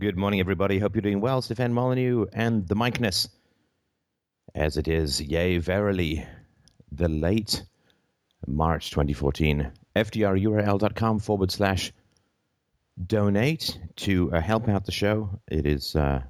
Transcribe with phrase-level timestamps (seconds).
[0.00, 0.78] Good morning, everybody.
[0.78, 1.42] Hope you're doing well.
[1.42, 3.28] Stefan Molyneux and the Micness.
[4.54, 6.26] As it is, yea, verily,
[6.90, 7.62] the late
[8.46, 9.70] March 2014.
[9.94, 11.92] FDRURL.com forward slash
[13.06, 15.38] donate to uh, help out the show.
[15.50, 16.22] It is, uh,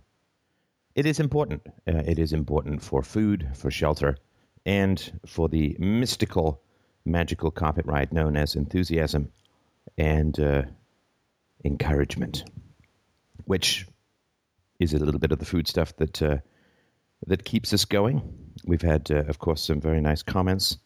[0.97, 1.63] it is important.
[1.87, 4.19] Uh, it is important for food, for shelter,
[4.67, 6.61] and for the mystical,
[7.05, 9.31] magical carpet ride known as enthusiasm
[9.97, 10.63] and uh,
[11.65, 12.43] encouragement
[13.51, 13.85] which
[14.79, 16.37] is a little bit of the food stuff that uh,
[17.27, 18.23] that keeps us going.
[18.65, 20.79] We've had, uh, of course, some very nice comments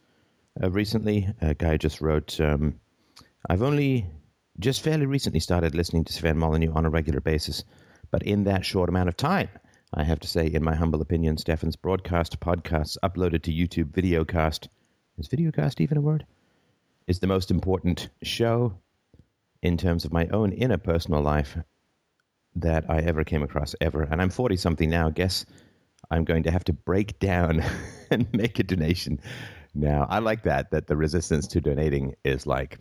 [0.62, 1.28] uh, recently.
[1.42, 2.80] A guy just wrote, um,
[3.50, 4.06] "I've only
[4.58, 7.64] just fairly recently started listening to Sven Molyneux on a regular basis,
[8.10, 9.50] but in that short amount of time."
[9.92, 14.68] I have to say, in my humble opinion, Stefan's broadcast podcasts uploaded to YouTube videocast
[15.18, 16.24] is videocast even a word?
[17.06, 18.78] Is the most important show
[19.62, 21.58] in terms of my own inner personal life
[22.56, 24.02] that I ever came across ever.
[24.02, 25.10] And I'm 40 something now.
[25.10, 25.44] Guess
[26.10, 27.62] I'm going to have to break down
[28.10, 29.20] and make a donation
[29.74, 30.06] now.
[30.08, 32.78] I like that, that the resistance to donating is like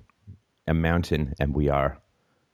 [0.67, 1.98] a mountain and we are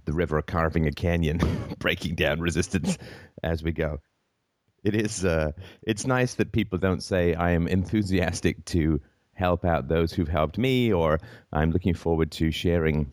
[0.06, 1.40] the river carving a canyon,
[1.80, 2.98] breaking down resistance
[3.44, 4.00] as we go.
[4.84, 5.52] It is, uh,
[5.84, 9.02] it's nice that people don't say I am enthusiastic to
[9.34, 11.20] help out those who've helped me or
[11.52, 13.12] I'm looking forward to sharing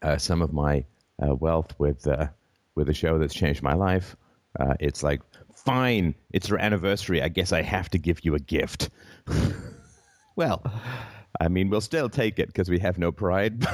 [0.00, 0.84] uh, some of my
[1.20, 2.28] uh, wealth with uh,
[2.76, 4.16] with a show that's changed my life.
[4.60, 5.20] Uh, it's like,
[5.54, 7.22] fine, it's our anniversary.
[7.22, 8.90] I guess I have to give you a gift.
[10.36, 10.62] well,
[11.40, 13.60] I mean, we'll still take it because we have no pride.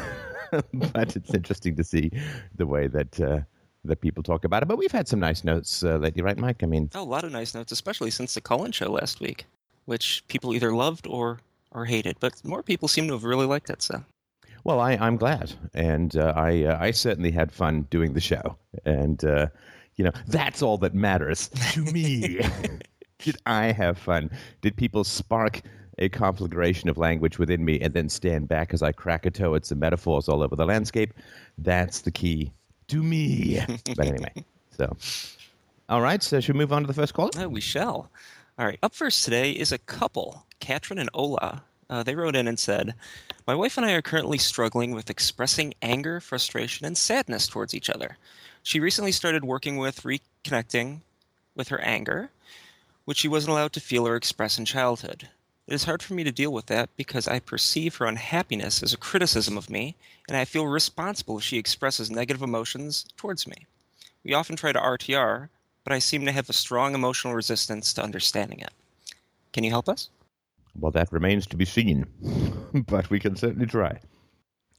[0.73, 2.11] but it's interesting to see
[2.57, 3.41] the way that uh,
[3.85, 4.67] that people talk about it.
[4.67, 6.63] But we've had some nice notes uh, lately, right, Mike?
[6.63, 9.47] I mean, oh, a lot of nice notes, especially since the Cullen show last week,
[9.87, 12.17] which people either loved or or hated.
[12.21, 13.83] But more people seem to have really liked it.
[13.83, 14.05] So
[14.65, 18.57] well, I, am glad, and uh, I uh, I certainly had fun doing the show,
[18.85, 19.49] and uh,
[19.97, 22.41] you know that's all that matters to me.
[23.19, 24.31] Did I have fun?
[24.63, 25.63] Did people spark
[25.99, 29.55] a conflagration of language within me and then stand back as I crack a toe
[29.55, 31.15] at some metaphors all over the landscape?
[31.59, 32.53] That's the key
[32.89, 33.61] to me.
[33.97, 34.45] but anyway,
[34.77, 34.97] so
[35.89, 36.23] all right.
[36.23, 37.31] So should we move on to the first caller?
[37.37, 38.11] Oh, we shall.
[38.59, 38.79] All right.
[38.83, 41.63] Up first today is a couple, Katrin and Ola.
[41.89, 42.95] Uh, they wrote in and said,
[43.45, 47.91] My wife and I are currently struggling with expressing anger, frustration, and sadness towards each
[47.91, 48.17] other.
[48.63, 51.01] She recently started working with reconnecting
[51.57, 52.31] with her anger,
[53.05, 55.29] which she wasn't allowed to feel or express in childhood.
[55.67, 58.93] It is hard for me to deal with that because I perceive her unhappiness as
[58.93, 59.97] a criticism of me,
[60.29, 63.67] and I feel responsible if she expresses negative emotions towards me.
[64.23, 65.49] We often try to RTR,
[65.83, 68.73] but I seem to have a strong emotional resistance to understanding it.
[69.53, 70.11] Can you help us?
[70.75, 72.07] Well, that remains to be seen,
[72.87, 74.01] but we can certainly try.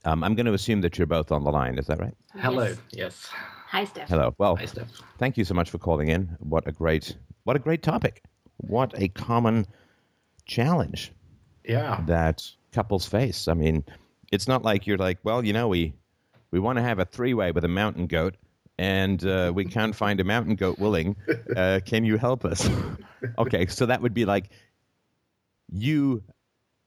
[0.04, 1.78] Um, I'm going to assume that you're both on the line.
[1.78, 2.14] Is that right?
[2.34, 2.64] Hello.
[2.66, 2.78] Yes.
[2.92, 3.28] yes.
[3.68, 4.08] Hi, Steph.
[4.08, 4.34] Hello.
[4.38, 4.88] Well, Hi, Steph.
[5.18, 6.36] thank you so much for calling in.
[6.40, 8.22] What a great, what a great topic.
[8.58, 9.66] What a common
[10.46, 11.12] challenge.
[11.64, 12.02] Yeah.
[12.06, 13.48] That couples face.
[13.48, 13.84] I mean,
[14.30, 15.94] it's not like you're like, well, you know, we
[16.50, 18.36] we want to have a three way with a mountain goat,
[18.78, 21.16] and uh, we can't find a mountain goat willing.
[21.56, 22.68] Uh, can you help us?
[23.38, 24.50] okay, so that would be like
[25.70, 26.22] you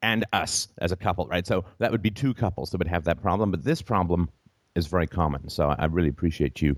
[0.01, 1.45] and us as a couple, right?
[1.45, 3.51] So that would be two couples that would have that problem.
[3.51, 4.29] But this problem
[4.75, 5.49] is very common.
[5.49, 6.75] So I really appreciate you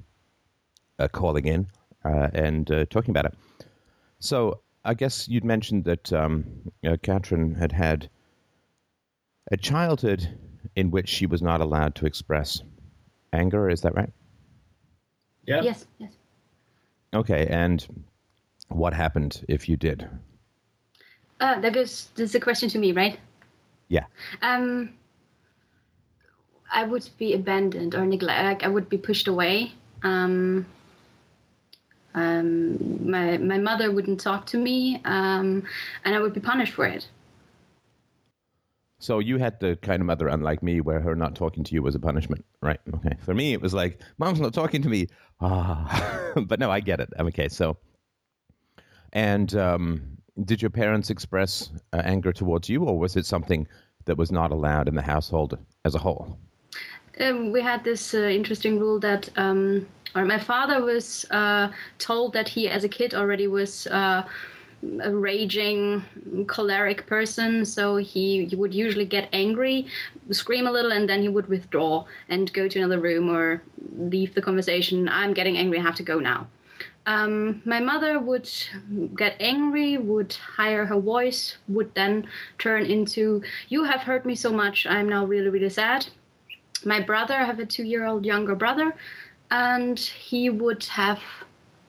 [1.00, 1.68] uh, calling in
[2.06, 3.34] uh, and uh, talking about it.
[4.20, 6.46] So I guess you'd mentioned that um,
[6.86, 8.10] uh, Katrin had had
[9.52, 10.28] a childhood
[10.76, 12.62] in which she was not allowed to express
[13.34, 13.70] anger.
[13.70, 14.12] Is that right?
[15.46, 15.62] Yeah.
[15.62, 15.86] Yes.
[15.98, 16.14] Yes.
[17.14, 17.48] Okay.
[17.48, 18.06] And
[18.70, 20.08] what happened if you did?
[21.40, 22.10] Uh, that goes.
[22.16, 23.20] This is a question to me, right?
[23.88, 24.06] Yeah.
[24.42, 24.90] Um,
[26.72, 28.46] I would be abandoned or neglected.
[28.46, 29.74] Like I would be pushed away.
[30.04, 30.66] Um,
[32.14, 35.64] um, my my mother wouldn't talk to me, um,
[36.06, 37.08] and I would be punished for it.
[39.02, 41.82] So you had the kind of mother, unlike me, where her not talking to you
[41.82, 42.80] was a punishment, right?
[42.96, 43.16] Okay.
[43.24, 45.08] For me, it was like, "Mom's not talking to me."
[45.40, 47.10] Ah, but no, I get it.
[47.18, 47.78] Okay, so,
[49.14, 53.68] and um, did your parents express uh, anger towards you, or was it something
[54.06, 56.38] that was not allowed in the household as a whole?
[57.20, 62.34] Um, we had this uh, interesting rule that, um, or my father was uh, told
[62.34, 64.24] that he, as a kid, already was uh,
[65.02, 66.04] a raging,
[66.48, 67.66] choleric person.
[67.66, 69.88] So he, he would usually get angry,
[70.32, 73.62] scream a little, and then he would withdraw and go to another room or
[73.98, 75.10] leave the conversation.
[75.10, 75.80] I'm getting angry.
[75.80, 76.48] I have to go now.
[77.10, 78.48] Um, my mother would
[79.18, 82.28] get angry, would higher her voice, would then
[82.60, 86.06] turn into, You have hurt me so much, I'm now really, really sad.
[86.86, 88.94] My brother, I have a two year old younger brother,
[89.50, 91.20] and he would have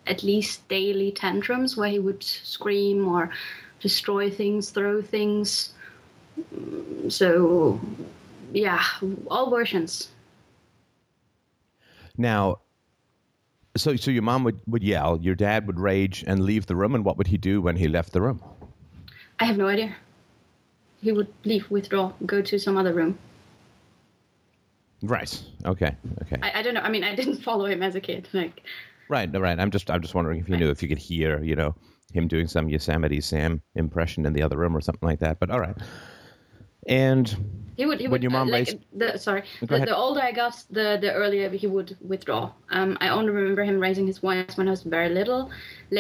[0.07, 3.31] at least daily tantrums where he would scream or
[3.79, 5.75] destroy things, throw things.
[7.09, 7.79] So,
[8.55, 8.83] yeah,
[9.31, 10.09] all versions.
[12.17, 12.61] Now,
[13.77, 16.95] so so your mom would, would yell, your dad would rage and leave the room,
[16.95, 18.43] and what would he do when he left the room?
[19.39, 19.95] I have no idea.
[21.01, 23.19] He would leave, withdraw, go to some other room.
[25.03, 25.43] Right.
[25.65, 25.97] Okay.
[26.23, 26.37] Okay.
[26.43, 26.83] I, I don't know.
[26.83, 28.29] I mean, I didn't follow him as a kid.
[28.33, 28.63] Like,
[29.09, 29.29] Right.
[29.33, 29.59] Right.
[29.59, 31.75] I'm just I'm just wondering if you knew if you could hear you know
[32.13, 35.41] him doing some Yosemite Sam impression in the other room or something like that.
[35.41, 35.77] But all right.
[36.87, 37.99] And He would.
[37.99, 38.23] He When would.
[38.23, 39.43] your mom uh, like, raised- the sorry.
[39.61, 39.89] Go The, ahead.
[39.89, 42.43] the older I got, the the earlier he would withdraw.
[42.77, 45.43] Um, I only remember him raising his voice when I was very little.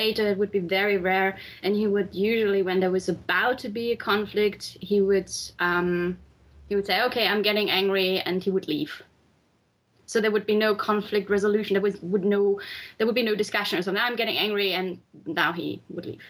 [0.01, 1.31] Later, it would be very rare,
[1.65, 5.31] and he would usually, when there was about to be a conflict, he would
[5.69, 5.91] um,
[6.69, 8.93] he would say, "Okay, I'm getting angry," and he would leave.
[10.13, 11.73] So there would be no conflict resolution.
[11.75, 12.61] There was would no
[12.99, 14.05] there would be no discussion or something.
[14.07, 16.27] I'm getting angry, and now he would leave.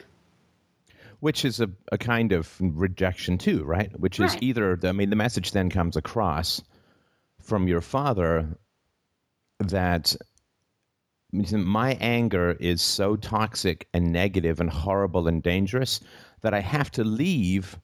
[1.20, 3.90] Which is a, a kind of rejection too, right?
[3.99, 4.43] Which is Right.
[4.43, 6.62] either I mean the message then comes across
[7.43, 8.49] from your father
[9.58, 10.17] that
[11.32, 16.00] my anger is so toxic and negative and horrible and dangerous
[16.40, 17.78] that I have to leave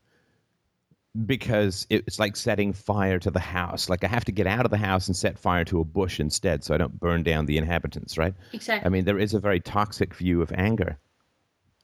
[1.24, 3.88] because it's like setting fire to the house.
[3.88, 6.20] Like I have to get out of the house and set fire to a bush
[6.20, 8.34] instead so I don't burn down the inhabitants, right?
[8.52, 8.84] Exactly.
[8.86, 10.98] I mean, there is a very toxic view of anger,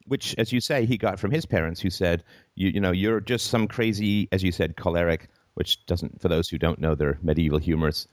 [0.06, 3.20] which, as you say, he got from his parents who said, you, you know, you're
[3.20, 7.18] just some crazy, as you said, choleric, which doesn't, for those who don't know their
[7.22, 8.08] medieval humors,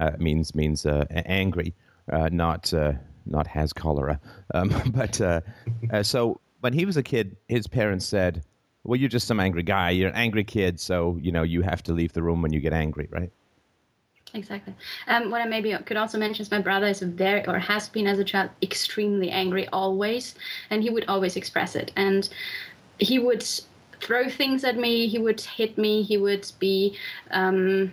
[0.00, 1.74] uh, means means uh, angry,
[2.12, 2.92] uh, not uh,
[3.24, 4.20] not has cholera.
[4.54, 5.40] Um, but uh,
[5.92, 8.42] uh, so when he was a kid, his parents said,
[8.84, 9.90] "Well, you're just some angry guy.
[9.90, 12.60] You're an angry kid, so you know you have to leave the room when you
[12.60, 13.32] get angry, right?"
[14.34, 14.74] Exactly.
[15.06, 18.06] Um, what I maybe could also mention is my brother is very, or has been
[18.06, 20.34] as a child, extremely angry always,
[20.70, 21.92] and he would always express it.
[21.96, 22.28] And
[22.98, 23.46] he would
[24.00, 26.96] throw things at me, he would hit me, he would be
[27.30, 27.92] um,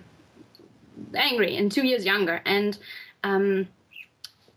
[1.15, 2.41] angry, and two years younger.
[2.45, 2.77] And
[3.24, 3.68] um,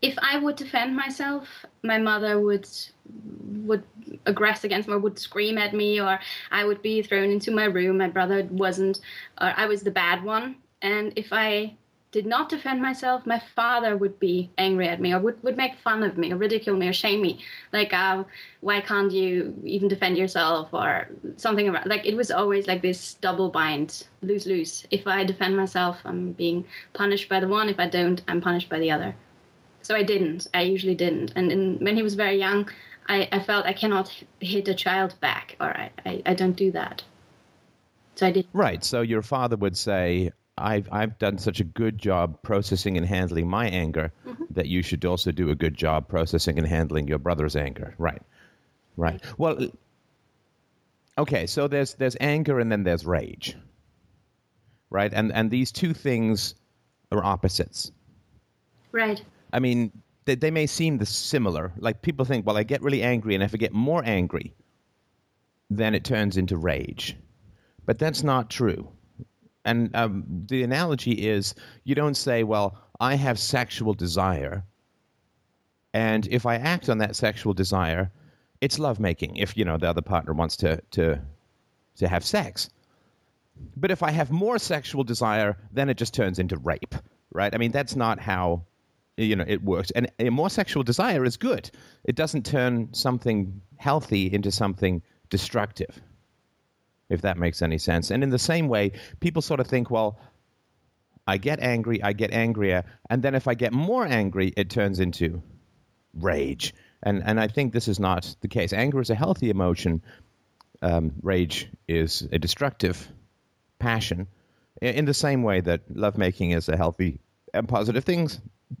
[0.01, 2.67] if I would defend myself, my mother would
[3.63, 3.83] would
[4.25, 6.19] aggress against me or would scream at me or
[6.51, 7.97] I would be thrown into my room.
[7.97, 8.99] My brother wasn't
[9.41, 10.57] or I was the bad one.
[10.81, 11.75] And if I
[12.11, 15.75] did not defend myself, my father would be angry at me or would, would make
[15.77, 17.39] fun of me or ridicule me or shame me.
[17.73, 18.23] Like, uh,
[18.61, 23.15] why can't you even defend yourself or something around like it was always like this
[23.15, 24.87] double bind, lose lose.
[24.89, 27.69] If I defend myself, I'm being punished by the one.
[27.69, 29.13] If I don't, I'm punished by the other.
[29.81, 30.47] So I didn't.
[30.53, 31.33] I usually didn't.
[31.35, 32.69] And when he was very young,
[33.07, 36.71] I, I felt I cannot hit a child back, or I, I, I don't do
[36.71, 37.03] that.
[38.15, 38.47] So I did.
[38.53, 38.83] Right.
[38.83, 43.47] So your father would say, I've, I've done such a good job processing and handling
[43.47, 44.43] my anger mm-hmm.
[44.51, 47.93] that you should also do a good job processing and handling your brother's anger.
[47.97, 48.21] Right.
[48.95, 49.23] Right.
[49.37, 49.69] Well,
[51.17, 51.45] okay.
[51.45, 53.55] So there's, there's anger and then there's rage.
[54.89, 55.13] Right.
[55.13, 56.55] And, and these two things
[57.11, 57.91] are opposites.
[58.91, 59.23] Right.
[59.53, 59.91] I mean,
[60.25, 61.71] they, they may seem the similar.
[61.77, 64.53] Like people think, well, I get really angry, and if I get more angry,
[65.69, 67.15] then it turns into rage.
[67.85, 68.89] But that's not true.
[69.67, 71.53] And um, the analogy is
[71.83, 74.63] you don't say, well, I have sexual desire,
[75.93, 78.09] and if I act on that sexual desire,
[78.61, 79.35] it's lovemaking.
[79.35, 81.21] If you know the other partner wants to to
[81.97, 82.69] to have sex,
[83.75, 86.95] but if I have more sexual desire, then it just turns into rape,
[87.33, 87.53] right?
[87.53, 88.63] I mean, that's not how
[89.17, 89.91] you know it works.
[89.91, 91.69] And a more sexual desire is good.
[92.05, 96.01] It doesn't turn something healthy into something destructive.
[97.09, 98.11] If that makes any sense.
[98.11, 100.19] And in the same way, people sort of think, well,
[101.25, 104.99] I get angry, I get angrier, and then if I get more angry, it turns
[104.99, 105.41] into
[106.13, 106.73] rage.
[107.03, 108.73] And and I think this is not the case.
[108.73, 110.01] Anger is a healthy emotion.
[110.81, 113.07] Um, rage is a destructive
[113.79, 114.27] passion.
[114.81, 117.19] In the same way that lovemaking is a healthy
[117.53, 118.29] and positive thing,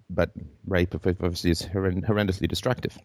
[0.09, 0.31] but
[0.67, 2.97] rape obviously is horren- horrendously destructive.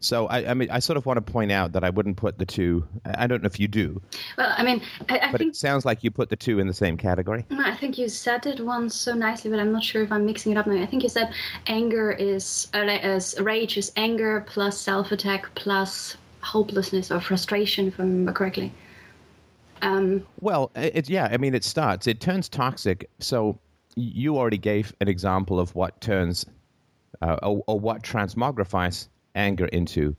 [0.00, 2.38] So I, I mean, I sort of want to point out that I wouldn't put
[2.38, 2.86] the two.
[3.04, 4.00] I don't know if you do,
[4.36, 6.66] Well, I mean, I, I but think it sounds like you put the two in
[6.66, 7.46] the same category.
[7.50, 10.26] No, I think you said it once so nicely, but I'm not sure if I'm
[10.26, 10.80] mixing it up now.
[10.82, 11.32] I think you said
[11.66, 17.98] anger is, uh, as rage is anger plus self attack plus hopelessness or frustration, if
[17.98, 18.72] I remember correctly.
[19.82, 23.08] Um, Well, it, yeah, I mean, it starts, it turns toxic.
[23.18, 23.58] So
[23.94, 26.44] you already gave an example of what turns
[27.22, 30.16] uh, or, or what transmogrifies anger into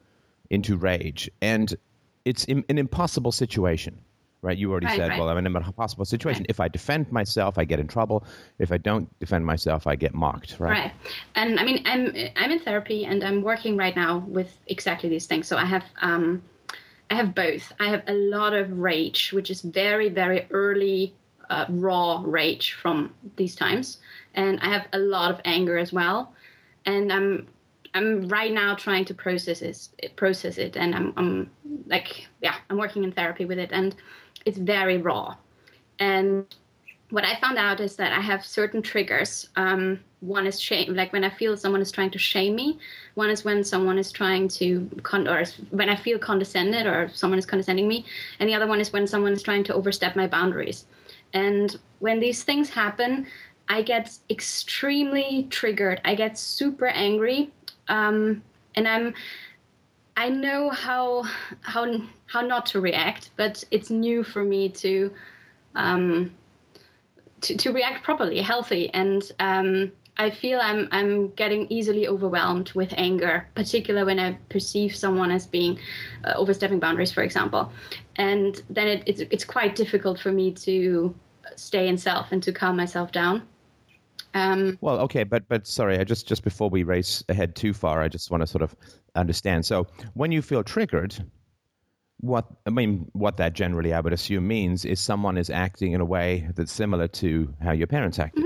[0.50, 1.76] into rage, and
[2.24, 4.00] it's im- an impossible situation,
[4.42, 4.58] right?
[4.58, 5.20] You already Right, said, right.
[5.20, 6.46] well, I'm in a possible situation.
[6.48, 8.24] If I defend myself, I get in trouble.
[8.60, 10.72] If I don't defend myself, I get mocked, right?
[10.80, 10.92] Right.
[11.36, 15.26] And I mean, I'm I'm in therapy and I'm working right now with exactly these
[15.26, 15.48] things.
[15.48, 16.42] So I have um,
[17.10, 17.74] I have both.
[17.80, 21.14] I have a lot of rage, which is very very early
[21.50, 23.98] uh, raw rage from these times,
[24.34, 26.34] and I have a lot of anger as well.
[26.86, 27.48] And I'm
[27.94, 31.50] I'm right now trying to process it, process it, and I'm I'm
[31.88, 33.96] like yeah, I'm working in therapy with it, and
[34.46, 35.36] it's very raw.
[36.00, 36.46] And
[37.10, 39.50] what I found out is that I have certain triggers.
[39.56, 42.80] Um, one is shame, like when I feel someone is trying to shame me.
[43.16, 47.40] One is when someone is trying to, con- or when I feel condescended or someone
[47.40, 48.06] is condescending me.
[48.40, 50.86] And the other one is when someone is trying to overstep my boundaries.
[51.34, 53.28] And when these things happen,
[53.70, 56.02] I get extremely triggered.
[56.04, 57.52] I get super angry,
[57.88, 58.42] um,
[58.76, 59.14] and I'm.
[60.16, 61.26] I know how
[61.62, 65.12] how how not to react, but it's new for me to.
[65.76, 66.32] Um,
[67.42, 72.94] to, to react properly, healthy, and um, I feel I'm I'm getting easily overwhelmed with
[72.98, 75.80] anger, particularly when I perceive someone as being
[76.24, 77.72] uh, overstepping boundaries, for example,
[78.16, 81.14] and then it, it's it's quite difficult for me to
[81.56, 83.44] stay in self and to calm myself down.
[84.38, 88.02] Um, Well, okay, but but sorry, I just just before we race ahead too far,
[88.02, 88.76] I just want to sort of
[89.16, 89.66] understand.
[89.66, 91.16] So, when you feel triggered,
[92.20, 96.02] what I mean, what that generally I would assume means is someone is acting in
[96.02, 98.46] a way that's similar to how your parents acted.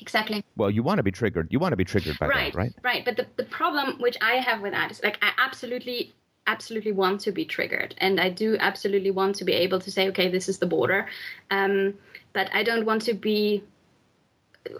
[0.00, 0.44] exactly.
[0.56, 1.48] Well, you want to be triggered.
[1.50, 2.72] You want to be triggered by right, that, right?
[2.82, 3.04] Right.
[3.04, 6.14] But the, the problem which I have with that is like I absolutely
[6.46, 10.08] absolutely want to be triggered and I do absolutely want to be able to say,
[10.08, 11.06] okay, this is the border.
[11.50, 11.94] Um,
[12.32, 13.62] but I don't want to be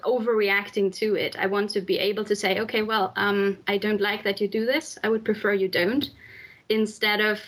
[0.05, 1.39] overreacting to it.
[1.39, 4.49] I want to be able to say, okay, well, um, I don't like that you
[4.49, 4.99] do this.
[5.03, 6.11] I would prefer you don't,
[6.69, 7.41] instead of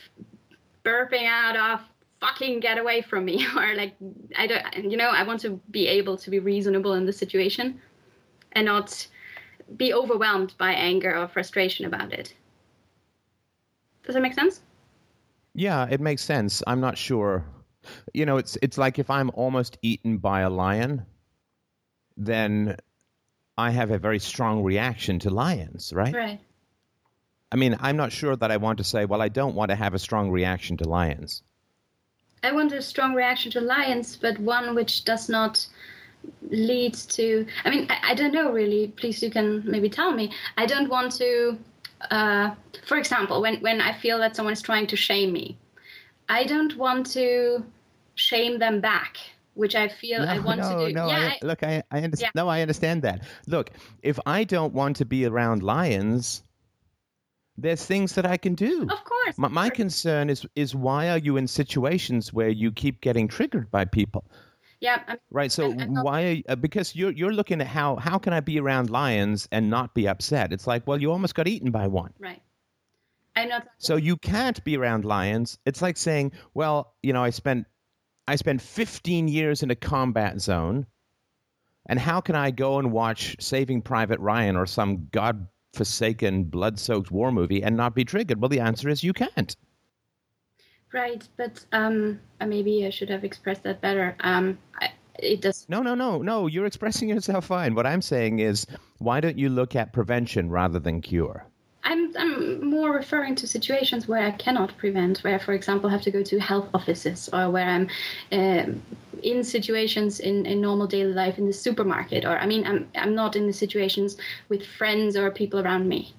[0.85, 1.81] burping out of
[2.21, 3.95] fucking get away from me or like
[4.37, 7.81] I don't, you know, I want to be able to be reasonable in the situation
[8.53, 9.07] and not
[9.77, 12.35] be overwhelmed by anger or frustration about it.
[14.05, 14.63] Does that make sense?
[15.55, 16.63] Yeah, it makes sense.
[16.67, 17.45] I'm not sure.
[18.13, 21.07] You know, it's it's like if I'm almost eaten by a lion,
[22.21, 22.77] then
[23.57, 26.15] I have a very strong reaction to lions, right?
[26.15, 26.41] Right.
[27.51, 29.75] I mean, I'm not sure that I want to say, well, I don't want to
[29.75, 31.43] have a strong reaction to lions.
[32.43, 35.67] I want a strong reaction to lions, but one which does not
[36.49, 37.47] lead to.
[37.65, 38.89] I mean, I, I don't know really.
[38.89, 40.31] Please, you can maybe tell me.
[40.57, 41.59] I don't want to.
[42.11, 42.55] Uh,
[42.87, 45.59] for example, when when I feel that someone is trying to shame me,
[46.29, 47.65] I don't want to
[48.15, 49.19] shame them back,
[49.61, 50.95] which I feel I want no, to do.
[50.95, 52.33] No, yeah, I, look, I, I understand.
[52.35, 52.43] Yeah.
[52.43, 53.25] No, I understand that.
[53.47, 53.71] Look,
[54.03, 56.43] if I don't want to be around lions,
[57.59, 58.83] there's things that I can do.
[58.91, 59.37] of course.
[59.37, 63.71] My, my concern is is why are you in situations where you keep getting triggered
[63.71, 64.25] by people?
[64.81, 65.53] yeah, I mean, Right.
[65.53, 66.23] So and not- why?
[66.25, 69.47] Are you, uh, because you're you're looking at how how can I be around lions
[69.53, 70.53] and not be upset?
[70.53, 72.13] It's like, well, you almost got eaten by one.
[72.19, 72.41] right.
[73.37, 73.69] I'm not.
[73.79, 75.59] So you can't be around lions.
[75.65, 77.67] It's like saying, well, you know, I spent
[78.31, 80.87] I spent 15 years in a combat zone,
[81.87, 87.33] and how can I go and watch Saving Private Ryan or some god-forsaken, blood-soaked war
[87.33, 88.41] movie and not be triggered?
[88.41, 89.57] Well, the answer is you can't.
[90.93, 94.15] Right, but um, uh, maybe I should have expressed that better.
[94.21, 95.67] Um, I, it does.
[95.69, 96.47] No, no, no, no.
[96.47, 97.75] You're expressing yourself fine.
[97.75, 98.65] What I'm saying is,
[98.99, 101.49] why don't you look at prevention rather than cure?
[101.91, 106.03] I'm I'm more referring to situations where I cannot prevent, where, for example, I have
[106.03, 107.89] to go to health offices, or where I'm
[108.33, 108.83] um
[109.23, 113.15] in situations in, in normal daily life in the supermarket, or I mean, I'm I'm
[113.15, 114.17] not in the situations
[114.49, 116.15] with friends or people around me.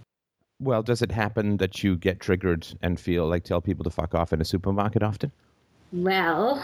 [0.60, 4.14] Well, does it happen that you get triggered and feel like tell people to fuck
[4.14, 5.32] off in a supermarket often?
[5.94, 6.64] Well,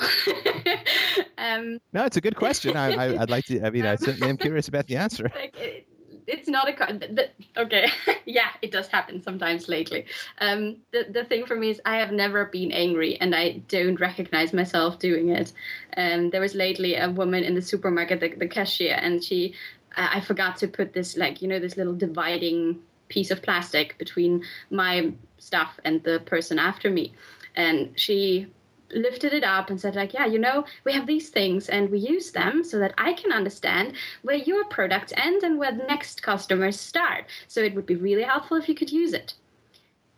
[1.38, 2.78] um, No, it's a good question.
[2.78, 3.66] I, I'd like to.
[3.66, 5.32] I mean, I certainly am curious about the answer.
[5.36, 5.88] like
[6.28, 7.90] it's not a co- th- th- okay.
[8.26, 10.06] Yeah it does happen sometimes lately.
[10.40, 14.00] Um the, the thing for me is i have never been angry and i don't
[14.00, 15.54] recognize myself doing it.
[15.96, 19.54] Um there was lately a woman in the supermarket the, the cashier and she
[19.96, 22.80] I forgot to put this like you know this little dividing
[23.10, 27.14] piece of plastic between my stuff and the person after me.
[27.56, 28.48] And she
[28.91, 32.00] lifted it up and said like yeah you know we have these things and we
[32.00, 36.22] use them so that i can understand where your products end and where the next
[36.22, 39.34] customers start so it would be really helpful if you could use it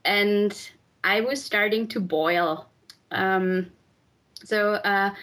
[0.05, 0.69] and
[1.03, 2.67] i was starting to boil
[3.11, 3.71] um,
[4.43, 5.13] so uh,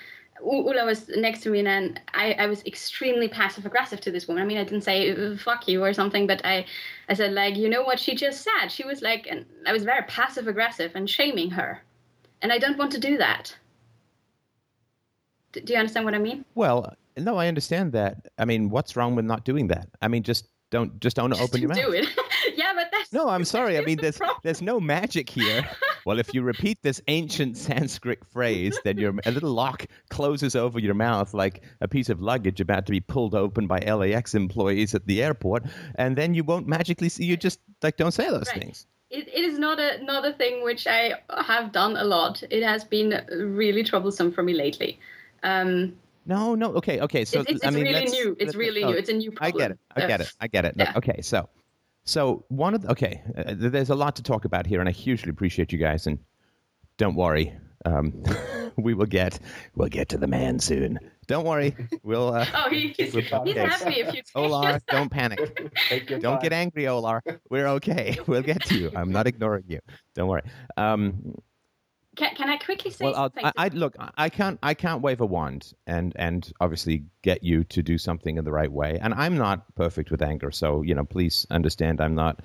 [0.43, 4.43] Ola was next to me, and I, I was extremely passive aggressive to this woman.
[4.43, 6.67] I mean, I didn't say "Uh, "fuck you" or something, but I,
[7.09, 8.69] I said like, you know what she just said.
[8.69, 11.83] She was like, and I was very passive aggressive and shaming her,
[12.43, 13.55] and I don't want to do that.
[15.53, 16.45] D- do you understand what I mean?
[16.55, 18.29] Well, no, I understand that.
[18.39, 19.89] I mean, what's wrong with not doing that?
[20.03, 21.79] I mean, just don't just don't open your mouth.
[21.79, 22.07] Do it.
[22.57, 23.79] yeah, but that's No, I'm sorry.
[23.79, 24.39] I mean, there's problem.
[24.43, 25.67] there's no magic here.
[26.05, 30.79] Well, if you repeat this ancient Sanskrit phrase, then your a little lock closes over
[30.79, 34.95] your mouth like a piece of luggage about to be pulled open by LAX employees
[34.95, 35.65] at the airport,
[35.97, 37.25] and then you won't magically see.
[37.25, 38.61] You just like don't say those Right.
[38.63, 38.87] things.
[39.17, 42.43] It, it is not a not a thing which I have done a lot.
[42.51, 44.99] It has been really troublesome for me lately.
[45.43, 45.97] Um,
[46.27, 46.75] No, no.
[46.75, 47.25] Okay, okay.
[47.25, 48.37] So it's, it's, I it's mean, really new.
[48.39, 48.97] It's really oh, new.
[48.97, 49.63] It's a new problem.
[49.63, 49.79] I get it.
[49.97, 50.33] I Uh, get it.
[50.41, 50.77] I get it.
[50.77, 50.87] No.
[50.97, 51.49] Okay, so
[52.05, 54.93] so one of the, okay, uh, there's a lot to talk about here, and I
[54.93, 56.07] hugely appreciate you guys.
[56.07, 56.19] And
[56.99, 57.53] don't worry,
[57.85, 58.23] um,
[58.83, 59.39] we will get
[59.75, 60.99] we'll get to the man soon.
[61.27, 62.35] Don't worry, we'll.
[62.35, 63.59] Uh, Oh, he, he's, We're he's okay.
[63.61, 64.31] asked me a few times.
[64.35, 65.73] Ola, don't panic.
[66.07, 66.39] Don't time.
[66.41, 67.21] get angry, Ola.
[67.51, 68.19] We're okay.
[68.27, 68.91] We'll get to you.
[68.95, 69.81] I'm not ignoring you.
[70.15, 70.43] Don't worry.
[70.77, 71.35] Um,
[72.17, 73.45] Can, can I quickly say well, something?
[73.45, 73.97] I, I look.
[74.17, 74.59] I can't.
[74.63, 78.53] I can't wave a wand and and obviously get you to do something in the
[78.53, 78.99] right way.
[79.03, 82.01] And I'm not perfect with anger, so you know, please understand.
[82.01, 82.41] I'm not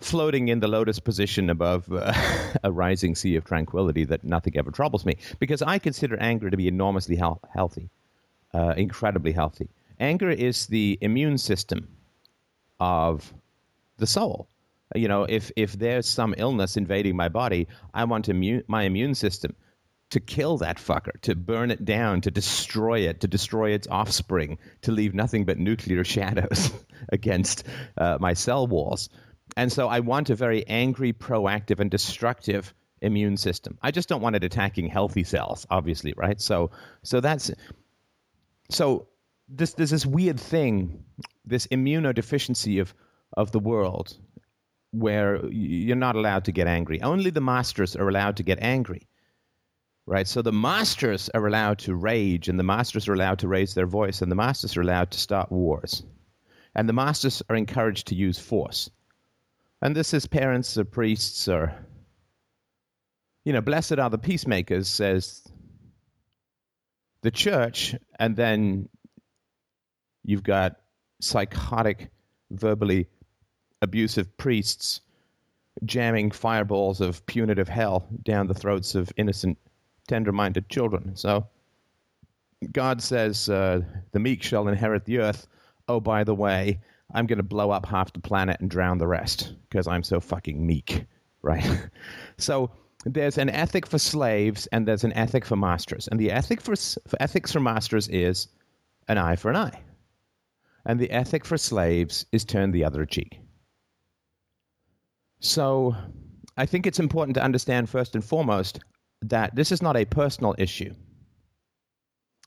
[0.00, 2.12] floating in the lotus position above uh,
[2.64, 6.56] a rising sea of tranquility that nothing ever troubles me because I consider anger to
[6.56, 7.90] be enormously heal- healthy,
[8.54, 9.68] uh, incredibly healthy.
[9.98, 11.88] Anger is the immune system
[12.78, 13.32] of
[13.98, 14.48] the soul.
[14.94, 19.14] You know, if if there's some illness invading my body, I want immune, my immune
[19.14, 19.54] system
[20.10, 24.58] to kill that fucker, to burn it down, to destroy it, to destroy its offspring,
[24.82, 26.72] to leave nothing but nuclear shadows
[27.10, 27.64] against
[27.96, 29.08] uh, my cell walls.
[29.56, 33.78] And so I want a very angry, proactive, and destructive immune system.
[33.82, 36.40] I just don't want it attacking healthy cells, obviously, right?
[36.40, 36.70] So,
[37.02, 37.50] so that's
[38.70, 39.08] so
[39.48, 41.04] this there's this weird thing,
[41.44, 42.94] this immunodeficiency of
[43.36, 44.16] of the world,
[44.92, 47.00] where you're not allowed to get angry.
[47.02, 49.08] Only the masters are allowed to get angry,
[50.06, 50.26] right?
[50.26, 53.86] So the masters are allowed to rage, and the masters are allowed to raise their
[53.86, 56.02] voice, and the masters are allowed to start wars,
[56.74, 58.90] and the masters are encouraged to use force.
[59.82, 61.74] And this is parents or priests or,
[63.44, 65.42] you know, blessed are the peacemakers, says
[67.22, 68.88] the church, and then
[70.24, 70.76] you've got
[71.20, 72.10] psychotic,
[72.50, 73.06] verbally
[73.82, 75.00] abusive priests
[75.84, 79.56] jamming fireballs of punitive hell down the throats of innocent,
[80.08, 81.16] tender minded children.
[81.16, 81.46] So
[82.72, 83.80] God says, uh,
[84.12, 85.46] the meek shall inherit the earth.
[85.88, 86.80] Oh, by the way,
[87.14, 90.20] I'm going to blow up half the planet and drown the rest because I'm so
[90.20, 91.04] fucking meek,
[91.42, 91.88] right?
[92.38, 92.70] so
[93.04, 96.08] there's an ethic for slaves and there's an ethic for masters.
[96.08, 98.48] And the ethic for, for ethics for masters is
[99.08, 99.82] an eye for an eye.
[100.86, 103.40] And the ethic for slaves is turn the other cheek.
[105.40, 105.96] So
[106.56, 108.80] I think it's important to understand first and foremost
[109.22, 110.94] that this is not a personal issue.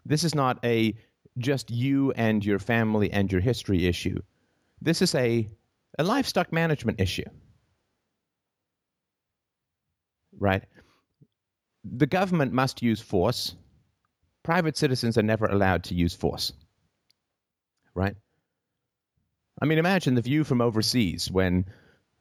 [0.06, 0.95] This is not a
[1.38, 4.19] just you and your family and your history issue.
[4.84, 5.50] This is a,
[5.98, 7.24] a livestock management issue.
[10.38, 10.63] Right?
[11.86, 13.56] The government must use force.
[14.43, 16.52] Private citizens are never allowed to use force.
[17.96, 18.15] Right?
[19.62, 21.65] I mean, imagine the view from overseas when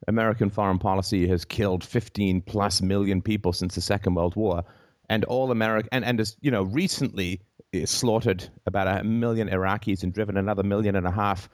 [0.07, 4.63] American foreign policy has killed 15 plus million people since the Second World War,
[5.09, 7.41] and all America and and has you know recently
[7.85, 11.49] slaughtered about a million Iraqis and driven another million and a half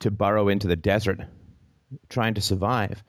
[0.00, 1.20] to burrow into the desert,
[2.08, 3.02] trying to survive.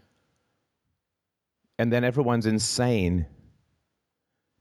[1.77, 3.25] And then everyone's insane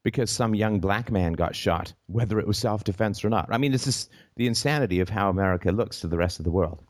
[0.03, 3.49] because some young black man got shot, whether it was self defense or not.
[3.51, 6.51] I mean, this is the insanity of how America looks to the rest of the
[6.51, 6.83] world.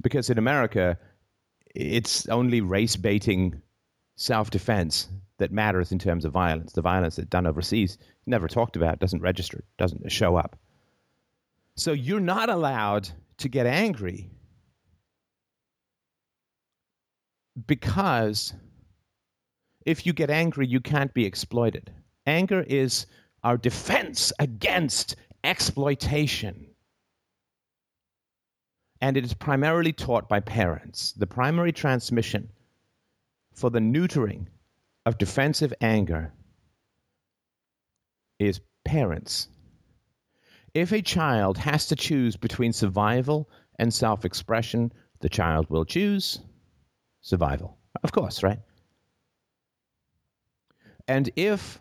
[0.00, 0.98] Because in America,
[1.74, 3.60] it's only race baiting
[4.16, 6.72] self defense that matters in terms of violence.
[6.72, 10.56] The violence that's done overseas, never talked about, doesn't register, doesn't show up.
[11.76, 14.30] So you're not allowed to get angry
[17.66, 18.54] because
[19.84, 21.92] if you get angry, you can't be exploited.
[22.26, 23.06] Anger is
[23.42, 26.66] our defense against exploitation.
[29.00, 31.12] And it is primarily taught by parents.
[31.12, 32.48] The primary transmission
[33.52, 34.46] for the neutering
[35.04, 36.32] of defensive anger
[38.38, 39.48] is parents.
[40.74, 46.40] If a child has to choose between survival and self expression, the child will choose
[47.20, 47.78] survival.
[48.02, 48.58] Of course, right?
[51.06, 51.78] And if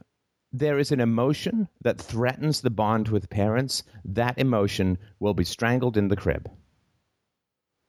[0.51, 5.97] there is an emotion that threatens the bond with parents, that emotion will be strangled
[5.97, 6.49] in the crib.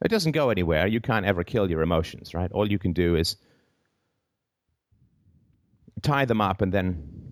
[0.02, 0.86] It doesn't go anywhere.
[0.86, 2.50] You can't ever kill your emotions, right?
[2.52, 3.36] All you can do is
[6.02, 7.23] tie them up and then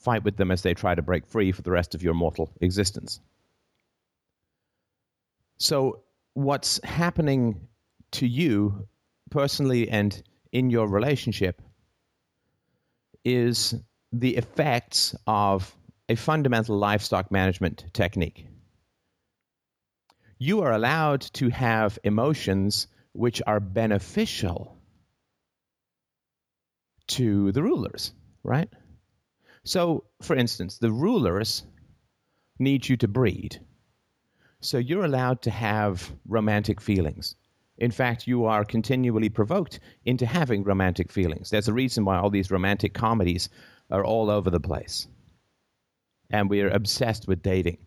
[0.00, 2.50] fight with them as they try to break free for the rest of your mortal
[2.60, 3.20] existence.
[5.58, 6.02] So,
[6.34, 7.68] what's happening
[8.12, 8.88] to you
[9.30, 11.62] personally and in your relationship
[13.24, 13.74] is
[14.12, 15.76] the effects of
[16.08, 18.46] a fundamental livestock management technique.
[20.38, 24.76] You are allowed to have emotions which are beneficial
[27.08, 28.68] to the rulers, right?
[29.64, 31.64] So, for instance, the rulers
[32.58, 33.60] need you to breed.
[34.60, 37.34] So you're allowed to have romantic feelings.
[37.78, 41.48] In fact, you are continually provoked into having romantic feelings.
[41.48, 43.48] There's a reason why all these romantic comedies
[43.90, 45.08] are all over the place.
[46.30, 47.78] And we are obsessed with dating.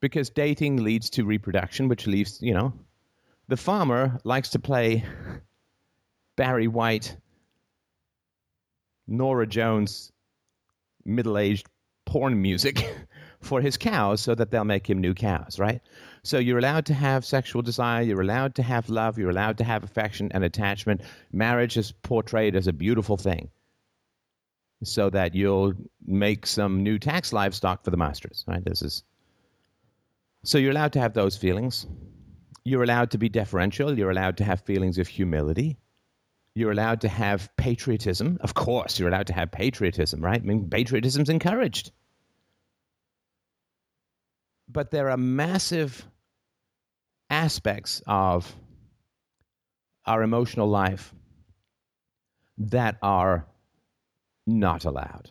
[0.00, 2.72] Because dating leads to reproduction, which leaves, you know,
[3.48, 5.04] the farmer likes to play
[6.36, 7.16] Barry White,
[9.06, 10.12] Norah Jones,
[11.04, 11.66] middle aged
[12.06, 12.84] porn music
[13.40, 15.80] for his cows so that they'll make him new cows, right?
[16.22, 19.64] So you're allowed to have sexual desire, you're allowed to have love, you're allowed to
[19.64, 21.00] have affection and attachment.
[21.32, 23.50] Marriage is portrayed as a beautiful thing
[24.82, 25.74] so that you'll
[26.06, 28.64] make some new tax livestock for the masters, right?
[28.64, 29.04] This is
[30.44, 31.86] So you're allowed to have those feelings.
[32.64, 35.78] You're allowed to be deferential, you're allowed to have feelings of humility.
[36.54, 38.38] You're allowed to have patriotism.
[38.40, 40.40] Of course, you're allowed to have patriotism, right?
[40.40, 41.92] I mean, patriotism's encouraged
[44.72, 46.06] but there are massive
[47.28, 48.54] aspects of
[50.06, 51.14] our emotional life
[52.58, 53.46] that are
[54.46, 55.30] not allowed.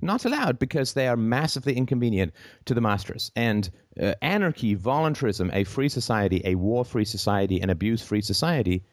[0.00, 2.32] Not allowed because they are massively inconvenient
[2.66, 3.30] to the masters.
[3.36, 3.70] And
[4.00, 8.84] uh, anarchy, voluntarism, a free society, a war free society, an abuse free society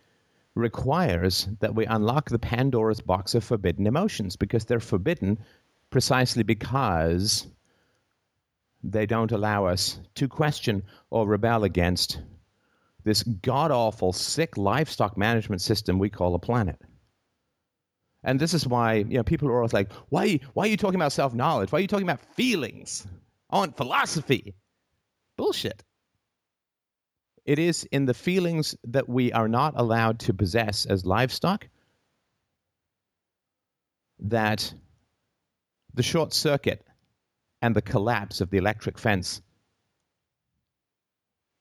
[0.56, 5.40] requires that we unlock the Pandora's box of forbidden emotions because they're forbidden
[5.90, 7.48] precisely because
[8.84, 12.22] they don't allow us to question or rebel against
[13.04, 16.80] this god awful, sick livestock management system we call a planet.
[18.24, 21.00] And this is why you know people are always like, why, why are you talking
[21.00, 21.72] about self knowledge?
[21.72, 23.08] Why are you talking about feelings?
[23.52, 24.54] Want philosophy.
[25.38, 25.84] Bullshit.
[27.46, 31.68] It is in the feelings that we are not allowed to possess as livestock
[34.20, 34.74] that
[35.94, 36.86] the short circuit
[37.62, 39.42] and the collapse of the electric fence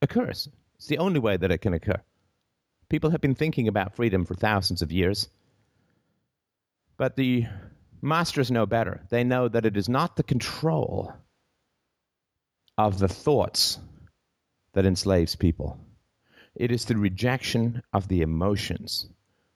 [0.03, 0.49] occurs.
[0.77, 2.01] It's the only way that it can occur.
[2.89, 5.29] People have been thinking about freedom for thousands of years,
[6.97, 7.47] but the
[8.03, 9.03] masters know better.
[9.11, 11.13] They know that it is not the control
[12.77, 13.79] of the thoughts
[14.73, 15.79] that enslaves people,
[16.55, 19.09] it is the rejection of the emotions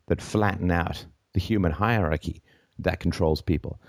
[0.06, 2.42] that flatten out the human hierarchy
[2.78, 3.80] that controls people.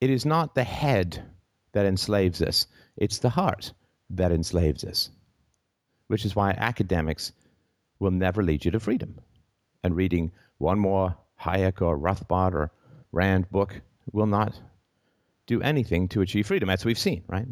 [0.00, 1.22] It is not the head
[1.72, 3.72] that enslaves us, it's the heart
[4.10, 5.10] that enslaves us.
[6.08, 7.32] Which is why academics
[7.98, 9.20] will never lead you to freedom.
[9.84, 12.72] And reading one more Hayek or Rothbard or
[13.12, 13.80] Rand book
[14.12, 14.58] will not
[15.46, 17.46] do anything to achieve freedom, as we've seen, right?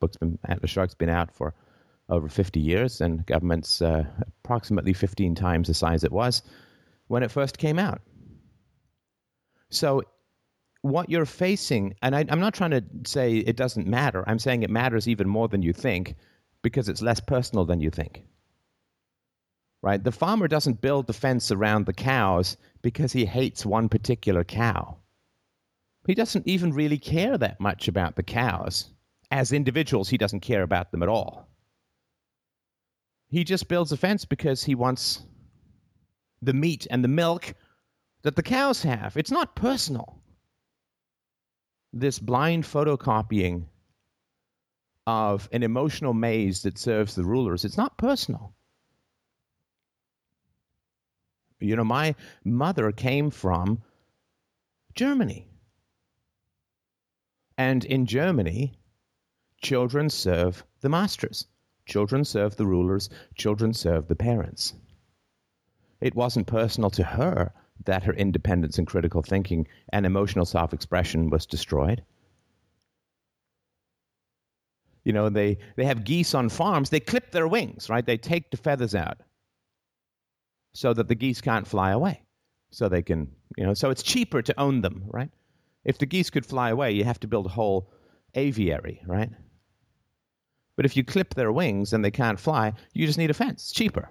[0.00, 1.54] book's been Atlas Shrugged's been out for
[2.08, 4.04] over 50 years, and government's uh,
[4.42, 6.42] approximately 15 times the size it was
[7.08, 8.00] when it first came out.
[9.70, 10.02] So
[10.82, 14.22] what you're facing, and I, I'm not trying to say it doesn't matter.
[14.26, 16.14] I'm saying it matters even more than you think
[16.62, 18.22] because it's less personal than you think.
[19.82, 20.02] Right?
[20.02, 24.98] The farmer doesn't build the fence around the cows because he hates one particular cow.
[26.06, 28.90] He doesn't even really care that much about the cows.
[29.30, 31.48] As individuals, he doesn't care about them at all.
[33.34, 35.20] He just builds a fence because he wants
[36.40, 37.54] the meat and the milk
[38.22, 39.16] that the cows have.
[39.16, 40.22] It's not personal
[41.92, 43.64] this blind photocopying
[45.08, 47.64] of an emotional maze that serves the rulers.
[47.64, 48.54] It's not personal.
[51.58, 53.82] You know, my mother came from
[54.94, 55.48] Germany.
[57.58, 58.78] And in Germany,
[59.60, 61.48] children serve the masters,
[61.86, 64.74] children serve the rulers, children serve the parents.
[66.00, 67.52] It wasn't personal to her
[67.84, 72.02] that her independence and critical thinking and emotional self expression was destroyed.
[75.04, 78.04] You know, they, they have geese on farms, they clip their wings, right?
[78.04, 79.18] They take the feathers out
[80.72, 82.22] so that the geese can't fly away.
[82.70, 85.30] So they can, you know, so it's cheaper to own them, right?
[85.84, 87.92] If the geese could fly away, you have to build a whole
[88.34, 89.30] aviary, right?
[90.76, 93.62] But if you clip their wings and they can't fly, you just need a fence.
[93.64, 94.08] It's cheaper.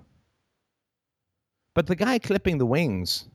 [1.74, 3.26] But the guy clipping the wings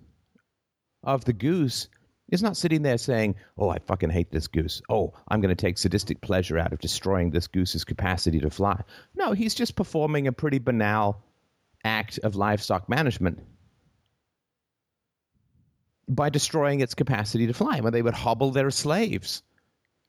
[1.03, 1.89] of the goose
[2.31, 4.81] is not sitting there saying, Oh, I fucking hate this goose.
[4.89, 8.81] Oh, I'm going to take sadistic pleasure out of destroying this goose's capacity to fly.
[9.15, 11.23] No, he's just performing a pretty banal
[11.85, 13.41] act of livestock management
[16.09, 19.43] by destroying its capacity to fly when they would hobble their slaves.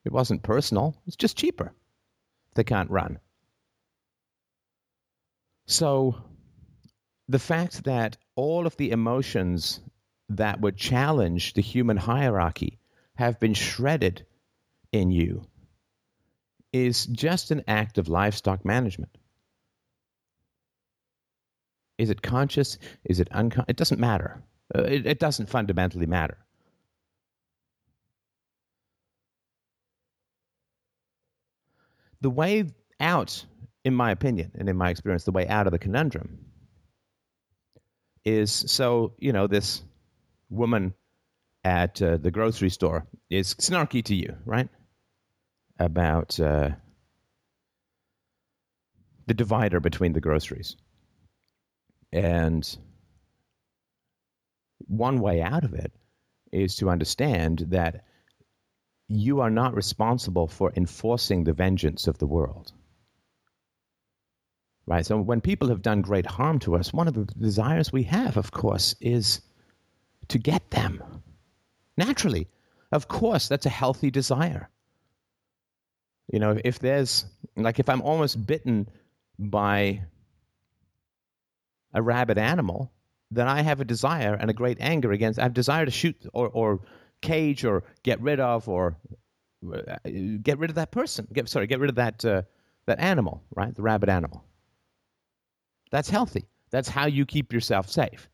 [0.06, 1.74] It wasn't personal, it's just cheaper.
[2.56, 3.20] They can't run.
[5.68, 6.16] So
[7.28, 9.80] the fact that all of the emotions
[10.30, 12.80] that would challenge the human hierarchy
[13.16, 14.26] have been shredded
[14.92, 15.46] in you
[16.72, 19.16] is just an act of livestock management.
[21.98, 22.78] Is it conscious?
[23.04, 23.70] Is it unconscious?
[23.70, 24.42] It doesn't matter.
[24.74, 26.38] Uh, it, it doesn't fundamentally matter.
[32.22, 32.66] The way
[33.00, 33.46] out,
[33.84, 36.40] in my opinion and in my experience, the way out of the conundrum
[38.26, 39.82] is so, you know, this
[40.50, 40.94] woman
[41.64, 44.70] at uh, the grocery store is snarky to you, right?
[45.78, 46.72] About uh,
[49.28, 50.76] the divider between the groceries.
[52.12, 52.78] And
[54.88, 55.92] one way out of it
[56.52, 58.06] is to understand that
[59.10, 62.72] you are not responsible for enforcing the vengeance of the world.
[64.86, 65.06] Right?
[65.06, 68.38] So when people have done great harm to us, one of the desires we have,
[68.38, 69.42] of course, is
[70.30, 71.04] to get them.
[71.98, 72.48] Naturally.
[72.92, 74.70] Of course, that's a healthy desire.
[76.32, 78.88] You know, if there's, like, if I'm almost bitten
[79.38, 80.04] by
[81.94, 82.92] a rabid animal,
[83.32, 85.40] then I have a desire and a great anger against.
[85.40, 86.82] I have desire to shoot or, or
[87.22, 88.98] cage or get rid of or
[89.74, 89.98] uh,
[90.42, 91.28] get rid of that person.
[91.34, 92.44] Get sorry, get rid of that uh,
[92.86, 93.74] that animal, right?
[93.74, 94.44] The rabid animal.
[95.92, 96.46] That's healthy.
[96.72, 98.30] That's how you keep yourself safe.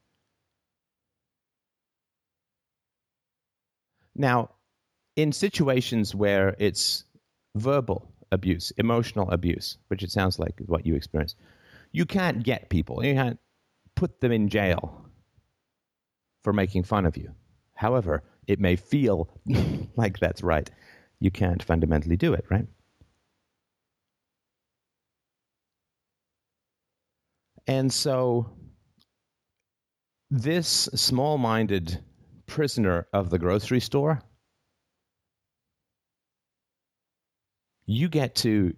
[4.16, 4.52] Now,
[5.16, 7.06] in situations where it's
[7.56, 11.36] verbal abuse, emotional abuse, which it sounds like is what you experience,
[11.92, 13.04] you can't get people.
[13.04, 13.40] You can't
[13.96, 15.06] put them in jail
[16.44, 17.34] for making fun of you.
[17.74, 19.30] However, it may feel
[19.96, 20.70] like that's right.
[21.20, 22.68] You can't fundamentally do it, right?
[27.68, 28.50] And so,
[30.30, 32.04] this small minded
[32.48, 34.22] prisoner of the grocery store,
[37.88, 38.76] you get to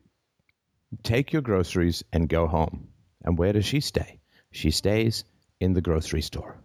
[1.03, 2.87] take your groceries and go home.
[3.23, 4.19] And where does she stay?
[4.51, 5.23] She stays
[5.59, 6.57] in the grocery store.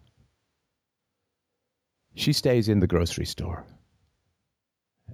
[2.15, 3.65] She stays in the grocery store.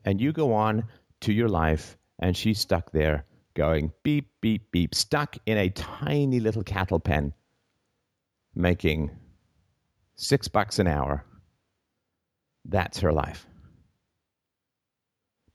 [0.05, 0.85] And you go on
[1.23, 6.39] to your life, and she's stuck there going beep, beep, beep, stuck in a tiny
[6.39, 7.33] little cattle pen,
[8.55, 9.11] making
[10.15, 11.25] six bucks an hour.
[12.65, 13.47] That's her life.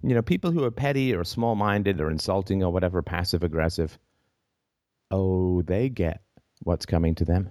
[0.01, 3.97] You know, people who are petty or small minded or insulting or whatever, passive aggressive,
[5.09, 6.21] oh, they get
[6.61, 7.49] what's coming to them.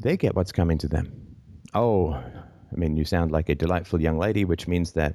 [0.00, 1.36] They get what's coming to them.
[1.74, 5.14] Oh, I mean, you sound like a delightful young lady, which means that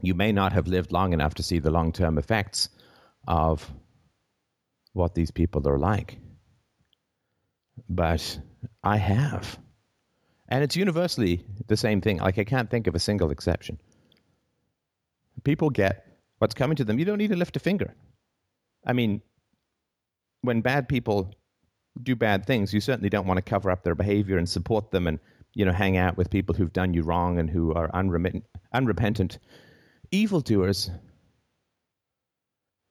[0.00, 2.68] you may not have lived long enough to see the long term effects
[3.28, 3.70] of
[4.92, 6.18] what these people are like.
[7.88, 8.38] But
[8.82, 9.58] I have.
[10.48, 12.18] And it's universally the same thing.
[12.18, 13.78] Like, I can't think of a single exception.
[15.44, 16.06] People get
[16.38, 16.98] what's coming to them.
[16.98, 17.94] You don't need to lift a finger.
[18.84, 19.22] I mean,
[20.42, 21.32] when bad people
[22.00, 25.06] do bad things, you certainly don't want to cover up their behavior and support them
[25.06, 25.18] and,
[25.54, 27.90] you know, hang out with people who've done you wrong and who are
[28.72, 29.38] unrepentant
[30.10, 30.90] evildoers.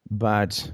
[0.10, 0.72] But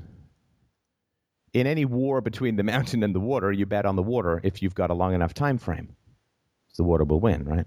[1.53, 4.61] in any war between the mountain and the water, you bet on the water if
[4.61, 5.95] you've got a long enough time frame.
[6.75, 7.65] The water will win, right?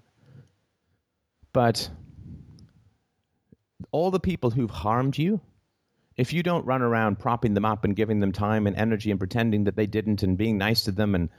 [1.53, 1.91] But
[3.91, 5.41] all the people who've harmed you,
[6.21, 9.19] if you don't run around propping them up and giving them time and energy and
[9.19, 11.31] pretending that they didn't and being nice to them and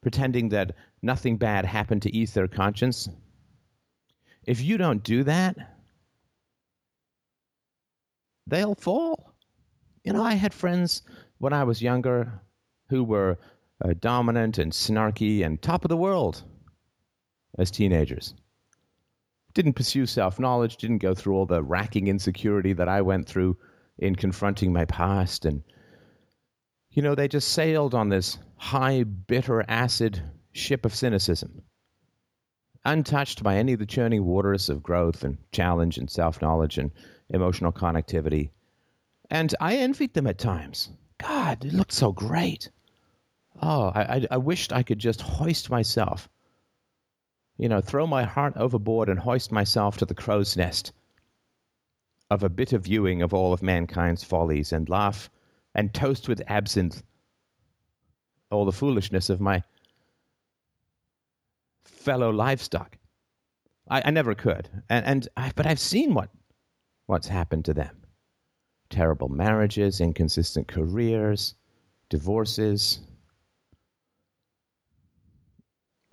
[0.00, 3.06] pretending that nothing bad happened to ease their conscience,
[4.44, 5.54] if you don't do that,
[8.46, 9.34] they'll fall.
[10.04, 11.02] You know, I had friends
[11.36, 12.40] when I was younger
[12.88, 13.36] who were
[13.84, 16.42] uh, dominant and snarky and top of the world
[17.58, 18.32] as teenagers.
[19.58, 23.56] Didn't pursue self knowledge, didn't go through all the racking insecurity that I went through
[23.98, 25.44] in confronting my past.
[25.44, 25.64] And,
[26.92, 31.62] you know, they just sailed on this high, bitter, acid ship of cynicism,
[32.84, 36.92] untouched by any of the churning waters of growth and challenge and self knowledge and
[37.28, 38.50] emotional connectivity.
[39.28, 40.88] And I envied them at times.
[41.20, 42.70] God, it looked so great.
[43.60, 46.28] Oh, I, I, I wished I could just hoist myself
[47.58, 50.92] you know, throw my heart overboard and hoist myself to the crow's nest
[52.30, 55.28] of a bitter viewing of all of mankind's follies and laugh
[55.74, 57.02] and toast with absinthe
[58.50, 59.62] all the foolishness of my
[61.84, 62.96] fellow livestock.
[63.88, 66.30] I, I never could, and, and I, but I've seen what
[67.06, 67.96] what's happened to them:
[68.88, 71.54] terrible marriages, inconsistent careers,
[72.08, 73.00] divorces.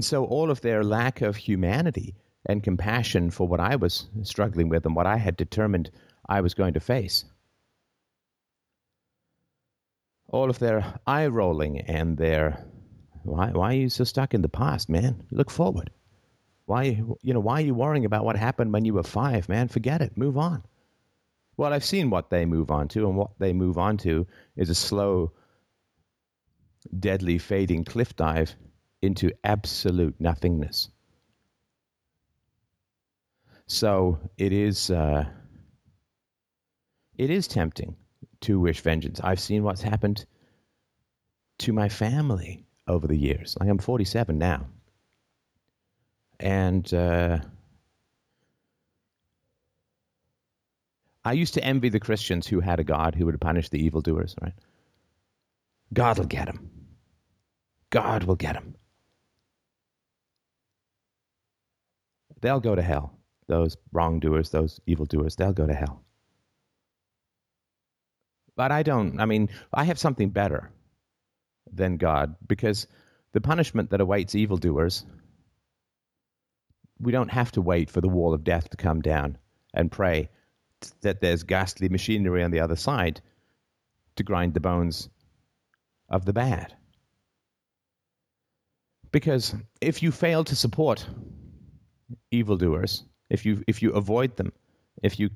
[0.02, 4.86] So all of their lack of humanity and compassion for what I was struggling with
[4.86, 5.90] and what I had determined
[6.28, 7.26] I was going to face.
[10.28, 12.66] All of their eye rolling and their
[13.24, 15.24] why why are you so stuck in the past, man?
[15.32, 15.92] Look forward.
[16.66, 19.70] Why you know why are you worrying about what happened when you were five, man?
[19.70, 20.18] Forget it.
[20.18, 20.64] Move on.
[21.58, 24.28] Well, I've seen what they move on to, and what they move on to
[24.58, 25.32] is a slow,
[27.00, 28.56] deadly, fading cliff dive
[29.06, 30.90] into absolute nothingness.
[33.68, 35.26] So it is uh,
[37.18, 37.96] it is tempting
[38.42, 39.20] to wish vengeance.
[39.24, 40.26] I've seen what's happened
[41.60, 43.58] to my family over the years.
[43.60, 44.68] Like I'm 47 now,
[46.40, 47.40] and uh,
[51.24, 54.36] I used to envy the Christians who had a God who would punish the evildoers.
[54.42, 54.54] Right?
[55.92, 56.70] God will get them.
[57.90, 58.76] God will get them.
[62.46, 63.12] They'll go to hell.
[63.48, 66.04] Those wrongdoers, those evildoers, they'll go to hell.
[68.56, 70.70] But I don't, I mean, I have something better
[71.74, 72.86] than God because
[73.34, 75.08] the punishment that awaits evildoers,
[77.00, 79.40] we don't have to wait for the wall of death to come down
[79.74, 80.30] and pray
[81.02, 83.22] that there's ghastly machinery on the other side
[84.18, 85.10] to grind the bones
[86.10, 86.76] of the bad.
[89.12, 91.08] Because if you fail to support
[92.32, 94.52] evildoers, if you if you avoid them,
[95.04, 95.30] if you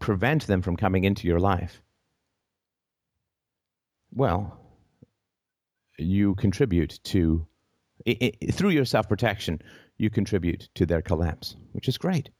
[0.00, 1.82] prevent them from coming into your life,
[4.12, 4.58] well,
[5.98, 7.46] you contribute to
[8.04, 9.60] it, it, through your self protection,
[9.98, 12.30] you contribute to their collapse, which is great.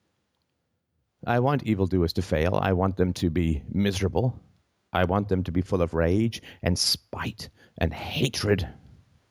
[1.27, 2.59] I want evildoers to fail.
[2.63, 4.39] I want them to be miserable.
[4.93, 8.69] I want them to be full of rage and spite and hatred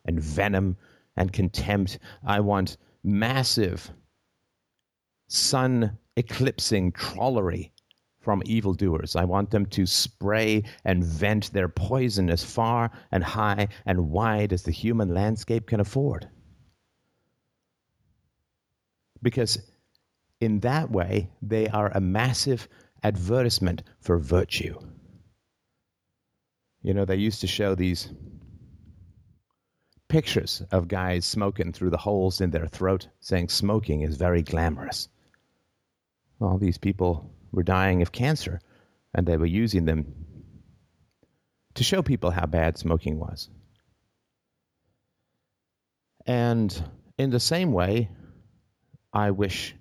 [0.05, 0.77] and venom
[1.15, 1.99] and contempt.
[2.25, 3.91] I want massive
[5.35, 7.71] sun eclipsing trollery
[8.19, 9.15] from evildoers.
[9.15, 14.53] I want them to spray and vent their poison as far and high and wide
[14.53, 16.27] as the human landscape can afford.
[19.21, 19.59] Because
[20.41, 22.67] in that way, they are a massive
[23.03, 24.79] advertisement for virtue.
[26.81, 28.09] You know, they used to show these
[30.07, 35.09] pictures of guys smoking through the holes in their throat, saying smoking is very glamorous
[36.39, 38.59] all these people were dying of cancer,
[39.13, 40.13] and they were using them
[41.75, 43.49] to show people how bad smoking was.
[46.25, 46.83] And
[47.17, 48.09] in the same way,
[49.13, 49.75] I wish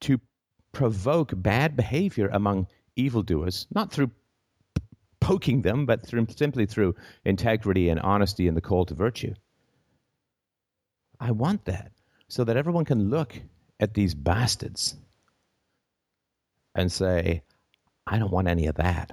[0.00, 0.20] to
[0.72, 4.10] provoke bad behavior among evildoers, not through
[5.20, 9.34] poking them, but through, simply through integrity and honesty and the call to virtue.
[11.18, 11.92] I want that
[12.28, 13.40] so that everyone can look
[13.80, 14.96] at these bastards
[16.74, 17.42] and say,
[18.06, 19.12] I don't want any of that.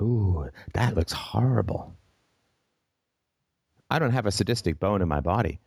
[0.00, 1.96] Ooh, that looks horrible.
[3.90, 5.60] I don't have a sadistic bone in my body.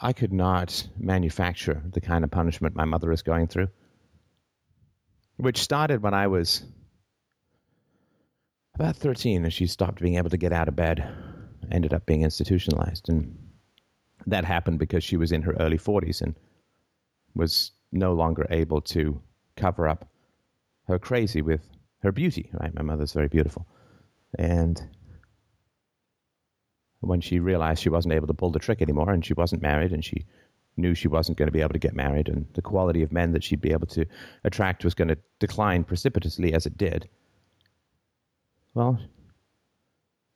[0.00, 3.68] I could not manufacture the kind of punishment my mother is going through,
[5.38, 6.62] which started when I was
[8.74, 11.08] about 13 and she stopped being able to get out of bed,
[11.72, 13.08] ended up being institutionalized.
[13.08, 13.38] And
[14.26, 16.34] that happened because she was in her early 40s and
[17.36, 19.20] was no longer able to
[19.56, 20.08] cover up
[20.88, 21.60] her crazy with
[22.02, 22.50] her beauty.
[22.52, 23.66] Right, my mother's very beautiful,
[24.38, 24.82] and
[27.00, 29.92] when she realized she wasn't able to pull the trick anymore, and she wasn't married,
[29.92, 30.26] and she
[30.76, 33.32] knew she wasn't going to be able to get married, and the quality of men
[33.32, 34.04] that she'd be able to
[34.44, 37.08] attract was going to decline precipitously as it did.
[38.74, 38.98] Well,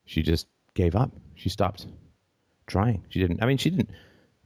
[0.06, 1.12] she just gave up.
[1.34, 1.86] She stopped
[2.66, 3.04] trying.
[3.08, 3.42] She didn't.
[3.42, 3.90] I mean, she didn't.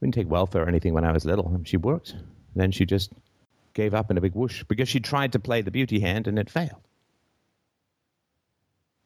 [0.01, 1.61] Didn't take welfare or anything when I was little.
[1.63, 2.15] She worked.
[2.55, 3.11] Then she just
[3.73, 6.39] gave up in a big whoosh because she tried to play the beauty hand and
[6.39, 6.87] it failed.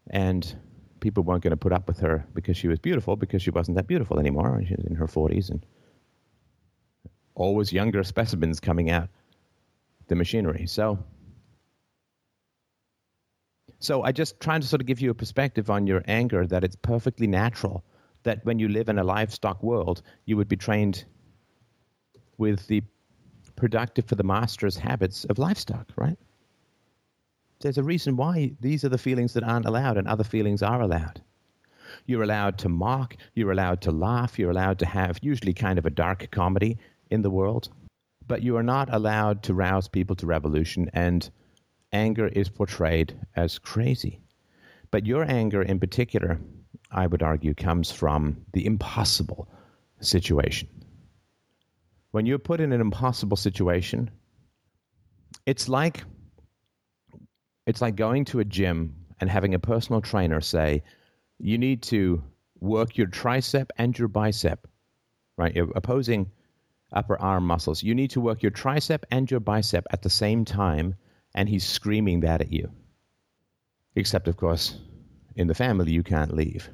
[0.09, 0.55] And
[0.99, 3.75] people weren't going to put up with her because she was beautiful because she wasn't
[3.77, 4.61] that beautiful anymore.
[4.67, 5.65] She was in her 40s and
[7.35, 9.09] always younger specimens coming out
[10.07, 10.67] the machinery.
[10.67, 10.99] So
[13.79, 16.63] so I just trying to sort of give you a perspective on your anger that
[16.65, 17.85] it's perfectly natural
[18.23, 21.05] that when you live in a livestock world, you would be trained
[22.37, 22.83] with the
[23.59, 26.17] productive for the master's habits of livestock, right?
[27.61, 30.81] There's a reason why these are the feelings that aren't allowed and other feelings are
[30.81, 31.21] allowed.
[32.05, 35.85] You're allowed to mock, you're allowed to laugh, you're allowed to have usually kind of
[35.85, 36.77] a dark comedy
[37.09, 37.69] in the world,
[38.27, 41.29] but you are not allowed to rouse people to revolution, and
[41.91, 44.21] anger is portrayed as crazy.
[44.91, 46.39] But your anger in particular,
[46.91, 49.49] I would argue, comes from the impossible
[49.99, 50.69] situation.
[52.11, 54.09] When you're put in an impossible situation,
[55.45, 56.03] it's like
[57.67, 60.81] it's like going to a gym and having a personal trainer say,
[61.37, 62.23] you need to
[62.59, 64.67] work your tricep and your bicep,
[65.37, 65.55] right?
[65.55, 66.31] Your opposing
[66.91, 67.83] upper arm muscles.
[67.83, 70.95] You need to work your tricep and your bicep at the same time,
[71.35, 72.71] and he's screaming that at you.
[73.95, 74.79] Except, of course,
[75.35, 76.69] in the family, you can't leave.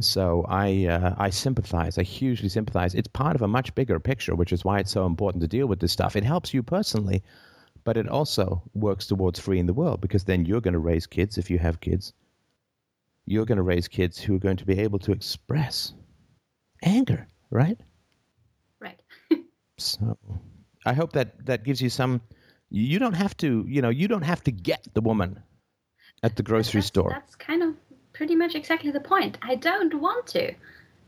[0.00, 1.98] So I uh, I sympathize.
[1.98, 2.94] I hugely sympathize.
[2.94, 5.66] It's part of a much bigger picture, which is why it's so important to deal
[5.66, 6.16] with this stuff.
[6.16, 7.22] It helps you personally,
[7.84, 11.38] but it also works towards freeing the world because then you're going to raise kids
[11.38, 12.14] if you have kids
[13.26, 15.92] you're going to raise kids who are going to be able to express
[16.82, 17.78] anger, right?
[18.80, 19.00] Right.
[19.78, 20.18] so
[20.84, 22.20] I hope that that gives you some.
[22.70, 25.42] You don't have to, you know, you don't have to get the woman
[26.22, 27.10] at the grocery that's, store.
[27.10, 27.74] That's kind of
[28.22, 29.36] pretty much exactly the point.
[29.42, 30.54] I don't want to.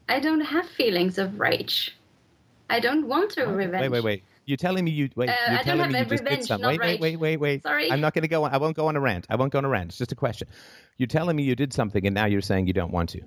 [0.09, 1.97] I don't have feelings of rage.
[2.69, 3.83] I don't want to revenge.
[3.83, 4.25] Wait, wait, wait.
[4.47, 5.29] You're telling me you wait.
[5.29, 6.67] Uh, you're I don't telling have me you just did revenge, something.
[6.71, 7.63] Wait, wait, wait, wait, wait.
[7.63, 7.93] Sorry.
[7.93, 8.43] I'm not going to go.
[8.43, 9.29] On, I won't go on a rant.
[9.31, 9.91] I won't go on a rant.
[9.91, 10.49] It's just a question.
[10.99, 13.21] You're telling me you did something, and now you're saying you don't want to.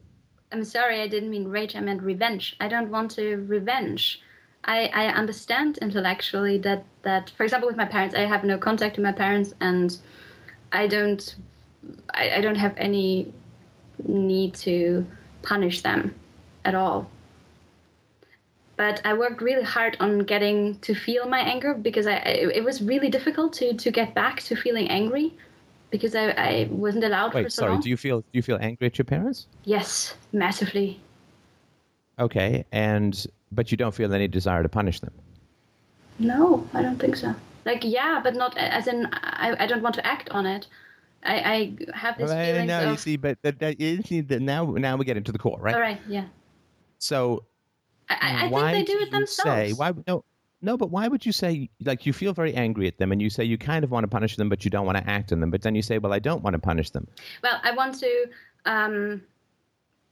[0.51, 1.73] I'm sorry, I didn't mean rage.
[1.77, 2.57] I meant revenge.
[2.59, 4.21] I don't want to revenge.
[4.65, 8.97] I, I understand intellectually that, that, for example, with my parents, I have no contact
[8.97, 9.97] with my parents, and
[10.73, 11.35] I don't,
[12.13, 13.33] I, I don't have any
[14.05, 15.05] need to
[15.41, 16.13] punish them
[16.65, 17.09] at all.
[18.75, 22.81] But I worked really hard on getting to feel my anger because I, it was
[22.81, 25.33] really difficult to, to get back to feeling angry
[25.89, 27.71] because I, I wasn't allowed for Wait, so sorry.
[27.73, 27.81] long.
[27.81, 29.47] Do you feel do you feel angry at your parents?
[29.63, 30.99] Yes, massively.
[32.19, 35.13] Okay, and but you don't feel any desire to punish them.
[36.19, 37.33] No, I don't think so.
[37.65, 40.67] Like, yeah, but not as in I, I don't want to act on it.
[41.27, 42.91] I, I have this Well, feeling no, of.
[42.91, 43.59] you see, but that,
[44.05, 45.75] see that now now we get into the core, right?
[45.75, 46.25] All right, yeah.
[46.99, 47.43] So
[48.09, 49.69] I, I- why think they do it you themselves.
[49.69, 50.23] Say, why no
[50.61, 53.29] no, but why would you say like you feel very angry at them and you
[53.29, 55.39] say you kind of want to punish them but you don't want to act on
[55.39, 57.07] them, but then you say, well, I don't want to punish them.
[57.43, 58.25] Well, I want to.
[58.65, 59.21] Um,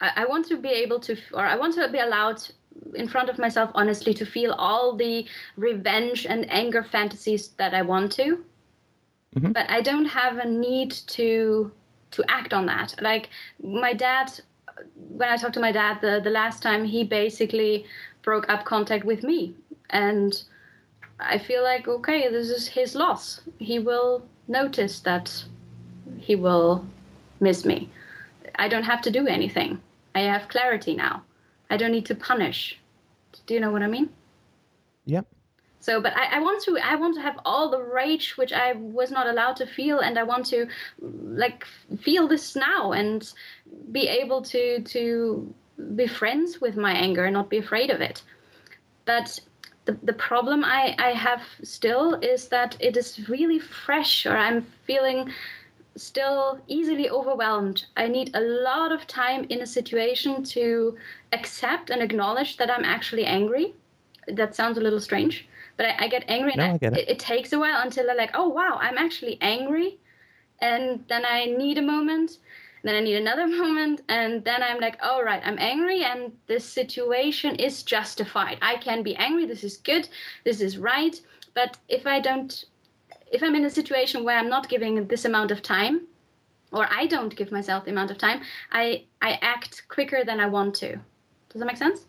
[0.02, 2.42] I, I want to be able to, or I want to be allowed
[2.94, 7.82] in front of myself honestly to feel all the revenge and anger fantasies that I
[7.82, 8.44] want to.
[9.36, 9.54] Mhm.
[9.54, 11.72] But I don't have a need to
[12.12, 12.96] to act on that.
[13.02, 13.30] Like
[13.62, 14.32] my dad,
[15.10, 17.86] when I talked to my dad the the last time, he basically
[18.22, 19.56] broke up contact with me,
[19.90, 20.44] and
[21.20, 23.42] I feel like okay, this is his loss.
[23.60, 25.46] He will notice that
[26.20, 26.86] he will
[27.40, 27.90] miss me.
[28.56, 29.82] I don't have to do anything.
[30.16, 31.24] I have clarity now.
[31.70, 32.80] I don't need to punish.
[33.46, 34.10] Do you know what I mean?
[35.06, 35.35] Yep.
[35.86, 36.72] So, but I, I want to.
[36.80, 40.18] I want to have all the rage which I was not allowed to feel, and
[40.18, 40.68] I want to,
[41.00, 41.64] like,
[42.06, 43.32] feel this now and
[43.92, 45.54] be able to to
[45.96, 48.24] be friends with my anger and not be afraid of it.
[49.06, 49.40] But
[49.86, 54.66] the, the problem I, I have still is that it is really fresh, or I'm
[54.88, 55.32] feeling
[55.96, 57.86] still easily overwhelmed.
[57.96, 60.98] I need a lot of time in a situation to
[61.32, 63.76] accept and acknowledge that I'm actually angry.
[64.28, 65.48] That sounds a little strange,
[65.78, 67.00] but I, I get angry and No, I get it.
[67.00, 70.00] it, it takes a while until I'm like, oh wow, I'm actually angry.
[70.60, 72.40] And then I need a moment,
[72.82, 76.32] and then I need another moment, and then I'm like, "Oh right, I'm angry, and
[76.48, 78.58] this situation is justified.
[78.62, 79.46] I can be angry.
[79.46, 80.08] This is good.
[80.46, 81.20] This is right.
[81.54, 82.66] But if I don't
[83.32, 86.08] if I'm in a situation where I'm not giving this amount of time,
[86.72, 90.48] or I don't give myself the amount of time, I I act quicker than I
[90.48, 90.98] want to.
[91.50, 92.06] Does that make sense?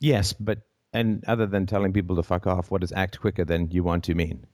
[0.00, 0.58] Yes, but
[0.92, 4.04] and other than telling people to fuck off, what does act quicker than you want
[4.04, 4.46] to mean?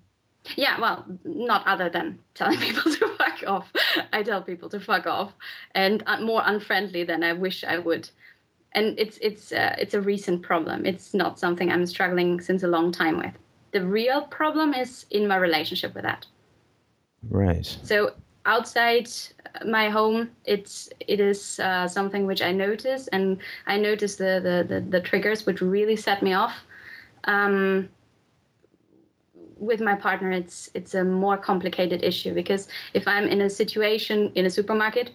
[0.57, 3.72] Yeah, well, not other than telling people to fuck off.
[4.12, 5.32] I tell people to fuck off,
[5.74, 8.11] and uh, more unfriendly than I wish I would.
[8.72, 10.85] And it's it's uh, it's a recent problem.
[10.85, 13.35] It's not something I'm struggling since a long time with.
[13.70, 16.26] The real problem is in my relationship with that.
[17.28, 17.66] Right.
[17.82, 18.12] So
[18.47, 19.09] outside
[19.66, 24.74] my home, it's it is uh, something which I notice, and I notice the the,
[24.74, 26.55] the, the triggers which really set me off.
[27.24, 27.88] Um,
[29.59, 34.32] with my partner, it's it's a more complicated issue because if I'm in a situation
[34.34, 35.12] in a supermarket,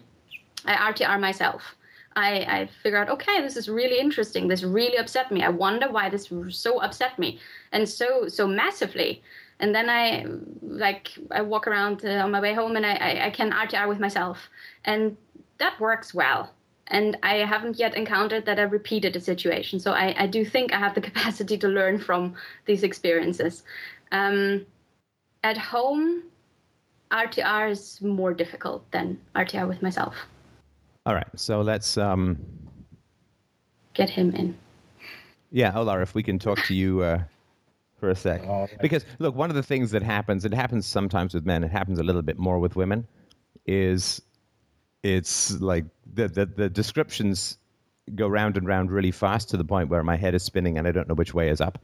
[0.64, 1.76] I RTR myself.
[2.16, 4.48] I, I figure out, okay, this is really interesting.
[4.48, 5.44] This really upset me.
[5.44, 7.38] I wonder why this so upset me
[7.72, 9.22] and so so massively.
[9.60, 10.24] And then I
[10.62, 13.88] like I walk around uh, on my way home and I, I, I can RTR
[13.88, 14.48] with myself,
[14.84, 15.16] and
[15.58, 16.52] that works well.
[16.88, 19.78] And I haven't yet encountered that I repeated a situation.
[19.78, 22.34] So I, I do think I have the capacity to learn from
[22.64, 23.62] these experiences.
[24.10, 24.66] Um,
[25.44, 26.24] at home,
[27.12, 30.14] RTR is more difficult than RTR with myself.
[31.06, 32.38] All right, so let's um,
[33.94, 34.56] get him in.
[35.50, 37.22] Yeah, Ola, if we can talk to you uh,
[38.00, 41.34] for a sec, oh, because look, one of the things that happens, it happens sometimes
[41.34, 43.06] with men, it happens a little bit more with women,
[43.66, 44.20] is
[45.02, 47.58] it's like the the, the descriptions
[48.14, 50.88] go round and round really fast to the point where my head is spinning and
[50.88, 51.78] I don't know which way is up.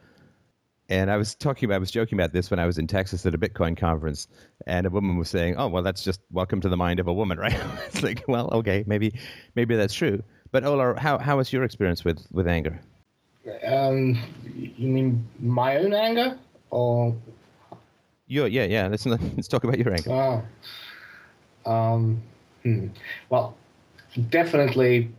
[0.89, 3.27] And I was talking about, I was joking about this when I was in Texas
[3.27, 4.29] at a Bitcoin conference,
[4.69, 7.13] and a woman was saying, "Oh, well, that's just welcome to the mind of a
[7.13, 9.19] woman, right?" it's like, well, okay, maybe,
[9.57, 10.23] maybe that's true.
[10.53, 12.81] But Ola, how how was your experience with with anger?
[13.67, 14.19] Um,
[14.55, 16.39] you mean my own anger,
[16.71, 17.15] or
[18.27, 18.49] your?
[18.49, 18.89] Yeah, yeah.
[18.89, 20.45] Let's let's talk about your anger.
[21.67, 21.71] Oh.
[21.71, 22.23] Um.
[22.63, 22.89] Hmm.
[23.29, 23.57] Well,
[24.31, 25.11] definitely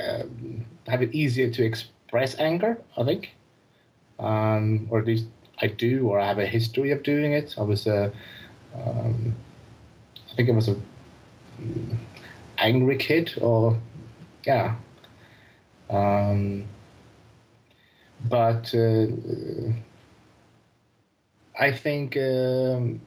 [0.00, 0.24] uh,
[0.86, 2.78] have it easier to express anger.
[2.96, 3.30] I think
[4.18, 5.26] um, or at least
[5.60, 7.54] I do, or I have a history of doing it.
[7.58, 8.12] I was a,
[8.74, 9.34] um,
[10.30, 10.76] I think I was a
[11.60, 11.96] mm,
[12.58, 13.78] angry kid, or
[14.44, 14.76] yeah.
[15.90, 16.64] Um,
[18.24, 19.06] but uh,
[21.58, 23.00] I think, um,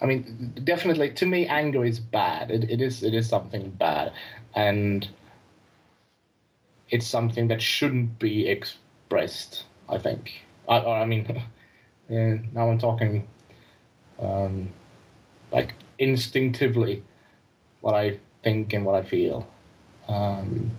[0.00, 2.50] I mean, definitely to me, anger is bad.
[2.50, 4.12] It, it is it is something bad,
[4.54, 5.08] and
[6.88, 9.64] it's something that shouldn't be expressed.
[9.88, 10.42] I think.
[10.68, 11.26] I, or, I mean,
[12.08, 13.26] yeah, now I'm talking
[14.20, 14.70] um,
[15.52, 17.02] like instinctively
[17.80, 19.46] what I think and what I feel.
[20.08, 20.70] Um,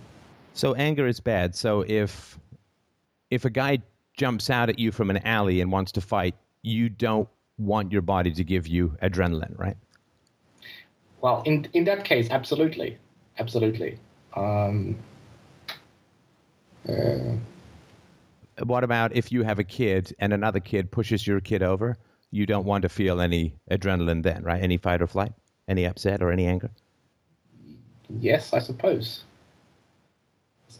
[0.54, 1.54] so anger is bad.
[1.54, 2.38] So if
[3.32, 3.78] if a guy
[4.14, 7.26] jumps out at you from an alley and wants to fight, you don't
[7.56, 9.76] want your body to give you adrenaline, right?
[11.22, 12.98] Well, in in that case, absolutely,
[13.38, 13.98] absolutely.
[14.36, 14.96] Um,
[16.86, 17.36] uh,
[18.64, 21.96] what about if you have a kid and another kid pushes your kid over?
[22.32, 24.62] You don't want to feel any adrenaline then, right?
[24.62, 25.32] Any fight or flight,
[25.68, 26.70] any upset or any anger?
[28.10, 29.24] Yes, I suppose.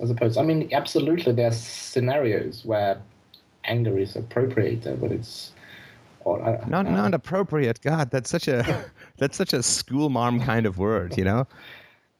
[0.00, 0.36] I suppose.
[0.36, 3.00] I mean, absolutely, there's scenarios where
[3.64, 5.52] anger is appropriate, but it's
[6.24, 7.80] or, uh, not not appropriate.
[7.80, 8.84] God, that's such a
[9.18, 11.46] that's such a school mom kind of word, you know.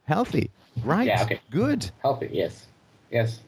[0.06, 0.50] Healthy,
[0.84, 1.06] right?
[1.06, 1.22] Yeah.
[1.22, 1.40] Okay.
[1.50, 1.90] Good.
[2.02, 2.30] Healthy.
[2.32, 2.66] Yes.
[3.10, 3.40] Yes.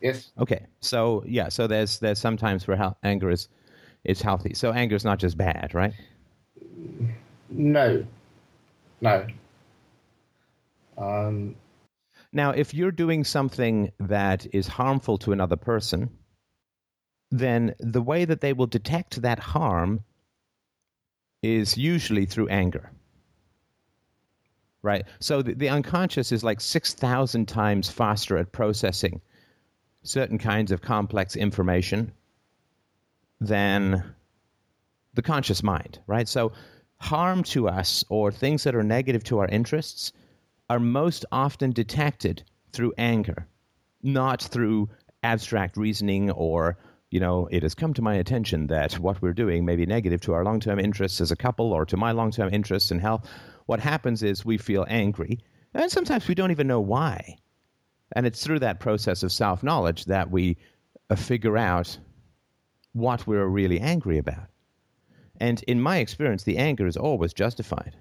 [0.00, 0.30] Yes.
[0.38, 0.64] Okay.
[0.80, 1.48] So yeah.
[1.48, 3.48] So there's there's sometimes where anger is
[4.04, 4.54] is healthy.
[4.54, 5.92] So anger is not just bad, right?
[7.50, 8.04] No.
[9.00, 9.26] No.
[10.96, 11.56] Um.
[12.32, 16.10] Now, if you're doing something that is harmful to another person,
[17.30, 20.04] then the way that they will detect that harm
[21.42, 22.90] is usually through anger.
[24.82, 25.04] Right?
[25.20, 29.20] So the, the unconscious is like 6,000 times faster at processing
[30.02, 32.12] certain kinds of complex information
[33.40, 34.14] than
[35.14, 36.28] the conscious mind, right?
[36.28, 36.52] So,
[37.00, 40.12] harm to us or things that are negative to our interests
[40.68, 42.42] are most often detected
[42.72, 43.46] through anger,
[44.02, 44.88] not through
[45.22, 46.76] abstract reasoning or,
[47.10, 50.20] you know, it has come to my attention that what we're doing may be negative
[50.20, 52.98] to our long term interests as a couple or to my long term interests in
[52.98, 53.28] health.
[53.66, 55.40] What happens is we feel angry,
[55.74, 57.36] and sometimes we don't even know why.
[58.12, 60.56] And it's through that process of self knowledge that we
[61.10, 61.98] uh, figure out
[62.92, 64.48] what we're really angry about.
[65.40, 67.94] And in my experience, the anger is always justified.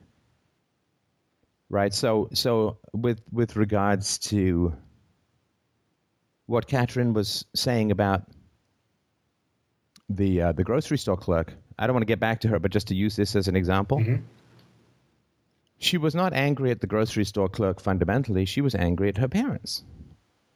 [1.69, 1.93] Right?
[1.93, 4.73] So, so with, with regards to
[6.45, 8.23] what Catherine was saying about
[10.09, 12.71] the, uh, the grocery store clerk, I don't want to get back to her, but
[12.71, 13.99] just to use this as an example.
[13.99, 14.23] Mm-hmm.
[15.79, 18.45] She was not angry at the grocery store clerk fundamentally.
[18.45, 19.83] She was angry at her parents.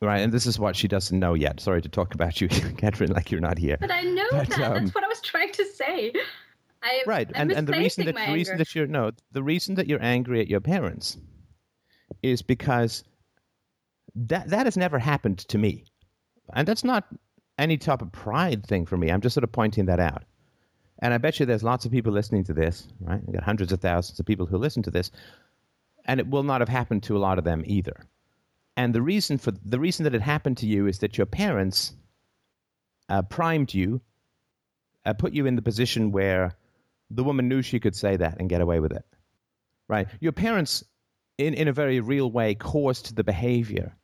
[0.01, 1.59] Right, and this is what she doesn't know yet.
[1.59, 2.47] Sorry to talk about you,
[2.78, 3.78] Catherine, like you're not here.
[3.80, 4.62] But I know but, that.
[4.62, 6.12] Um, That's what I was trying to say.
[6.84, 9.76] I, right, I'm and, and the reason that the reason that you're no, the reason
[9.76, 11.18] that you're angry at your parents
[12.24, 13.04] is because
[14.16, 15.86] that that has never happened to me,
[16.54, 17.06] and that's not
[17.58, 19.12] any type of pride thing for me.
[19.12, 20.24] I'm just sort of pointing that out.
[21.00, 23.22] And I bet you there's lots of people listening to this, right?
[23.26, 25.12] We've got hundreds of thousands of people who listen to this,
[26.06, 28.06] and it will not have happened to a lot of them either.
[28.78, 31.94] And the reason for the reason that it happened to you is that your parents
[33.10, 34.02] uh, primed you,
[35.06, 36.56] uh, put you in the position where
[37.16, 39.05] the woman knew she could say that and get away with it.
[39.88, 40.07] Right?
[40.20, 40.84] Your parents
[41.41, 43.95] in, in a very real way, caused the behavior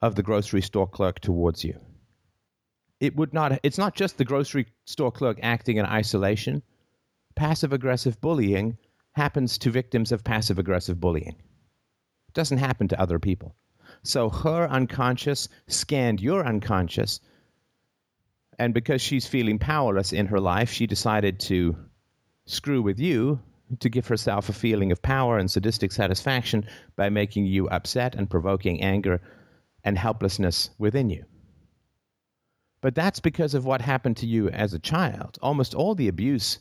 [0.00, 1.78] of the grocery store clerk towards you.
[3.00, 6.62] It would not, it's not just the grocery store clerk acting in isolation.
[7.34, 8.78] Passive aggressive bullying
[9.12, 11.36] happens to victims of passive aggressive bullying.
[12.28, 13.56] It doesn't happen to other people.
[14.02, 17.20] So her unconscious scanned your unconscious,
[18.58, 21.76] and because she's feeling powerless in her life, she decided to
[22.46, 23.40] screw with you
[23.80, 28.30] to give herself a feeling of power and sadistic satisfaction by making you upset and
[28.30, 29.20] provoking anger
[29.82, 31.24] and helplessness within you.
[32.80, 35.38] But that's because of what happened to you as a child.
[35.40, 36.58] Almost all the abuse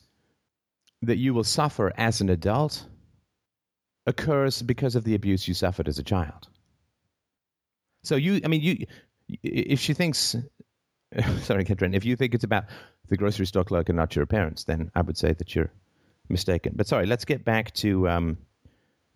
[1.02, 2.86] that you will suffer as an adult
[4.06, 6.48] occurs because of the abuse you suffered as a child.
[8.04, 8.86] So you, I mean, you,
[9.44, 10.36] if she thinks,
[11.42, 12.66] sorry, Katrin, if you think it's about
[13.10, 15.72] the grocery store clerk and not your parents, then I would say that you're
[16.30, 16.74] mistaken.
[16.76, 18.38] But sorry, let's get back to um,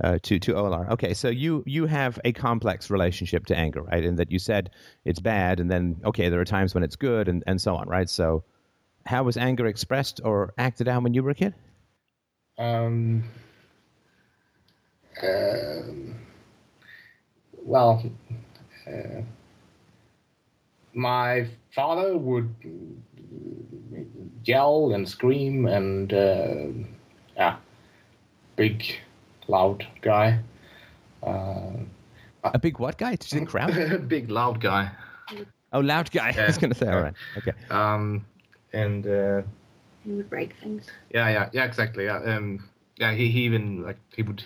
[0.03, 0.87] uh, to to Ola.
[0.91, 4.03] Okay, so you you have a complex relationship to anger, right?
[4.03, 4.71] And that you said
[5.05, 7.87] it's bad, and then okay, there are times when it's good, and and so on,
[7.87, 8.09] right?
[8.09, 8.43] So,
[9.05, 11.53] how was anger expressed or acted out when you were a kid?
[12.59, 13.23] Um,
[15.23, 16.15] um,
[17.63, 18.03] well,
[18.87, 19.21] uh,
[20.97, 22.53] my father would
[24.43, 26.67] yell and scream and uh,
[27.35, 27.57] yeah,
[28.55, 28.83] big,
[29.47, 30.39] loud guy.
[31.21, 31.85] Uh,
[32.43, 33.11] A big what guy?
[33.11, 34.07] Did you think crowd?
[34.07, 34.89] big, loud guy.
[35.71, 36.33] Oh, loud guy.
[36.37, 37.53] I was going to say, all right, okay.
[37.69, 38.25] Um,
[38.73, 39.41] and uh,
[40.03, 40.87] He would break things.
[41.13, 42.05] yeah, yeah, yeah, exactly.
[42.05, 42.67] Yeah, um,
[42.97, 43.13] yeah.
[43.13, 44.43] He, he even like he would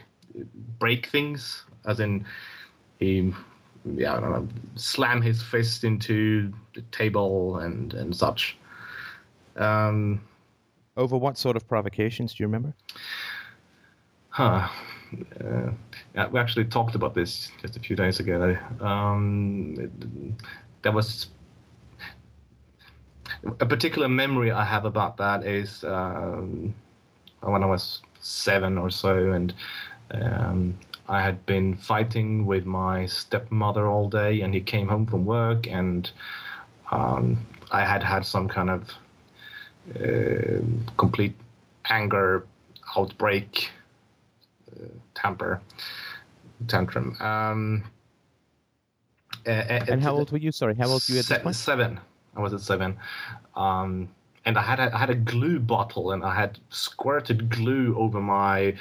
[0.80, 2.26] break things, as in
[2.99, 3.34] he,
[3.86, 8.58] yeah, I don't know, slam his fist into the table and and such.
[9.58, 10.22] Um,
[10.98, 12.74] Over what sort of provocations do you remember?
[14.30, 14.68] Huh.
[15.44, 15.72] Uh,
[16.16, 18.58] yeah, we actually talked about this just a few days ago.
[18.80, 20.42] Um, it-
[20.84, 21.28] there was
[23.60, 26.74] a particular memory I have about that is um,
[27.42, 29.54] when I was seven or so, and
[30.12, 30.78] um,
[31.12, 35.68] I had been fighting with my stepmother all day, and he came home from work,
[35.68, 36.09] and
[36.89, 38.89] um, I had had some kind of
[39.93, 40.62] uh,
[40.95, 41.36] complete
[41.89, 42.45] anger
[42.95, 43.72] outbreak
[45.14, 45.62] temper
[46.70, 47.18] tantrum.
[47.20, 47.84] Um,
[49.45, 50.53] uh, uh, And how old were you?
[50.53, 51.55] Sorry, how old were you at se- point?
[51.57, 51.99] Seven.
[52.38, 52.97] I was at seven.
[53.55, 54.07] Um,
[54.46, 58.20] and I had a, I had a glue bottle and I had squirted glue over
[58.20, 58.76] my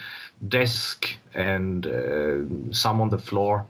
[0.49, 3.67] desk and uh, some on the floor,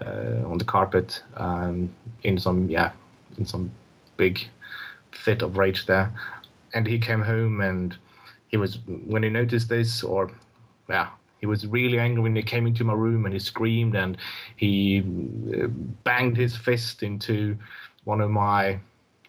[0.00, 2.92] uh, on the carpet, um, in some yeah,
[3.38, 3.70] in some
[4.16, 4.46] big
[5.12, 6.12] fit of rage there.
[6.74, 7.96] And he came home and
[8.48, 10.30] he was when he noticed this or
[10.88, 11.08] yeah
[11.40, 14.16] he was really angry when he came into my room and he screamed and
[14.56, 15.00] he
[15.54, 15.66] uh,
[16.02, 17.54] banged his fist into
[18.04, 18.78] one of my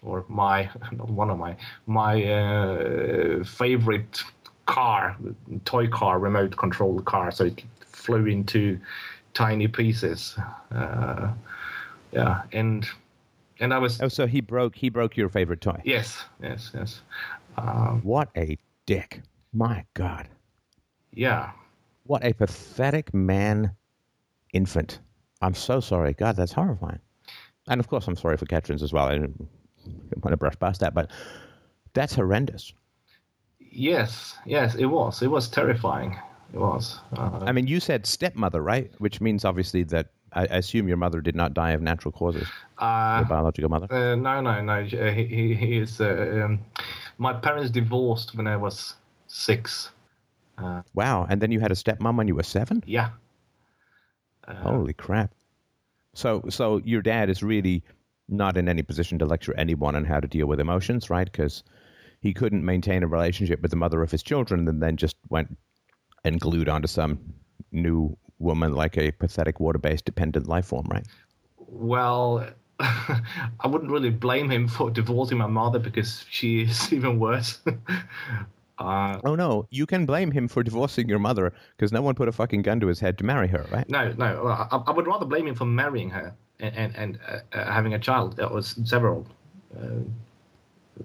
[0.06, 4.22] or my not one of my my uh, favorite
[4.66, 5.16] car
[5.64, 8.78] toy car remote controlled car so it flew into
[9.34, 10.36] tiny pieces
[10.74, 11.28] uh,
[12.12, 12.86] yeah and
[13.60, 15.80] and i was Oh, so he broke he broke your favorite toy.
[15.84, 17.02] yes yes yes
[17.58, 19.22] um, What a dick!
[19.52, 20.28] My God,
[21.12, 21.50] yeah
[22.04, 23.70] what a pathetic man,
[24.52, 25.00] infant.
[25.42, 26.12] I'm so sorry.
[26.14, 27.00] God, that's horrifying.
[27.68, 29.06] And of course, I'm sorry for Katrin's as well.
[29.08, 29.18] I
[30.22, 31.10] want to brush past that, but
[31.94, 32.72] that's horrendous.
[33.58, 36.16] yes yes it was it was terrifying
[36.54, 38.90] it was uh, I mean, you said stepmother, right?
[38.98, 42.46] Which means obviously that I assume your mother did not die of natural causes.
[42.78, 43.86] uh, Your biological mother.
[43.90, 44.74] Uh, no, no, no.
[44.74, 46.00] Uh, He, he, he is.
[46.00, 46.60] Uh, um,
[47.18, 48.94] my parents divorced when I was
[49.26, 49.90] six.
[50.94, 51.26] Wow.
[51.28, 52.82] And then you had a stepmom when you were seven.
[52.86, 53.10] Yeah,
[54.48, 55.32] Holy crap!
[56.14, 57.82] So, so your dad is really
[58.28, 61.30] not in any position to lecture anyone on how to deal with emotions, right?
[61.30, 61.62] Because
[62.20, 65.56] he couldn't maintain a relationship with the mother of his children, and then just went
[66.24, 67.18] and glued onto some
[67.72, 71.06] new woman like a pathetic water-based dependent life form, right?
[71.58, 72.48] well,
[72.80, 77.60] I wouldn't really blame him for divorcing my mother because she is even worse.
[78.78, 82.28] uh, Oh no, you can blame him for divorcing your mother because no one put
[82.28, 83.88] a fucking gun to his head to marry her, right?
[83.88, 84.46] no, no.
[84.48, 87.94] I, I would rather blame him for marrying her and and, and uh, uh, having
[87.94, 88.36] a child.
[88.36, 89.26] There was several
[89.78, 90.00] uh,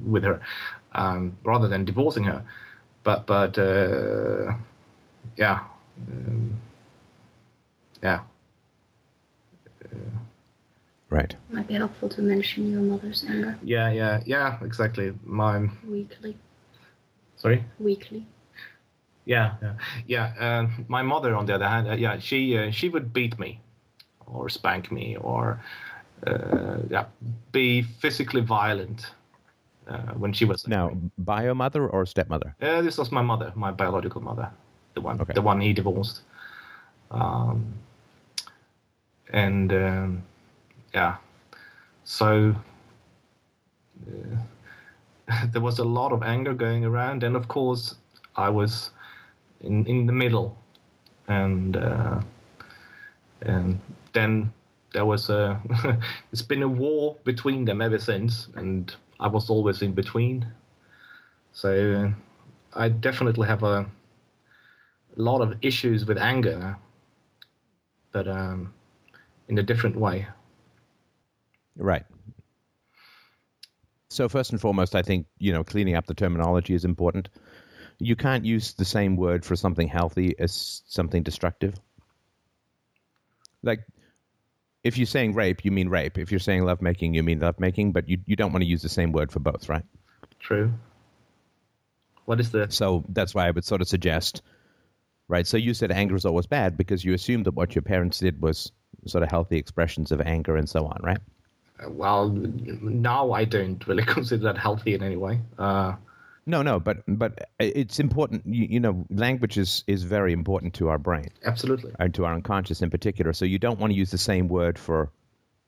[0.05, 0.41] with her,
[0.93, 2.43] um, rather than divorcing her.
[3.03, 4.53] But but uh,
[5.37, 5.59] yeah,
[6.09, 6.53] um,
[8.03, 8.21] yeah.
[11.11, 11.35] Right.
[11.49, 15.11] Might be helpful to mention your mother's anger Yeah, yeah, yeah, exactly.
[15.25, 16.37] My weekly.
[17.35, 17.65] sorry.
[17.79, 18.25] Weekly.
[19.25, 19.73] Yeah, yeah,
[20.07, 20.33] yeah.
[20.39, 23.59] Uh, my mother, on the other hand, uh, yeah, she uh, she would beat me,
[24.33, 25.59] or spank me, or
[26.27, 27.05] uh, yeah,
[27.51, 29.11] be physically violent
[29.87, 32.55] uh, when she was Now, bio mother or stepmother?
[32.61, 34.49] Uh, this was my mother, my biological mother,
[34.93, 35.33] the one, Okay.
[35.33, 36.21] the one he divorced.
[37.11, 37.73] Um,
[39.33, 40.23] and um,
[40.93, 41.15] yeah,
[42.03, 42.55] so
[44.07, 44.37] uh,
[45.51, 47.95] there was a lot of anger going around, and of course,
[48.35, 48.91] I was
[49.61, 50.55] in in the middle,
[51.27, 52.21] and uh,
[53.41, 53.79] and
[54.13, 54.53] then
[54.93, 55.61] there was a
[56.31, 60.45] it's been a war between them ever since, and I was always in between.
[61.53, 62.13] So
[62.73, 63.85] I definitely have a
[65.15, 66.77] lot of issues with anger,
[68.11, 68.73] but um,
[69.47, 70.27] in a different way.
[71.75, 72.05] Right.
[74.09, 77.29] So first and foremost, I think you know cleaning up the terminology is important.
[77.99, 81.75] You can't use the same word for something healthy as something destructive.
[83.63, 83.85] Like,
[84.83, 86.17] if you're saying rape, you mean rape.
[86.17, 87.91] If you're saying lovemaking, you mean lovemaking.
[87.91, 89.85] But you you don't want to use the same word for both, right?
[90.39, 90.73] True.
[92.25, 94.41] What is the So that's why I would sort of suggest,
[95.27, 95.45] right?
[95.45, 98.41] So you said anger is always bad because you assumed that what your parents did
[98.41, 98.71] was
[99.05, 101.19] sort of healthy expressions of anger and so on, right?
[101.87, 102.29] well?
[102.29, 105.41] Now I don't really consider that healthy in any way.
[105.57, 105.93] Uh,
[106.45, 108.45] No, no, but but it's important.
[108.45, 111.93] You, you know, language is is very important to our brain absolutely.
[111.99, 113.33] and to our unconscious in particular.
[113.33, 115.11] So you don't want to use the same word for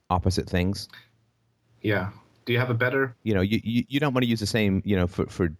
[0.09, 0.89] opposite things.
[1.81, 2.09] Yeah.
[2.45, 3.15] Do you have a better?
[3.23, 4.81] You know, you, you, you don't want to use the same.
[4.83, 5.55] You know, for for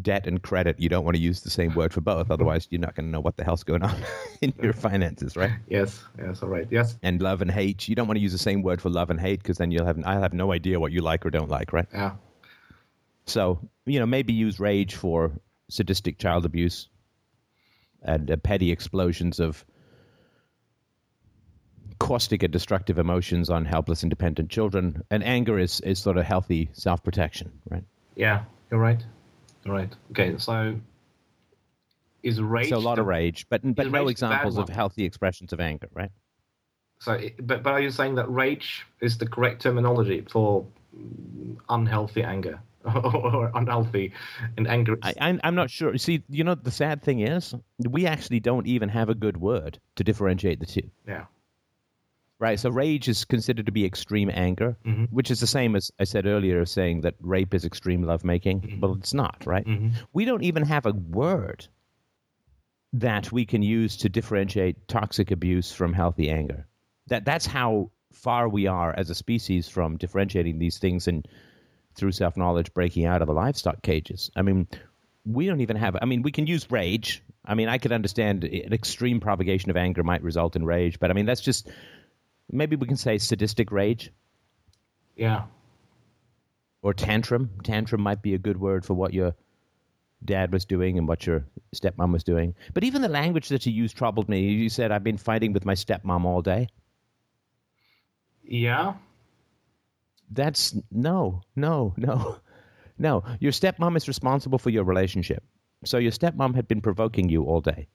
[0.00, 2.30] debt and credit, you don't want to use the same word for both.
[2.30, 3.96] Otherwise, you're not going to know what the hell's going on
[4.40, 5.52] in your finances, right?
[5.68, 6.04] Yes.
[6.18, 6.42] Yes.
[6.42, 6.66] All right.
[6.70, 6.96] Yes.
[7.02, 9.20] And love and hate, you don't want to use the same word for love and
[9.20, 11.72] hate because then you'll have I'll have no idea what you like or don't like,
[11.72, 11.86] right?
[11.92, 12.12] Yeah.
[13.26, 15.32] So, you know, maybe use rage for
[15.70, 16.88] sadistic child abuse
[18.02, 19.64] and uh, petty explosions of
[21.98, 25.02] caustic and destructive emotions on helpless, independent children.
[25.10, 27.84] And anger is, is sort of healthy self protection, right?
[28.14, 28.44] Yeah.
[28.70, 29.04] You're right.
[29.64, 29.92] You're right.
[30.10, 30.36] Okay.
[30.36, 30.78] So
[32.22, 32.68] is rage?
[32.68, 35.60] so, a lot the- of rage, but, but no rage examples of healthy expressions of
[35.60, 36.10] anger, right?
[37.00, 40.66] So, but but are you saying that rage is the correct terminology for
[41.68, 42.60] unhealthy anger
[42.94, 44.12] or unhealthy
[44.56, 44.96] and angry.
[45.02, 45.96] I, I'm, I'm not sure.
[45.98, 47.54] See, you know, the sad thing is,
[47.88, 50.90] we actually don't even have a good word to differentiate the two.
[51.06, 51.24] yeah.
[52.40, 52.58] Right.
[52.58, 55.08] So rage is considered to be extreme anger, Mhm.
[55.10, 58.80] which is the same as I said earlier, of saying that rape is extreme lovemaking.
[58.82, 59.64] Well, it's not, right?
[59.64, 59.92] Mhm.
[60.12, 61.68] We don't even have a word
[62.92, 66.66] that we can use to differentiate toxic abuse from healthy anger.
[67.06, 71.26] That that's how far we are as a species from differentiating these things and
[71.94, 74.30] through self knowledge breaking out of the livestock cages.
[74.36, 74.66] I mean,
[75.24, 75.96] we don't even have.
[76.00, 77.22] I mean, we can use rage.
[77.44, 81.10] I mean, I could understand an extreme propagation of anger might result in rage, but
[81.10, 81.68] I mean, that's just
[82.50, 84.10] maybe we can say sadistic rage
[85.16, 85.44] Yeah.
[86.82, 87.50] or tantrum.
[87.62, 89.34] Tantrum might be a good word for what your
[90.24, 91.44] dad was doing and what your
[91.76, 92.54] stepmom was doing.
[92.72, 94.40] But even the language that you used troubled me.
[94.40, 96.68] You said, I've been fighting with my stepmom all day.
[98.42, 98.94] Yeah.
[100.30, 102.38] That's no, no, no,
[102.98, 103.22] no.
[103.40, 105.42] Your stepmom is responsible for your relationship.
[105.84, 107.88] So your stepmom had been provoking you all day.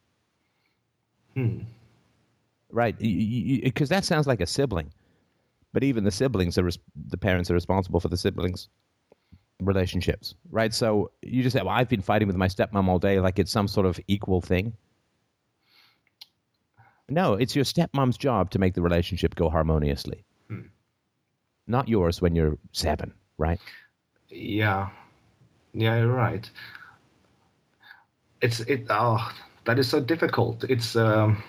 [1.35, 1.59] Hmm.
[2.71, 4.93] Right, because that sounds like a sibling,
[5.73, 6.77] but even the siblings are res-
[7.07, 8.69] the parents are responsible for the siblings'
[9.59, 10.71] relationships, right?
[10.71, 13.51] So you just say, "Well, I've been fighting with my stepmom all day," like it's
[13.51, 14.73] some sort of equal thing.
[17.09, 20.23] No, it's your stepmom's job to make the relationship go harmoniously,
[21.69, 23.59] not yours when you're seven, right?
[24.29, 24.89] Yeah.
[25.73, 26.49] Yeah, you're right.
[28.41, 29.31] It's it oh
[29.65, 30.63] that is so difficult.
[30.63, 31.43] It's um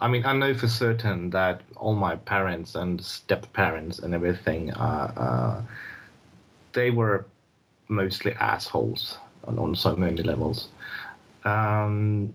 [0.00, 4.72] I mean, I know for certain that all my parents and step parents and everything,
[4.72, 5.62] uh, uh,
[6.72, 7.26] they were
[7.88, 10.68] mostly assholes on, on so many levels.
[11.44, 12.32] Um,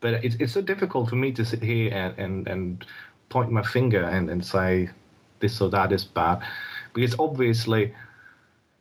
[0.00, 2.86] but it's it's so difficult for me to sit here and, and, and
[3.28, 4.88] point my finger and, and say
[5.40, 6.42] this or that is bad
[6.94, 7.94] because obviously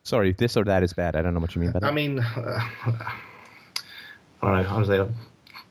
[0.03, 1.17] Sorry, this or that is bad.
[1.17, 1.87] I don't know what you mean by that.
[1.87, 3.03] I mean, uh, I
[4.41, 5.13] don't know how to say.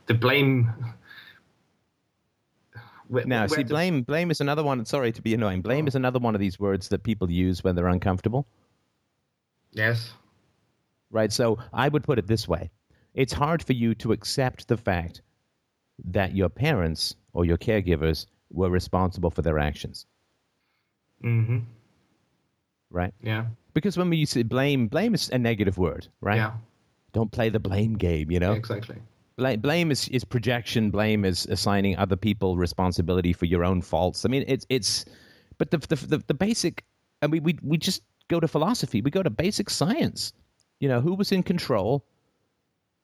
[0.09, 0.71] The blame.
[3.09, 4.85] where- Now, where see, the- blame blame is another one.
[4.85, 5.63] Sorry to be annoying.
[5.63, 8.47] Blame is another one of these words that people use when they're uncomfortable.
[9.73, 10.13] Yes.
[11.11, 11.33] right?
[11.33, 12.71] So I would put it this way
[13.15, 15.23] it's hard for you to accept the fact
[16.05, 20.07] that your parents or your caregivers were responsible for their actions,
[21.25, 21.59] Mm-hmm.
[22.91, 23.13] right?
[23.23, 23.47] Yeah.
[23.75, 26.37] Because when we say blame, blame is a negative word, right?
[26.37, 26.53] Yeah,
[27.13, 28.53] Don't play the blame game, you know?
[28.53, 28.97] exactly.
[29.37, 30.91] Blame, blame is, is projection.
[30.91, 34.25] Blame is assigning other people responsibility for your own faults.
[34.25, 35.05] I mean, it's it's,
[35.59, 36.85] but the the the, the basic.
[37.21, 39.03] I mean, we we just go to philosophy.
[39.03, 40.33] We go to basic science.
[40.81, 42.07] You know, who was in control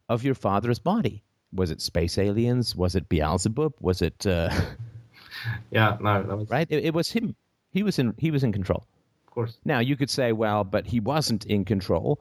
[0.08, 1.22] of your father's body?
[1.52, 2.74] Was it space aliens?
[2.74, 3.74] Was it Beelzebub?
[3.80, 4.48] Was it uh,
[5.70, 6.66] Yeah, no, that was right?
[6.70, 7.34] It, it was him.
[7.72, 8.84] He was in he was in control.
[9.26, 9.58] of course.
[9.64, 12.20] Now you could say, well, but he wasn't in control.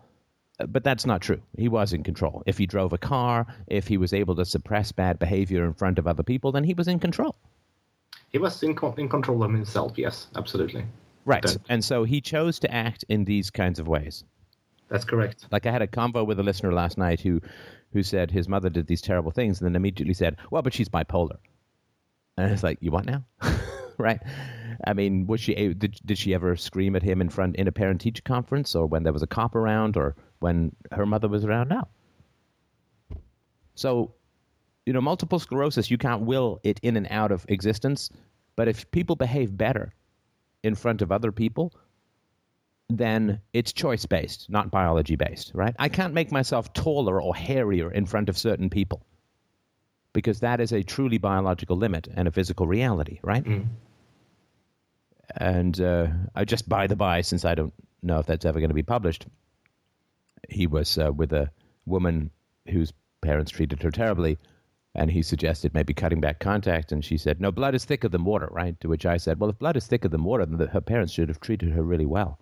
[0.60, 1.42] Uh, But that's not true.
[1.58, 2.44] He was in control.
[2.46, 6.00] If he drove a car, if he was able to suppress bad behavior in front
[6.00, 7.36] of other people, then he was in control.
[8.32, 9.94] He was in, co- in control of himself.
[9.98, 10.86] Yes, absolutely.
[11.26, 11.58] Right.
[11.70, 14.24] And so he chose to act in these kinds of ways.
[14.90, 15.46] That's correct.
[15.52, 17.42] Like I had a convo with a listener last night who
[17.94, 20.88] who said his mother did these terrible things and then immediately said, "Well, but she's
[20.90, 21.38] bipolar."
[22.38, 23.24] And it's like, "You what now?"
[23.98, 24.20] right?
[24.86, 27.72] I mean, was she did did she ever scream at him in front in a
[27.72, 31.46] parent teacher conference or when there was a cop around or when her mother was
[31.46, 31.70] around?
[31.70, 31.88] No.
[33.76, 34.16] So,
[34.86, 38.10] you know, multiple sclerosis, you can't will it in and out of existence,
[38.56, 39.94] but if people behave better
[40.64, 41.74] in front of other people,
[42.90, 45.76] then it's choice based, not biology based, right?
[45.80, 49.06] I can't make myself taller or hairier in front of certain people
[50.14, 53.46] because that is a truly biological limit and a physical reality, right?
[55.38, 58.70] And uh, I just by the by, since I don't know if that's ever going
[58.70, 59.28] to be published,
[60.50, 61.52] he was uh, with a
[61.86, 62.32] woman
[62.68, 62.92] whose
[63.22, 64.38] parents treated her terribly.
[64.94, 68.26] And he suggested maybe cutting back contact, and she said, "No, blood is thicker than
[68.26, 68.78] water." Right?
[68.82, 71.30] To which I said, "Well, if blood is thicker than water, then her parents should
[71.30, 72.41] have treated her really well."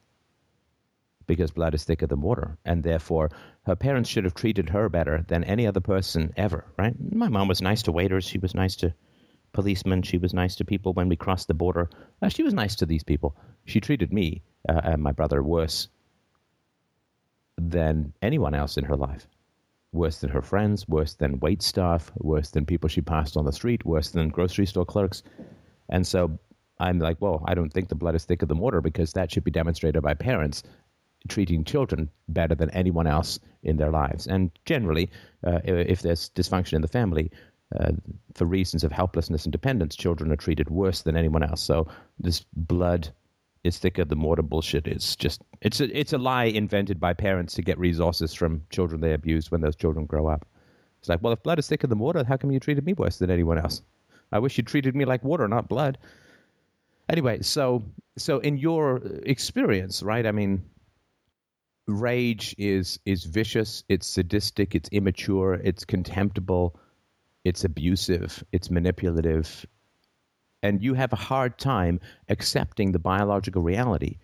[1.29, 3.29] Because blood is thicker than water, and therefore
[3.67, 6.95] her parents should have treated her better than any other person ever, right?
[6.99, 8.93] My mom was nice to waiters, she was nice to
[9.53, 11.87] policemen, she was nice to people when we crossed the border.
[12.19, 13.37] Uh, she was nice to these people.
[13.65, 15.87] She treated me uh, and my brother worse
[17.57, 19.27] than anyone else in her life.
[19.91, 23.53] Worse than her friends, worse than wait staff, worse than people she passed on the
[23.53, 25.21] street, worse than grocery store clerks.
[25.89, 26.39] And so
[26.79, 29.43] I'm like, well, I don't think the blood is thicker than water because that should
[29.43, 30.63] be demonstrated by parents
[31.27, 34.27] treating children better than anyone else in their lives.
[34.27, 35.09] And generally,
[35.45, 37.31] uh, if there's dysfunction in the family,
[37.79, 37.91] uh,
[38.33, 41.61] for reasons of helplessness and dependence, children are treated worse than anyone else.
[41.61, 41.87] So
[42.19, 43.09] this blood
[43.63, 47.53] is thicker than water bullshit is just it's a it's a lie invented by parents
[47.55, 50.47] to get resources from children they abuse when those children grow up.
[50.99, 53.17] It's like, well, if blood is thicker than water, how come you treated me worse
[53.17, 53.81] than anyone else?
[54.31, 55.97] I wish you treated me like water, not blood.
[57.09, 57.83] Anyway, so
[58.17, 60.25] so in your experience, right?
[60.25, 60.63] I mean,
[61.89, 66.79] rage is is vicious, it's sadistic, it's immature, it's contemptible,
[67.43, 69.65] it's abusive, it's manipulative,
[70.61, 74.17] and you have a hard time accepting the biological reality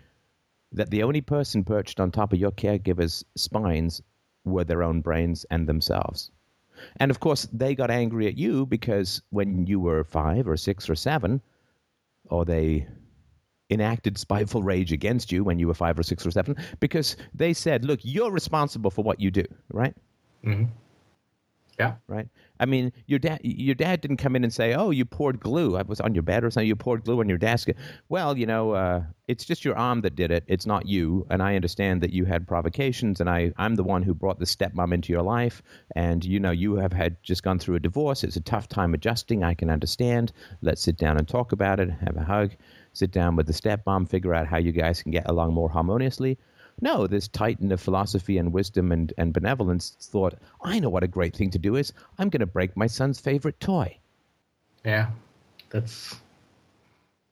[0.72, 4.02] that the only person perched on top of your caregiver's spines
[4.44, 6.32] were their own brains and themselves.
[6.98, 10.90] And of course, they got angry at you because when you were five or six
[10.90, 11.42] or seven,
[12.30, 12.88] or they
[13.70, 17.54] enacted spiteful rage against you when you were five or six or seven, because they
[17.54, 19.96] said, look, you're responsible for what you do, right?
[21.78, 21.96] Yeah.
[22.08, 22.28] right?
[22.60, 25.76] I mean, your dad, your dad didn't come in and say, "Oh, you poured glue.
[25.76, 26.68] I was on your bed or something.
[26.68, 27.68] You poured glue on your desk."
[28.08, 30.46] Well, you know, uh, it's just your arm that did it.
[30.48, 31.28] It's not you.
[31.30, 34.46] And I understand that you had provocations, and I, I'm the one who brought the
[34.46, 35.62] stepmom into your life.
[35.98, 38.24] And you know, you have had just gone through a divorce.
[38.24, 39.44] It's a tough time adjusting.
[39.44, 40.32] I can understand.
[40.62, 41.90] Let's sit down and talk about it.
[41.90, 42.52] Have a hug.
[42.96, 44.10] Sit down with the stepmom.
[44.10, 46.38] Figure out how you guys can get along more harmoniously.
[46.82, 51.08] No, this titan of philosophy and wisdom and, and benevolence thought, I know what a
[51.08, 51.94] great thing to do is.
[52.18, 53.98] I'm going to break my son's favorite toy.
[54.84, 55.12] Yeah.
[55.70, 56.16] That's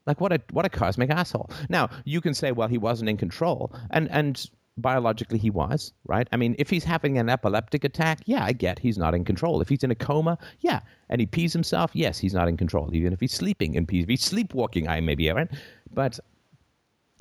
[0.05, 1.49] Like what a what a cosmic asshole.
[1.69, 6.27] Now you can say, well, he wasn't in control, and and biologically he was, right?
[6.31, 9.61] I mean, if he's having an epileptic attack, yeah, I get he's not in control.
[9.61, 12.93] If he's in a coma, yeah, and he pees himself, yes, he's not in control.
[12.93, 15.49] Even if he's sleeping and pees, if he's sleepwalking, I may be right,
[15.93, 16.19] but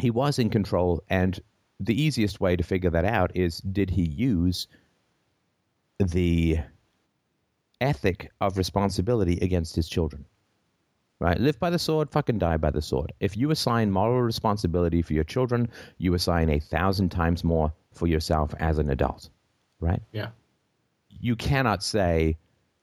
[0.01, 1.39] he was in control, and
[1.79, 4.67] the easiest way to figure that out is did he use
[5.99, 6.59] the
[7.81, 10.25] ethic of responsibility against his children?
[11.23, 11.39] Right?
[11.39, 13.13] Live by the sword, fucking die by the sword.
[13.21, 15.69] If you assign moral responsibility for your children,
[15.99, 19.31] you assign a thousand times more for yourself as an adult.
[19.79, 20.03] Right?
[20.11, 20.31] yeah.
[21.09, 22.39] You cannot say,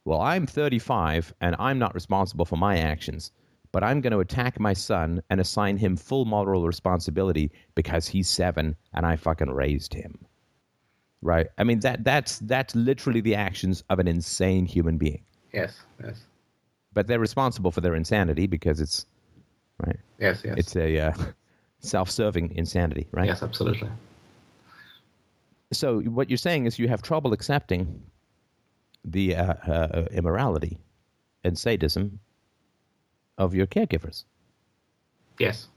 [0.06, 3.34] well, I'm 35 and I'm not responsible for my actions,
[3.74, 8.30] but I'm going to attack my son and assign him full moral responsibility because he's
[8.30, 10.18] seven and I fucking raised him.
[11.22, 11.48] Right?
[11.58, 15.26] I mean, that, that's, that's literally the actions of an insane human being.
[15.52, 15.82] Yes.
[16.02, 16.22] Yes.
[16.94, 19.06] But they're responsible for their insanity because it's,
[19.86, 19.98] right?
[20.20, 20.42] Yes.
[20.44, 20.56] Yes.
[20.58, 21.14] It's a uh,
[21.80, 23.28] self-serving insanity, right?
[23.28, 23.44] Yes.
[23.44, 23.90] Absolutely.
[25.72, 28.02] So what you're saying is you have trouble accepting
[29.06, 30.78] the uh, uh, immorality
[31.44, 32.20] and sadism
[33.38, 34.26] of your caregivers,
[35.38, 35.68] Yes.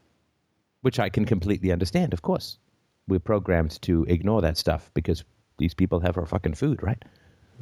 [0.81, 2.13] which I can completely understand.
[2.13, 2.59] Of course,
[3.07, 5.23] we're programmed to ignore that stuff because
[5.59, 7.01] these people have our fucking food, right?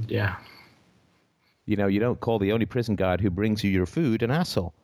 [0.08, 0.36] Yeah.
[1.70, 4.32] You know, you don't call the only prison guard who brings you your food an
[4.32, 4.74] asshole.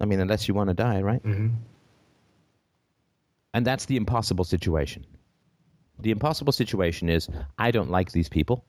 [0.00, 1.20] I mean, unless you want to die, right?
[1.20, 1.48] hmm
[3.52, 5.04] And that's the impossible situation.
[5.98, 8.64] The impossible situation is I don't like these people,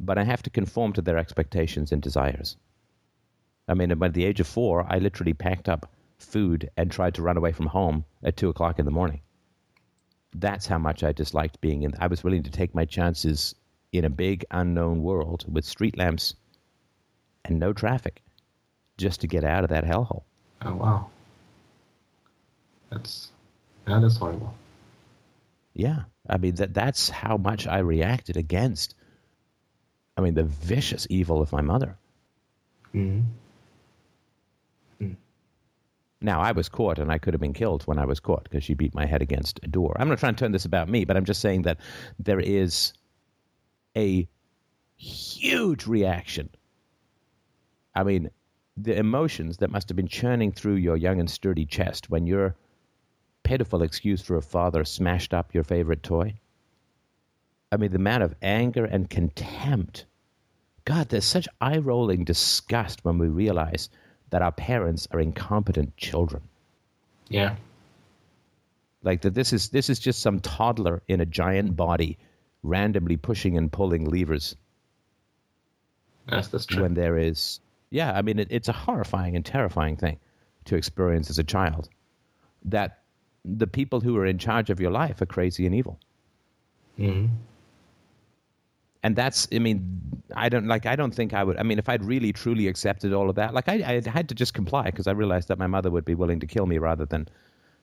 [0.00, 2.56] but I have to conform to their expectations and desires.
[3.68, 7.22] I mean, at the age of four, I literally packed up food and tried to
[7.22, 9.20] run away from home at two o'clock in the morning.
[10.34, 11.92] That's how much I disliked being in.
[11.98, 13.54] I was willing to take my chances
[13.92, 16.34] in a big unknown world with street lamps
[17.44, 18.22] and no traffic
[18.96, 20.22] just to get out of that hellhole.
[20.62, 21.10] Oh wow.
[22.90, 23.30] That's
[23.86, 24.54] yeah, that's horrible.
[25.74, 28.94] Yeah, I mean that that's how much I reacted against.
[30.16, 31.96] I mean the vicious evil of my mother.
[32.94, 33.22] Mm-hmm.
[36.22, 38.62] Now I was caught, and I could have been killed when I was caught because
[38.62, 39.96] she beat my head against a door.
[39.98, 41.78] I'm not trying to turn this about me, but I'm just saying that
[42.18, 42.92] there is
[43.96, 44.28] a
[44.96, 46.48] huge reaction.
[47.94, 48.30] I mean,
[48.76, 52.56] the emotions that must have been churning through your young and sturdy chest when your
[53.42, 56.34] pitiful excuse for a father smashed up your favorite toy.
[57.70, 60.06] I mean, the amount of anger and contempt.
[60.84, 63.88] God, there's such eye rolling disgust when we realize
[64.30, 66.42] that our parents are incompetent children.
[67.28, 67.56] Yeah.
[69.02, 72.18] Like that this is this is just some toddler in a giant body
[72.62, 74.56] randomly pushing and pulling levers
[76.30, 76.82] Yes, that's true.
[76.82, 77.60] when there is
[77.90, 80.18] yeah, I mean it, it's a horrifying and terrifying thing
[80.64, 81.88] to experience as a child.
[82.64, 83.00] That
[83.44, 85.98] the people who are in charge of your life are crazy and evil.
[86.96, 87.26] hmm
[89.04, 90.00] and that's i mean
[90.36, 93.12] i don't like i don't think i would i mean if i'd really truly accepted
[93.12, 93.74] all of that like i,
[94.06, 96.46] I had to just comply because i realized that my mother would be willing to
[96.46, 97.26] kill me rather than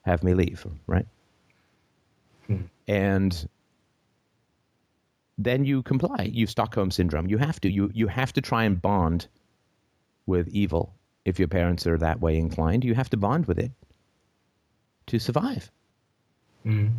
[0.03, 1.05] have me leave right
[2.87, 3.49] and
[5.39, 8.81] then you comply you stockholm syndrome you have to you you have to try and
[8.81, 9.27] bond
[10.27, 10.93] with evil
[11.25, 13.71] if your parents are that way inclined you have to bond with it
[15.07, 15.71] to survive
[16.63, 16.89] hmm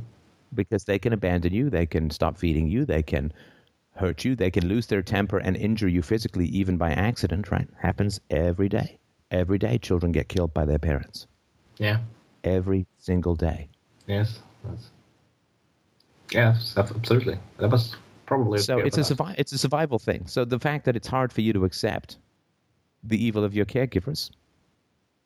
[0.54, 3.32] because they can abandon you, they can stop feeding you, they can
[3.96, 7.68] hurt you, they can lose their temper and injure you physically, even by accident, right?
[7.78, 8.98] Happens every day.
[9.30, 11.26] Every day, children get killed by their parents.
[11.78, 12.00] Yeah.
[12.42, 13.68] Every single day.
[14.06, 14.40] Yes.
[14.64, 14.90] That's...
[16.32, 17.38] Yes, absolutely.
[17.58, 17.96] That was
[18.30, 20.26] probably So it's a, survi- it's a survival thing.
[20.28, 22.16] So the fact that it's hard for you to accept
[23.02, 24.30] the evil of your caregivers,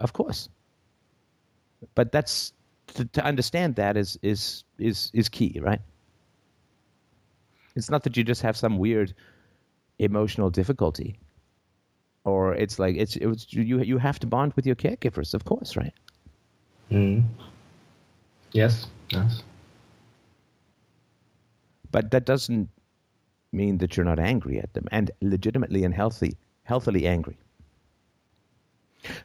[0.00, 0.48] of course.
[1.94, 2.54] But that's
[2.94, 5.82] to, to understand that is is is is key, right?
[7.76, 9.12] It's not that you just have some weird
[9.98, 11.18] emotional difficulty,
[12.24, 15.44] or it's like it's it was, you you have to bond with your caregivers, of
[15.44, 15.92] course, right?
[16.90, 17.24] Mhm.
[18.52, 18.86] Yes.
[19.10, 19.42] Yes.
[21.90, 22.70] But that doesn't
[23.54, 27.38] mean that you're not angry at them, and legitimately and healthy, healthily angry.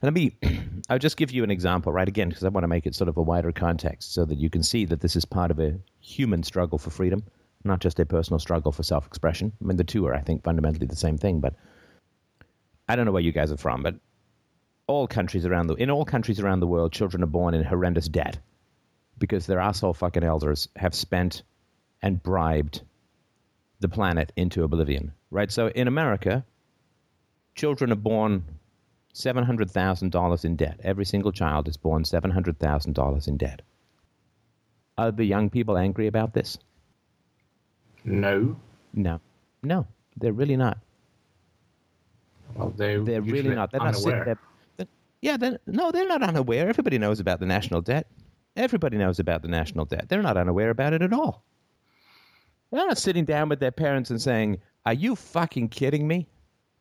[0.02, 0.36] Let me,
[0.90, 2.08] I'll just give you an example, right?
[2.08, 4.50] Again, because I want to make it sort of a wider context so that you
[4.50, 7.24] can see that this is part of a human struggle for freedom,
[7.64, 9.52] not just a personal struggle for self expression.
[9.62, 11.56] I mean, the two are, I think, fundamentally the same thing, but
[12.88, 13.96] I don't know where you guys are from, but
[14.88, 18.08] all countries around the, in all countries around the world, children are born in horrendous
[18.08, 18.40] debt
[19.18, 21.44] because their asshole fucking elders have spent
[22.02, 22.82] and bribed
[23.80, 25.52] the planet into oblivion, right?
[25.52, 26.46] So in America,
[27.56, 28.44] children are born
[29.14, 30.80] $700,000 in debt.
[30.84, 33.62] Every single child is born $700,000 in debt.
[34.98, 36.58] Are the young people angry about this?
[38.04, 38.58] No.
[38.94, 39.20] No.
[39.64, 40.78] No, they're really not.
[42.56, 43.72] Well, they They're really not.
[43.72, 44.26] They're not unaware.
[44.26, 44.38] there.
[44.78, 44.88] they're-
[45.22, 46.68] yeah, they're, no, they're not unaware.
[46.68, 48.08] Everybody knows about the national debt.
[48.56, 50.10] Everybody knows about the national debt.
[50.10, 51.44] They're not unaware about it at all.
[52.72, 56.28] They're not sitting down with their parents and saying, Are you fucking kidding me?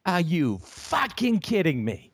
[0.04, 2.12] Are you fucking kidding me?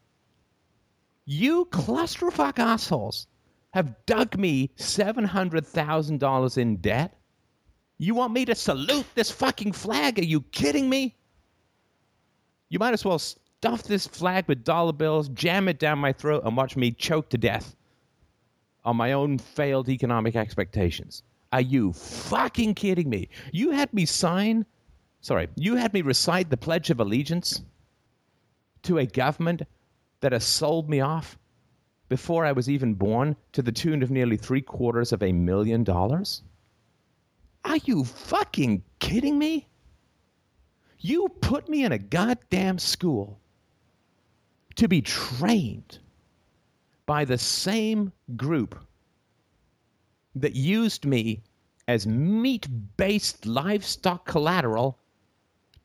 [1.27, 3.27] You clusterfuck assholes
[3.72, 7.16] have dug me $700,000 in debt?
[7.99, 10.18] You want me to salute this fucking flag?
[10.18, 11.16] Are you kidding me?
[12.68, 16.43] You might as well stuff this flag with dollar bills, jam it down my throat,
[16.45, 17.75] and watch me choke to death
[18.85, 21.22] on my own failed economic expectations.
[21.55, 23.28] Are you fucking kidding me?
[23.52, 24.66] You had me sign,
[25.20, 27.62] sorry, you had me recite the Pledge of Allegiance
[28.82, 29.62] to a government
[30.18, 31.38] that has sold me off
[32.09, 35.84] before I was even born to the tune of nearly three quarters of a million
[35.84, 36.42] dollars?
[37.64, 39.68] Are you fucking kidding me?
[40.98, 43.38] You put me in a goddamn school
[44.74, 46.00] to be trained
[47.07, 48.74] by the same group
[50.35, 51.43] that used me
[51.89, 52.66] as meat
[52.97, 54.99] based livestock collateral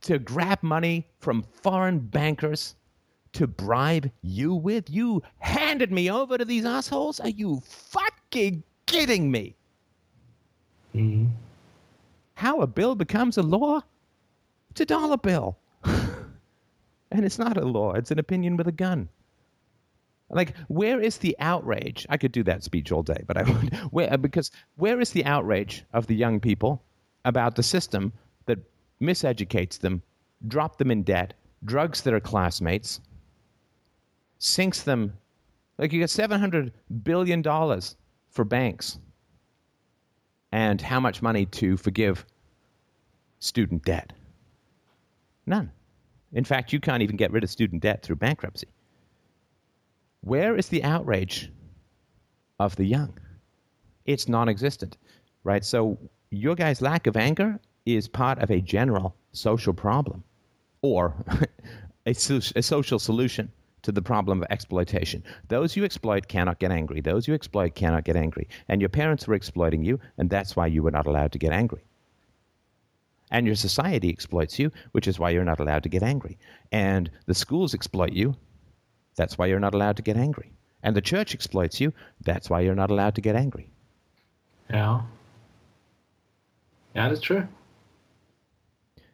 [0.02, 2.76] to grab money from foreign bankers
[3.34, 4.89] to bribe you with?
[4.89, 7.20] You handed me over to these assholes?
[7.20, 9.56] Are you fucking kidding me?
[10.95, 11.28] Mm-hmm.
[12.36, 13.82] How a bill becomes a law?
[14.72, 15.58] It's a dollar bill.
[15.84, 19.10] and it's not a law, it's an opinion with a gun.
[20.30, 22.05] Like, where is the outrage?
[22.09, 23.73] I could do that speech all day, but I would.
[23.91, 26.84] Where, because where is the outrage of the young people
[27.25, 28.13] about the system
[28.45, 28.59] that
[29.01, 30.01] miseducates them,
[30.47, 31.34] drop them in debt,
[31.65, 33.01] drugs their classmates,
[34.38, 35.13] sinks them?
[35.77, 36.71] Like, you get $700
[37.03, 37.43] billion
[38.30, 38.99] for banks.
[40.51, 42.25] And how much money to forgive
[43.39, 44.13] student debt?
[45.45, 45.71] None.
[46.34, 48.67] In fact, you can't even get rid of student debt through bankruptcy.
[50.22, 51.51] Where is the outrage
[52.59, 53.17] of the young?
[54.05, 54.97] It's non existent,
[55.43, 55.63] right?
[55.63, 55.97] So
[56.32, 60.24] your guy's lack of anger is part of a general social problem
[60.82, 61.15] or
[62.05, 63.51] a, so- a social solution
[63.82, 65.24] to the problem of exploitation.
[65.47, 67.01] Those you exploit cannot get angry.
[67.01, 68.49] Those you exploit cannot get angry.
[68.67, 71.53] And your parents were exploiting you, and that's why you were not allowed to get
[71.53, 71.84] angry.
[73.32, 76.38] And your society exploits you, which is why you're not allowed to get angry.
[76.72, 78.36] And the schools exploit you,
[79.20, 80.53] that's why you're not allowed to get angry.
[80.82, 81.91] And the church exploits you.
[82.24, 83.70] That's why you're not allowed to get angry.
[84.70, 85.01] Yeah.
[86.95, 87.45] Yeah, that's true.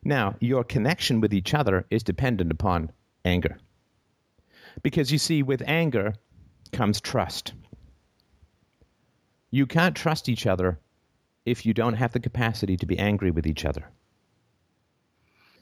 [0.03, 2.91] Now, your connection with each other is dependent upon
[3.25, 3.57] anger.
[4.83, 6.13] Because you see, with anger
[6.71, 7.53] comes trust.
[9.49, 10.79] You can't trust each other
[11.47, 13.89] if you don't have the capacity to be angry with each other.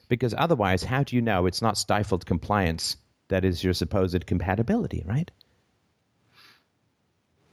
[0.10, 2.98] Because otherwise, how do you know it's not stifled compliance
[3.30, 5.32] that is your supposed compatibility, right?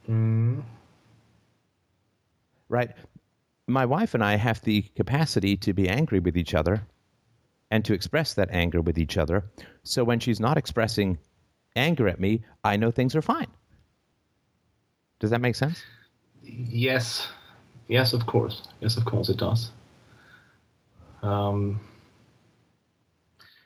[0.09, 0.62] Mm.
[2.68, 2.91] Right.
[3.66, 6.83] My wife and I have the capacity to be angry with each other
[7.71, 9.45] and to express that anger with each other.
[9.85, 11.18] So when she's not expressing
[11.77, 13.47] anger at me, I know things are fine.
[15.21, 15.83] Does that make sense?
[16.43, 17.29] Yes.
[17.89, 18.62] Yes, of course.
[18.81, 19.71] Yes, of course it does.
[21.23, 21.81] Um,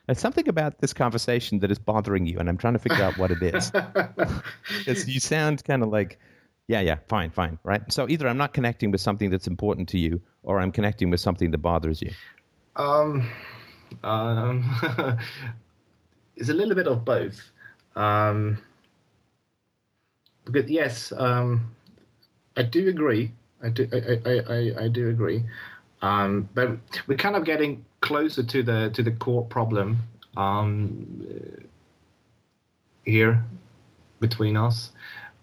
[0.05, 3.17] There's something about this conversation that is bothering you, and I'm trying to figure out
[3.17, 3.71] what it is.
[4.77, 6.19] Because you sound kind of like,
[6.67, 7.81] yeah, yeah, fine, fine, right?
[7.91, 11.19] So either I'm not connecting with something that's important to you, or I'm connecting with
[11.19, 12.11] something that bothers you.
[12.75, 13.27] Um,
[14.03, 14.63] um,
[16.35, 17.51] it's a little bit of both.
[17.95, 18.59] Um,
[20.45, 21.75] because yes, um,
[22.57, 23.31] I do agree.
[23.63, 23.87] I do.
[23.91, 25.43] I, I, I, I do agree.
[26.05, 26.69] Um, but
[27.07, 29.97] we're kind of getting closer to the to the core problem
[30.37, 31.25] um,
[33.05, 33.43] here
[34.19, 34.91] between us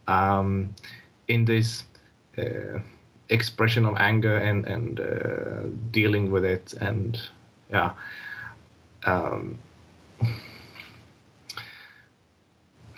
[0.07, 0.73] um,
[1.27, 1.83] in this
[2.39, 2.79] uh,
[3.29, 7.21] expression of anger and and uh, dealing with it and
[7.69, 7.91] yeah.
[9.05, 9.59] Um,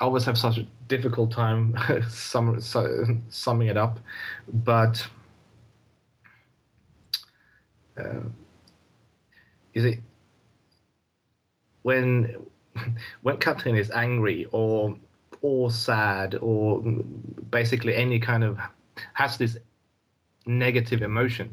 [0.01, 1.79] I always have such a difficult time
[2.11, 4.01] sum, su- summing it up,
[4.53, 5.07] but
[7.99, 8.21] uh,
[9.75, 9.99] is it
[11.83, 12.37] when
[13.23, 14.97] when Katrin is angry or
[15.43, 16.81] or sad or
[17.51, 18.59] basically any kind of
[19.13, 19.59] has this
[20.47, 21.51] negative emotion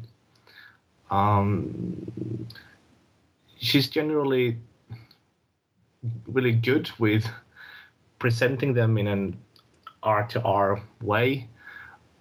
[1.10, 2.06] um,
[3.58, 4.58] she's generally
[6.26, 7.26] really good with
[8.18, 9.36] presenting them in an
[10.02, 11.48] RTR way,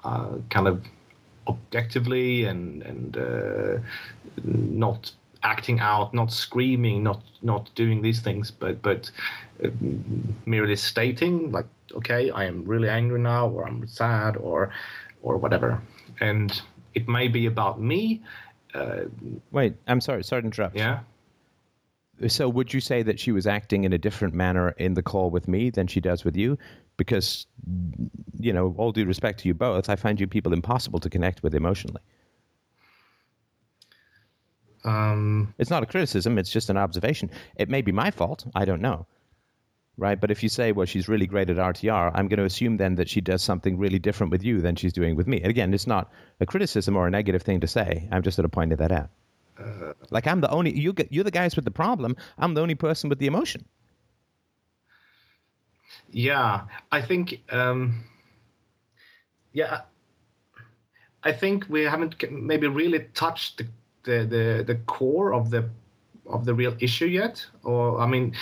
[0.03, 0.83] uh, kind of
[1.47, 3.77] objectively and and uh,
[4.43, 5.11] not
[5.43, 9.11] acting out, not screaming, not not doing these things, but but
[9.63, 9.69] uh,
[10.45, 11.65] merely stating like,
[11.95, 14.71] okay, I am really angry now, or I'm sad, or
[15.21, 15.81] or whatever,
[16.19, 16.61] and
[16.93, 18.21] it may be about me.
[18.73, 19.01] Uh,
[19.51, 20.75] Wait, I'm sorry, sorry to interrupt.
[20.75, 20.99] yeah.
[22.27, 25.29] So would you say that she was acting in a different manner in the call
[25.29, 26.57] with me than she does with you?
[26.97, 27.47] Because,
[28.39, 31.41] you know, all due respect to you both, I find you people impossible to connect
[31.41, 32.01] with emotionally.
[34.83, 37.29] Um, It's not a criticism, it's just an observation.
[37.55, 39.07] It may be my fault, I don't know.
[39.97, 40.19] Right?
[40.19, 42.95] But if you say, well, she's really great at RTR, I'm going to assume then
[42.95, 45.37] that she does something really different with you than she's doing with me.
[45.41, 48.07] And again, it's not a criticism or a negative thing to say.
[48.11, 49.09] I'm just sort of pointing that out.
[50.09, 52.15] Like I'm the only you get you're the guys with the problem.
[52.37, 53.65] I'm the only person with the emotion.
[56.09, 56.61] Yeah,
[56.91, 57.41] I think.
[57.49, 58.03] Um,
[59.53, 59.81] yeah,
[61.23, 63.67] I think we haven't maybe really touched the,
[64.03, 65.69] the, the, the core of the
[66.27, 67.45] of the real issue yet.
[67.63, 68.35] Or I mean,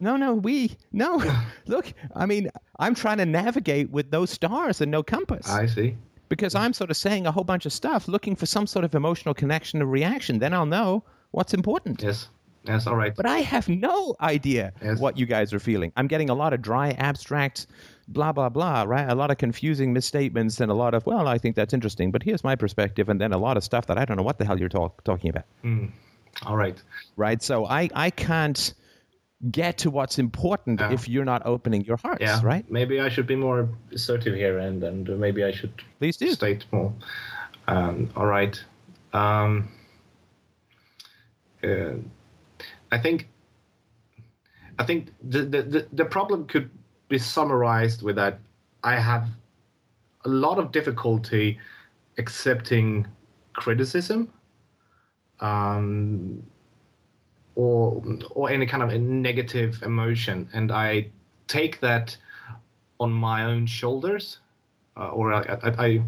[0.00, 1.22] No, no, we no.
[1.66, 5.96] Look, I mean, I'm trying to navigate with no stars and no compass I see.
[6.28, 8.94] Because I'm sort of saying a whole bunch of stuff, looking for some sort of
[8.94, 10.38] emotional connection or reaction.
[10.38, 12.02] Then I'll know what's important.
[12.02, 12.28] Yes.
[12.64, 12.86] Yes.
[12.86, 13.14] All right.
[13.14, 14.98] But I have no idea Yes.
[14.98, 15.92] what you guys are feeling.
[15.96, 17.66] I'm getting a lot of dry, abstract,
[18.08, 19.08] blah blah blah, right?
[19.08, 22.22] A lot of confusing misstatements and a lot of, well, I think that's interesting, but
[22.22, 24.44] here's my perspective, and then a lot of stuff that I don't know what the
[24.44, 25.86] hell you're talk- talking about, hmm.
[26.44, 26.80] All right.
[27.16, 27.42] right?
[27.42, 28.74] So I I can't
[29.50, 30.92] get to what's important Yeah.
[30.92, 32.40] if you're not opening your hearts, Yeah.
[32.42, 32.68] right?
[32.70, 36.30] Maybe I should be more assertive here, and and maybe I should Please do.
[36.32, 36.92] state more.
[37.68, 38.62] Um, all right.
[39.12, 39.68] Um,
[41.62, 41.94] uh,
[42.90, 43.28] I think.
[44.80, 46.70] I think the, the the the problem could
[47.08, 48.38] be summarized with that
[48.84, 49.28] I have
[50.24, 51.58] a lot of difficulty
[52.16, 53.06] accepting
[53.54, 54.28] criticism.
[55.40, 56.42] Um,
[57.58, 61.08] or or any kind of a negative emotion, and I
[61.48, 62.16] take that
[63.00, 64.38] on my own shoulders,
[64.96, 66.02] uh, or I, I, I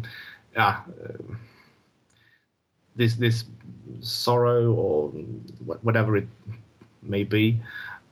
[0.55, 1.35] yeah, uh,
[2.95, 3.43] this this
[3.99, 5.09] sorrow or
[5.81, 6.27] whatever it
[7.01, 7.59] may be,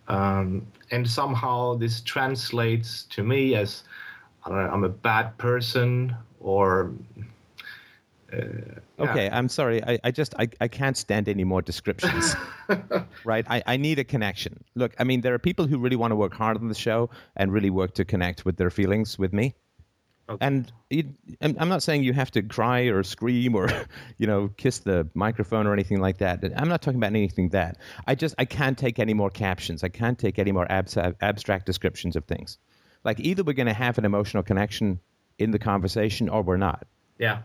[0.10, 3.84] um, and somehow this translates to me as
[4.44, 6.91] I don't know, I'm a bad person or.
[8.31, 9.11] Uh, yeah.
[9.11, 9.84] Okay, I'm sorry.
[9.84, 12.35] I, I just I, I can't stand any more descriptions.
[13.26, 13.45] right?
[13.49, 14.64] I, I need a connection.
[14.76, 17.10] Look, I mean, there are people who really want to work hard on the show
[17.35, 19.56] and really work to connect with their feelings with me.
[20.30, 20.45] Okay.
[20.45, 20.72] And
[21.41, 23.68] I'm I'm not saying you have to cry or scream or,
[24.19, 26.43] you know, kiss the microphone or anything like that.
[26.56, 27.77] I'm not talking about anything that.
[28.06, 29.84] I just I can't take any more captions.
[29.84, 32.60] I can't take any more abs- abstract descriptions of things.
[33.03, 34.99] Like either we're going to have an emotional connection
[35.39, 36.85] in the conversation or we're not.
[37.18, 37.39] Yeah.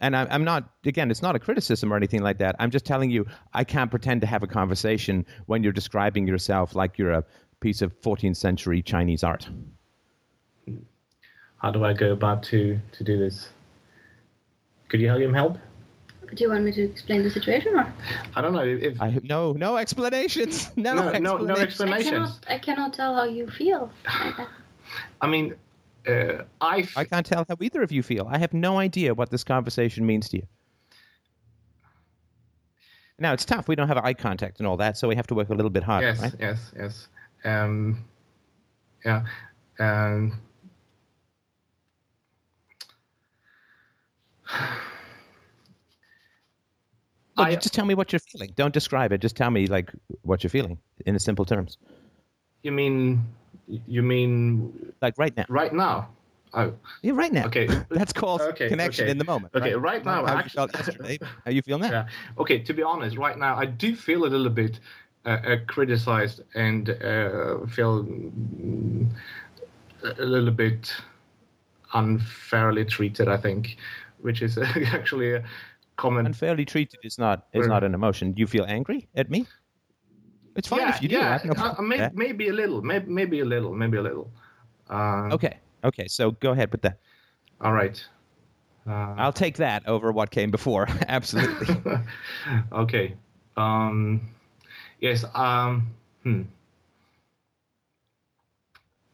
[0.00, 2.56] And I, I'm not, again, it's not a criticism or anything like that.
[2.58, 6.74] I'm just telling you, I can't pretend to have a conversation when you're describing yourself
[6.74, 7.24] like you're a
[7.60, 9.48] piece of 14th century Chinese art.
[11.58, 13.48] How do I go about to to do this?
[14.88, 15.56] Could you help him help?
[16.34, 17.90] Do you want me to explain the situation or?
[18.36, 20.70] I don't know if I no, no explanations.
[20.76, 22.06] No, No, no, no explanations.
[22.06, 23.90] I cannot, I cannot tell how you feel.
[25.20, 25.54] I mean,
[26.06, 28.26] uh, I, f- I can't tell how either of you feel.
[28.30, 30.46] I have no idea what this conversation means to you.
[33.18, 33.68] Now it's tough.
[33.68, 35.70] We don't have eye contact and all that, so we have to work a little
[35.70, 36.34] bit harder, yes, right?
[36.38, 37.08] yes, yes.
[37.44, 38.04] Um,
[39.04, 39.24] yeah.
[39.78, 40.40] Um,
[47.36, 48.52] Look, I- just tell me what you're feeling.
[48.54, 49.18] Don't describe it.
[49.20, 49.90] Just tell me like
[50.22, 51.78] what you're feeling in simple terms.
[52.62, 53.24] you mean
[53.66, 55.44] you mean Like right now.
[55.48, 56.08] right now?
[56.56, 56.72] Oh,
[57.02, 57.46] Yeah, right now.
[57.46, 57.66] Okay.
[57.90, 59.10] That's called Okay, connection okay.
[59.10, 59.54] in the moment.
[59.54, 61.18] Okay, right now, Not How you felt yesterday.
[61.44, 61.90] How you feel now?
[61.90, 62.06] yeah.
[62.38, 62.58] Okay.
[62.60, 64.78] To be honest, right now I do feel a little bit
[65.26, 69.08] uh, uh, criticized and uh, feel mm,
[70.18, 70.94] a little bit
[71.94, 73.28] unfairly treated.
[73.28, 73.76] I think,
[74.20, 74.58] which is
[74.98, 75.44] actually a
[75.96, 78.32] common Unfairly treated is not is not an emotion.
[78.32, 79.46] Do you feel angry at me?
[80.56, 81.18] It's fine if you do.
[81.18, 82.14] I yeah, no uh, problem may, that.
[82.14, 84.30] maybe a little, maybe, maybe a little, maybe a little.
[84.88, 85.58] Uh, Okay.
[85.82, 86.06] Okay.
[86.08, 86.98] So go ahead with that.
[87.60, 88.04] All right.
[88.86, 90.86] Uh, I'll take that over what came before.
[91.08, 91.76] Absolutely.
[92.72, 93.14] okay.
[93.56, 94.20] Um,
[95.00, 95.24] yes.
[95.34, 95.88] Um,
[96.22, 96.42] hmm.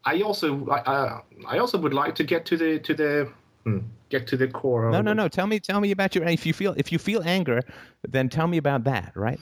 [0.04, 3.28] I also, I, I, I also would like to get to the to the
[3.64, 4.86] hmm, get to the core.
[4.86, 5.28] Of No, no, no.
[5.28, 6.24] Tell me, tell me about your.
[6.24, 7.60] If you feel, if you feel anger,
[8.08, 9.38] then tell me about that, right?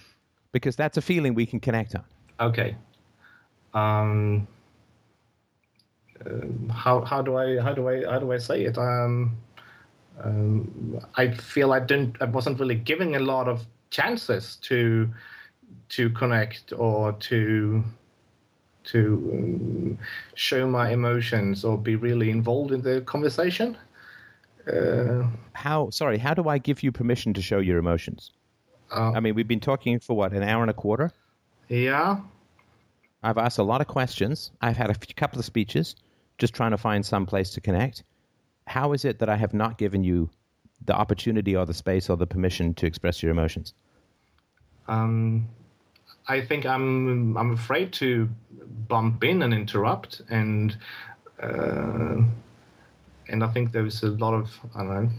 [0.52, 2.04] Because that's a feeling we can connect on.
[2.40, 2.76] Okay.
[3.74, 4.48] Um,
[6.26, 8.78] um, how how do I how do I how do I say it?
[8.78, 9.36] Um,
[10.22, 15.08] um, I feel I didn't I wasn't really giving a lot of chances to
[15.90, 17.84] to connect or to
[18.84, 19.98] to um,
[20.34, 23.76] show my emotions or be really involved in the conversation.
[24.66, 25.90] Uh, How?
[25.90, 26.18] Sorry.
[26.18, 28.32] How do I give you permission to show your emotions?
[28.90, 31.12] Uh, I mean, we've been talking for what an hour and a quarter.
[31.68, 32.20] yeah.
[33.20, 34.52] I've asked a lot of questions.
[34.60, 35.96] I've had a few, couple of speeches,
[36.38, 38.04] just trying to find some place to connect.
[38.68, 40.30] How is it that I have not given you
[40.84, 43.74] the opportunity or the space or the permission to express your emotions?
[44.86, 45.48] Um,
[46.28, 48.28] I think I'm I'm afraid to
[48.86, 50.76] bump in and interrupt, and
[51.42, 52.22] uh,
[53.28, 55.10] and I think there's a lot of I don't know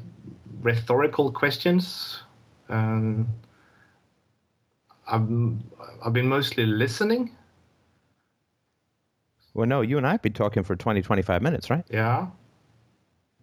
[0.61, 2.21] rhetorical questions.
[2.69, 3.27] Um,
[5.09, 5.63] I'm
[6.05, 7.35] I've been mostly listening.
[9.53, 11.83] Well, no, you and I have been talking for 20, 25 minutes, right?
[11.89, 12.27] Yeah.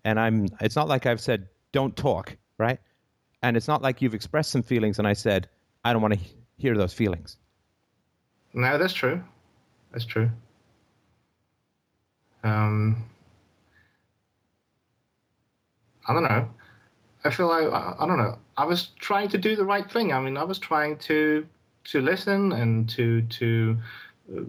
[0.05, 0.49] And I'm.
[0.61, 2.79] It's not like I've said don't talk, right?
[3.43, 5.49] And it's not like you've expressed some feelings and I said,
[5.85, 6.21] I don't want to
[6.57, 7.37] hear those feelings.
[8.55, 9.23] No, that's true.
[9.93, 10.31] That's true.
[12.43, 13.05] Um,
[16.07, 16.49] I don't know.
[17.25, 18.39] I feel like I, I don't know.
[18.57, 20.13] I was trying to do the right thing.
[20.13, 21.47] I mean, I was trying to
[21.87, 23.77] to listen and to to
[24.35, 24.41] uh,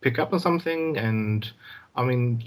[0.00, 0.96] pick up on something.
[0.96, 1.50] And
[1.96, 2.44] I mean,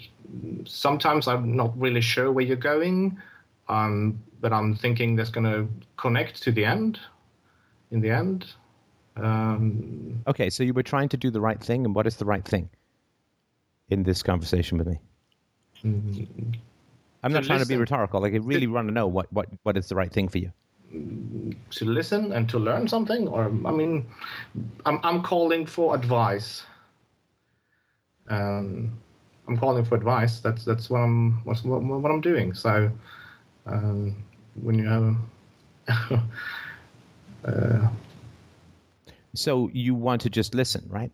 [0.66, 3.18] sometimes I'm not really sure where you're going,
[3.70, 5.68] um, but I'm thinking that's going to
[5.98, 7.00] connect to the end.
[7.92, 8.46] In the end.
[9.16, 12.26] Um, Okay, so you were trying to do the right thing, and what is the
[12.26, 12.70] right thing
[13.90, 15.00] in this conversation with me?
[17.24, 18.22] I'm not trying to be rhetorical.
[18.22, 20.52] Like, I really want to know what, what, what is the right thing for you.
[20.92, 24.06] To listen and to learn something or i mean
[24.86, 26.64] i'm, I'm calling for advice.
[28.30, 28.98] Um,
[29.48, 30.40] i'm calling for advice.
[30.40, 32.54] That's that's what i'm what's, what, what i'm doing.
[32.54, 32.92] So
[33.66, 34.16] um,
[34.62, 35.16] when you have
[37.46, 37.88] uh,
[39.36, 41.12] So you want to just listen, right?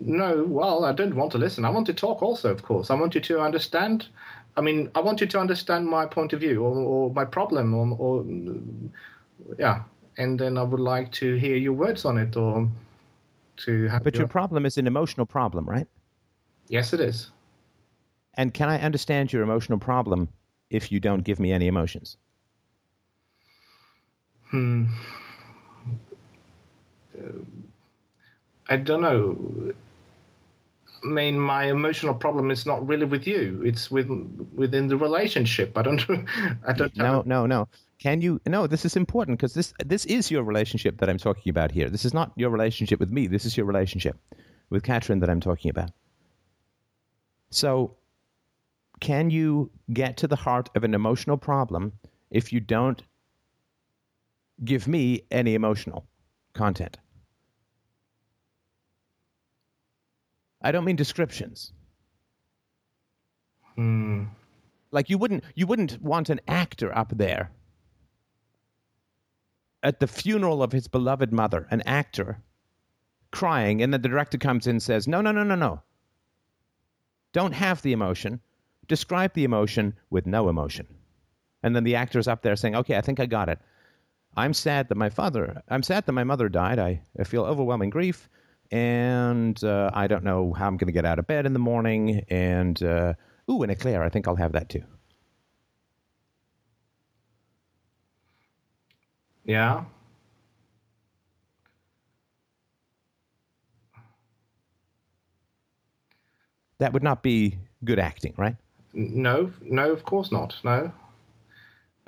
[0.00, 1.64] no well i don't want to listen.
[1.64, 2.90] I want to talk also of course.
[2.90, 4.08] I want you to understand
[4.56, 7.74] i mean i want you to understand my point of view or, or my problem
[7.74, 8.24] or, or
[9.58, 9.82] yeah
[10.18, 12.68] and then i would like to hear your words on it or
[13.56, 15.86] to have But your, your problem is an emotional problem, right?
[16.68, 17.30] yes it is
[18.34, 20.28] And can I understand your emotional problem
[20.70, 22.16] if you don't give me any emotions?
[24.50, 24.86] Hmm
[28.68, 29.72] I don't know
[31.04, 34.08] mean my emotional problem is not really with you it's with
[34.54, 36.02] within the relationship i don't
[36.66, 37.68] i don't No, have- no, no.
[37.98, 38.40] Can you?
[38.46, 41.90] No, this is important because this this is your relationship that I'm talking about here.
[41.90, 43.26] This is not your relationship with me.
[43.26, 44.16] This is your relationship
[44.70, 45.90] with Catherine that I'm talking about.
[47.50, 47.94] So,
[49.00, 51.92] can you get to the heart of an emotional problem
[52.30, 53.02] if you don't
[54.64, 56.06] give me any emotional
[56.54, 56.96] content?
[60.62, 61.72] I don't mean descriptions.
[63.76, 64.24] Hmm.
[64.90, 67.50] like you wouldn't you wouldn't want an actor up there
[69.82, 72.42] at the funeral of his beloved mother an actor
[73.30, 75.82] crying and then the director comes in and says no no no no no.
[77.32, 78.40] Don't have the emotion.
[78.88, 80.86] Describe the emotion with no emotion.
[81.62, 83.60] And then the actor is up there saying okay i think i got it.
[84.36, 86.78] I'm sad that my father i'm sad that my mother died.
[86.78, 88.28] I, I feel overwhelming grief
[88.72, 91.58] and uh, i don't know how i'm going to get out of bed in the
[91.58, 93.12] morning and uh,
[93.50, 94.82] ooh an eclair i think i'll have that too.
[99.44, 99.84] Yeah?
[106.78, 108.56] That would not be good acting right?
[108.92, 110.92] No no of course not no.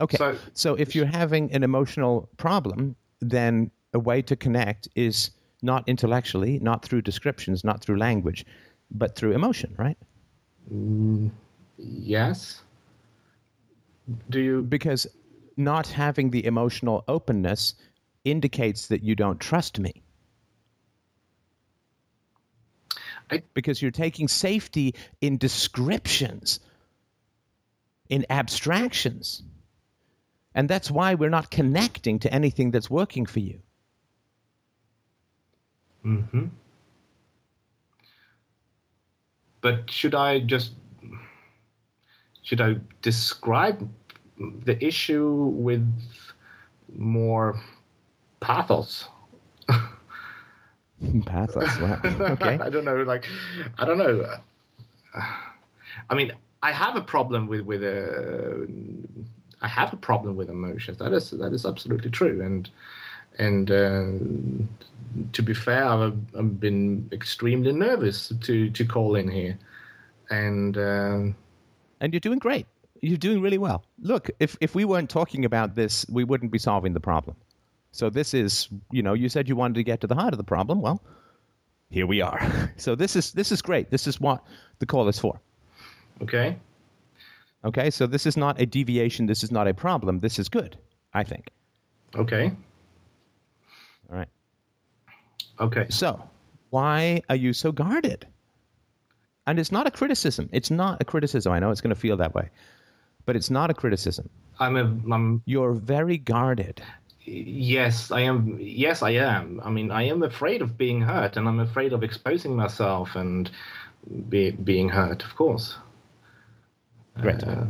[0.01, 0.17] Okay.
[0.17, 5.31] So- So, if you're having an emotional problem, then a way to connect is
[5.63, 8.45] not intellectually, not through descriptions, not through language,
[8.91, 9.97] but through emotion, right?
[10.73, 11.31] Mm,
[11.79, 12.63] yes
[14.29, 15.07] do you Because
[15.57, 17.75] not having the emotional openness
[18.25, 20.03] indicates that you don't trust me.
[23.31, 26.61] I- because you're taking safety in descriptions,
[28.09, 29.43] in abstractions.
[30.55, 33.61] And that's why we're not connecting to anything that's working for you.
[36.03, 36.51] Hmm
[39.61, 40.73] But should I just
[42.43, 43.89] should I describe
[44.65, 45.87] the issue with
[46.97, 47.61] more
[48.41, 49.09] pathos?
[51.27, 51.79] Pathos.
[51.79, 52.01] Wow.
[52.05, 52.59] Okay.
[52.61, 52.97] I don't know.
[53.03, 53.25] Like,
[53.79, 54.39] I don't know.
[56.09, 58.67] I mean, I have a problem with with uh,
[59.61, 60.99] I have a problem with emotions.
[60.99, 62.41] That is that is absolutely true.
[62.43, 62.69] And
[63.39, 64.05] and uh,
[65.33, 69.59] to be fair, I've, I've been extremely nervous to to call in here.
[70.31, 71.37] And um
[72.01, 72.67] and you're doing great.
[73.01, 73.85] You're doing really well.
[74.01, 77.37] Look, if if we weren't talking about this, we wouldn't be solving the problem.
[77.91, 80.39] So this is, you know, you said you wanted to get to the heart of
[80.39, 80.81] the problem.
[80.81, 81.03] Well,
[81.91, 82.41] here we are.
[82.77, 83.91] So this is this is great.
[83.91, 84.43] This is what
[84.79, 85.41] the call is for.
[86.23, 86.57] okay,
[87.65, 87.91] Okay?
[87.91, 90.21] So this is not a deviation, this is not a problem.
[90.21, 90.77] This is good,
[91.15, 91.51] I think.
[92.17, 92.53] okay,
[94.13, 94.29] All right.
[95.61, 95.87] okay.
[95.89, 96.23] So,
[96.71, 98.27] why are you so guarded?
[99.47, 100.49] And it's not a criticism.
[100.53, 101.53] It's not a criticism.
[101.53, 102.51] I know it's going to feel that way.
[103.25, 104.29] But it's not a criticism.
[104.61, 106.83] I'm a I'm You're very guarded.
[107.25, 108.59] Yes, I am.
[108.61, 109.61] Yes, I am.
[109.65, 113.49] I mean, I am afraid of being hurt, and I'm afraid of exposing myself and
[114.29, 115.23] be, being hurt.
[115.25, 115.77] Of course.
[117.21, 117.45] Great.
[117.45, 117.67] Uh,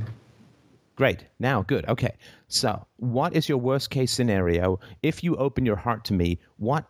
[0.96, 1.26] Great.
[1.38, 1.86] Now, good.
[1.88, 2.14] Okay.
[2.52, 4.78] So, what is your worst case scenario?
[5.02, 6.84] If you open your heart to me, what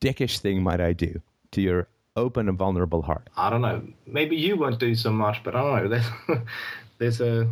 [0.00, 1.22] dickish thing might I do
[1.52, 1.86] to your
[2.16, 3.30] open and vulnerable heart?
[3.36, 3.86] I don't know.
[4.06, 6.02] Maybe you won't do so much, but I don't know.
[6.98, 7.48] There's, there's a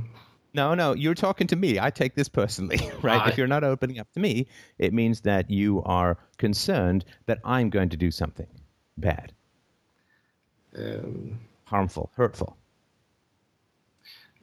[0.52, 1.78] No, no, you're talking to me.
[1.78, 3.22] I take this personally, right?
[3.22, 4.48] I- If you're not opening up to me,
[4.80, 8.48] it means that you are concerned that I'm going to do something
[8.96, 9.32] bad,
[10.76, 12.56] um, harmful, hurtful.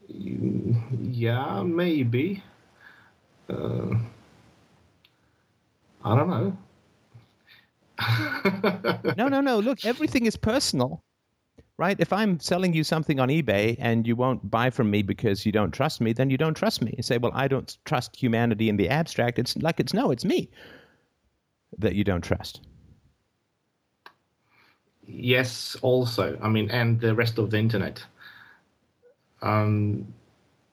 [0.07, 2.41] yeah, maybe.
[3.49, 3.95] Uh,
[6.03, 6.57] I don't know.
[9.17, 9.59] No, no, no.
[9.59, 11.03] Look, everything is personal,
[11.77, 11.95] right?
[11.99, 15.51] If I'm selling you something on eBay and you won't buy from me because you
[15.51, 16.93] don't trust me, then you don't trust me.
[16.97, 19.39] You say, well, I don't trust humanity in the abstract.
[19.39, 20.49] It's like it's no, it's me
[21.77, 22.61] that you don't trust.
[25.07, 26.37] Yes, also.
[26.41, 28.03] I mean, and the rest of the internet.
[29.41, 30.13] Um,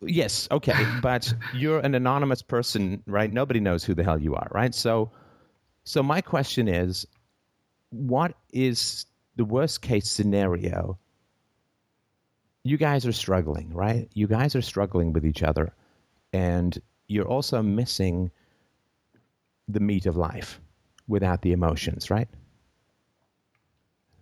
[0.04, 3.32] Yes, okay, but you're an anonymous person, right?
[3.32, 4.74] Nobody knows who the hell you are, right?
[4.74, 5.10] So,
[5.84, 7.06] so my question is,
[7.90, 9.06] what is
[9.36, 10.98] the worst case scenario?
[12.64, 14.08] You guys are struggling, right?
[14.14, 15.72] You guys are struggling with each other,
[16.32, 18.30] and you're also missing
[19.68, 20.60] the meat of life
[21.06, 22.28] without the emotions, right?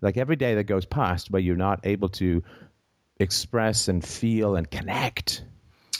[0.02, 2.42] Like every day that goes past where you're not able to
[3.18, 5.44] express and feel and connect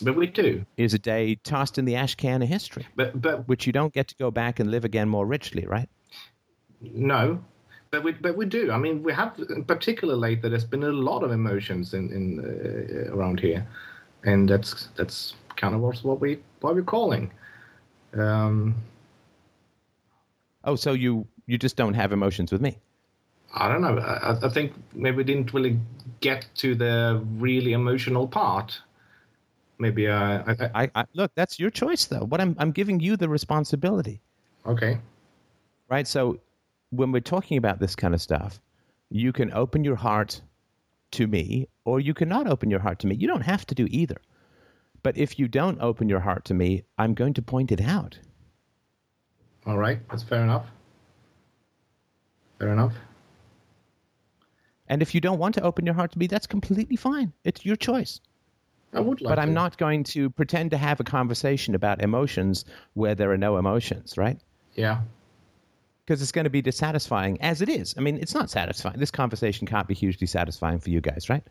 [0.03, 0.65] but we do.
[0.77, 3.93] is a day tossed in the ash can of history, But but which you don't
[3.93, 5.89] get to go back and live again more richly, right?
[6.81, 7.39] no.
[7.91, 8.71] But we but we do.
[8.71, 10.49] I mean, we have in particular lately.
[10.49, 13.67] There's been a lot of emotions in in uh, around here,
[14.25, 17.33] and that's that's kind of what's what we what we're calling.
[18.15, 18.77] Um,
[20.63, 22.79] Oh, so you you just don't have emotions with me?
[23.55, 23.99] I don't know.
[23.99, 25.81] I, I think maybe we didn't really
[26.21, 28.81] get to the really emotional part.
[29.81, 31.33] Maybe uh, I, I, I, I look.
[31.35, 32.25] That's your choice, though.
[32.25, 34.21] What I'm I'm giving you the responsibility,
[34.67, 34.99] okay.
[35.89, 36.07] right?
[36.07, 36.39] So
[36.91, 38.61] when we're talking about this kind of stuff,
[39.09, 40.43] you can open your heart
[41.13, 43.15] to me, or you cannot open your heart to me.
[43.17, 44.21] You don't have to do either.
[45.03, 48.19] But if you don't open your heart to me, I'm going to point it out.
[49.67, 50.07] All right.
[50.11, 50.67] That's fair enough.
[52.59, 52.93] Fair enough.
[54.89, 57.33] And if you don't want to open your heart to me, that's completely fine.
[57.45, 58.21] It's your choice.
[58.93, 59.31] I would like.
[59.31, 59.55] but I'm to.
[59.55, 62.65] not going to pretend to have a conversation about emotions
[62.95, 64.39] where there are no emotions, right?
[64.75, 65.01] Yeah.
[66.05, 67.95] Because it's going to be dissatisfying as it is.
[67.97, 68.99] I mean, it's not satisfying.
[68.99, 71.45] This conversation can't be hugely satisfying for you guys, right?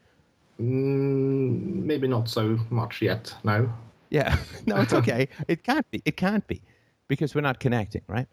[0.60, 3.34] Mm, maybe not so much yet.
[3.44, 3.72] No.
[4.10, 4.36] Yeah.
[4.66, 5.30] no, it's okay.
[5.48, 6.02] it can't be.
[6.04, 6.62] It can't be
[7.08, 8.28] because we're not connecting, right?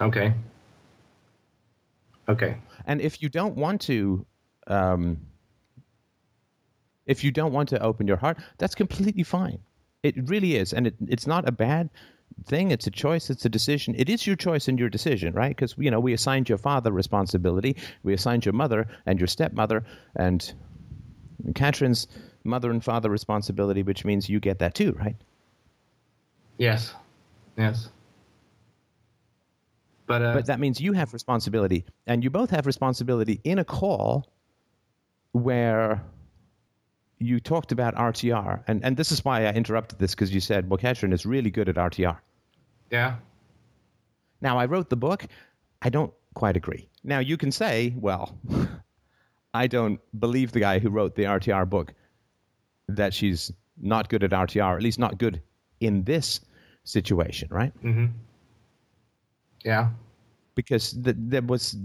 [0.00, 0.32] Okay.
[2.28, 2.56] Okay.
[2.86, 4.24] And if you don't want to,
[4.66, 5.18] um,
[7.06, 9.58] if you don't want to open your heart, that's completely fine.
[10.02, 11.88] It really is, and it, it's not a bad
[12.46, 12.70] thing.
[12.70, 13.30] It's a choice.
[13.30, 13.94] It's a decision.
[13.96, 15.56] It is your choice and your decision, right?
[15.56, 19.84] Because you know we assigned your father responsibility, we assigned your mother and your stepmother
[20.16, 20.52] and
[21.54, 22.06] Catherine's
[22.44, 25.16] mother and father responsibility, which means you get that too, right?
[26.58, 26.94] Yes.
[27.56, 27.88] Yes.
[30.06, 33.64] But, uh, But that means you have responsibility, and you both have responsibility in a
[33.64, 34.28] call
[35.32, 36.02] where
[37.18, 40.68] you talked about RTR, and, and this is why I interrupted this because you said,
[40.68, 42.18] well, Catherine is really good at RTR.
[42.90, 43.16] yeah.
[44.40, 45.24] Now, I wrote the book.
[45.80, 46.88] I don't quite agree.
[47.02, 48.36] Now, you can say, well,
[49.54, 51.94] I don't believe the guy who wrote the RTR book
[52.88, 53.50] that she's
[53.80, 55.40] not good at RTR, at least not good
[55.80, 56.40] in this
[56.84, 57.72] situation, right?
[57.82, 58.06] Mm-hmm.
[59.64, 59.90] Yeah.
[60.54, 61.76] Because th- there was,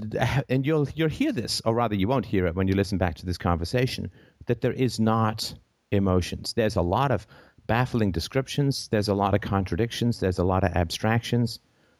[0.50, 3.16] and you'll you'll hear this, or rather, you won't hear it when you listen back
[3.16, 4.12] to this conversation.
[4.46, 5.54] That there is not
[5.92, 6.54] emotions.
[6.54, 7.26] There's a lot of
[7.68, 8.88] baffling descriptions.
[8.90, 10.20] There's a lot of contradictions.
[10.20, 11.60] There's a lot of abstractions.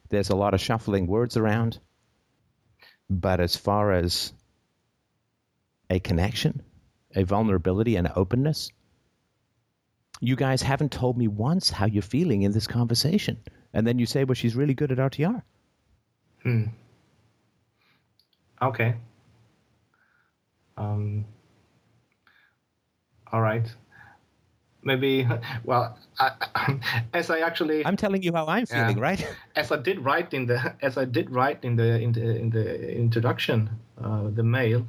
[0.10, 1.80] There's a lot of shuffling words around.
[3.10, 4.34] But as far as
[5.90, 6.62] a connection,
[7.16, 8.72] a vulnerability, and openness,
[10.22, 13.38] you guys haven't told me once how you're feeling in this conversation.
[13.74, 15.42] And then you say, well, she's really good at RTR.
[16.44, 16.64] Hmm.
[18.62, 18.96] Okay.
[20.78, 21.26] Um.
[23.32, 23.68] All right.
[24.84, 25.28] Maybe.
[25.64, 26.32] Well, I,
[27.14, 28.88] as I actually, I'm telling you how I'm Yeah.
[28.88, 29.26] feeling, right?
[29.56, 32.50] as I did write in the, as I did write in the in the in
[32.50, 33.70] the introduction,
[34.04, 34.88] uh, the mail,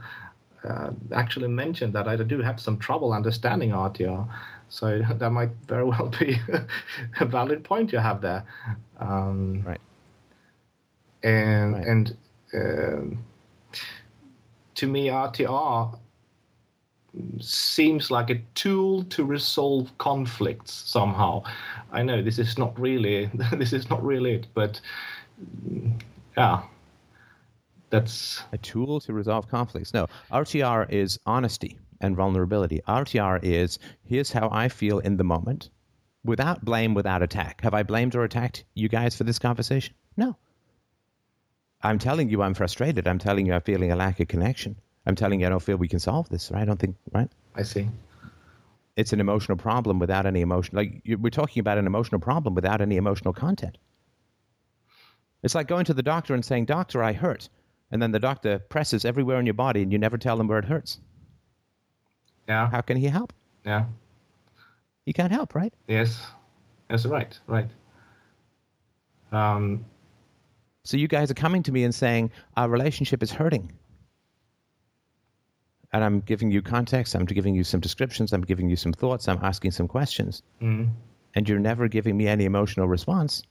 [0.64, 4.26] uh, actually mentioned that I do have some trouble understanding RTR.
[4.68, 6.38] So that might very well be
[7.20, 8.44] a valid point you have there.
[9.00, 9.80] Um, Right.
[11.22, 11.86] And Right.
[11.86, 12.16] and
[12.54, 13.24] um,
[14.74, 15.98] to me RTR
[17.40, 21.42] seems like a tool to resolve conflicts somehow.
[21.92, 24.80] I know this is not really this is not really it, but
[25.68, 25.92] mm,
[26.36, 26.62] yeah,
[27.90, 29.92] that's a tool to resolve conflicts.
[29.92, 32.80] No, RTR is honesty and vulnerability.
[32.88, 35.70] RTR is here's how I feel in the moment,
[36.24, 37.60] without blame, without attack.
[37.62, 39.94] Have I blamed or attacked you guys for this conversation?
[40.16, 40.36] No.
[41.82, 43.06] I'm telling you I'm frustrated.
[43.06, 44.76] I'm telling you I'm feeling a lack of connection.
[45.06, 46.50] I'm telling you I don't feel we can solve this.
[46.50, 46.62] Right?
[46.62, 46.96] I don't think.
[47.12, 47.30] Right?
[47.54, 47.88] I see.
[48.96, 50.76] It's an emotional problem without any emotion.
[50.76, 53.78] Like we're talking about an emotional problem without any emotional content.
[55.42, 57.48] It's like going to the doctor and saying, "Doctor, I hurt,"
[57.90, 60.58] and then the doctor presses everywhere in your body, and you never tell them where
[60.58, 61.00] it hurts.
[62.46, 62.68] Yeah.
[62.68, 63.32] How can he help?
[63.64, 63.86] Yeah.
[65.06, 65.72] He can't help, right?
[65.88, 66.20] Yes.
[66.88, 67.38] That's right.
[67.46, 67.68] Right.
[69.32, 69.84] Um,
[70.84, 73.72] so you guys are coming to me and saying our relationship is hurting.
[75.92, 79.26] And I'm giving you context, I'm giving you some descriptions, I'm giving you some thoughts,
[79.28, 80.42] I'm asking some questions.
[80.62, 80.88] mm,
[81.34, 83.42] And you're never giving me any emotional response.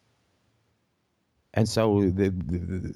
[1.54, 2.96] And so the, the, the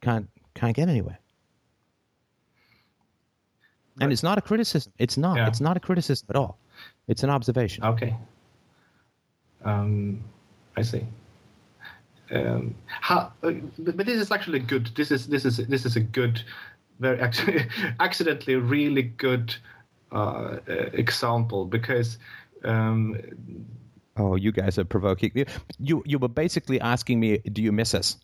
[0.00, 1.20] can't can't get anywhere.
[4.00, 4.92] And it's not a criticism.
[4.98, 5.36] It's not.
[5.36, 5.46] Yeah.
[5.48, 6.58] It's not a criticism at all.
[7.08, 7.84] It's an observation.
[7.84, 8.14] okay.
[9.64, 10.22] Um,
[10.76, 11.04] I see.
[12.30, 14.86] Um, how, uh, but, this is actually good.
[14.96, 16.42] This is this is this is a good,
[16.98, 17.68] very acc-
[18.00, 19.54] accidentally really good
[20.12, 22.18] uh, uh, example because
[22.64, 23.16] um,
[24.16, 25.46] Oh, you guys are provoking.
[25.78, 28.16] You you were basically asking me, do you miss us?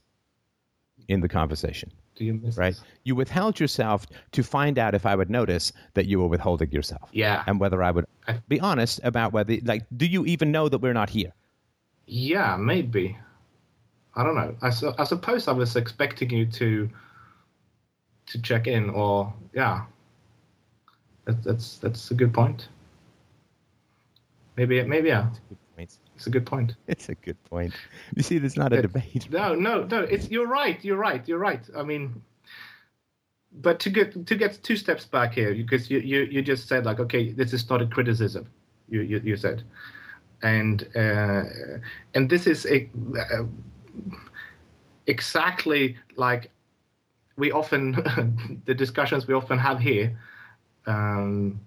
[1.08, 2.74] In the conversation, do you miss right?
[2.74, 2.82] this?
[3.02, 7.10] You withheld yourself to find out if I would notice that you were withholding yourself,
[7.12, 7.42] Yeah.
[7.48, 8.06] and whether I would
[8.48, 11.32] be honest about whether, like, do you even know that we're not here?
[12.06, 13.18] Yeah, maybe.
[14.14, 14.54] I don't know.
[14.60, 16.88] I, su- I suppose I was expecting you to
[18.26, 19.84] to check in, or yeah.
[21.24, 22.68] That, that's that's a good point.
[24.56, 25.28] Maybe maybe yeah.
[26.14, 26.76] It's a good point.
[26.86, 27.74] It's a good point.
[28.14, 28.82] You see, there's not a Yeah.
[28.82, 29.28] debate.
[29.30, 30.00] No, no, no.
[30.02, 30.82] It's you're right.
[30.84, 31.26] You're right.
[31.26, 31.62] You're right.
[31.76, 32.22] I mean,
[33.60, 36.84] but to get to get two steps back here, because you you, you just said
[36.84, 38.46] like, okay, this is not a criticism.
[38.88, 39.64] You you, you said,
[40.42, 41.44] and uh,
[42.14, 43.44] and this is a, uh,
[45.06, 46.50] exactly like
[47.36, 47.92] we often
[48.66, 50.18] the discussions we often have here.
[50.86, 51.60] Um,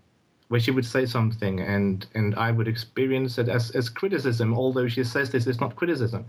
[0.50, 4.88] where she would say something and and I would experience it as, as criticism, although
[4.88, 6.26] she says this is not criticism.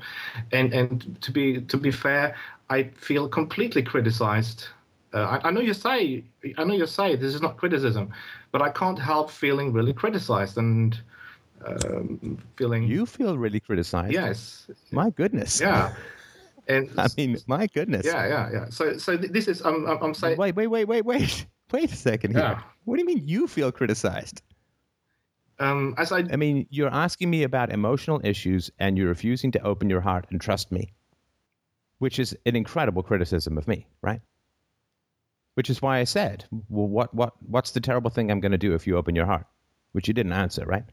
[0.53, 2.35] And and to be to be fair,
[2.71, 4.69] I feel completely criticized.
[5.13, 6.25] Uh, I, I know you say
[6.57, 8.11] I know you say this is not criticism,
[8.53, 10.99] but I can't help feeling really criticized and
[11.65, 14.13] um, feeling You feel really criticized.
[14.13, 15.61] yes My goodness.
[15.61, 15.95] yeah
[16.69, 18.05] and I mean, my goodness.
[18.05, 18.67] yeah yeah yeah.
[18.71, 21.47] So so this is I'm I'm, I'm saying Wait, wait, wait, wait, wait.
[21.73, 22.41] Wait a second here.
[22.43, 22.61] Yeah.
[22.85, 24.41] What do you mean you feel criticized?
[25.59, 29.61] um, as I I mean, you're asking me about emotional issues and you're refusing to
[29.63, 30.93] open your heart and trust me,
[31.99, 34.21] which is an incredible criticism of me, right?
[35.55, 38.59] Which is why I said, well, what, what, what's the terrible thing I'm going to
[38.59, 39.47] do if you open your heart?
[39.93, 40.85] Which you didn't answer, right?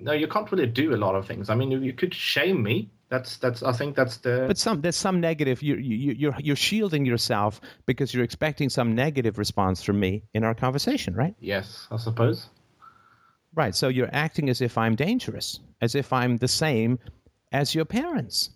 [0.00, 1.50] No, you can't really do a lot of things.
[1.50, 2.90] I mean, you, you could shame me.
[3.08, 3.62] That's that's.
[3.62, 4.44] I think that's the.
[4.46, 5.62] But some there's some negative.
[5.62, 10.44] You you you're you're shielding yourself because you're expecting some negative response from me in
[10.44, 11.34] our conversation, right?
[11.40, 12.48] yes, I suppose.
[13.54, 13.74] Right.
[13.74, 16.98] So you're acting as if I'm dangerous, as if I'm the same
[17.50, 18.50] as your parents.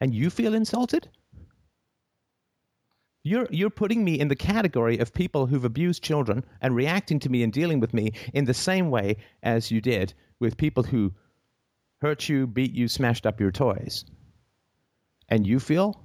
[0.00, 1.08] And you feel insulted?
[3.24, 7.28] You're, you're putting me in the category of people who've abused children and reacting to
[7.28, 11.12] me and dealing with me in the same way as you did with people who
[12.00, 14.04] hurt you, beat you, smashed up your toys.
[15.28, 16.04] And you feel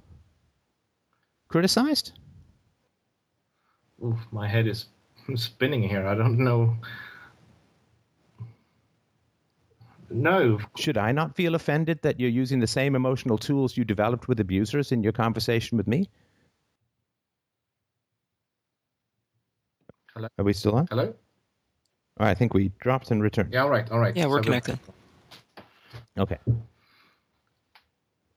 [1.48, 2.12] criticized?
[4.04, 4.86] Oof, my head is
[5.34, 6.06] spinning here.
[6.06, 6.76] I don't know.
[10.10, 14.26] No, Should I not feel offended that you're using the same emotional tools you developed
[14.26, 16.08] with abusers in your conversation with me?
[20.18, 20.28] Hello?
[20.36, 20.88] Are we still on?
[20.90, 21.14] hello.
[22.18, 23.52] Oh, I think we dropped and returned.
[23.52, 24.16] Yeah, all right, all right.
[24.16, 24.78] Yeah, we're So- connected.
[26.18, 26.38] Okay.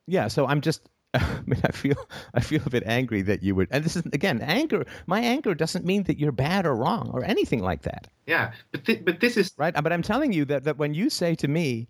[0.05, 1.95] Yeah, so I'm just I mean I feel
[2.35, 5.55] I feel a bit angry that you would and this is again anger my anger
[5.55, 8.07] doesn't mean that you're bad or wrong or anything like that.
[8.27, 9.73] Yeah, but thi- but this is Right?
[9.73, 11.87] But I'm telling you that, that when you say to me,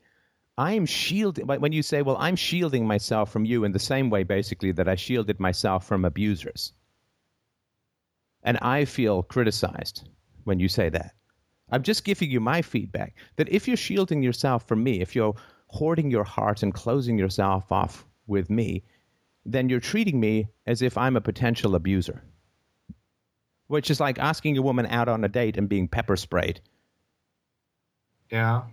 [0.57, 4.23] I'm shielding, when you say, well, I'm shielding myself from you in the same way,
[4.23, 6.73] basically, that I shielded myself from abusers.
[8.43, 10.09] And I feel criticized
[10.45, 11.13] when you say that.
[11.71, 15.35] I'm just giving you my feedback that if you're shielding yourself from me, if you're
[15.67, 18.83] hoarding your heart and closing yourself off with me,
[19.45, 22.23] then you're treating me as if I'm a potential abuser.
[23.67, 26.59] which is like asking a woman out on a date and being pepper sprayed.
[28.29, 28.63] Yeah.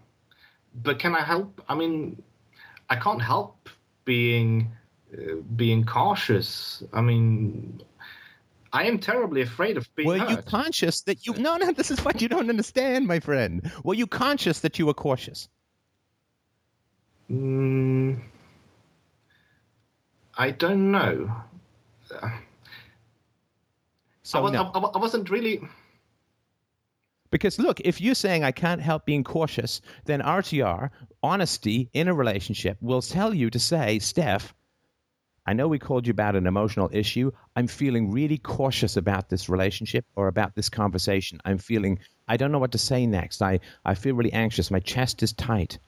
[0.74, 1.62] But can I help?
[1.68, 2.20] I mean,
[2.90, 3.68] I can't help
[4.04, 4.72] being
[5.12, 6.82] uh, being cautious.
[6.92, 7.80] I mean,
[8.72, 10.30] I am terribly afraid of being Were hurt.
[10.30, 11.34] you conscious that you?
[11.34, 11.72] No, no.
[11.78, 13.70] This is what you don't understand, my friend.
[13.84, 15.48] Were you conscious that you were cautious?
[17.30, 18.20] Mm,
[20.36, 21.30] I don't know.
[24.22, 24.70] So I, was, no.
[24.74, 25.60] I, I wasn't really.
[27.30, 30.90] Because look, if you're saying I can't help being cautious, then RTR,
[31.22, 34.54] honesty in a relationship, will tell you to say, Steph,
[35.48, 37.32] I know we called you about an emotional issue.
[37.56, 41.40] I'm feeling really cautious about this relationship or about this conversation.
[41.42, 43.40] I'm feeling, I don't know what to say next.
[43.40, 44.70] I, I feel really anxious.
[44.70, 45.78] My chest is tight.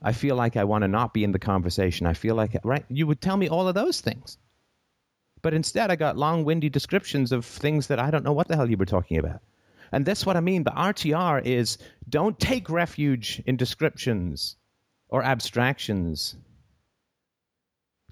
[0.00, 2.06] I feel like I want to not be in the conversation.
[2.06, 2.86] I feel like, right?
[2.88, 4.38] You would tell me all of those things.
[5.42, 8.56] But instead, I got long, windy descriptions of things that I don't know what the
[8.56, 9.42] hell you were talking about.
[9.92, 10.64] And that's what I mean.
[10.64, 11.76] The RTR is
[12.08, 14.56] don't take refuge in descriptions
[15.10, 16.36] or abstractions.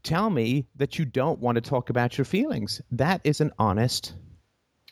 [0.03, 2.81] Tell me that you don't want to talk about your feelings.
[2.91, 4.15] That is an honest.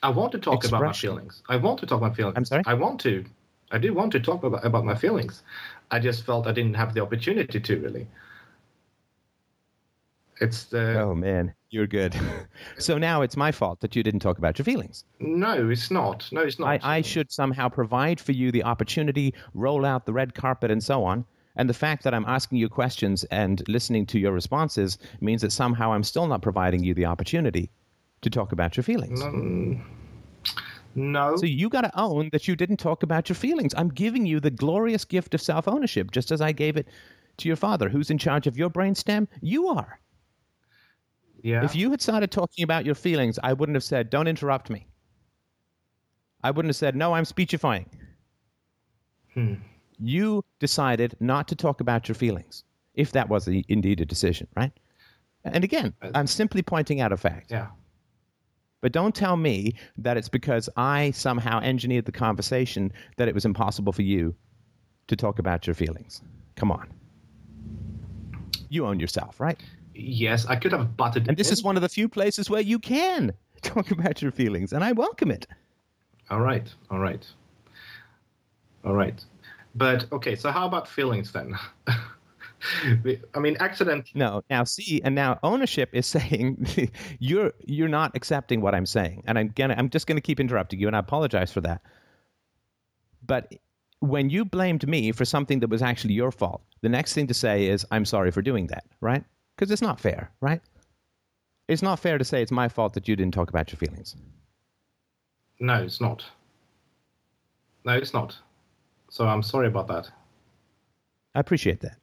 [0.02, 1.42] I want to talk about my feelings.
[1.48, 2.36] I want to talk about my feelings.
[2.36, 2.62] I'm sorry?
[2.66, 3.24] I want to.
[3.72, 5.42] I do want to talk about, about my feelings.
[5.90, 8.06] I just felt I didn't have the opportunity to really.
[10.40, 12.18] It's the Oh, man, you're good.
[12.78, 15.04] so now it's my fault that you didn't talk about your feelings.
[15.18, 16.28] no, it's not.
[16.32, 16.68] No, it's not.
[16.68, 20.82] I, I should somehow provide for you the opportunity, roll out the red carpet, and
[20.82, 21.26] so on.
[21.56, 25.52] And the fact that I'm asking you questions and listening to your responses means that
[25.52, 27.70] somehow I'm still not providing you the opportunity
[28.22, 29.20] to talk about your feelings.
[30.94, 31.36] no.
[31.36, 33.74] So you got to own that you didn't talk about your feelings.
[33.76, 36.86] I'm giving you the glorious gift of self ownership, just as I gave it
[37.38, 37.88] to your father.
[37.88, 39.26] Who's in charge of your brainstem?
[39.40, 39.98] You are.
[41.42, 41.64] yeah.
[41.64, 44.86] If you had started talking about your feelings, I wouldn't have said, don't interrupt me.
[46.42, 47.86] I wouldn't have said, no, I'm speechifying.
[49.34, 49.54] Hmm.
[50.00, 52.64] You decided not to talk about your feelings,
[52.94, 54.72] if that was a, indeed a decision, right?
[55.44, 57.50] And again, uh, I'm simply pointing out a fact.
[57.50, 57.68] yeah.
[58.82, 63.44] But don't tell me that it's because I somehow engineered the conversation that it was
[63.44, 64.34] impossible for you
[65.08, 66.22] to talk about your feelings.
[66.56, 66.88] Come on.
[68.70, 69.60] You own yourself, right?
[69.94, 71.28] Yes, I could have butted.
[71.28, 71.52] And this in.
[71.52, 73.32] is one of the few places where you can
[73.62, 75.46] talk about your feelings, and I welcome it.
[76.30, 76.72] All right.
[76.90, 77.26] All right.
[78.84, 79.22] All right.
[79.74, 81.56] But okay, so how about feelings then?
[83.34, 84.10] I mean, accident.
[84.14, 89.24] No, now see, and now ownership is saying you're you're not accepting what I'm saying,
[89.26, 91.82] and I'm gonna I'm just gonna keep interrupting you, and I apologize for that.
[93.24, 93.54] But
[94.00, 97.34] when you blamed me for something that was actually your fault, the next thing to
[97.34, 99.24] say is I'm sorry for doing that, right?
[99.56, 100.60] Because it's not fair, right?
[101.68, 104.16] It's not fair to say it's my fault that you didn't talk about your feelings.
[105.60, 106.24] No, it's not.
[107.84, 108.36] No, it's not.
[109.10, 110.10] So I'm sorry about that.
[111.34, 111.96] I appreciate that.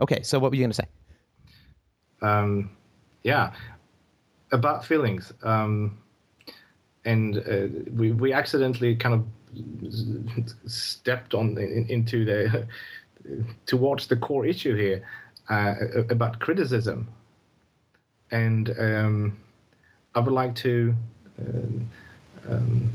[0.00, 0.86] Okay, so what were you gonna say?
[2.22, 2.70] um,
[3.22, 3.52] yeah,
[4.52, 5.32] about feelings.
[5.42, 5.98] Um,
[7.04, 9.24] and uh, we we accidentally kind of
[10.66, 12.66] stepped on in, into the
[13.66, 15.06] towards the core issue here
[15.48, 15.74] uh,
[16.10, 17.08] about criticism.
[18.30, 19.36] And um,
[20.14, 20.94] I would like to.
[21.38, 21.90] Um,
[22.48, 22.90] um,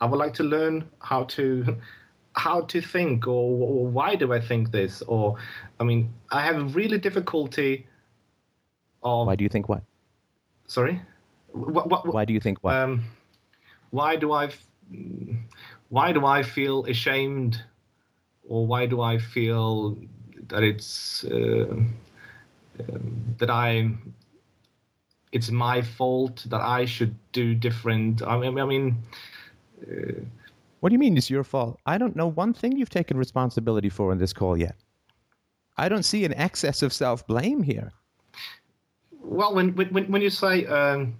[0.00, 1.76] I would like to learn how to
[2.36, 5.36] how to think or, or why do I think this or
[5.80, 7.86] I mean I have really difficulty
[9.02, 9.82] of Why do you think what?
[10.66, 11.00] sorry
[11.52, 12.74] what, what, Why do you think what?
[12.74, 13.04] um
[13.90, 14.50] why do I
[15.88, 17.62] why do I feel ashamed
[18.48, 19.96] or why do I feel
[20.48, 21.74] that it's uh,
[22.80, 23.90] um, that I
[25.32, 28.96] it's my fault that I should do different I mean, I mean
[30.86, 31.80] What do you mean it's your fault?
[31.84, 34.76] I don't know one thing you've taken responsibility for in this call yet.
[35.76, 37.92] I don't see an excess of self blame here.
[39.20, 41.16] Well, when when when you say, um,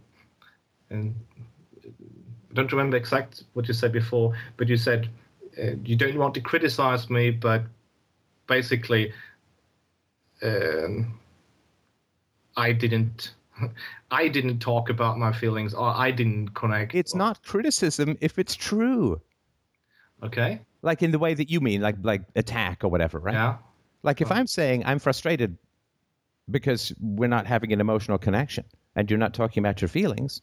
[0.90, 1.16] and
[1.84, 5.08] I don't remember exact what you said before, but you said
[5.60, 7.64] uh, you don't want to criticize me, but
[8.46, 9.12] basically,
[10.44, 11.18] um,
[12.56, 13.34] I didn't.
[14.12, 16.94] I didn't talk about my feelings, or I didn't connect.
[16.94, 19.20] It's or- not criticism if it's true.
[20.22, 20.60] Okay.
[20.82, 23.34] Like in the way that you mean, like like attack or whatever, right?
[23.34, 23.56] Yeah.
[24.02, 25.56] Like if I'm saying I'm frustrated
[26.50, 28.64] because we're not having an emotional connection
[28.94, 30.42] and you're not talking about your feelings,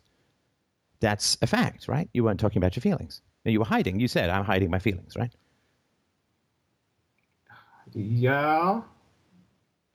[1.00, 2.10] that's a fact, right?
[2.14, 3.22] You weren't talking about your feelings.
[3.46, 4.00] And you were hiding.
[4.00, 5.34] You said I'm hiding my feelings, right?
[7.94, 8.82] Yeah.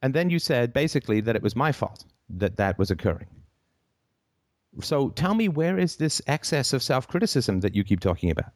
[0.02, 3.26] And then you said basically that it was my fault that that was occurring.
[4.80, 8.52] So tell me, where is this excess of self criticism that you keep talking about?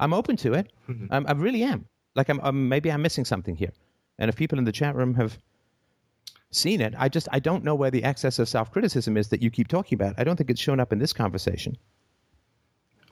[0.00, 0.72] I'm open to it.
[1.10, 1.86] I'm, I really am.
[2.16, 3.72] Like, I'm, I'm, maybe I'm missing something here.
[4.18, 5.38] And if people in the chat room have
[6.50, 9.42] seen it, I just I don't know where the excess of self criticism is that
[9.42, 10.14] you keep talking about.
[10.18, 11.76] I don't think it's shown up in this conversation.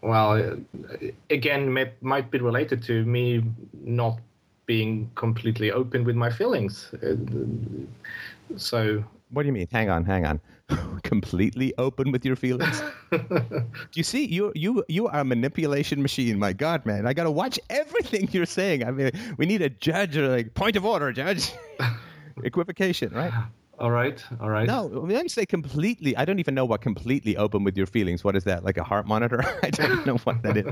[0.02, 3.42] Well, uh, again, may, might be related to me
[3.82, 4.18] not
[4.66, 6.92] being completely open with my feelings.
[7.02, 7.16] Uh,
[8.56, 9.68] so What do you mean?
[9.70, 10.40] Hang on, hang on.
[11.02, 12.82] Completely open with your feelings.
[13.10, 13.20] do
[13.94, 14.26] you see?
[14.26, 16.38] You you you are a manipulation machine.
[16.38, 17.06] My God, man!
[17.06, 18.84] I got to watch everything you're saying.
[18.84, 21.52] I mean, we need a judge or like point of order, judge.
[22.42, 23.32] Equivocation, right?
[23.80, 24.66] All right, all right.
[24.66, 28.24] No, when you say completely, I don't even know what completely open with your feelings.
[28.24, 28.64] What is that?
[28.64, 29.40] Like a heart monitor?
[29.62, 30.66] I don't know what that is.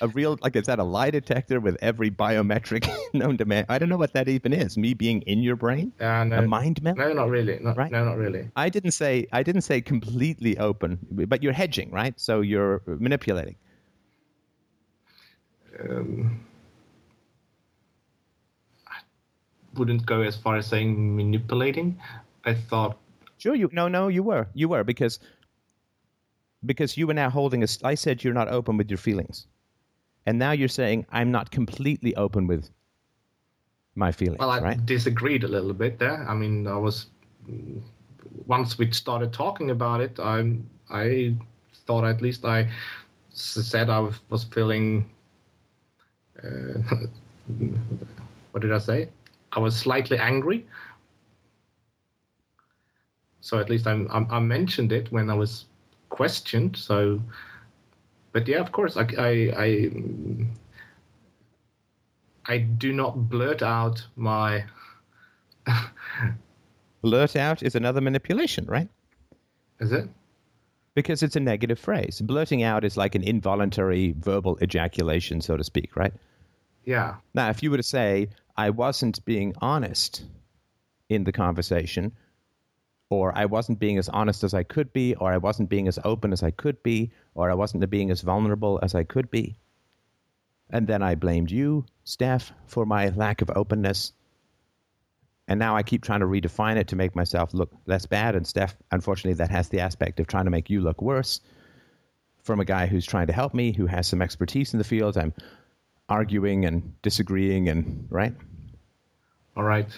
[0.00, 3.64] A real, like, is that a lie detector with every biometric known to man?
[3.68, 4.76] I don't know what that even is.
[4.76, 5.92] Me being in your brain?
[6.00, 6.98] Uh, no, a mind meld?
[6.98, 7.60] no, not really.
[7.60, 7.92] Not, Right?
[7.92, 8.50] No, not really.
[8.56, 12.18] I didn't say I didn't say completely open, but you're hedging, right?
[12.18, 13.54] So you're manipulating.
[15.88, 16.44] Um,
[18.88, 18.96] I
[19.74, 22.00] wouldn't go as far as saying manipulating.
[22.48, 22.96] I thought
[23.38, 25.20] Sure, you no no you were you were because
[26.66, 27.68] because you were now holding a.
[27.84, 29.46] I said you're not open with your feelings,
[30.26, 32.70] and now you're saying I'm not completely open with
[33.94, 34.86] my feelings, Well, I right?
[34.86, 36.24] disagreed a little bit there.
[36.28, 37.06] I mean, I was
[38.46, 40.56] once we started talking about it, I
[40.90, 41.34] I
[41.86, 42.68] thought at least I
[43.32, 45.04] said I was- was feeling.
[46.42, 46.78] Uh,
[48.52, 49.08] what did I say?
[49.52, 50.66] I was slightly angry.
[53.40, 55.66] So at least I, I, I mentioned it when I was
[56.08, 56.76] questioned.
[56.76, 57.20] So,
[58.32, 59.30] but yeah, of course, I I.
[59.56, 59.90] I
[62.50, 64.64] I do not blurt out my
[67.02, 68.88] Blurt out is another manipulation, right?
[69.80, 70.08] is it
[70.94, 72.20] Because it's a negative phrase.
[72.20, 76.12] Blurting out is like an involuntary verbal ejaculation, so to speak, right?
[76.84, 80.24] yeah Now, if you were to say, I wasn't being honest
[81.08, 82.12] in the conversation,
[83.10, 85.98] or I wasn't being as honest as I could be, or I wasn't being as
[86.04, 89.58] open as I could be, or I wasn't being as vulnerable as I could be,
[90.70, 94.12] and then I blamed you, Steph, for my lack of openness.
[95.46, 98.36] And now I keep trying to redefine it to make myself look less bad.
[98.36, 101.40] And Steph, unfortunately, that has the aspect of trying to make you look worse.
[102.42, 105.16] From a guy who's trying to help me, who has some expertise in the field,
[105.16, 105.32] I'm
[106.08, 108.34] arguing and disagreeing and right
[109.56, 109.88] all right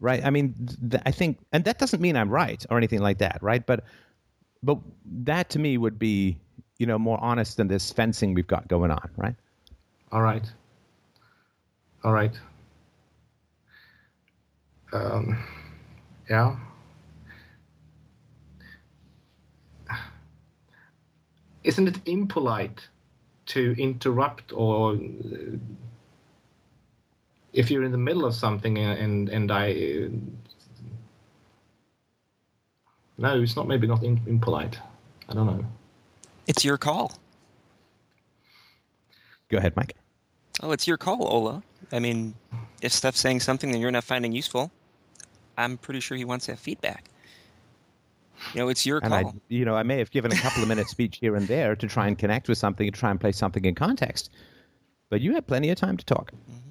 [0.00, 0.24] right?
[0.24, 0.54] I mean
[0.90, 3.64] th- i think and that doesn't mean i'm right or anything like that right?
[3.64, 3.84] But
[4.62, 4.78] but
[5.24, 6.38] that to me would be
[6.78, 9.34] you know more honest than this fencing we've got going on right?
[10.12, 10.50] All right.
[12.02, 12.38] All right.
[14.92, 15.38] Um
[16.28, 16.56] yeah.
[21.62, 22.88] Isn't it impolite
[23.46, 24.98] to interrupt or
[27.52, 29.72] if you're in the middle of something and and i
[33.18, 34.78] no it's not maybe not im- impolite
[35.28, 35.64] i don't know
[36.46, 37.12] It's your call.
[39.48, 39.94] go ahead mike
[40.62, 41.62] Oh, it's your call, Ola.
[41.90, 42.34] I mean,
[42.82, 44.70] if Steph's saying something that you're not finding useful,
[45.56, 47.04] I'm pretty sure he wants that feedback.
[48.52, 49.28] You know, it's your and call.
[49.30, 51.74] i you know i may have given a couple of minutes speech here and there
[51.76, 54.30] to try and connect with something and try and place something in context
[55.08, 56.69] but you had plenty of time to talk mm-hmm.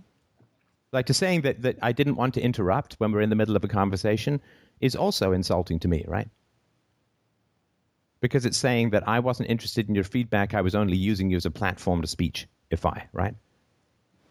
[0.92, 3.56] Like to saying that, that i didn't want to interrupt when we're in the middle
[3.56, 4.42] of a conversation
[4.82, 6.30] is also insulting to me right
[8.22, 11.38] because it's saying that i wasn't interested in your feedback i was only using you
[11.38, 13.36] as a platform to speech if i right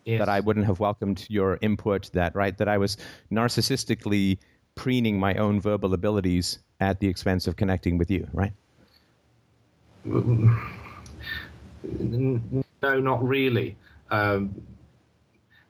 [0.04, 0.18] yes.
[0.18, 2.96] that i wouldn't have welcomed your input that right that i was
[3.30, 4.38] narcissistically
[4.74, 8.52] preening my own verbal abilities at the expense of connecting with you right
[12.82, 13.76] No, not really.
[14.10, 14.54] Um,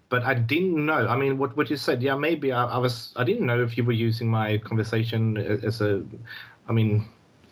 [0.09, 1.07] but I didn't know.
[1.07, 3.13] I mean, what what you said, yeah, maybe I, I was.
[3.17, 6.03] I didn't know if you were using my conversation as a.
[6.69, 7.09] I mean,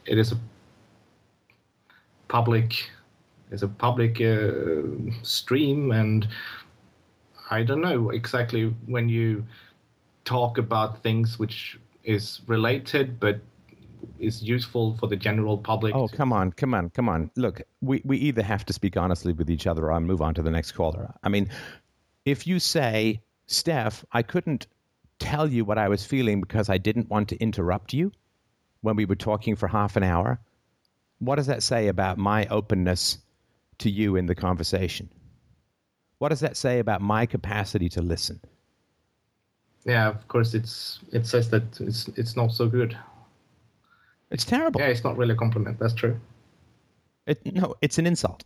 [0.06, 0.38] it is a
[2.28, 2.90] public,
[3.50, 4.82] it's a public uh,
[5.22, 6.28] stream, and
[7.50, 9.44] I don't know exactly when you
[10.24, 13.40] talk about things which is related, but
[14.18, 15.94] is useful for the general public.
[15.94, 17.30] Oh, come on, come on, come on.
[17.36, 20.34] Look, we, we either have to speak honestly with each other or I'll move on
[20.34, 21.12] to the next caller.
[21.22, 21.48] I mean,
[22.26, 24.66] if you say, Steph, I couldn't
[25.18, 28.12] tell you what I was feeling because I didn't want to interrupt you
[28.82, 30.38] when we were talking for half an hour,
[31.20, 33.18] what does that say about my openness
[33.78, 35.08] to you in the conversation?
[36.18, 38.40] What does that say about my capacity to listen?
[39.84, 42.98] Yeah, of course, it's it says that it's it's not so good.
[44.30, 44.80] It's terrible.
[44.80, 45.78] Yeah, it's not really a compliment.
[45.78, 46.18] That's true.
[47.26, 48.44] It, no, it's an insult.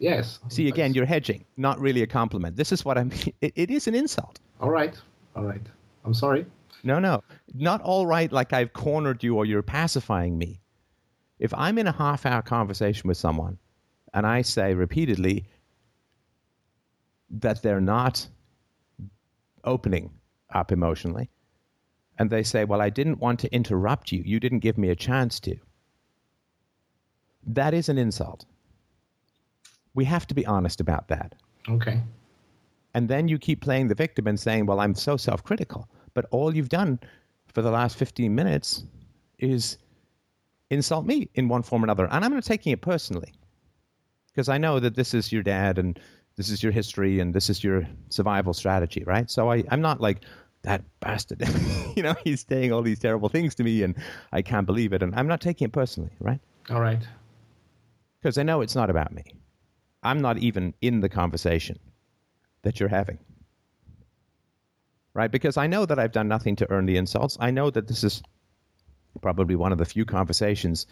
[0.00, 0.38] Yes.
[0.48, 2.56] See, again, you're hedging, not really a compliment.
[2.56, 3.34] This is what I mean.
[3.42, 4.40] It, it is an insult.
[4.60, 4.98] All right.
[5.36, 5.60] All right.
[6.04, 6.46] I'm sorry.
[6.82, 7.22] No, no,
[7.54, 8.32] not all right.
[8.32, 10.60] Like I've cornered you or you're pacifying me.
[11.38, 13.58] If I'm in a half-hour conversation with someone,
[14.14, 15.44] and I say repeatedly
[17.30, 18.26] that they're not
[19.64, 20.10] opening
[20.54, 21.30] up emotionally,
[22.18, 24.22] and they say, "Well, I didn't want to interrupt you.
[24.24, 25.56] You didn't give me a chance to."
[27.46, 28.46] That is an insult.
[29.94, 31.34] We have to be honest about that.
[31.68, 32.00] Okay.
[32.94, 35.88] And then you keep playing the victim and saying, Well, I'm so self critical.
[36.14, 36.98] But all you've done
[37.52, 38.84] for the last 15 minutes
[39.38, 39.78] is
[40.70, 42.06] insult me in one form or another.
[42.10, 43.32] And I'm not taking it personally
[44.32, 45.98] because I know that this is your dad and
[46.36, 49.30] this is your history and this is your survival strategy, right?
[49.30, 50.24] So I, I'm not like,
[50.62, 51.42] that bastard.
[51.96, 53.94] you know, he's saying all these terrible things to me and
[54.32, 55.02] I can't believe it.
[55.02, 56.40] And I'm not taking it personally, right?
[56.68, 57.00] All right.
[58.20, 59.24] Because I know it's not about me.
[60.02, 61.78] I'm not even in the conversation
[62.62, 63.18] that you're having.
[65.14, 65.30] Right?
[65.30, 67.36] Because I know that I've done nothing to earn the insults.
[67.40, 68.22] I know that this is
[69.20, 70.86] probably one of the few conversations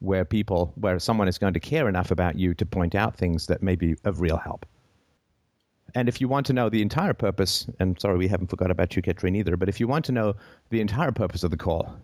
[0.00, 3.46] where people, where someone is going to care enough about you to point out things
[3.46, 4.66] that may be of real help.
[5.94, 8.96] And if you want to know the entire purpose, and sorry, we haven't forgot about
[8.96, 10.34] you, Katrine, either, but if you want to know
[10.70, 11.96] the entire purpose of the call,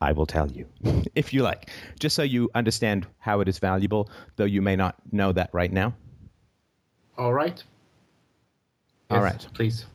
[0.00, 0.66] I will tell you,
[1.14, 4.96] if you like, just so you understand how it is valuable, though you may not
[5.12, 5.94] know that right now.
[7.18, 7.62] All right.
[9.10, 9.46] All Yes, right.
[9.54, 9.86] Please.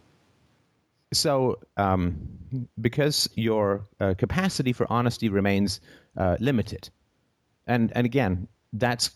[1.14, 2.16] So, um,
[2.80, 5.82] because your uh, capacity for honesty remains
[6.18, 6.90] uh, limited,
[7.68, 9.12] and and again, that's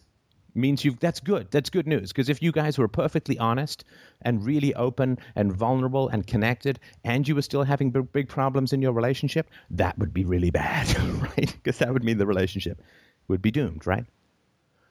[0.55, 1.51] means you've that's good.
[1.51, 3.83] That's good news because if you guys were perfectly honest
[4.21, 8.73] and really open and vulnerable and connected, and you were still having big, big problems
[8.73, 11.53] in your relationship, that would be really bad, right?
[11.63, 12.81] Because that would mean the relationship
[13.27, 14.05] would be doomed, right?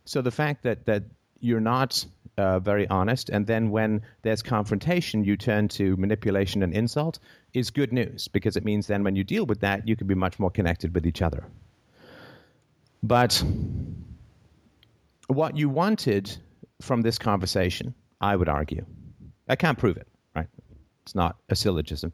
[0.04, 1.04] So the fact that that
[1.40, 2.04] you're not
[2.36, 7.18] uh, very honest, and then when there's confrontation, you turn to manipulation and insult,
[7.52, 10.14] is good news because it means then when you deal with that, you can be
[10.14, 11.44] much more connected with each other.
[13.02, 13.44] But
[15.28, 16.36] what you wanted
[16.80, 18.84] from this conversation, I would argue,
[19.48, 20.48] I can't prove it, right?
[21.02, 22.12] It's not a syllogism,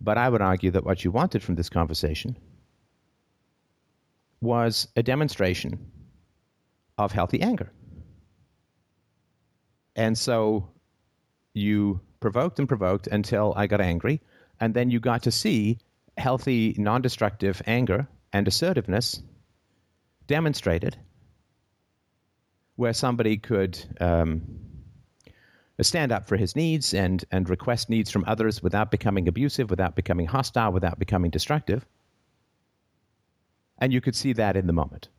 [0.00, 2.36] but I would argue that what you wanted from this conversation
[4.40, 5.90] was a demonstration
[6.98, 7.70] of healthy anger.
[9.94, 10.70] And so
[11.54, 14.22] you provoked and provoked until I got angry.
[14.60, 15.78] And then you got to see
[16.16, 19.22] healthy, non destructive anger and assertiveness
[20.26, 20.96] demonstrated
[22.82, 24.42] where somebody could um,
[25.80, 29.94] stand up for his needs and, and request needs from others without becoming abusive, without
[29.94, 31.86] becoming hostile, without becoming destructive.
[33.78, 35.10] And you could see that in the moment.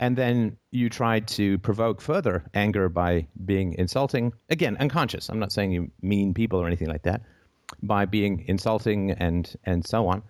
[0.00, 5.28] And then you tried to provoke further anger by being insulting again unconscious.
[5.28, 7.22] I'm not saying you mean people or anything like that
[7.84, 10.24] by being insulting and and so on.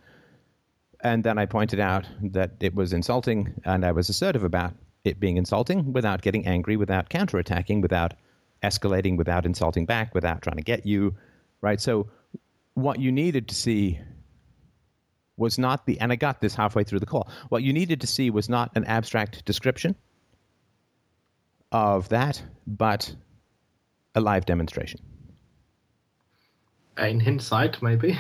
[1.03, 4.75] And then i pointed out that it was insulting and i was assertive about
[5.05, 8.15] it being insulting without getting angry without counterattacking without
[8.63, 11.15] escalating without insulting back without trying to get you
[11.63, 12.09] right so
[12.75, 13.99] what you needed to see
[15.41, 17.29] was not the, and I got this halfway through the call.
[17.49, 19.97] What you needed to see was not an abstract description
[21.73, 23.15] of that, but
[24.15, 25.01] a live demonstration.
[26.99, 28.19] In hindsight, maybe.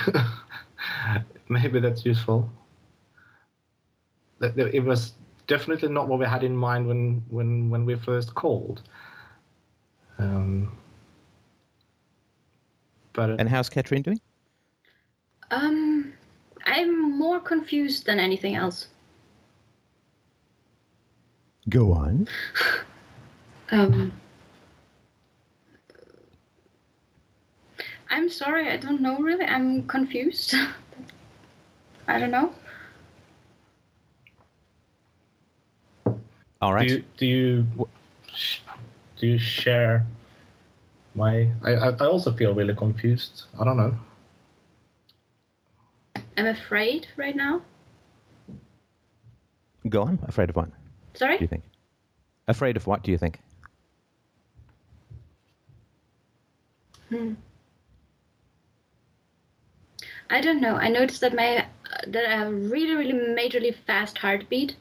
[1.48, 2.50] maybe that's useful.
[4.40, 5.12] It was
[5.50, 8.82] definitely not what we had in mind when when when we first called.
[10.18, 10.78] Um,
[13.12, 14.20] but And how's Katrine doing?
[15.50, 16.12] Um,
[16.64, 18.86] I'm more confused than anything else.
[21.68, 22.28] Go on.
[23.72, 24.10] Um,
[28.10, 29.44] I'm sorry, I don't know really.
[29.44, 30.56] I'm confused.
[32.08, 32.52] I don't know.
[36.60, 36.86] All right.
[36.88, 37.88] do you do you
[39.16, 40.06] do you share
[41.14, 41.48] my?
[41.62, 43.44] I I I also feel really confused.
[43.58, 43.94] I don't know.
[46.36, 47.62] I'm afraid right now.
[49.88, 50.18] Go on.
[50.28, 50.68] Afraid of what?
[51.14, 51.38] Sorry.
[51.38, 51.64] Do you think?
[52.46, 53.40] Afraid of what do you think?
[57.08, 57.34] Hmm.
[60.28, 60.76] I don't know.
[60.76, 61.66] I noticed that my
[62.06, 64.76] that I have a really really majorly fast heartbeat,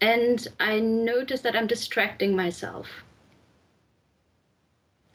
[0.00, 2.88] and I notice that I'm distracting myself.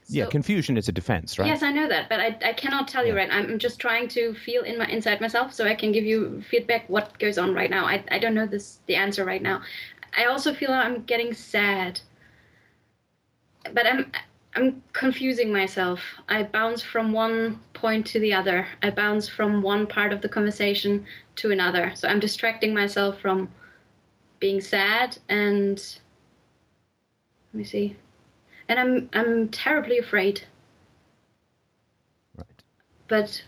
[0.10, 1.47] yeah, confusion is a defense, right?
[1.47, 3.19] Yes, I know that, but I, I cannot tell you Yeah.
[3.19, 3.30] right.
[3.31, 6.89] I'm just trying to feel in my inside myself so I can give you feedback
[6.89, 7.85] what goes on right now.
[7.85, 9.61] I, I don't know this the answer right now.
[10.18, 12.01] I also feel I'm getting sad.
[13.73, 14.11] But I'm
[14.56, 16.01] I'm confusing myself.
[16.27, 18.68] I bounce from one point to the other.
[18.81, 21.91] I bounce from one part of the conversation to another.
[21.95, 23.49] So I'm distracting myself from
[24.40, 25.78] being sad and
[27.53, 27.95] let me see.
[28.68, 30.41] And I'm I'm terribly afraid.
[32.38, 32.64] Right.
[33.07, 33.44] But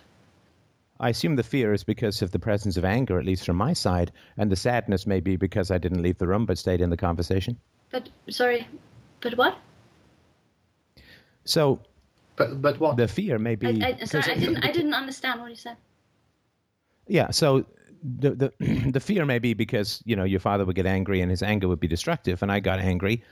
[1.00, 3.74] I assume the fear is because of the presence of anger, at least from my
[3.74, 6.90] side, and the sadness may be because I didn't leave the room but stayed in
[6.90, 7.58] the conversation.
[7.92, 8.68] but sorry.
[9.22, 9.58] But what?
[11.46, 11.80] So
[12.36, 12.98] But but what?
[12.98, 13.84] the fear may be.
[13.84, 15.78] I, I, sorry, I didn't I didn't understand what you said.
[17.08, 17.66] Yeah, so
[18.04, 18.52] the
[18.92, 21.68] the fear may be because you know your father would get angry and his anger
[21.68, 23.24] would be destructive, and I got angry.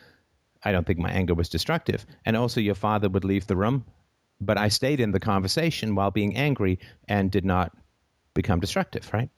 [0.63, 3.85] I don't think my anger was destructive, and also your father would leave the room,
[4.41, 7.71] but I stayed in the conversation while being angry and did not
[8.33, 9.29] become destructive, right?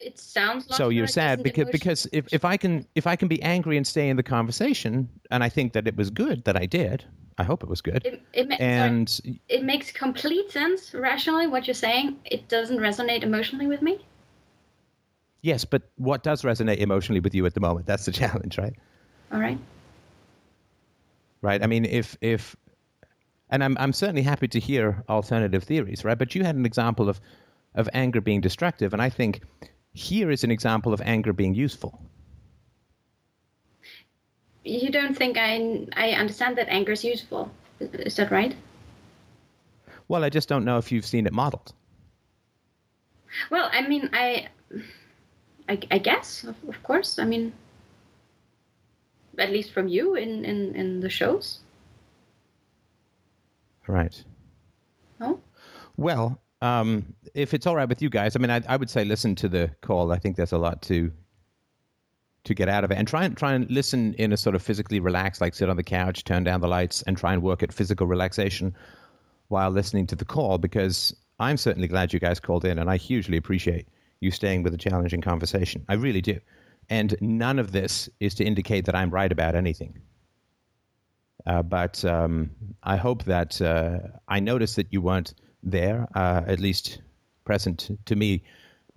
[0.00, 3.42] It sounds so you're sad because because if, if I can if I can be
[3.42, 6.66] angry and stay in the conversation, and I think that it was good that I
[6.66, 7.04] did.
[7.40, 8.04] I hope it was good.
[8.04, 12.16] it, it, ma- sorry, and it makes complete sense rationally what you're saying.
[12.24, 14.04] It doesn't resonate emotionally with me.
[15.42, 17.86] yes, but what does resonate emotionally with you at the moment?
[17.86, 18.74] That's the challenge, right?
[19.32, 19.58] All right.
[21.42, 21.62] right?
[21.62, 22.56] I mean, if if,
[23.50, 26.18] and I'm I'm certainly happy to hear alternative theories, right?
[26.18, 27.20] But you had an example of
[27.74, 29.42] of anger being destructive, and I think
[29.98, 32.00] here is an example of anger being useful.
[34.64, 37.50] You don't think I I understand that anger is useful.
[37.80, 38.54] Is- that right?
[40.06, 41.72] Well, I just don't know if you've seen it modeled.
[43.50, 44.48] Well, I mean, I,
[45.68, 47.18] I, I guess, of, of course.
[47.18, 47.52] I mean,
[49.36, 51.60] at least from you in in in the shows.
[53.86, 54.24] Right.
[55.20, 55.40] No.
[55.96, 59.04] Well, um, if it's all right with you guys, I mean, I, I would say
[59.04, 60.12] listen to the call.
[60.12, 61.12] I think there's a lot to
[62.44, 64.62] to get out of it, and try and try and listen in a sort of
[64.62, 67.62] physically relaxed, like sit on the couch, turn down the lights, and try and work
[67.62, 68.74] at physical relaxation
[69.48, 70.58] while listening to the call.
[70.58, 73.88] Because I'm certainly glad you guys called in, and I hugely appreciate
[74.20, 75.84] you staying with a challenging conversation.
[75.88, 76.40] I really do.
[76.90, 80.00] And none of this is to indicate that I'm right about anything.
[81.46, 82.50] Uh, but um,
[82.82, 87.00] I hope that uh, I noticed that you weren't there, uh, at least
[87.44, 88.42] present to me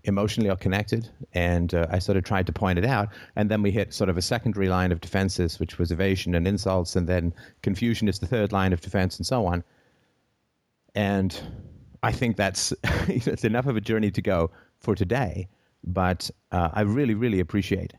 [0.03, 1.09] emotionally or connected.
[1.33, 3.09] And uh, I sort of tried to point it out.
[3.35, 6.47] And then we hit sort of a secondary line of defenses, which was evasion and
[6.47, 6.95] insults.
[6.95, 9.63] And then confusion is the third line of defense, and so on.
[10.95, 11.39] And
[12.03, 12.73] I think that's
[13.07, 15.47] it's enough of a journey to go for today.
[15.83, 17.93] But uh, I really, really appreciate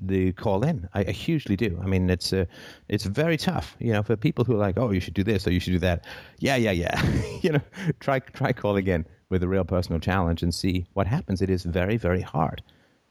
[0.00, 0.88] the call in.
[0.94, 1.78] I, I hugely do.
[1.82, 2.44] I mean, it's uh,
[2.88, 5.46] it's very tough, you know, for people who are like, oh, you should do this
[5.46, 6.04] or you should do that.
[6.38, 7.02] Yeah, yeah, yeah.
[7.42, 7.60] you know,
[8.00, 11.42] try try calling in with a real personal challenge and see what happens.
[11.42, 12.62] It is very, very hard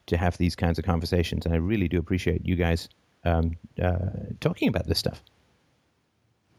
[0.08, 2.88] to have these kinds of conversations, and I really do appreciate you guys
[3.24, 3.98] um, uh,
[4.40, 5.24] talking about this stuff.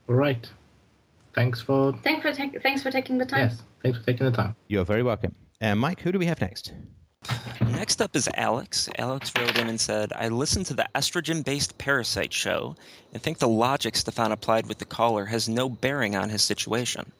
[0.09, 0.49] All right.
[1.35, 3.49] Thanks for Thanks for tak- thanks for taking the time.
[3.51, 3.63] yes.
[3.83, 4.57] Thanks for taking the time.
[4.69, 5.35] You're very welcome.
[5.61, 6.73] Uh, Mike, who do we have next?
[7.61, 8.89] Next up is Alex.
[8.99, 12.77] Alex wrote in and said, I listened to the estrogen based parasite show
[13.13, 17.13] and think the logic Stefan applied with the caller has no bearing on his situation.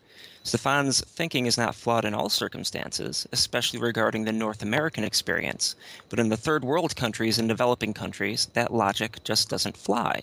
[0.43, 5.75] Stefan's thinking is not flawed in all circumstances, especially regarding the North American experience,
[6.09, 10.23] but in the third world countries and developing countries, that logic just doesn't fly.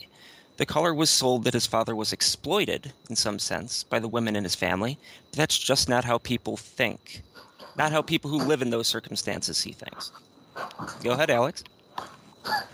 [0.56, 4.36] The caller was sold that his father was exploited, in some sense, by the women
[4.36, 4.98] in his family,
[5.30, 7.24] but that's just not how people think.
[7.78, 10.12] Not how people who live in those circumstances see things.
[11.04, 11.64] Go ahead, Alex.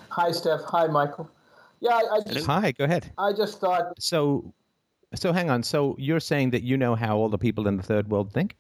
[0.09, 0.61] Hi, Steph.
[0.65, 1.29] Hi, Michael.
[1.79, 3.11] Yeah, I, I, just, Hi, go ahead.
[3.17, 4.53] I just thought, So,
[5.15, 5.63] so hang on.
[5.63, 8.55] So you're saying that you know how all the people in the third world think?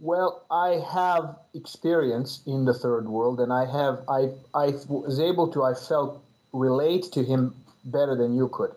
[0.00, 5.48] well, I have experience in the third world, and I have, I, I was able
[5.48, 6.22] to, I felt
[6.52, 8.72] relate to him better than you could.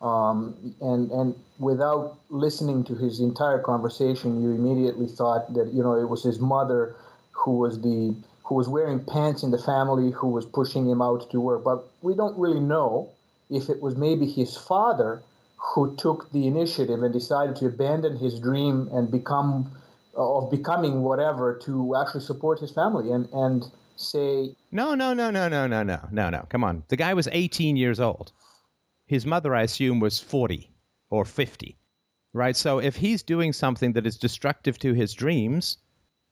[0.00, 5.94] Um, and and without listening to his entire conversation, you immediately thought that you know
[5.94, 6.94] it was his mother
[7.32, 8.14] who was the
[8.44, 11.64] who was wearing pants in the family who was pushing him out to work.
[11.64, 13.10] But we don't really know
[13.50, 15.22] if it was maybe his father
[15.56, 19.70] who took the initiative and decided to abandon his dream and become
[20.14, 23.64] of becoming whatever to actually support his family and and
[23.96, 26.46] say No, no, no, no, no, no, no, no, no.
[26.48, 26.82] Come on.
[26.88, 28.32] The guy was 18 years old.
[29.06, 30.70] His mother, I assume, was 40
[31.10, 31.76] or 50.
[32.32, 32.56] Right?
[32.56, 35.78] So if he's doing something that is destructive to his dreams,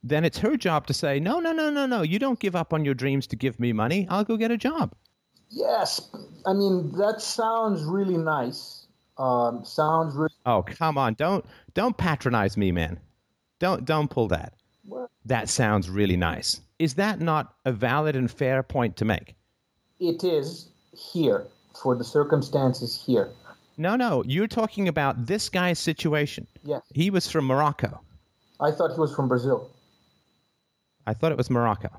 [0.03, 2.03] then it's her job to say, no, no, no, no, no.
[2.03, 4.05] You don't give up on your dreams to give me money.
[4.09, 4.93] I'll go get a job.
[5.49, 6.09] Yes,
[6.45, 8.87] I mean that sounds really nice,
[9.17, 11.13] Um, sounds really Oh, come on.
[11.13, 12.99] Don't don't patronize me, man.
[13.59, 14.53] Don't don't pull that.
[14.85, 15.09] well.
[15.23, 16.61] That sounds really nice.
[16.77, 19.35] Is that not a valid and fair point to make?
[19.99, 21.47] It is here
[21.81, 23.31] for the circumstances here.
[23.77, 24.23] No, no.
[24.25, 26.47] You're talking about this guy's situation.
[26.63, 28.01] Yes, He was from Morocco.
[28.59, 29.69] I thought he was from Brazil.
[31.07, 31.89] I thought it was Morocco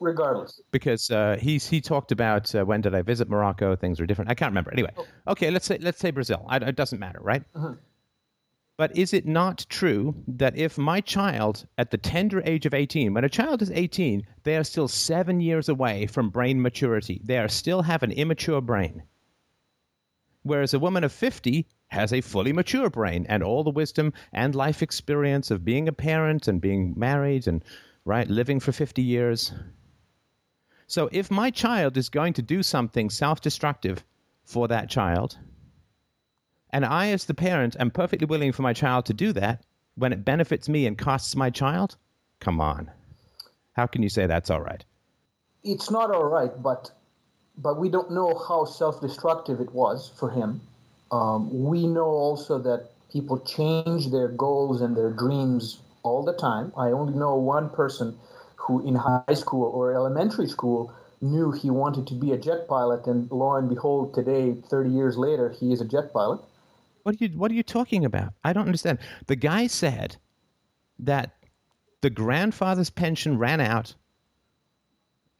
[0.00, 3.74] Regardless, because uh, he's he talked about uh, when did I visit Morocco?
[3.74, 4.30] Things were different.
[4.30, 4.70] I can't remember.
[4.72, 4.90] Anyway,
[5.28, 5.50] okay.
[5.50, 6.44] Let's say let's say Brazil.
[6.48, 7.42] I, it doesn't matter, right?
[8.76, 13.14] But is it not true that if my child at the tender age of 18,
[13.14, 17.20] when a child is 18, they are still seven years away from brain maturity?
[17.22, 19.04] They are still have an immature brain.
[20.42, 24.56] Whereas a woman of 50 has a fully mature brain and all the wisdom and
[24.56, 27.64] life experience of being a parent and being married and
[28.04, 29.52] right living for 50 years.
[30.88, 34.04] So if my child is going to do something self-destructive
[34.44, 35.38] for that child,
[36.74, 39.64] and I, as the parent, am perfectly willing for my child to do that
[39.94, 41.96] when it benefits me and costs my child?
[42.40, 42.90] Come on.
[43.72, 44.84] How can you say that's all right?
[45.64, 46.90] it's not all right, but
[47.56, 50.60] but we don't know how self-destructive it was for him.
[51.12, 56.72] Um, we know also that people change their goals and their dreams all the time.
[56.76, 58.18] I only know one person
[58.56, 63.06] who, in high school or elementary school, knew he wanted to be a jet pilot,
[63.06, 66.40] and lo and behold, today, 30 years later, he is a jet pilot.
[67.04, 68.32] What are you What are you talking about?
[68.42, 68.98] I don't understand.
[69.26, 70.16] The guy said
[70.98, 71.36] that
[72.00, 73.94] the grandfather's pension ran out,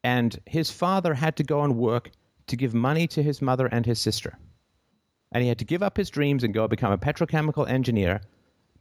[0.05, 2.11] and his father had to go and work
[2.47, 4.39] to give money to his mother and his sister,
[5.33, 8.21] and he had to give up his dreams and go become a petrochemical engineer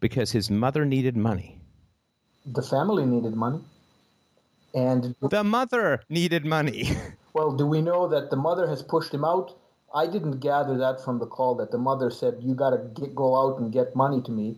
[0.02, 1.60] because his mother needed money.
[2.46, 3.62] The family needed money.
[4.76, 6.92] And The mother needed money.
[7.34, 9.58] Well, do we know that the mother has pushed him out?
[9.94, 13.36] I didn't gather that from the call that the mother said you got to go
[13.36, 14.58] out and get money to me.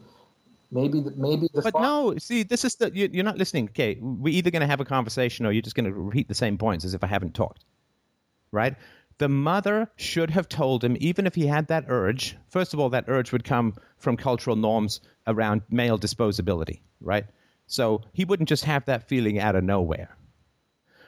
[0.72, 3.70] Maybe the, maybe the But no, see, this is the you, you're not listening.
[3.70, 6.36] Okay, we're either going to have a conversation or you're just going to repeat the
[6.36, 7.66] same points as if I haven't talked.
[8.52, 8.76] Right?
[9.18, 12.36] The mother should have told him, even if he had that urge.
[12.50, 17.26] First of all, that urge would come from cultural norms around male disposability, right?
[17.68, 20.18] So he wouldn't just have that feeling out of nowhere.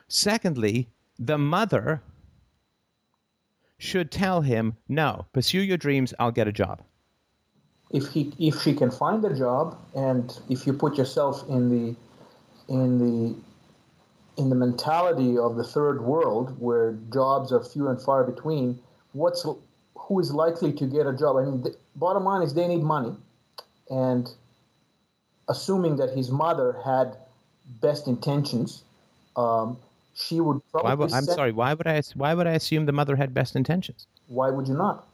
[0.08, 0.90] Secondly,
[1.20, 2.02] the mother
[3.78, 6.14] should tell him, "No, pursue your dreams.
[6.20, 6.84] I'll get a job."
[7.91, 11.95] if he if she can find a job and if you put yourself in the
[12.74, 13.36] in the
[14.41, 18.78] in the mentality of the third world where jobs are few and far between
[19.14, 19.45] what's
[19.95, 22.84] who is likely to get a job i mean the bottom line is they need
[22.84, 23.16] money
[23.90, 24.32] and
[25.48, 27.16] assuming that his mother had
[27.82, 28.84] best intentions
[29.38, 29.78] um,
[30.18, 31.52] she would probably Why would, I'm send- sorry.
[31.52, 32.02] Why would I?
[32.15, 34.07] Why would I assume the mother had best intentions?
[34.27, 35.07] why would you not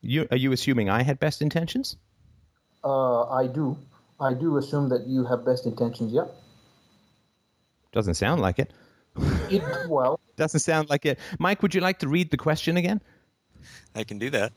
[0.00, 1.96] You are you assuming I had best intentions?
[2.84, 3.76] uh, i do
[4.18, 6.26] i do assume that you have best intentions yeah
[7.92, 8.70] Doesn't sound like it.
[9.50, 11.18] it, well Doesn't sound like it.
[11.38, 13.00] Mike, would you like to read the question again?
[13.94, 14.52] I can do that.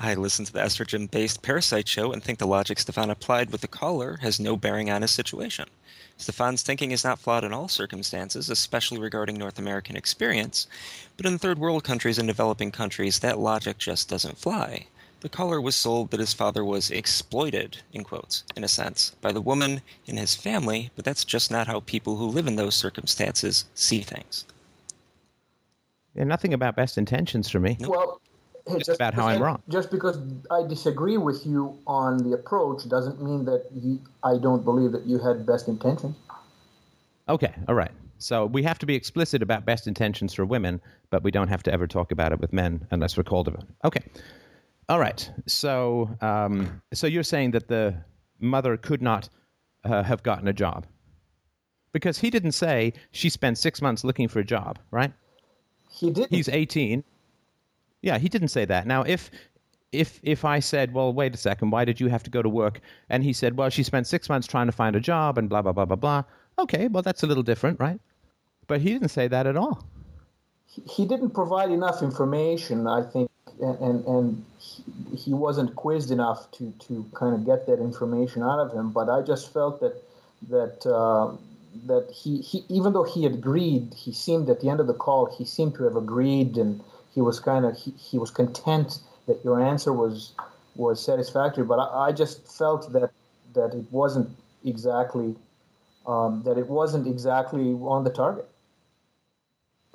[0.00, 3.62] I listen to the estrogen based parasite show and think the logic Stefan applied with
[3.62, 5.68] the caller has no bearing on his situation.
[6.16, 10.68] Stefan's thinking is not flawed in all circumstances, especially regarding North American experience,
[11.16, 14.86] but in third world countries and developing countries, that logic just doesn't fly.
[15.20, 19.32] The caller was sold that his father was exploited, in quotes, in a sense, by
[19.32, 22.76] the woman in his family, but that's just not how people who live in those
[22.76, 24.44] circumstances see things.
[26.14, 27.76] Yeah, nothing about best intentions for me.
[27.80, 28.20] Well,
[28.68, 29.62] hey, Just about how I'm because- wrong.
[29.68, 30.18] Just because
[30.50, 35.06] I disagree with you on the approach doesn't mean that you, I don't believe that
[35.06, 36.16] you had best intentions.
[37.28, 37.90] Okay, all right.
[38.18, 40.80] So we have to be explicit about best intentions for women,
[41.10, 43.66] but we don't have to ever talk about it with men unless we're called upon.
[43.84, 44.02] Okay.
[44.88, 45.30] All right.
[45.46, 47.94] So, um, so you're saying that the
[48.40, 49.28] mother could not
[49.84, 50.86] uh, have gotten a job
[51.92, 55.12] because he didn't say she spent six months looking for a job, right?
[55.90, 56.28] He did.
[56.30, 57.04] He's 18.
[58.02, 58.86] Yeah, he didn't say that.
[58.86, 59.30] Now, if
[59.92, 62.48] if if I said, "Well, wait a second, why did you have to go to
[62.48, 65.48] work?" and he said, "Well, she spent 6 months trying to find a job and
[65.48, 66.24] blah blah blah blah blah."
[66.58, 68.00] Okay, well, that's a little different, right?
[68.66, 69.84] But he didn't say that at all.
[70.96, 73.30] he didn't provide enough information, I think,
[73.60, 74.44] and and,
[75.16, 78.92] he wasn't quizzed enough to, to kind of get that information out of him.
[78.92, 79.94] But I just felt that
[80.48, 81.36] that uh,
[81.86, 85.26] that he, he even though he agreed, he seemed at the end of the call
[85.26, 86.80] he seemed to have agreed, and
[87.18, 88.90] he was kind of he, he was content
[89.26, 90.16] that your answer was
[90.76, 91.64] was satisfactory.
[91.64, 93.10] But I, I just felt that
[93.54, 94.28] that it wasn't
[94.64, 95.28] exactly
[96.06, 98.48] um, that it wasn't exactly on the target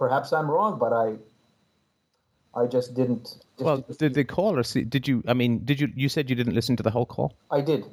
[0.03, 1.07] perhaps I'm wrong, but I
[2.55, 3.23] I just didn't.
[3.57, 4.83] Just Well, didn't did the caller see?
[4.83, 5.23] Did you?
[5.27, 5.87] I mean, did you?
[5.95, 7.29] You said you didn't listen to the whole call.
[7.51, 7.85] I did.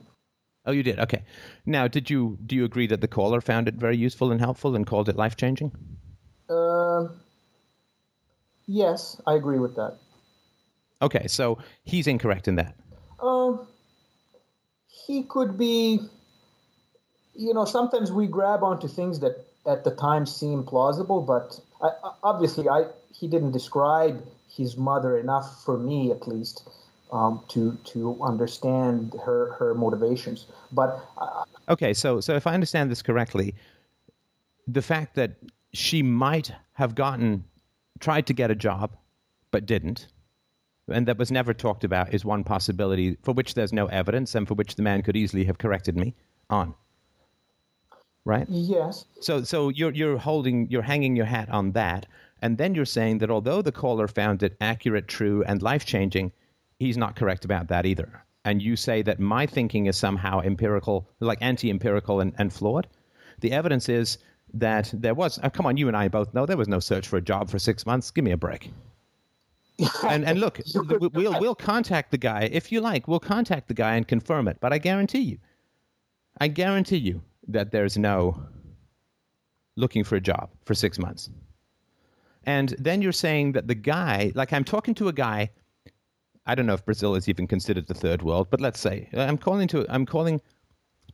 [0.67, 0.99] Oh, you did.
[0.99, 1.23] Okay.
[1.65, 2.39] Now, did you?
[2.47, 5.17] Do you agree that the caller found it very useful and helpful and called it
[5.17, 5.73] life changing?
[6.49, 6.80] Uh,
[8.71, 9.97] yes, I agree with that.
[11.03, 12.77] Okay, so he's incorrect in that.
[13.21, 13.67] Um,
[14.87, 16.01] he could be.
[17.35, 21.91] You know, sometimes we grab onto things that at the time seem plausible, but I,
[22.23, 26.69] obviously, I he didn't describe his mother enough for me, at least,
[27.13, 30.47] um, to to understand her her motivations.
[30.73, 33.55] But uh, Okay, so so if I understand this correctly,
[34.67, 35.37] the fact that
[35.73, 37.45] she might have gotten
[38.01, 38.97] tried to get a job
[39.51, 40.09] but didn't
[40.91, 44.47] and that was never talked about is one possibility for which there's no evidence and
[44.47, 46.15] for which the man could easily have corrected me
[46.49, 46.75] on.
[48.25, 48.47] Right?
[48.49, 52.07] yes, So so you're you're holding you're hanging your hat on that
[52.43, 56.33] and then you're saying that although the caller found it accurate, true and life-changing,
[56.79, 58.25] he's not correct about that either.
[58.45, 62.89] And you say that my thinking is somehow empirical, like anti-empirical and, and flawed.
[63.41, 64.19] The evidence is
[64.55, 67.07] that there was oh, come on, you and I both know there was no search
[67.09, 68.11] for a job for 6 months.
[68.11, 68.71] Give me a break.
[70.09, 73.09] and and look, You could- we- we'll we'll contact the guy if you like.
[73.09, 74.59] We'll contact the guy and confirm it.
[74.61, 75.39] But I guarantee you,
[76.41, 78.43] I guarantee you that there's no
[79.77, 81.31] looking for a job for six months.
[82.45, 85.51] And then you're saying that the guy, like I'm talking to a guy,
[86.47, 89.39] I don't know if Brazil is even considered the third world, but let's say I'm
[89.39, 90.41] calling to I'm calling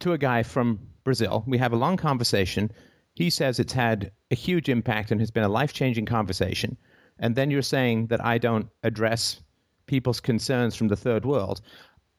[0.00, 1.44] to a guy from Brazil.
[1.46, 2.70] We have a long conversation.
[3.16, 6.76] He says it's had a huge impact and has been a life changing conversation.
[7.18, 9.40] And then you're saying that I don't address
[9.86, 11.62] people's concerns from the third world.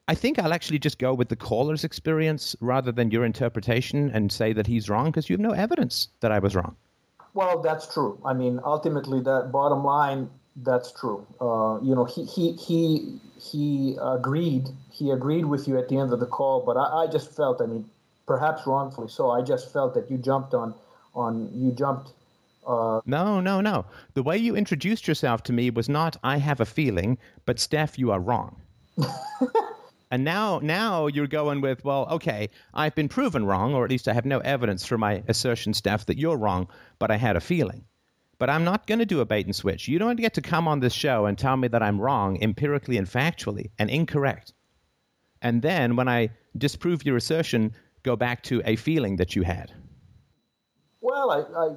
[0.07, 4.31] I think I'll actually just go with the caller's experience rather than your interpretation and
[4.31, 6.75] say that he's wrong because you have no evidence that I was wrong.
[7.35, 8.19] Well, that's true.
[8.25, 11.27] I mean, ultimately, that bottom line, that's true.
[11.39, 14.69] Uh, you know, he he he he agreed.
[14.89, 17.61] He agreed with you at the end of the call, but I, I just felt,
[17.61, 17.87] I mean,
[18.25, 19.29] perhaps wrongfully so.
[19.29, 20.73] I just felt that you jumped on
[21.17, 22.13] on you jumped.
[22.65, 23.85] Uh, No, no, no.
[24.13, 27.97] The way you introduced yourself to me was not I have a feeling, but Steph,
[27.97, 28.61] you are wrong.
[30.11, 34.07] and now now you're going with, well, okay, I've been proven wrong, or at least
[34.07, 36.67] I have no evidence for my assertion, Steph, that you're wrong,
[36.99, 37.85] but I had a feeling.
[38.39, 39.87] But I'm not going to do a bait and switch.
[39.87, 42.97] You don't get to come on this show and tell me that I'm wrong empirically
[42.97, 44.53] and factually and incorrect.
[45.41, 47.73] And then when I disprove your assertion,
[48.03, 49.71] go back to a feeling that you had.
[51.01, 51.75] Well, I, I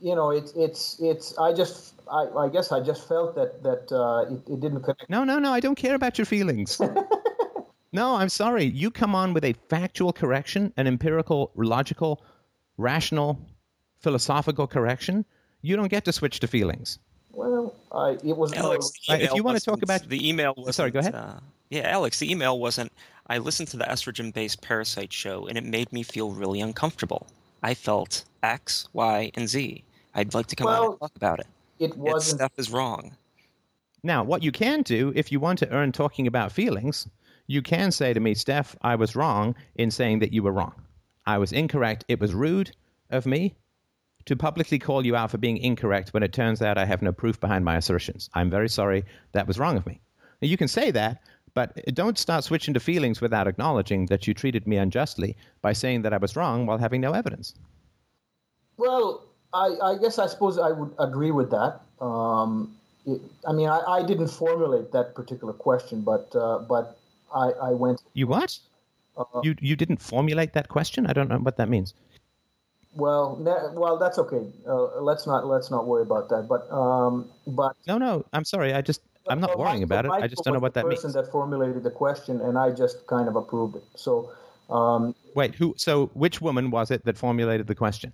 [0.00, 1.36] you know, it's it's it's.
[1.38, 5.08] I just I, I guess I just felt that that uh, it, it didn't connect.
[5.08, 5.52] No, no, no.
[5.52, 6.80] I don't care about your feelings.
[7.92, 8.64] no, I'm sorry.
[8.64, 12.22] You come on with a factual correction, an empirical, logical,
[12.76, 13.40] rational,
[14.00, 15.24] philosophical correction.
[15.62, 16.98] You don't get to switch to feelings.
[17.32, 20.90] Well, I it was Alex, Uh, if you wanna talk about- the email, wasn't, Sorry,
[20.90, 21.14] go ahead.
[21.14, 21.40] Uh,
[21.70, 22.92] yeah, Alex, the email wasn't.
[23.26, 27.26] I listened to the estrogen-based parasite show, and it made me feel really uncomfortable.
[27.62, 29.84] I felt X, Y, and Z.
[30.14, 31.46] I'd like to come out and talk about it.
[31.78, 32.40] it wasn't.
[32.40, 33.16] stuff is wrong.
[34.02, 37.08] Now, what you can do, if you want to earn talking about feelings,
[37.46, 40.74] you can say to me, Steph, I was wrong in saying that you were wrong.
[41.26, 42.04] I was incorrect.
[42.08, 42.70] It was rude
[43.10, 43.54] of me
[44.26, 47.12] to publicly call you out for being incorrect when it turns out I have no
[47.12, 48.30] proof behind my assertions.
[48.34, 49.04] I'm very sorry.
[49.32, 50.00] That was wrong of me.
[50.40, 51.22] Now, you can say that,
[51.58, 56.02] but don't start switching to feelings without acknowledging that you treated me unjustly by saying
[56.02, 57.52] that I was wrong while having no evidence.
[58.76, 61.80] Well, I, I guess I suppose I would agree with that.
[62.00, 66.96] Um, it, I mean, I, I didn't formulate that particular question, but uh, but
[67.34, 68.02] I, I went.
[68.14, 68.56] You what?
[69.16, 71.08] Uh, You, you didn't formulate that question?
[71.08, 71.92] I don't know what that means.
[72.94, 74.44] well, ne- well, that's okay.
[74.64, 76.46] Uh, let's not let's not worry about that.
[76.46, 78.74] But um, but No, no, I'm sorry.
[78.74, 80.10] I just, I'm not worrying about it.
[80.10, 81.14] I just don't know what the that person means.
[81.14, 83.84] that formulated the question, and I just kind of approved it.
[83.94, 84.30] So,
[84.70, 85.74] um, Wait, who?
[85.76, 88.12] So, which woman was it that formulated the question?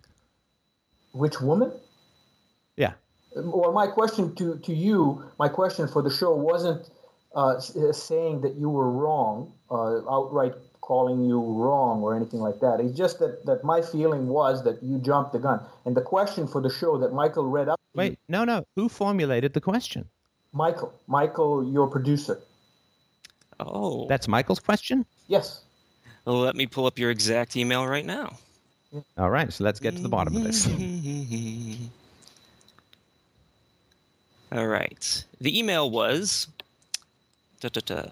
[1.15, 1.73] which woman?
[2.77, 2.93] Yeah.
[3.37, 6.91] Well, my question to, to you, my question for the show wasn't
[7.35, 12.61] uh, uh, saying that you were wrong, uh, outright calling you wrong or anything like
[12.61, 12.79] that.
[12.81, 15.61] It's just that, that my feeling was that you jumped the gun.
[15.85, 17.81] And the question for the show that Michael read up.
[17.95, 18.65] Wait, no, no.
[18.77, 20.09] Who formulated the question?
[20.55, 22.41] Michael, Michael, your producer.
[23.61, 25.05] Oh, That's Michael's question.
[25.29, 25.63] Yes.
[26.25, 28.39] well, let me pull up your exact email right now.
[29.19, 30.67] All right, so let's get to the bottom of this.
[34.53, 35.25] All right.
[35.41, 36.47] The email was.
[37.61, 38.09] Da, da, da.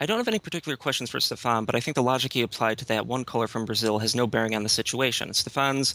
[0.00, 2.78] I don't have any particular questions for Stefan, but I think the logic he applied
[2.78, 5.32] to that one caller from Brazil has no bearing on the situation.
[5.34, 5.94] Stefan's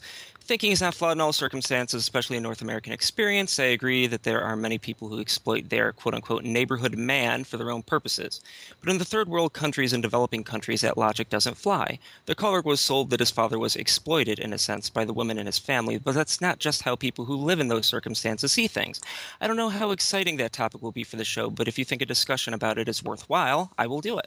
[0.49, 3.59] Thinking is not flawed in all circumstances, especially in North American experience.
[3.59, 7.57] I agree that there are many people who exploit their quote unquote neighborhood man for
[7.57, 8.41] their own purposes.
[8.81, 11.99] But in the third world countries and developing countries, that logic doesn't fly.
[12.25, 15.37] The caller was sold that his father was exploited, in a sense, by the women
[15.37, 18.67] in his family, but that's not just how people who live in those circumstances see
[18.67, 18.99] things.
[19.39, 21.85] I don't know how exciting that topic will be for the show, but if you
[21.85, 24.25] think a discussion about it is worthwhile, I will do it.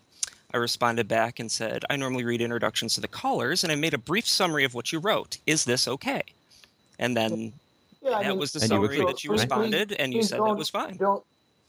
[0.54, 3.94] I responded back and said, I normally read introductions to the callers, and I made
[3.94, 5.38] a brief summary of what you wrote.
[5.46, 6.22] Is this okay?
[6.98, 7.52] And then
[8.02, 9.40] Yeah, I that mean, was the And you summary that you right?
[9.40, 10.96] responded, and you said that was fine.
[10.96, 11.24] Don't,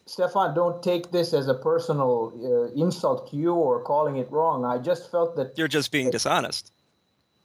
[0.06, 4.66] Stefan, don't take this as a personal uh, insult to you or calling it wrong.
[4.66, 6.72] I just felt that You're just being dishonest.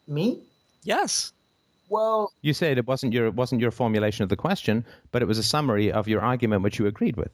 [0.07, 0.41] me.
[0.83, 1.33] Yes.
[1.89, 5.27] Well, You said it wasn't your it wasn't your formulation of the question, but it
[5.27, 7.31] was a summary of your argument which you agreed with.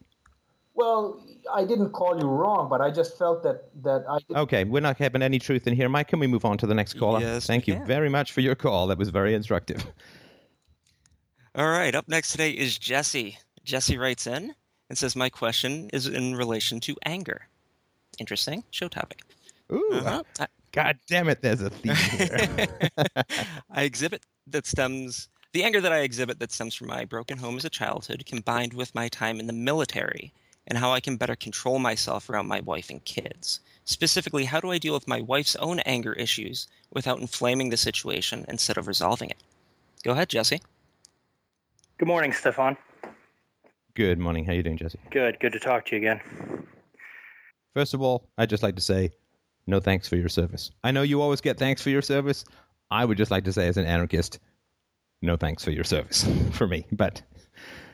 [0.75, 1.21] well,
[1.53, 4.19] I didn't call you wrong, but I just felt that that I.
[4.29, 6.09] Did, Okay, we're not having any truth in here, Mike.
[6.09, 7.21] Can we move on to the next caller?
[7.21, 7.87] Yes, we Thank you can.
[7.87, 8.87] very much for your call.
[8.89, 9.85] That was very instructive.
[11.57, 11.95] All right.
[11.95, 13.39] Up next today is Jesse.
[13.65, 14.55] Jesse writes in
[14.89, 17.47] and says, My question is in relation to anger.
[18.19, 19.23] Interesting show topic.
[19.73, 20.23] Ooh, Uh-huh.
[20.41, 21.41] I- God damn it!
[21.41, 22.67] There's a theme here.
[23.71, 27.57] I exhibit that stems the anger that I exhibit that stems from my broken home
[27.57, 30.33] as a childhood, combined with my time in the military,
[30.67, 33.61] and how I can better control myself around my wife and kids.
[33.85, 38.45] Specifically, how do I deal with my wife's own anger issues without inflaming the situation
[38.49, 39.43] instead of resolving it?
[40.03, 40.61] Go ahead, Jesse.
[41.99, 42.77] Good morning, Stefan.
[43.95, 44.45] Good morning.
[44.45, 44.99] How you doing, Jesse?
[45.11, 45.39] Good.
[45.39, 46.21] Good to talk to you again.
[47.75, 49.11] First of all, I'd just like to say
[49.67, 50.71] no thanks for your service.
[50.83, 52.45] I know you always get thanks for your service.
[52.91, 54.39] I would just like to say, as an anarchist,
[55.23, 56.87] no thanks for your service for me.
[56.93, 57.23] But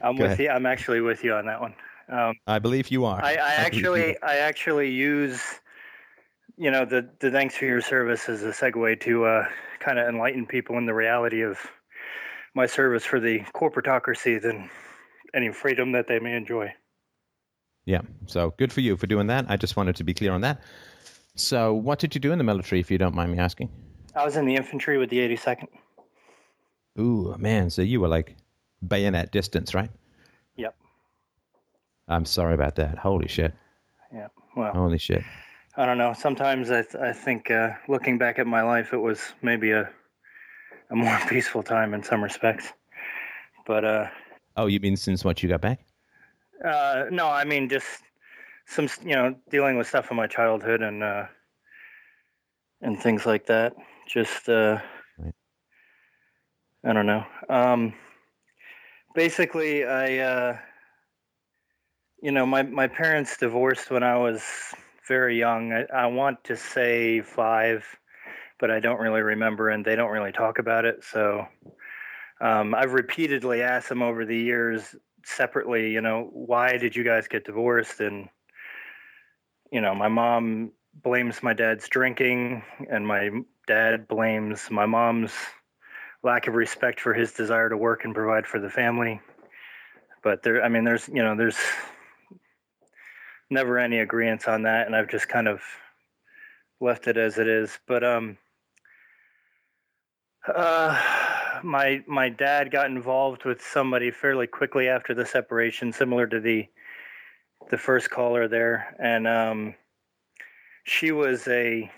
[0.03, 0.39] I'm with ahead.
[0.39, 0.49] you.
[0.49, 1.75] I'm actually with you on that one.
[2.11, 3.23] Um, I believe you are.
[3.23, 4.23] I, I you actually.
[4.23, 5.41] I actually use,
[6.57, 9.45] you know, the the thanks for your service as a segue to uh,
[9.79, 11.59] kind of enlighten people in the reality of
[12.55, 14.69] my service for the corporatocracy than
[15.35, 16.73] any freedom that they may enjoy.
[17.85, 18.03] Yeah.
[18.27, 19.47] So good for you for doing that.
[19.49, 20.63] I just wanted to be clear on that.
[21.37, 23.71] So, what did you do in the military, if you don't mind me asking?
[24.15, 25.69] I was in the infantry with the 82nd.
[26.99, 27.71] Ooh, man.
[27.71, 28.37] So you were like
[28.87, 29.91] bayonet distance, right?
[32.11, 32.99] I'm sorry about that.
[32.99, 33.55] Holy shit.
[34.13, 34.27] Yeah.
[34.57, 35.23] Well, Holy shit.
[35.77, 36.13] I don't know.
[36.13, 39.89] Sometimes I, th- I think uh, looking back at my life, it was maybe a
[40.91, 42.73] a more peaceful time in some respects.
[43.67, 44.07] But uh,
[44.57, 45.81] Oh, you mean since what you got back?
[46.65, 48.03] uh, no, I mean just
[48.67, 51.27] some you know dealing with stuff in my childhood and uh,
[52.83, 53.75] and things like that.
[54.09, 54.81] Just uh,
[55.19, 55.35] Right.
[56.85, 57.25] I don't know.
[57.49, 57.95] Um,
[59.15, 60.59] basically, I uh,
[62.23, 64.43] you know my my parents divorced when I was
[65.07, 65.73] very young.
[65.73, 67.85] I, I want to say five,
[68.59, 71.03] but I don't really remember, and they don't really talk about it.
[71.03, 71.47] So
[72.41, 74.95] um, I've repeatedly asked them over the years
[75.25, 78.01] separately, you know, why did you guys get divorced?
[78.01, 78.29] And
[79.73, 80.73] you know, my mom
[81.03, 83.31] blames my dad's drinking, and my
[83.67, 85.33] dad blames my mom's
[86.23, 89.21] lack of respect for his desire to work and provide for the family.
[90.23, 91.57] But there, I mean, there's, you know, there's
[93.51, 95.61] never any agreement on that, and I've just kind of
[96.81, 97.79] left it as it is.
[97.87, 98.39] But um,
[100.47, 101.01] uh,
[101.63, 106.67] my my dad got involved with somebody fairly quickly after the separation, similar to the
[107.71, 109.75] the first caller there, and um,
[110.85, 111.91] she was a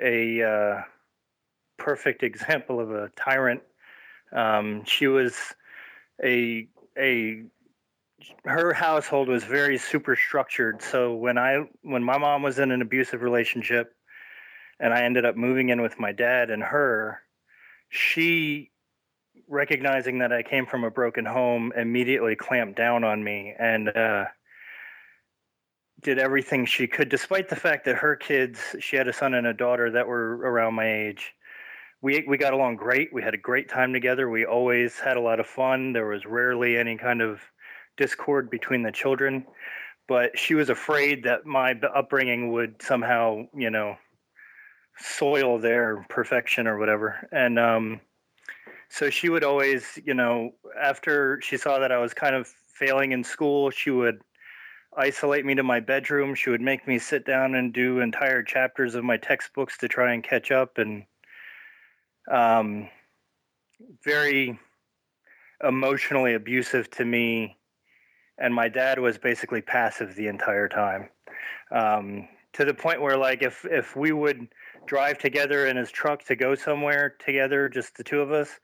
[0.00, 0.82] a uh,
[1.78, 3.62] perfect example of a tyrant.
[4.32, 5.36] Um, she was
[6.22, 6.68] a
[6.98, 7.44] a
[8.44, 10.82] her household was very super structured.
[10.82, 13.94] So when I when my mom was in an abusive relationship,
[14.80, 17.20] and I ended up moving in with my dad and her,
[17.88, 18.70] she
[19.48, 24.24] recognizing that I came from a broken home immediately clamped down on me and uh,
[26.02, 29.46] did everything she could, despite the fact that her kids, she had a son and
[29.46, 31.34] a daughter that were around my age.
[32.00, 33.12] We, we got along great.
[33.12, 34.28] We had a great time together.
[34.28, 35.92] We always had a lot of fun.
[35.92, 37.40] There was rarely any kind of
[37.96, 39.46] discord between the children.
[40.06, 43.96] But she was afraid that my upbringing would somehow, you know,
[44.98, 47.26] soil their perfection or whatever.
[47.32, 48.00] And um,
[48.90, 53.12] so she would always, you know, after she saw that I was kind of failing
[53.12, 54.20] in school, she would
[54.96, 56.34] isolate me to my bedroom.
[56.34, 60.12] She would make me sit down and do entire chapters of my textbooks to try
[60.12, 60.78] and catch up.
[60.78, 61.04] And
[62.30, 62.88] um,
[64.04, 64.58] very
[65.62, 67.56] emotionally abusive to me.
[68.38, 71.08] And my dad was basically passive the entire time.
[71.70, 74.48] Um, to the point where like if if we would
[74.86, 78.60] drive together in his truck to go somewhere together, just the two of us,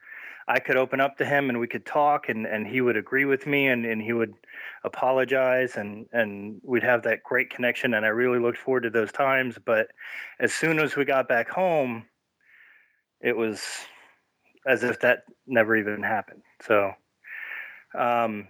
[0.51, 3.25] I could open up to him and we could talk and, and he would agree
[3.25, 4.35] with me and, and he would
[4.85, 9.13] apologize and, and we'd have that great connection and I really looked forward to those
[9.13, 9.59] times.
[9.65, 9.89] But
[10.41, 12.05] as soon as we got back home,
[13.21, 13.63] it was
[14.67, 16.43] as if that never even happened.
[16.63, 16.93] So
[17.97, 18.49] um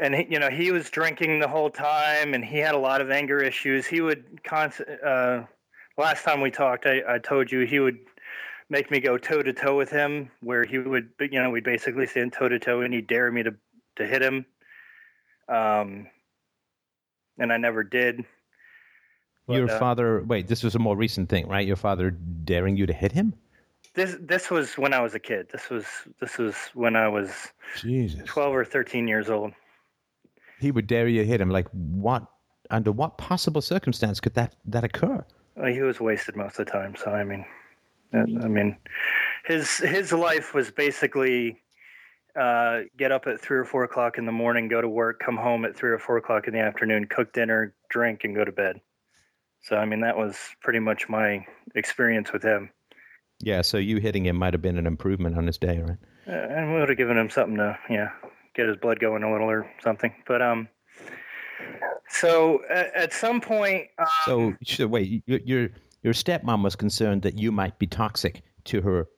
[0.00, 3.00] and he, you know he was drinking the whole time and he had a lot
[3.00, 5.42] of anger issues he would constant uh
[5.96, 7.98] last time we talked I, I told you he would
[8.68, 12.06] make me go toe to toe with him where he would you know we'd basically
[12.06, 13.54] stand toe to toe and he'd dare me to
[13.96, 14.46] to hit him
[15.48, 16.06] um
[17.38, 18.24] and i never did
[19.46, 20.24] But, Your uh, father.
[20.24, 21.64] Wait, this was a more recent thing, right?
[21.64, 23.32] Your father daring you to hit him?
[23.96, 25.86] this this was when i was a kid this was
[26.20, 27.48] this was when i was
[27.80, 28.20] Jesus.
[28.26, 29.52] 12 or 13 years old
[30.58, 31.50] He would dare you hit him.
[31.50, 32.26] Like what?
[32.70, 35.24] Under what possible circumstance could that that occur?
[35.54, 36.96] Well, he was wasted most of the time.
[36.96, 37.44] So I mean,
[38.12, 38.76] I mean,
[39.44, 41.60] his his life was basically
[42.38, 45.36] uh, get up at three or four o'clock in the morning, go to work, come
[45.36, 48.52] home at three or four o'clock in the afternoon, cook dinner, drink, and go to
[48.52, 48.80] bed.
[49.62, 52.70] So I mean, that was pretty much my experience with him.
[53.40, 53.62] Yeah.
[53.62, 55.98] So you hitting him might have been an improvement on his day, right?
[56.26, 58.10] Uh, and we would have given him something to, yeah,
[58.56, 60.12] get his blood going a little or something.
[60.26, 60.68] But um,
[62.08, 65.68] so at, at some point, um, So, so wait, your, your
[66.02, 69.08] your stepmom was concerned that you might be toxic to her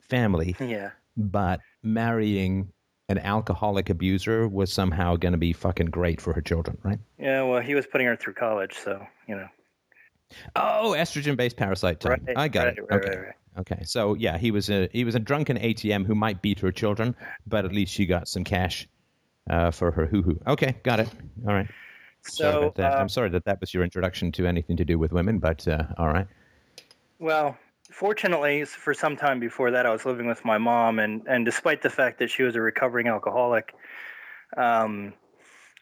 [0.00, 0.90] family, yeah.
[1.16, 2.68] but marrying
[3.08, 6.98] an alcoholic abuser was somehow going to be fucking great for her children, right?
[7.18, 9.48] Yeah, well, he was putting her through college, so you know.
[10.56, 12.00] Oh, estrogen-based parasite.
[12.00, 12.10] Tom.
[12.10, 12.84] Right, I got right, it.
[12.90, 13.30] right, okay.
[13.56, 13.82] Okay.
[13.84, 17.14] So yeah, he was a he was a drunken ATM who might beat her children,
[17.46, 18.88] but at least she got some cash
[19.48, 20.40] uh, for her hoo hoo.
[20.46, 21.08] Okay, got it.
[21.46, 21.68] All right.
[22.26, 22.94] So, that.
[22.94, 25.68] uh, I'm sorry that that was your introduction to anything to do with women, but
[25.68, 26.26] uh, all right.
[27.18, 27.58] well,
[27.92, 31.82] fortunately, for some time before that, I was living with my mom, and and despite
[31.82, 33.74] the fact that she was a recovering alcoholic,
[34.56, 35.12] um,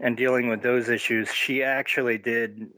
[0.02, 2.68] and dealing with those issues, she actually did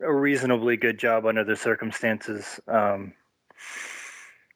[0.00, 2.58] a reasonably good job under the circumstances.
[2.66, 3.12] Um,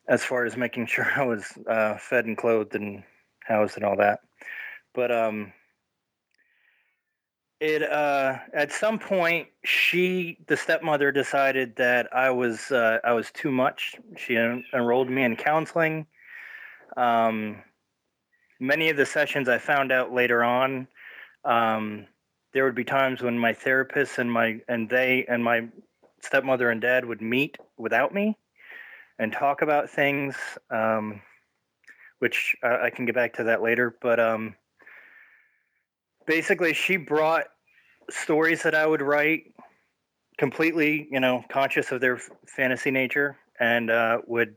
[0.09, 3.05] as far as making sure I was uh, fed and clothed and
[3.45, 4.20] housed and all that,
[4.95, 5.53] but um,
[7.61, 13.32] it uh at some point she the stepmother decided that i was uh i was
[13.32, 16.07] too much she en- enrolled me in counseling
[16.97, 17.61] um
[18.61, 20.86] many of the sessions i found out later on
[21.44, 22.06] um
[22.55, 25.69] there would be times when my therapist and my and they and my
[26.20, 28.36] stepmother and dad would meet without me
[29.19, 30.36] and talk about things
[30.70, 31.20] um
[32.19, 34.55] which I, I can get back to that later but um
[36.27, 37.47] basically she brought
[38.10, 39.52] stories that I would write
[40.39, 44.55] completely, you know, conscious of their f- fantasy nature and uh, would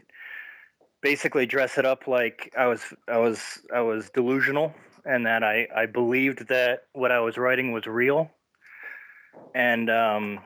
[1.02, 3.40] basically dress it up like I was I was
[3.74, 4.74] I was delusional
[5.06, 8.30] and that I I believed that what I was writing was real.
[9.56, 10.40] And um,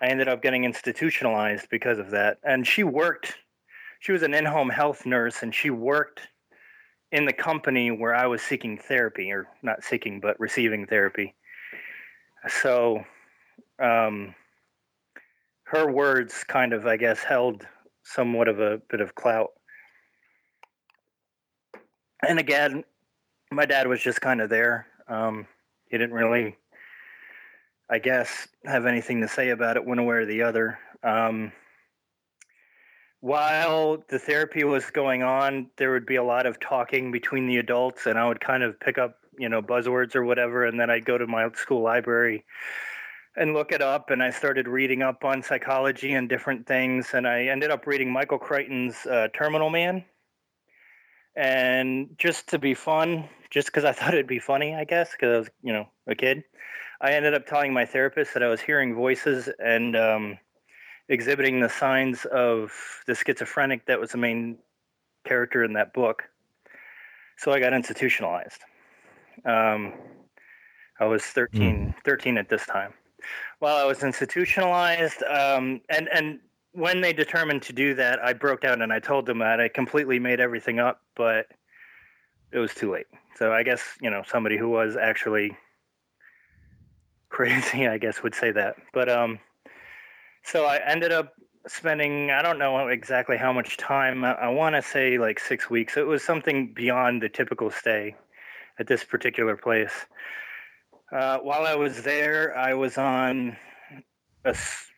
[0.00, 2.38] I ended up getting institutionalized because of that.
[2.44, 3.34] And she worked
[4.00, 6.20] she was an in-home health nurse and she worked
[7.10, 11.34] in the company where I was seeking therapy, or not seeking, but receiving therapy.
[12.48, 13.04] So,
[13.78, 14.34] um,
[15.62, 17.66] her words kind of, I guess, held
[18.02, 19.52] somewhat of a bit of clout.
[22.28, 22.84] And again,
[23.54, 24.86] my dad was just kind of there.
[25.08, 25.46] Um,
[25.88, 26.56] he didn't really,
[27.88, 30.78] I guess, have anything to say about it one way or the other.
[31.02, 31.52] Um,
[33.20, 37.56] while the therapy was going on, there would be a lot of talking between the
[37.56, 40.90] adults, and I would kind of pick up, you know, buzzwords or whatever, and then
[40.90, 42.44] I'd go to my school library
[43.36, 44.10] and look it up.
[44.10, 48.12] And I started reading up on psychology and different things, and I ended up reading
[48.12, 50.04] Michael Crichton's uh, Terminal Man.
[51.36, 55.34] And just to be fun, just because I thought it'd be funny, I guess, because
[55.34, 56.44] I was, you know, a kid,
[57.00, 59.96] I ended up telling my therapist that I was hearing voices and.
[59.96, 60.38] Um,
[61.08, 62.72] exhibiting the signs of
[63.06, 64.58] the schizophrenic that was the main
[65.26, 66.24] character in that book.
[67.36, 68.62] So I got institutionalized.
[69.44, 69.92] Um,
[71.00, 72.94] I was 13, 13 at this time.
[73.58, 76.38] While I was institutionalized, um, and and
[76.74, 79.68] when they determined to do that, I broke down and I told them that I
[79.68, 81.46] completely made everything up, but
[82.52, 83.06] it was too late.
[83.36, 85.56] So I guess you know somebody who was actually
[87.28, 88.76] crazy, I guess, would say that.
[88.92, 89.38] But um,
[90.42, 91.34] so I ended up
[91.66, 94.24] spending I don't know exactly how much time.
[94.24, 95.96] I, I want to say like six weeks.
[95.96, 98.16] It was something beyond the typical stay
[98.80, 99.92] at this particular place.
[101.12, 103.56] Uh, while I was there, I was on
[104.44, 104.56] a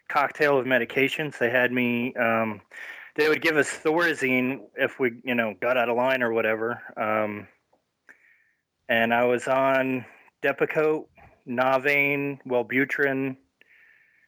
[0.09, 1.39] cocktail of medications.
[1.39, 2.15] They had me.
[2.15, 2.61] Um,
[3.17, 6.83] they would give us Thorazine if we, you know, got out of line or whatever.
[6.97, 7.49] Um,
[8.89, 10.05] and I was on
[10.43, 11.07] Depakote,
[11.49, 13.37] Navane, Wellbutrin,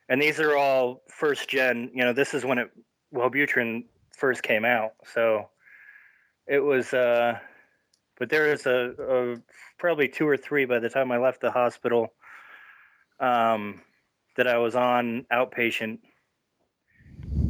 [0.09, 1.91] and these are all first gen.
[1.95, 2.71] You know, this is when it
[3.15, 3.85] Wellbutrin
[4.17, 5.49] first came out, so
[6.47, 6.93] it was.
[6.93, 7.39] Uh,
[8.19, 9.37] but there was a, a
[9.79, 12.13] probably two or three by the time I left the hospital
[13.21, 13.81] um,
[14.39, 15.99] that I was on outpatient.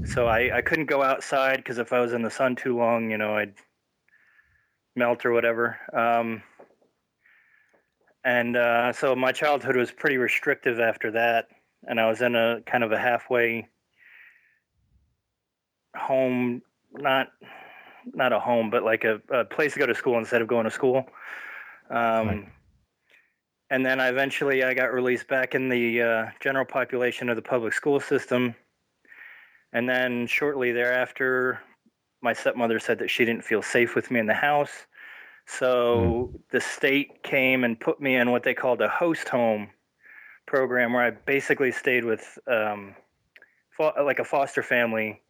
[0.06, 3.10] So I, I couldn't go outside because if I was in the sun too long,
[3.10, 3.52] you know, I'd
[4.96, 5.76] melt or whatever.
[5.92, 6.42] Um,
[8.24, 11.48] and uh, so my childhood was pretty restrictive after that.
[11.86, 13.68] And I was in a kind of a halfway
[15.94, 16.62] home,
[16.92, 17.28] not
[18.14, 20.64] not a home, but like a, a place to go to school instead of going
[20.64, 21.04] to school.
[21.90, 22.48] Um, Right.
[23.70, 27.42] And then I eventually I got released back in the uh, general population of the
[27.42, 28.54] public school system.
[29.72, 31.60] And then shortly thereafter,
[32.22, 34.86] my stepmother said that she didn't feel safe with me in the house.
[35.46, 39.70] So the state came and put me in what they called a host home
[40.46, 42.94] program, where I basically stayed with um,
[43.76, 45.22] fo- like a foster family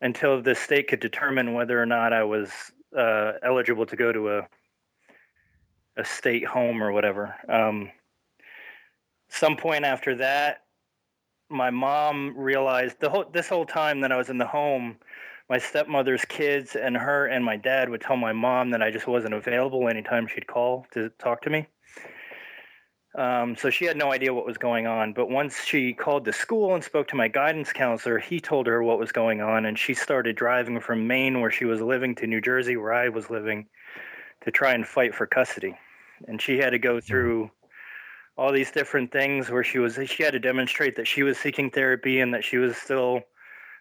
[0.00, 2.50] until the state could determine whether or not I was
[2.96, 4.48] uh, eligible to go to a
[5.98, 7.34] a state home or whatever.
[7.48, 7.90] Um,
[9.28, 10.62] some point after that,
[11.50, 14.96] my mom realized the whole this whole time that I was in the home,
[15.48, 19.06] my stepmother's kids and her and my dad would tell my mom that I just
[19.06, 21.66] wasn't available anytime she'd call to talk to me.
[23.16, 25.12] Um, so she had no idea what was going on.
[25.12, 28.82] But once she called the school and spoke to my guidance counselor, he told her
[28.82, 32.26] what was going on, and she started driving from Maine, where she was living, to
[32.26, 33.66] New Jersey, where I was living,
[34.42, 35.76] to try and fight for custody.
[36.26, 37.50] And she had to go through
[38.36, 41.70] all these different things where she was she had to demonstrate that she was seeking
[41.70, 43.20] therapy and that she was still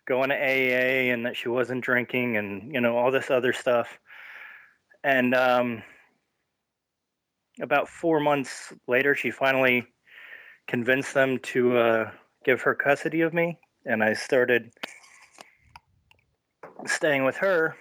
[0.07, 3.99] going to AA and that she wasn't drinking and you know all this other stuff.
[5.03, 5.83] And um,
[7.61, 9.85] about four months later, she finally
[10.67, 12.11] convinced them to uh,
[12.43, 14.71] give her custody of me, and I started
[16.85, 17.75] staying with her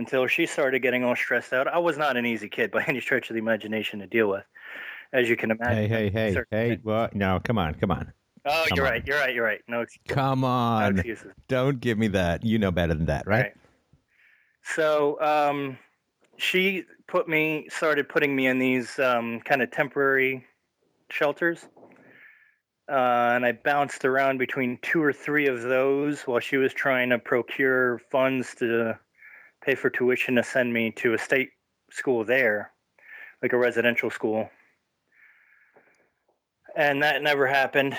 [0.00, 1.68] until she started getting all stressed out.
[1.68, 4.44] I was not an easy kid by any stretch of the imagination to deal with,
[5.12, 5.76] as you can imagine.
[5.76, 6.68] Hey, hey, hey, Certain hey!
[6.70, 6.84] things.
[6.84, 7.14] What?
[7.14, 8.12] No, come on, come on,
[8.46, 8.92] Oh, Come you're on.
[8.92, 9.06] right.
[9.06, 9.34] You're right.
[9.34, 9.60] You're right.
[9.68, 10.14] No, excuses.
[10.16, 10.94] come on.
[10.94, 11.32] no excuses.
[11.48, 12.42] Don't give me that.
[12.44, 13.42] You know better than that, right?
[13.42, 13.54] Right.
[14.62, 15.78] So um,
[16.38, 20.46] she put me, started putting me in these um, kind of temporary
[21.10, 21.66] shelters.
[22.90, 27.10] Uh, and I bounced around between two or three of those while she was trying
[27.10, 28.98] to procure funds to
[29.62, 31.50] pay for tuition to send me to a state
[31.90, 32.72] school there,
[33.42, 34.48] like a residential school.
[36.76, 37.96] And that never happened.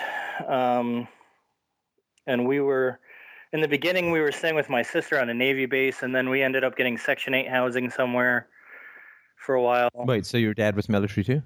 [0.48, 1.08] Um,
[2.28, 3.00] and we were
[3.54, 6.30] in the beginning we were staying with my sister on a navy base and then
[6.30, 8.48] we ended up getting section 8 housing somewhere
[9.36, 11.42] for a while Wait, so your dad was military too?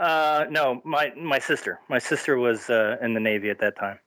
[0.00, 3.98] uh, no my my sister my sister was uh, in the navy at that time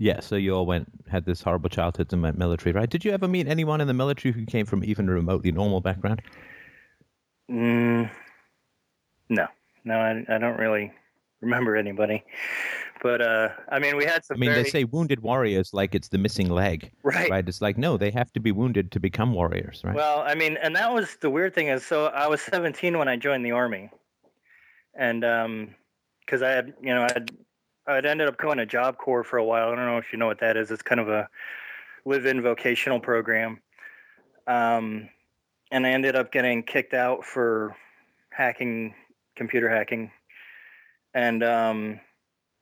[0.00, 2.88] Yeah, so you all went had this horrible childhood and went military, right?
[2.88, 5.82] Did you ever meet anyone in the military who came from even a remotely normal
[5.82, 6.22] background?
[7.50, 8.10] mm,
[9.28, 9.46] no
[9.84, 10.92] no I, I don't really
[11.40, 12.22] remember anybody
[13.02, 15.94] but uh, i mean we had some I mean, very, they say wounded warriors like
[15.94, 17.48] it's the missing leg, right right?
[17.48, 19.96] It's like no, they have to be wounded to become warriors, right?
[19.96, 23.08] Well, I mean, and that was the weird thing is, so I was 17 when
[23.08, 23.90] I joined the army,
[24.94, 25.74] and um,
[26.20, 27.30] because I had, you know, I had,
[27.90, 29.70] I'd ended up going to Job Corps for a while.
[29.70, 30.70] I don't know if you know what that is.
[30.70, 31.28] It's kind of a
[32.04, 33.60] live-in vocational program,
[34.46, 35.08] um,
[35.70, 37.76] and I ended up getting kicked out for
[38.30, 38.94] hacking,
[39.36, 40.10] computer hacking,
[41.14, 42.00] and um,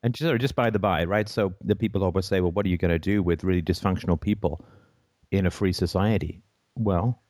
[0.03, 1.29] And just, just by the by, right?
[1.29, 4.21] So the people always say, well, what are you going to do with really dysfunctional
[4.21, 4.65] people
[5.31, 6.41] in a free society?
[6.77, 7.21] Well,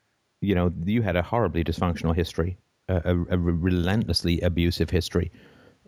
[0.40, 2.58] you know, you had a horribly dysfunctional history,
[2.88, 5.32] a, a, a relentlessly abusive history,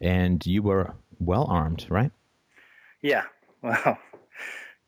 [0.01, 2.11] and you were well armed, right?
[3.03, 3.25] yeah,
[3.63, 3.99] well,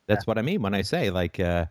[0.08, 1.66] That's what I mean when I say, like, uh,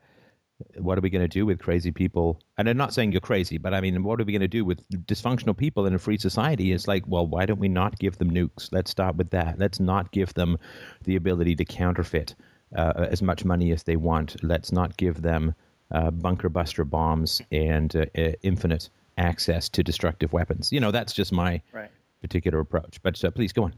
[0.77, 2.39] what are we going to do with crazy people?
[2.57, 4.63] And I'm not saying you're crazy, but I mean, what are we going to do
[4.63, 6.71] with dysfunctional people in a free society?
[6.71, 8.69] It's like, well, why don't we not give them nukes?
[8.71, 9.59] Let's start with that.
[9.59, 10.57] Let's not give them
[11.03, 12.35] the ability to counterfeit
[12.75, 14.41] uh, as much money as they want.
[14.43, 15.53] Let's not give them
[15.91, 20.71] uh, bunker buster bombs and uh, uh, infinite access to destructive weapons.
[20.71, 21.91] You know, that's just my right.
[22.21, 23.01] particular approach.
[23.03, 23.73] But uh, please go on.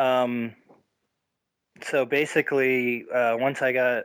[0.00, 0.56] Um,
[1.82, 4.04] so basically, uh, once I got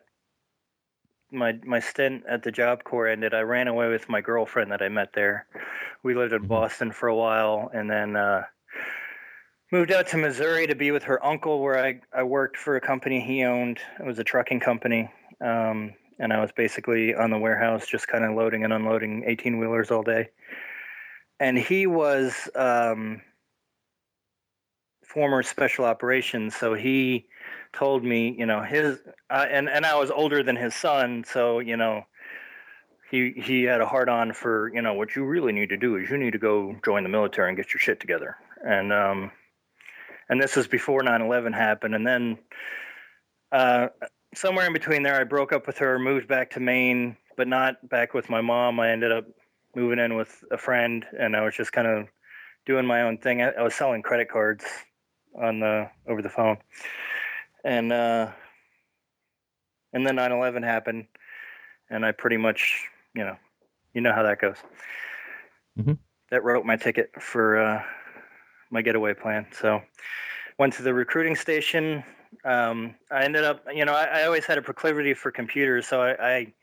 [1.31, 4.81] my my stint at the Job Corps ended, I ran away with my girlfriend that
[4.81, 5.47] I met there.
[6.03, 6.47] We lived in Mhm.
[6.47, 8.43] Boston for a while, and then uh,
[9.71, 12.81] moved out to Missouri to be with her uncle, where I, I worked for a
[12.81, 13.79] company he owned.
[13.99, 15.09] It was a trucking company.
[15.41, 19.59] Um, and I was basically on the warehouse, just kind of loading and unloading 18
[19.59, 20.29] wheelers all day.
[21.39, 23.21] And he was um,
[25.07, 27.27] former special operations, so he
[27.73, 28.99] told me, you know, his
[29.29, 32.05] uh, and and I was older than his son, so you know,
[33.09, 35.97] he he had a hard on for you know what you really need to do
[35.97, 39.31] is you need to go join the military and get your shit together, and um,
[40.29, 42.37] and this was before 9/11 happened, and then
[43.51, 43.87] uh,
[44.33, 47.87] somewhere in between there, I broke up with her, moved back to Maine, but not
[47.89, 48.79] back with my mom.
[48.79, 49.25] I ended up
[49.75, 52.07] moving in with a friend, and I was just kind of
[52.65, 53.41] doing my own thing.
[53.41, 54.65] I, I, was selling credit cards
[55.41, 56.57] on the over the phone,
[57.63, 58.31] and uh,
[59.93, 61.05] and then 9/11 happened,
[61.89, 63.35] and I pretty much, you know,
[63.93, 64.57] you know how that goes.
[65.77, 65.93] Mm-hmm.
[66.31, 67.83] That wrote my ticket for uh,
[68.71, 69.47] my getaway plan.
[69.51, 69.81] So
[70.57, 72.03] went to the recruiting station
[72.43, 76.01] um, I ended up, you know, I, I, always had a proclivity for computers, so
[76.01, 76.53] I, I,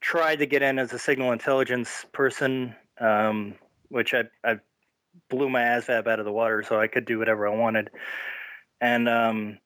[0.00, 3.54] tried to get in as a signal intelligence person, um,
[3.88, 4.58] which I, I
[5.28, 7.90] blew my ASVAB out of the water, so I could do whatever I wanted.
[8.80, 9.58] And um,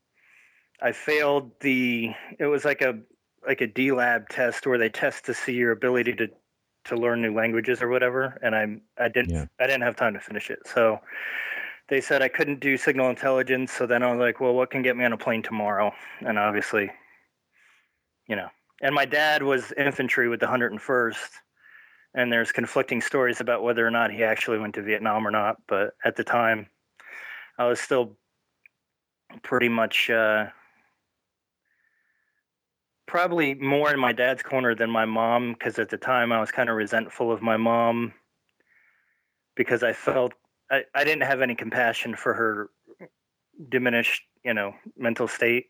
[0.81, 2.12] I failed the.
[2.39, 2.98] It was like a
[3.47, 6.28] like a DLAB test where they test to see your ability to
[6.86, 9.47] to learn new languages or whatever, and I'm I didn't yeah.
[9.59, 11.01] I didn't have time to finish it, so
[11.89, 13.73] they said I couldn't do signal intelligence.
[13.73, 15.93] So then I was like, well, what can get me on a plane tomorrow?
[16.20, 16.90] And obviously,
[18.28, 18.48] you know,
[18.82, 21.28] and my dad was infantry with the 101st.
[22.16, 25.56] And there's conflicting stories about whether or not he actually went to Vietnam or not.
[25.68, 26.66] But at the time,
[27.59, 28.16] I was still
[29.43, 30.47] pretty much uh,
[33.06, 36.51] probably more in my dad's corner than my mom because at the time I was
[36.51, 38.12] kind of resentful of my mom
[39.55, 40.34] because I felt
[40.70, 42.70] I, I didn't have any compassion for her
[43.68, 45.66] diminished, you know, mental state,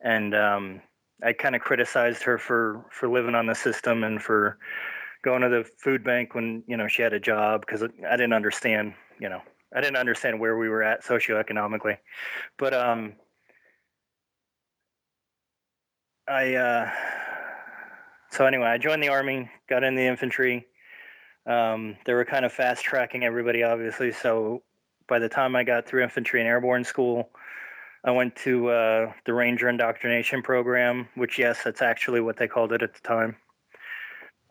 [0.00, 0.80] and um,
[1.22, 4.58] I kind of criticized her for for living on the system and for
[5.26, 8.32] going to the food bank when you know she had a job because I didn't
[8.32, 9.42] understand, you know,
[9.74, 11.98] I didn't understand where we were at socioeconomically,
[12.56, 13.14] but um,
[16.28, 16.90] I uh,
[18.30, 20.64] so anyway, I joined the army, got in the infantry.
[21.44, 24.12] Um, they were kind of fast tracking everybody, obviously.
[24.12, 24.62] So
[25.08, 27.30] by the time I got through infantry and airborne school,
[28.04, 32.72] I went to uh, the Ranger indoctrination program, which, yes, that's actually what they called
[32.72, 33.36] it at the time.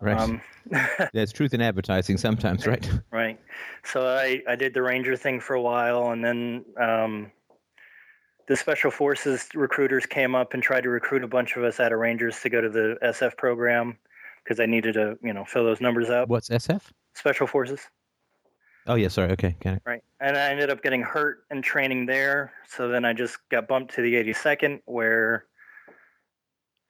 [0.01, 0.17] Right.
[0.17, 0.41] Um,
[1.13, 2.89] There's truth in advertising sometimes, right?
[3.11, 3.39] Right.
[3.83, 7.31] So I, I did the Ranger thing for a while, and then um,
[8.47, 11.93] the Special Forces recruiters came up and tried to recruit a bunch of us out
[11.93, 13.97] of Rangers to go to the SF program
[14.43, 16.29] because I needed to, you know, fill those numbers up.
[16.29, 16.81] What's SF?
[17.13, 17.81] Special Forces.
[18.87, 19.31] Oh yeah, sorry.
[19.31, 19.81] Okay, got it.
[19.85, 22.53] Right, and I ended up getting hurt in training there.
[22.67, 25.45] So then I just got bumped to the 82nd, where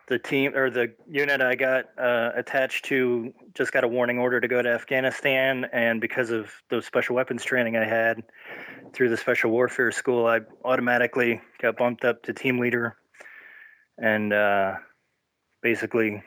[0.08, 4.40] the team or the unit I got uh, attached to just got a warning order
[4.40, 8.24] to go to Afghanistan, and because of the special weapons training I had
[8.94, 12.98] through the special warfare school, I automatically got bumped up to team leader,
[13.98, 14.76] and uh,
[15.62, 16.22] basically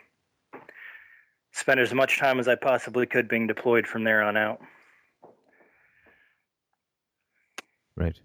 [1.53, 4.61] spent as much time as I possibly could being deployed from there on out.
[7.97, 8.19] Right.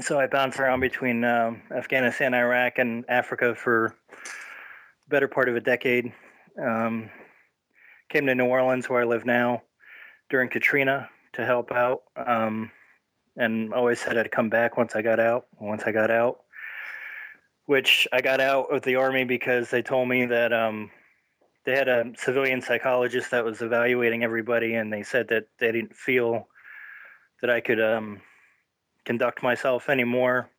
[0.00, 5.56] So I bounced around between um, Afghanistan, Iraq, and Africa for the better part of
[5.56, 6.12] a decade.
[6.56, 7.10] Um,
[8.08, 9.62] came to New Orleans, where I live now,
[10.30, 12.70] during Katrina to help out, um,
[13.36, 15.46] and always said I'd come back once I got out.
[15.58, 16.42] Once I got out,
[17.66, 20.92] which I got out of the army because they told me that um,
[21.64, 25.96] they had a civilian psychologist that was evaluating everybody, and they said that they didn't
[25.96, 26.46] feel
[27.40, 28.20] that I could um,
[29.08, 30.50] conduct myself anymore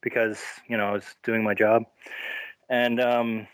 [0.00, 1.82] because you know I was doing my job,
[2.70, 3.46] and um,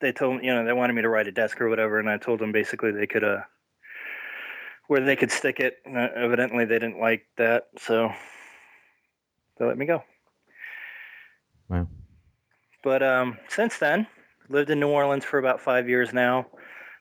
[0.00, 2.10] they told me you know they wanted me to write a desk or whatever, and
[2.10, 3.42] I told them basically they could uh
[4.88, 5.76] where they could stick it.
[5.86, 8.10] And uh, evidently, they didn't like that, so
[9.56, 10.02] they let me go.
[11.68, 11.86] Wow.
[12.82, 14.08] But um, since then,
[14.48, 16.46] lived in New Orleans for about five years now.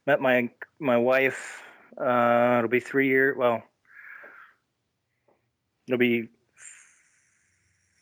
[0.06, 1.64] Met my my wife.
[2.00, 3.36] Uh, it'll be three years.
[3.36, 3.64] Well,
[5.90, 6.30] it'll be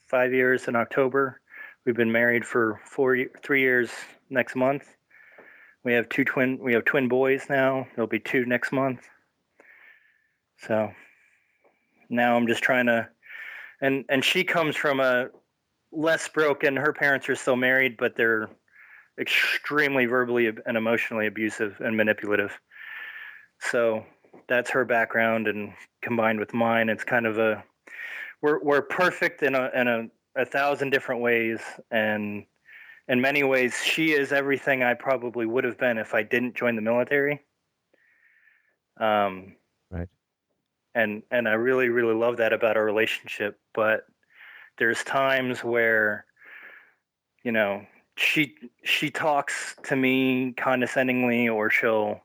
[0.08, 1.40] five years in October.
[1.86, 3.90] We've been married for four, three years
[4.30, 4.84] next month.
[5.86, 6.60] We have two twin.
[6.62, 7.88] We have twin boys now.
[7.96, 9.08] There'll be two next month.
[10.58, 10.92] So
[12.10, 13.08] now I'm just trying to,
[13.80, 15.30] and and she comes from a
[15.94, 16.76] less broken.
[16.76, 18.50] Her parents are still married, but they're
[19.18, 22.52] extremely verbally and emotionally abusive and manipulative.
[23.62, 24.04] So
[24.50, 27.64] that's her background, and combined with mine, it's kind of a
[28.42, 31.60] we're we're perfect in a in a, a thousand different ways,
[31.92, 32.46] and
[33.08, 36.76] in many ways, she is everything I probably would have been if I didn't join
[36.76, 37.42] the military.
[39.00, 39.56] Um,
[39.90, 40.08] Right.
[40.96, 44.06] And and I really really love that about our relationship, but
[44.78, 46.26] there's times where,
[47.44, 47.86] you know,
[48.16, 52.22] she she talks to me condescendingly, or she'll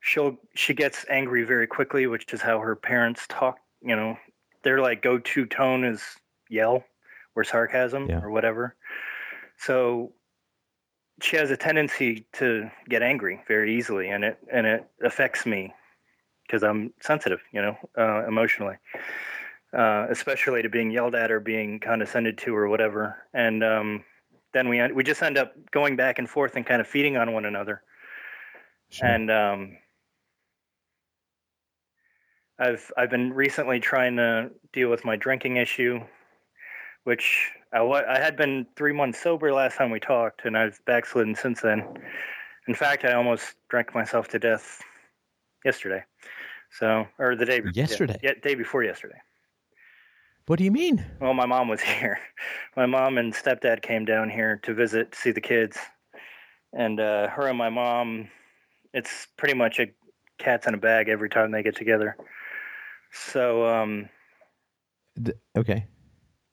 [0.00, 3.58] she'll she gets angry very quickly, which is how her parents talk.
[3.82, 4.16] You know,
[4.62, 6.02] their like go to tone is
[6.48, 6.84] yell
[7.34, 8.20] or sarcasm Yeah.
[8.22, 8.76] or whatever.
[9.58, 10.12] So
[11.22, 15.72] she has a tendency to get angry very easily, and it and it affects me
[16.46, 18.76] because I'm sensitive, you know, uh, emotionally,
[19.72, 23.24] uh, especially to being yelled at or being condescended to or whatever.
[23.34, 24.04] And um,
[24.52, 27.32] then we we just end up going back and forth and kind of feeding on
[27.32, 27.82] one another.
[28.88, 29.06] Sure.
[29.06, 29.76] And um,
[32.60, 35.98] I've I've been recently trying to deal with my drinking issue,
[37.04, 41.34] which I, I had been three months sober last time we talked, and I've backslidden
[41.34, 41.82] since then.
[42.68, 44.82] In fact, I almost drank myself to death
[45.64, 46.04] yesterday.
[46.78, 48.18] So, or the day Yesterday?
[48.22, 49.18] yeah, day before yesterday.
[50.46, 51.04] what do you mean?
[51.18, 52.18] Well, my mom was here.
[52.76, 55.78] My mom and stepdad came down here to visit, see the kids,
[56.74, 58.28] and uh, her and my mom.
[58.92, 59.86] It's pretty much a
[60.38, 62.16] cats in a bag every time they get together.
[63.12, 64.08] So, um,
[65.22, 65.86] Th- okay.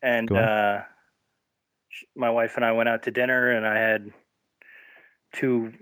[0.02, 0.82] and uh,
[2.16, 4.12] my wife and I went out to dinner, and I had
[5.34, 5.74] two,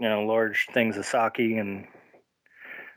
[0.00, 1.86] you know, large things of sake and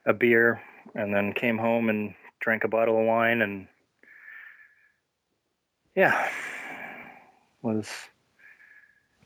[0.06, 0.62] a beer,
[0.96, 3.68] and then came home and drank a bottle of wine, and
[5.96, 6.30] yeah,
[7.62, 7.90] was.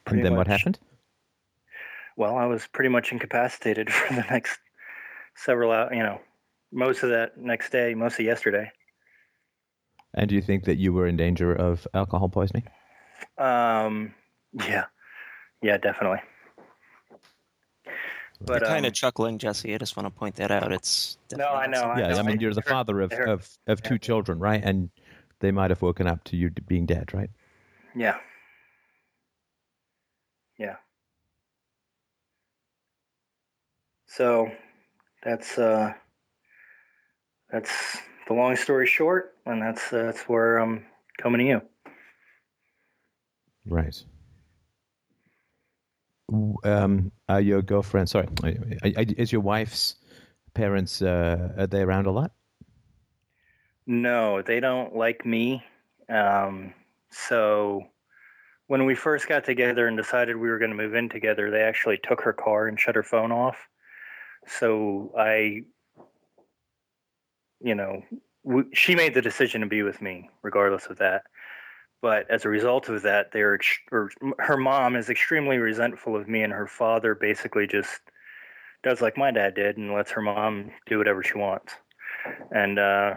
[0.08, 0.80] And then what happened?
[2.18, 4.60] Well, I was pretty much incapacitated for the next
[5.36, 6.20] several, you know,
[6.74, 8.72] most of that next day, most of yesterday.
[10.14, 12.64] And do you think that you were in danger of alcohol poisoning?
[13.38, 14.14] Um,
[14.54, 14.86] yeah,
[15.62, 16.20] yeah, definitely.
[18.46, 19.74] But You're kind um, of chuckling, Jesse.
[19.74, 20.72] I just want to point that out.
[20.72, 22.20] It's No, I know, I yeah, know.
[22.20, 24.00] I mean, you're the father of, of, of two yeah.
[24.00, 24.62] children, right?
[24.64, 24.90] And
[25.40, 27.30] they might have woken up to you being dead, right?
[27.96, 28.18] yeah,
[30.58, 30.76] yeah.
[34.08, 34.52] So
[35.24, 35.94] that's uh,
[37.54, 40.86] that's the long story short, and that's uh, that's where I'm
[41.22, 41.62] coming to you.
[43.66, 44.04] Right.
[46.64, 48.28] Um, are your girlfriend, sorry,
[48.84, 49.96] is your wife's
[50.56, 52.32] parents, uh, are they around a lot?
[53.86, 55.64] No, they don't like me.
[56.10, 56.74] Um,
[57.12, 57.84] so
[58.68, 61.62] when we first got together and decided we were going to move in together, they
[61.62, 63.58] actually took her car and shut her phone off.
[64.48, 65.64] So I,
[67.64, 68.04] you know,
[68.74, 71.24] she made the decision to be with me, regardless of that.
[72.02, 76.28] But as a result of that, they're ex- or her mom is extremely resentful of
[76.28, 78.02] me, and her father basically just
[78.84, 81.74] does like my dad did and lets her mom do whatever she wants.
[82.52, 83.16] And uh,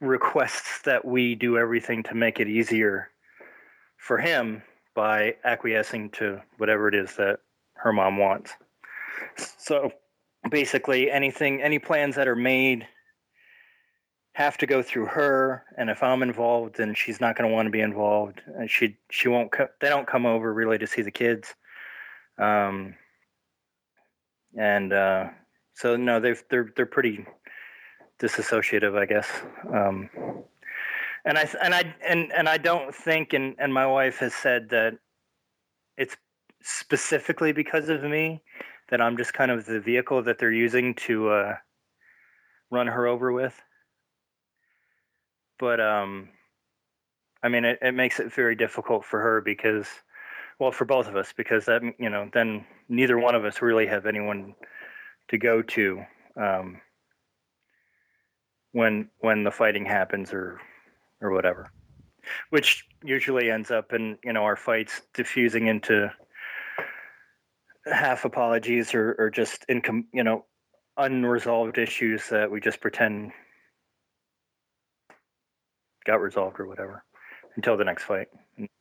[0.00, 3.10] requests that we do everything to make it easier
[3.96, 4.62] for him
[4.94, 7.40] by acquiescing to whatever it is that
[7.74, 8.52] her mom wants.
[9.58, 9.90] So
[10.50, 12.86] basically anything any plans that are made
[14.40, 17.66] have to go through her and if I'm involved then she's not going to want
[17.66, 21.02] to be involved and she she won't co- they don't come over really to see
[21.02, 21.54] the kids
[22.38, 22.94] um
[24.58, 25.28] and uh
[25.74, 27.26] so no they've they're they're pretty
[28.20, 29.28] disassociative, I guess.
[29.72, 30.10] Um,
[31.24, 34.68] and I and I and and I don't think, and and my wife has said
[34.70, 34.98] that
[35.96, 36.16] it's
[36.62, 38.42] specifically because of me
[38.90, 41.54] that I'm just kind of the vehicle that they're using to uh,
[42.70, 43.60] run her over with.
[45.60, 46.30] But um,
[47.42, 49.86] I mean, it, it makes it very difficult for her because,
[50.58, 53.86] well, for both of us, because that you know, then neither one of us really
[53.86, 54.54] have anyone
[55.28, 56.02] to go to.
[56.36, 56.80] Um,
[58.72, 60.60] when when the fighting happens or
[61.20, 61.70] or whatever
[62.50, 66.10] which usually ends up in you know our fights diffusing into
[67.86, 70.44] half apologies or, or just income you know
[70.98, 73.32] unresolved issues that we just pretend
[76.10, 77.04] got resolved or whatever.
[77.56, 78.28] Until the next fight.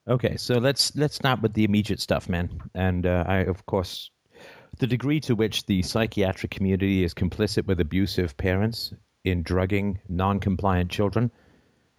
[0.07, 2.61] Okay, so let's let's start with the immediate stuff, man.
[2.75, 4.11] And uh, I, of course,
[4.77, 8.93] the degree to which the psychiatric community is complicit with abusive parents
[9.23, 11.31] in drugging non-compliant children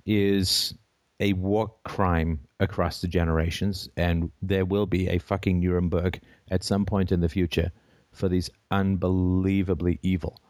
[0.06, 0.74] is
[1.18, 6.86] a war crime across the generations, and there will be a fucking Nuremberg at some
[6.86, 7.70] point in the future
[8.12, 10.40] for these unbelievably evil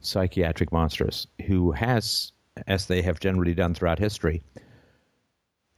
[0.00, 2.32] psychiatric monsters who has,
[2.66, 4.42] as they have generally done throughout history,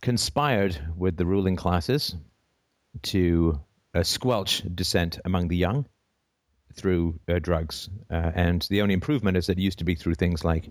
[0.00, 2.14] conspired with the ruling classes
[3.02, 3.60] to
[3.94, 5.86] uh, squelch dissent among the young
[6.74, 7.88] through uh, drugs.
[8.10, 10.70] Uh, and the only improvement is that it used to be through things like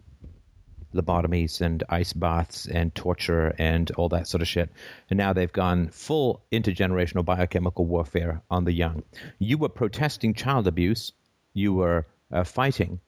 [0.94, 4.72] lobotomies and ice baths and torture and all that sort of shit.
[5.10, 9.04] And now they've gone full intergenerational biochemical warfare on the young.
[9.38, 11.12] You were protesting child abuse,
[11.54, 13.00] you were uh, fighting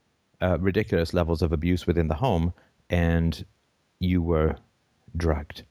[0.42, 2.54] uh, ridiculous levels of abuse within the home,
[2.92, 3.44] and
[4.00, 4.56] you were
[5.18, 5.64] drugged.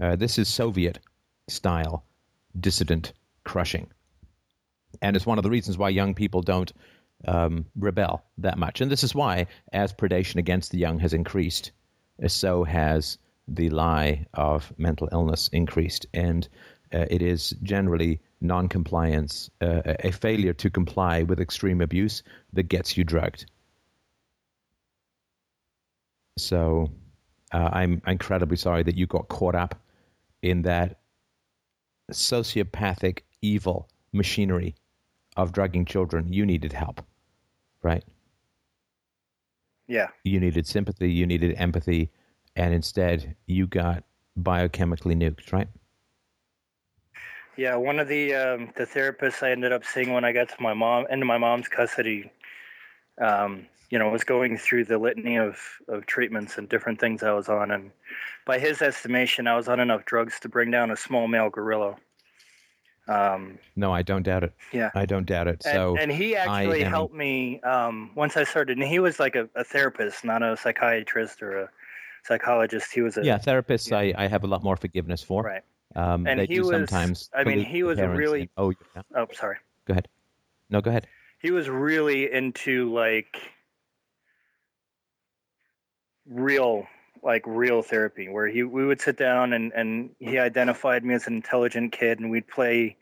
[0.00, 0.98] Uh, this is Soviet
[1.48, 2.04] style
[2.58, 3.12] dissident
[3.44, 3.88] crushing.
[5.00, 6.72] And it's one of the reasons why young people don't
[7.28, 8.80] um, rebel that much.
[8.80, 11.72] And this is why, as predation against the young has increased,
[12.26, 13.18] so has
[13.48, 16.06] the lie of mental illness increased.
[16.14, 16.48] And
[16.92, 22.96] uh, it is generally non-compliance, uh, a failure to comply with extreme abuse that gets
[22.96, 23.46] you drugged.
[26.36, 26.90] So
[27.52, 29.74] uh, I'm incredibly sorry that you got caught up
[30.42, 31.00] in that
[32.10, 34.74] sociopathic, evil machinery
[35.36, 36.32] of drugging children.
[36.32, 37.02] You needed help,
[37.82, 38.04] right?
[39.86, 40.08] Yeah.
[40.24, 42.10] You needed sympathy, you needed empathy,
[42.56, 44.04] and instead you got
[44.40, 45.68] biochemically nuked, right?
[47.56, 50.62] Yeah, one of the um, the therapists I ended up seeing when I got to
[50.62, 52.32] my mom into my mom's custody,
[53.20, 57.32] um, you know, was going through the litany of of treatments and different things I
[57.32, 57.90] was on, and
[58.46, 61.96] by his estimation, I was on enough drugs to bring down a small male gorilla.
[63.06, 64.54] Um, no, I don't doubt it.
[64.72, 65.62] Yeah, I don't doubt it.
[65.66, 68.78] And, so, and he actually helped me um, once I started.
[68.78, 71.70] And he was like a, a, therapist, not a psychiatrist or a
[72.24, 72.92] psychologist.
[72.94, 73.90] He was a yeah therapist.
[73.90, 73.98] Yeah.
[73.98, 75.42] I I have a lot more forgiveness for.
[75.42, 75.62] Right.
[75.94, 77.28] Um, and he was sometimes.
[77.34, 78.40] I mean, he was really.
[78.40, 79.02] And, oh, yeah.
[79.14, 79.58] oh, sorry.
[79.84, 80.08] Go ahead.
[80.70, 81.08] No, go ahead.
[81.40, 83.36] He was really into like
[86.28, 86.86] real
[87.22, 91.26] like real therapy where he we would sit down and and he identified me as
[91.26, 92.96] an intelligent kid and we'd play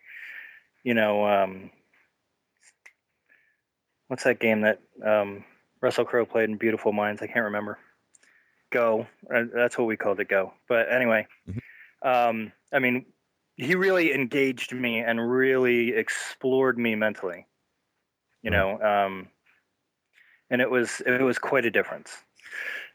[0.85, 1.71] you know um
[4.09, 5.45] what's that game that um
[5.81, 7.23] Russell Crowe played in Beautiful Minds?
[7.23, 7.79] I can't remember.
[8.71, 9.07] Go.
[9.35, 10.53] Uh, that's what we called it Go.
[10.69, 12.09] But anyway mm-hmm.
[12.09, 13.07] um I mean
[13.57, 17.47] he really engaged me and really explored me mentally
[18.43, 19.29] you know um
[20.51, 22.17] and it was it was quite a difference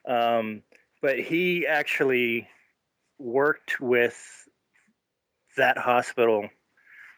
[0.08, 0.61] um
[1.01, 2.48] but he actually
[3.19, 4.17] worked with
[5.58, 6.50] that hospital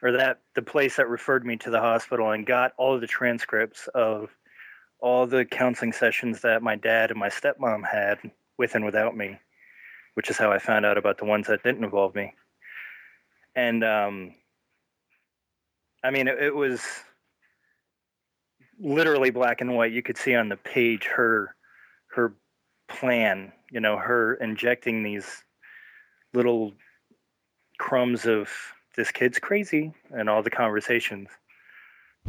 [0.02, 3.08] or that the place that referred me to the hospital and got all of the
[3.08, 4.30] transcripts of
[5.00, 8.20] all the counseling sessions that my dad and my stepmom had
[8.58, 9.40] with and without me,
[10.16, 12.34] which is how I found out about the ones that didn't involve me.
[13.56, 14.34] And um,
[16.04, 16.82] I mean, it, it was
[18.80, 19.92] literally black and white.
[19.92, 21.56] You could see on the page her
[22.12, 22.34] her
[22.88, 25.44] plan, you know, her injecting these
[26.34, 26.74] little
[27.78, 28.50] crumbs of
[28.96, 31.30] this kid's crazy and all the conversations.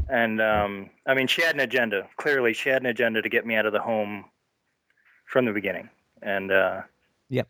[0.09, 2.09] And um, I mean, she had an agenda.
[2.17, 4.27] Clearly, she had an agenda to get me out of the home
[5.27, 5.89] from the beginning.
[6.23, 6.83] And uh,
[7.28, 7.49] yep,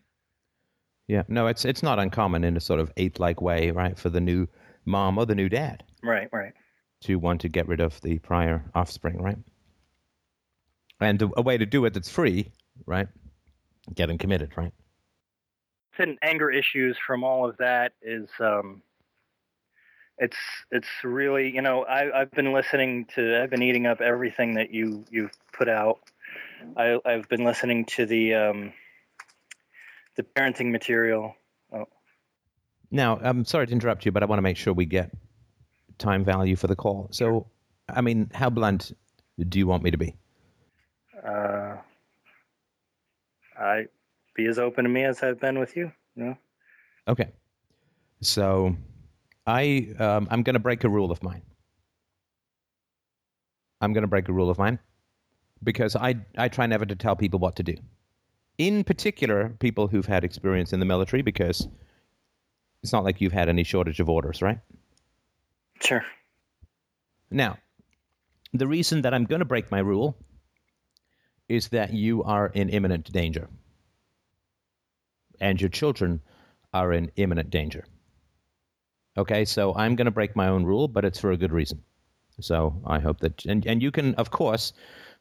[1.06, 4.20] yeah, no, it's it's not uncommon in a sort of ape-like way, right, for the
[4.20, 4.46] new
[4.84, 6.52] mom or the new dad, right, right,
[7.02, 9.38] to want to get rid of the prior offspring, right?
[11.00, 12.50] And a way to do it that's free
[12.86, 13.08] right?
[13.94, 14.72] Getting committed, right?
[15.98, 18.82] And anger issues from all of that is um,
[20.18, 20.36] it's
[20.70, 24.72] it's really you know I, I've been listening to I've been eating up everything that
[24.72, 25.98] you you've put out.
[26.76, 28.72] I, I've been listening to the um,
[30.16, 31.34] the parenting material.
[31.72, 31.86] Oh.
[32.90, 35.10] Now, I'm sorry to interrupt you, but I want to make sure we get
[35.98, 37.08] time value for the call.
[37.10, 37.46] So,
[37.88, 38.92] I mean, how blunt
[39.48, 40.16] do you want me to be?
[41.24, 41.57] Uh,
[43.58, 43.86] I
[44.34, 45.92] be as open to me as I've been with you.
[46.16, 46.36] No.
[47.06, 47.30] Okay.
[48.20, 48.76] So,
[49.46, 51.42] I um, I'm going to break a rule of mine.
[53.80, 54.78] I'm going to break a rule of mine
[55.62, 57.74] because I I try never to tell people what to do.
[58.58, 61.68] In particular, people who've had experience in the military, because
[62.82, 64.58] it's not like you've had any shortage of orders, right?
[65.80, 66.04] Sure.
[67.30, 67.58] Now,
[68.52, 70.16] the reason that I'm going to break my rule
[71.48, 73.48] is that you are in imminent danger.
[75.40, 76.20] And your children
[76.72, 77.84] are in imminent danger.
[79.16, 81.82] Okay, so I'm going to break my own rule, but it's for a good reason.
[82.40, 84.72] So I hope that, and, and you can, of course,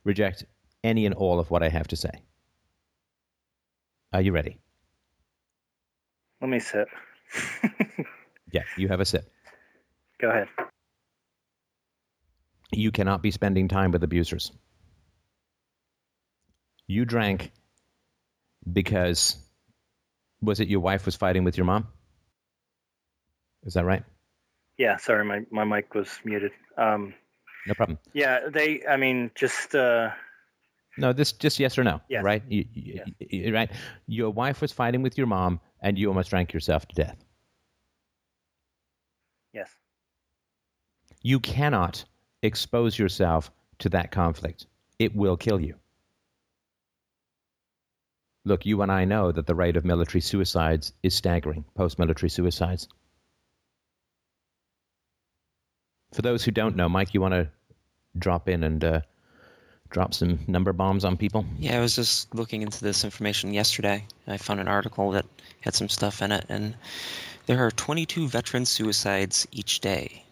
[0.03, 0.45] reject
[0.83, 2.11] any and all of what I have to say.
[4.13, 4.59] Are you ready?
[6.41, 6.87] Let me sit.
[8.51, 9.25] yeah, you have a sit.
[10.19, 10.47] Go ahead.
[12.71, 14.51] You cannot be spending time with abusers.
[16.87, 17.51] You drank
[18.71, 19.37] because
[20.41, 21.87] was it your wife was fighting with your mom?
[23.65, 24.03] Is that right?
[24.77, 26.51] Yeah, sorry, my, my mic was muted.
[26.77, 27.13] Um,
[27.67, 27.97] No problem.
[28.13, 28.85] yeah, they.
[28.87, 30.11] I mean, just uh,
[30.97, 32.23] No, this just yes or no, Yes.
[32.23, 32.43] right?
[32.47, 33.71] You, you, you- right.
[34.05, 37.17] Your wife was fighting with your mom, and you almost drank yourself to death.
[39.53, 39.69] yes,
[41.23, 42.05] You cannot
[42.43, 44.67] expose yourself to that conflict.
[44.99, 45.75] It will kill you.
[48.47, 52.29] Look, you and I know that the rate of military suicides is staggering, post military
[52.29, 52.87] suicides.
[56.13, 57.49] For those who don't know, Mike, you want to
[58.17, 59.01] drop in and uh,
[59.89, 61.45] drop some number bombs on people?
[61.59, 64.05] Yeah, I was just looking into this information yesterday.
[64.25, 65.25] I found an article that
[65.59, 66.73] had some stuff in it, and
[67.47, 70.23] there are 22 veteran suicides each day.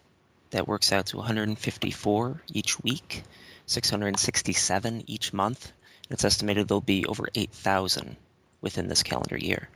[0.52, 3.24] That works out to 154 each week,
[3.66, 5.70] 667 each month.
[6.08, 8.16] And It's estimated there'll be over 8,000
[8.60, 9.68] within this calendar year.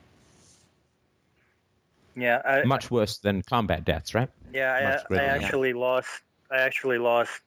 [2.17, 2.41] yeah.
[2.45, 4.29] I, Much worse than combat deaths, right?
[4.53, 5.35] Yeah, I, I greater, yeah.
[5.35, 6.09] actually lost.
[6.51, 7.41] I actually lost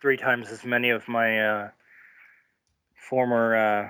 [0.00, 1.68] three times as many of my uh,
[2.96, 3.88] former uh,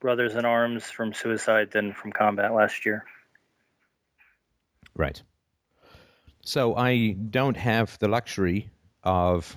[0.00, 3.04] brothers in arms from suicide than from combat last year.
[4.94, 5.22] Right.
[6.42, 8.70] So I don't have the luxury
[9.02, 9.54] of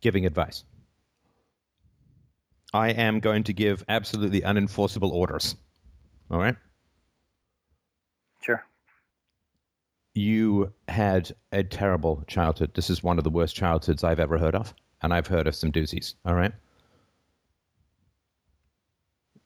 [0.00, 0.64] giving advice.
[2.72, 5.54] I am going to give absolutely unenforceable orders.
[6.30, 6.56] All right?
[8.40, 8.64] Sure.
[10.14, 12.72] You had a terrible childhood.
[12.74, 15.54] This is one of the worst childhoods I've ever heard of, and I've heard of
[15.54, 16.14] some doozies.
[16.24, 16.52] All right?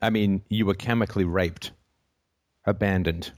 [0.01, 1.73] I mean, you were chemically raped,
[2.65, 3.33] abandoned,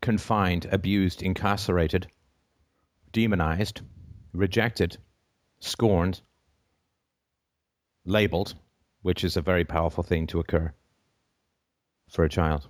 [0.00, 2.06] confined, abused, incarcerated,
[3.12, 3.82] demonized,
[4.32, 4.96] rejected,
[5.60, 6.20] scorned,
[8.04, 8.54] labeled,
[9.02, 10.72] which is a very powerful thing to occur
[12.08, 12.68] for a child.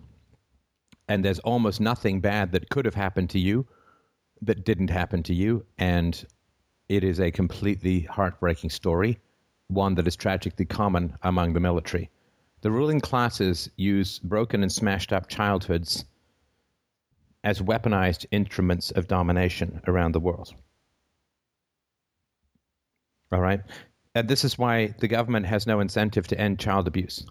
[1.08, 3.66] And there's almost nothing bad that could have happened to you
[4.40, 5.64] that didn't happen to you.
[5.78, 6.24] And
[6.88, 9.18] it is a completely heartbreaking story,
[9.68, 12.10] one that is tragically common among the military.
[12.62, 16.04] The ruling classes use broken and smashed up childhoods
[17.44, 20.54] as weaponized instruments of domination around the world.
[23.32, 23.60] All right?
[24.14, 27.24] And this is why the government has no incentive to end child abuse.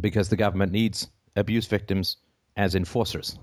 [0.00, 2.16] Because the government needs abuse victims
[2.56, 3.38] as enforcers.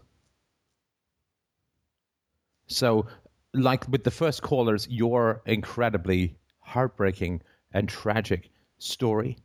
[2.68, 3.08] So,
[3.54, 9.38] like with the first callers, your incredibly heartbreaking and tragic story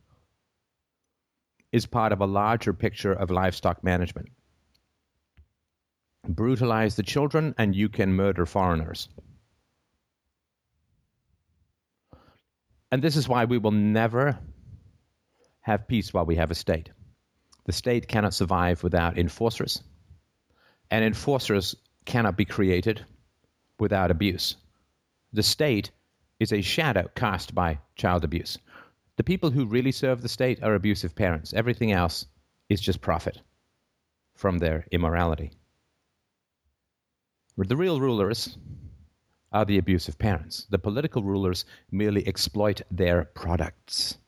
[1.71, 4.31] is part of a larger picture of livestock management
[6.29, 9.09] brutalize the children and you can murder foreigners.
[12.93, 14.39] And this is why we will never
[15.61, 16.91] have peace while we have a state.
[17.67, 19.83] The state cannot survive without enforcers,
[20.91, 23.05] and enforcers cannot be created
[23.79, 24.57] without abuse.
[25.33, 25.91] The state
[26.41, 28.59] is a shadow cast by child abuse.
[29.17, 31.53] The people who really serve the state are abusive parents.
[31.53, 32.27] Everything else
[32.69, 33.41] is just profit
[34.35, 35.53] from their immorality.
[37.57, 38.57] The real rulers
[39.53, 40.67] are the abusive parents.
[40.71, 44.19] The political rulers merely exploit their products.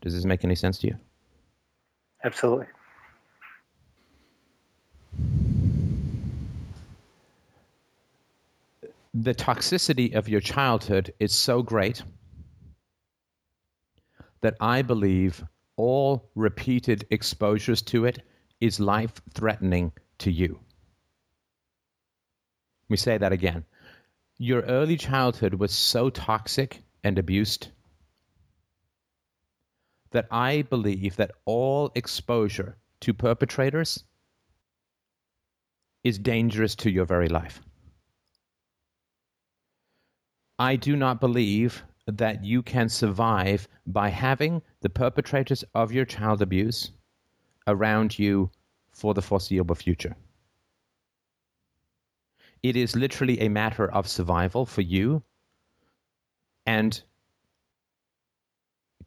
[0.00, 0.96] Does this make any sense to you?
[2.24, 2.66] Absolutely.
[9.14, 12.02] The toxicity of your childhood is so great
[14.40, 15.44] that I believe
[15.76, 18.22] all repeated exposures to it
[18.60, 20.58] is life threatening to you.
[22.84, 23.64] Let me say that again.
[24.38, 27.68] Your early childhood was so toxic and abused
[30.12, 34.04] that I believe that all exposure to perpetrators
[36.04, 37.60] is dangerous to your very life.
[40.58, 46.42] I do not believe that you can survive by having the perpetrators of your child
[46.42, 46.92] abuse
[47.66, 48.50] around you
[48.92, 50.16] for the foreseeable future.
[52.62, 55.22] It is literally a matter of survival for you.
[56.66, 57.00] And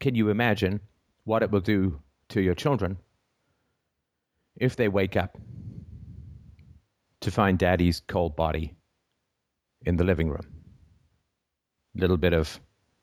[0.00, 0.80] can you imagine
[1.24, 2.00] what it will do
[2.30, 2.98] to your children
[4.56, 5.38] if they wake up
[7.20, 8.74] to find daddy's cold body
[9.84, 10.46] in the living room?
[11.96, 12.58] a Little bit of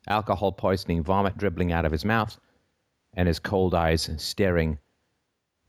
[0.07, 2.37] alcohol poisoning, vomit dribbling out of his mouth,
[3.13, 4.79] and his cold eyes staring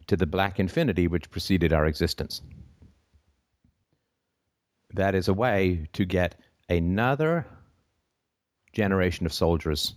[0.06, 2.42] to the black infinity which preceded our existence.
[4.94, 6.36] That is a way to get
[6.68, 7.46] another
[8.72, 9.94] generation of soldiers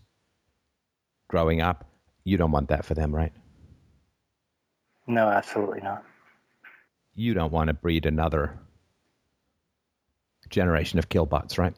[1.27, 1.89] growing up.
[2.23, 3.33] You don't want that for them, right?
[5.07, 6.03] No, absolutely not.
[7.15, 8.59] You don't want to breed another
[10.49, 11.73] generation of killbots, right?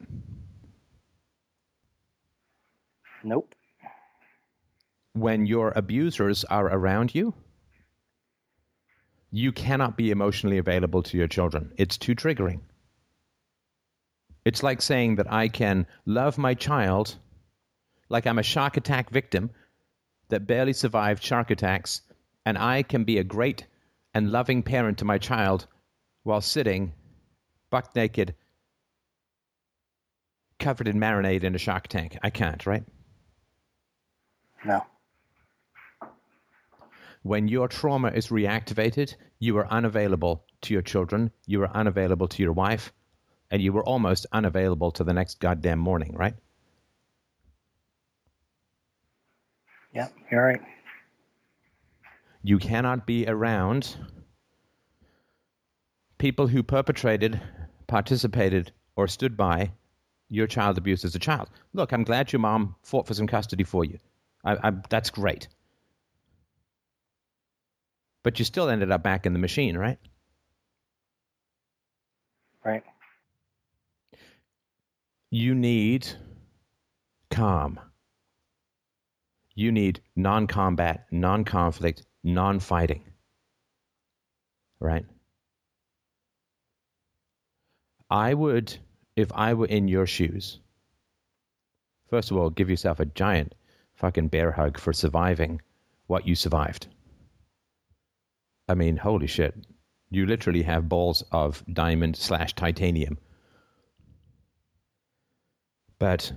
[3.24, 3.54] Nope.
[5.14, 7.34] When your abusers are around you,
[9.32, 11.72] you cannot be emotionally available to your children.
[11.76, 12.60] It's too triggering.
[14.46, 17.16] It's like saying that I can love my child
[18.08, 19.50] like I'm a shark attack victim
[20.28, 22.02] that barely survived shark attacks,
[22.44, 23.66] and I can be a great
[24.14, 25.66] and loving parent to my child
[26.22, 26.92] while sitting
[27.70, 28.36] buck naked,
[30.60, 32.16] covered in marinade in a shark tank.
[32.22, 32.84] I can't, right?
[34.64, 34.86] No.
[37.24, 42.44] When your trauma is reactivated, you are unavailable to your children, you are unavailable to
[42.44, 42.92] your wife,
[43.50, 46.34] and you were almost unavailable to the next goddamn morning, right?
[49.94, 50.60] Yeah, you're right.
[52.42, 53.96] You cannot be around
[56.18, 57.40] people who perpetrated,
[57.86, 59.72] participated, or stood by
[60.28, 61.48] your child abuse as a child.
[61.72, 63.98] Look, I'm glad your mom fought for some custody for you.
[64.44, 65.48] I, I, that's great.
[68.22, 69.98] But you still ended up back in the machine, right?
[72.64, 72.82] Right.
[75.38, 76.08] You need
[77.30, 77.78] calm.
[79.54, 83.02] You need non combat, non conflict, non fighting.
[84.80, 85.04] Right?
[88.08, 88.78] I would,
[89.14, 90.58] if I were in your shoes,
[92.08, 93.54] first of all, give yourself a giant
[93.96, 95.60] fucking bear hug for surviving
[96.06, 96.86] what you survived.
[98.70, 99.54] I mean, holy shit.
[100.08, 103.18] You literally have balls of diamond slash titanium.
[105.98, 106.32] But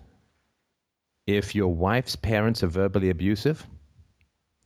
[1.27, 3.65] if your wife's parents are verbally abusive,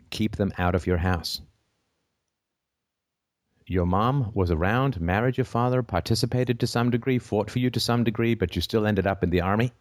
[0.09, 1.41] keep them out of your house.
[3.65, 7.79] Your mom was around, married your father, participated to some degree, fought for you to
[7.79, 9.71] some degree, but you still ended up in the army.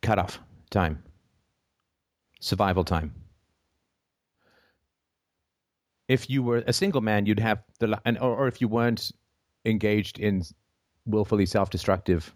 [0.00, 1.02] Cut off time.
[2.40, 3.14] Survival time.
[6.08, 9.12] If you were a single man, you'd have the, and, or, or if you weren't
[9.64, 10.42] engaged in
[11.06, 12.34] willfully self destructive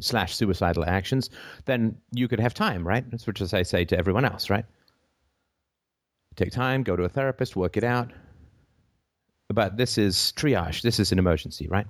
[0.00, 1.30] slash suicidal actions,
[1.64, 3.08] then you could have time, right?
[3.10, 4.64] That's what I say to everyone else, right?
[6.36, 8.12] Take time, go to a therapist, work it out.
[9.48, 10.82] But this is triage.
[10.82, 11.86] This is an emergency, right?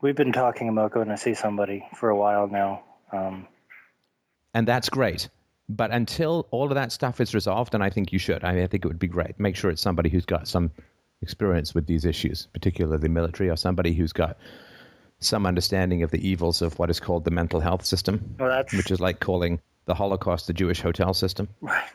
[0.00, 2.84] We've been talking about going to see somebody for a while now.
[3.12, 3.48] Um,
[4.54, 5.28] and that's great.
[5.68, 8.64] But until all of that stuff is resolved, and I think you should, I, mean,
[8.64, 9.38] I think it would be great.
[9.38, 10.70] Make sure it's somebody who's got some
[11.20, 14.38] experience with these issues, particularly the military, or somebody who's got
[15.20, 18.90] some understanding of the evils of what is called the mental health system, well, which
[18.90, 21.48] is like calling the Holocaust the Jewish hotel system.
[21.60, 21.88] Right.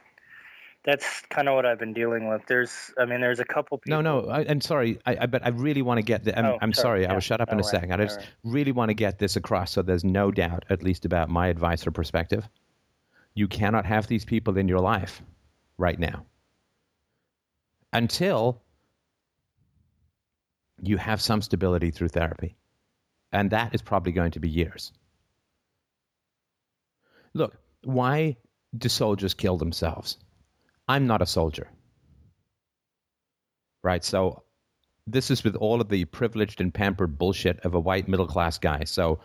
[0.84, 2.42] That's kind of what I've been dealing with.
[2.46, 4.02] There's, I mean, there's a couple people.
[4.02, 6.38] No, no, I, am sorry, I, I, but I really want to get the.
[6.38, 7.14] I'm, Oh, I'm sorry, sorry, I yeah.
[7.14, 7.94] will shut up in a right, second.
[7.94, 8.28] I just right.
[8.44, 11.88] really want to get this across so there's no doubt, at least about my advice
[11.88, 12.50] or perspective.
[13.34, 15.22] You cannot have these people in your life
[15.78, 16.26] right now
[17.94, 18.62] until
[20.82, 22.58] you have some stability through therapy.
[23.34, 24.94] And that is probably going to be years.
[27.34, 28.38] Look, why
[28.78, 30.18] do soldiers kill themselves?
[30.88, 31.68] I'm not a soldier.
[33.84, 34.04] Right?
[34.04, 34.44] So
[35.08, 38.60] this is with all of the privileged and pampered bullshit of a white middle class
[38.60, 38.84] guy.
[38.86, 39.20] So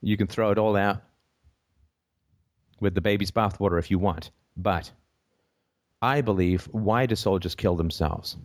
[0.00, 1.02] you can throw it all out
[2.80, 4.30] with the baby's bathwater if you want.
[4.56, 4.90] But
[6.00, 8.36] I believe why do soldiers kill themselves?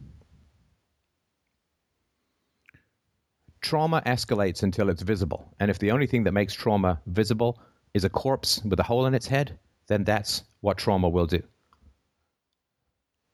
[3.66, 5.52] Trauma escalates until it's visible.
[5.60, 7.60] And if the only thing that makes trauma visible
[7.96, 11.42] is a corpse with a hole in its head, then that's what trauma will do.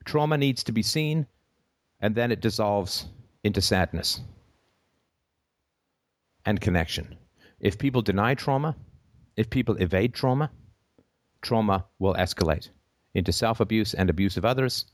[0.06, 1.28] Trauma needs to be seen,
[2.00, 3.10] and then it dissolves
[3.44, 4.22] into sadness
[6.46, 7.18] and connection.
[7.60, 8.78] If people deny trauma,
[9.36, 10.50] if people evade trauma,
[11.42, 12.70] trauma will escalate
[13.14, 14.86] into self abuse and abuse of others.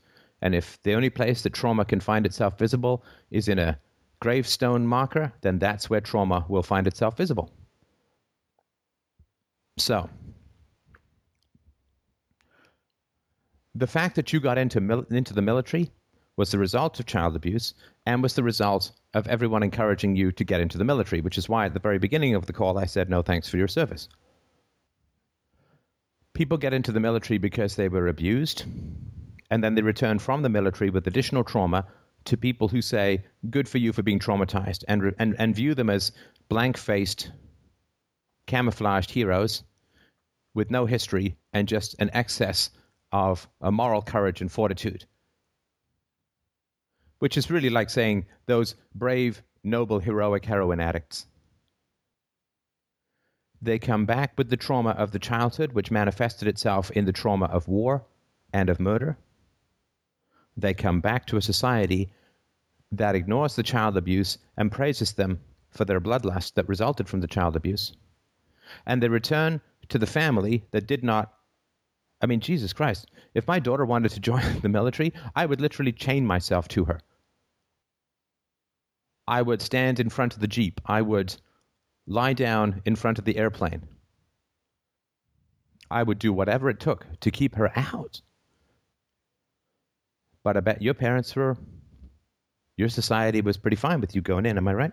[0.42, 3.78] And if the only place that trauma can find itself visible is in a
[4.20, 7.50] gravestone marker, then that's where trauma will find itself visible.
[9.78, 10.10] So,
[13.74, 15.90] the fact that you got into mil- into the military
[16.36, 17.74] was the result of child abuse
[18.06, 21.48] and was the result of everyone encouraging you to get into the military, which is
[21.48, 24.08] why at the very beginning of the call I said no thanks for your service.
[26.34, 28.64] People get into the military because they were abused,
[29.50, 31.86] and then they return from the military with additional trauma
[32.24, 35.90] to people who say, Good for you for being traumatized, and, and, and view them
[35.90, 36.12] as
[36.48, 37.30] blank faced,
[38.46, 39.62] camouflaged heroes
[40.54, 42.70] with no history and just an excess
[43.12, 45.04] of a moral courage and fortitude.
[47.18, 51.26] Which is really like saying those brave, noble, heroic heroin addicts.
[53.60, 57.46] They come back with the trauma of the childhood, which manifested itself in the trauma
[57.46, 58.06] of war
[58.52, 59.18] and of murder.
[60.58, 62.10] They come back to a society
[62.90, 65.38] that ignores the child abuse and praises them
[65.70, 67.92] for their bloodlust that resulted from the child abuse.
[68.84, 71.32] And they return to the family that did not.
[72.20, 75.92] I mean, Jesus Christ, if my daughter wanted to join the military, I would literally
[75.92, 77.00] chain myself to her.
[79.28, 80.80] I would stand in front of the Jeep.
[80.86, 81.36] I would
[82.08, 83.86] lie down in front of the airplane.
[85.88, 88.22] I would do whatever it took to keep her out.
[90.44, 91.56] But I bet your parents were,
[92.76, 94.56] your society was pretty fine with you going in.
[94.56, 94.92] Am I right?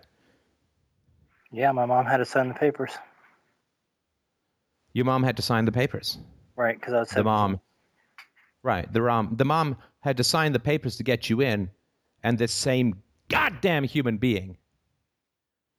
[1.52, 2.92] Yeah, my mom had to sign the papers.
[4.92, 6.18] Your mom had to sign the papers.
[6.56, 7.60] Right, because I was The mom,
[8.62, 8.90] right?
[8.92, 11.70] The mom, the mom had to sign the papers to get you in,
[12.22, 14.56] and this same goddamn human being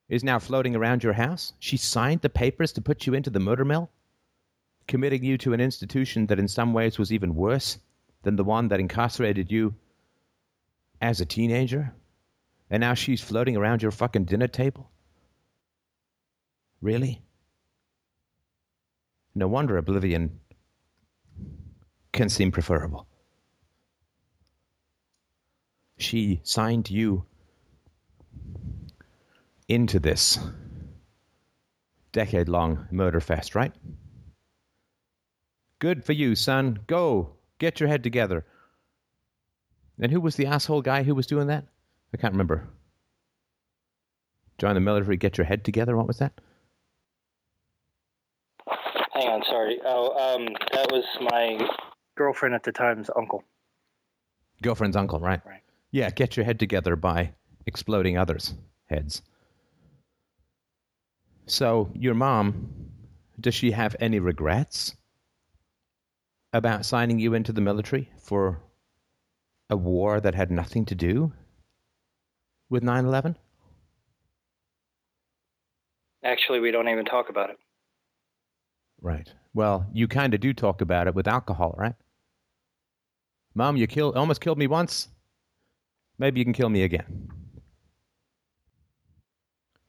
[0.08, 1.54] is now floating around your house.
[1.60, 3.90] She signed the papers to put you into the murder mill,
[4.88, 7.80] committing you to an institution that in some ways was even worse
[8.28, 9.74] than the one that incarcerated you
[11.00, 11.94] as a teenager.
[12.70, 14.92] And now she's floating around your fucking dinner table.
[16.82, 17.22] Really?
[19.34, 20.42] No wonder oblivion
[22.12, 23.08] can seem preferable.
[25.98, 27.24] She signed you
[29.70, 30.38] into this
[32.12, 33.72] decade long murder fest, right?
[35.80, 36.80] Good for you, son.
[36.88, 37.36] Go.
[37.60, 38.45] Get your head together.
[40.00, 41.66] And who was the asshole guy who was doing that?
[42.14, 42.68] I can't remember.
[44.58, 45.95] Join the military, get your head together.
[45.95, 46.34] What was that?
[49.14, 49.80] Hang on, sorry.
[49.84, 51.68] Oh, um, that was my
[52.16, 53.44] girlfriend at the time's uncle.
[54.61, 55.42] Girlfriend's uncle, right?
[55.45, 55.61] Right.
[55.92, 57.34] Yeah, get your head together by
[57.66, 58.53] exploding others'
[58.88, 59.22] heads.
[61.45, 62.69] So, your mom,
[63.40, 64.95] does she have any regrets
[66.53, 68.61] about signing you into the military for
[69.69, 71.34] a war that had nothing to do
[72.69, 73.38] with 9 11?
[76.24, 77.58] Actually, we don't even talk about it.
[79.01, 79.32] Right.
[79.53, 81.95] Well, you kind of do talk about it with alcohol, right?
[83.53, 85.08] Mom, you killed, almost killed me once.
[86.19, 87.30] Maybe you can kill me again.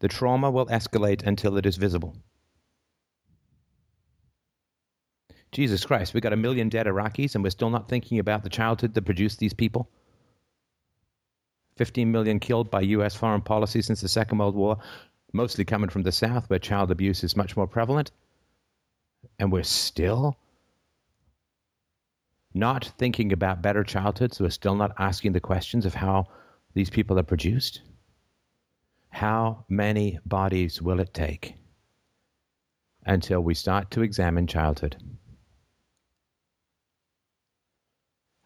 [0.01, 2.17] The trauma will escalate until it is visible.
[5.53, 8.51] Jesus Christ, we got a million dead Iraqis and we're still not thinking about the
[8.51, 9.89] childhood that produced these people?
[11.77, 13.15] 15 million killed by U.S.
[13.15, 14.79] foreign policy since the Second World War,
[15.33, 18.11] mostly coming from the South where child abuse is much more prevalent.
[19.39, 20.37] And we're still
[22.53, 24.41] not thinking about better childhoods.
[24.41, 26.27] We're still not asking the questions of how
[26.75, 27.83] these people are produced.
[29.11, 31.55] How many bodies will it take
[33.07, 34.97] until we start to examine childhood?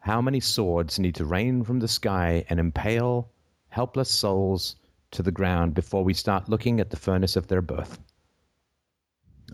[0.03, 3.31] How many swords need to rain from the sky and impale
[3.69, 4.75] helpless souls
[5.11, 8.01] to the ground before we start looking at the furnace of their birth?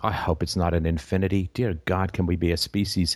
[0.02, 1.52] I hope it's not an infinity.
[1.54, 3.16] Dear God, can we be a species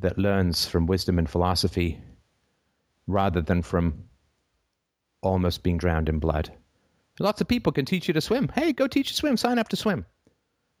[0.00, 2.00] that learns from wisdom and philosophy
[3.06, 4.02] rather than from
[5.22, 6.52] almost being drowned in blood?
[7.20, 8.48] Lots of people can teach you to swim.
[8.48, 9.36] Hey, go teach you to swim.
[9.36, 10.04] Sign up to swim.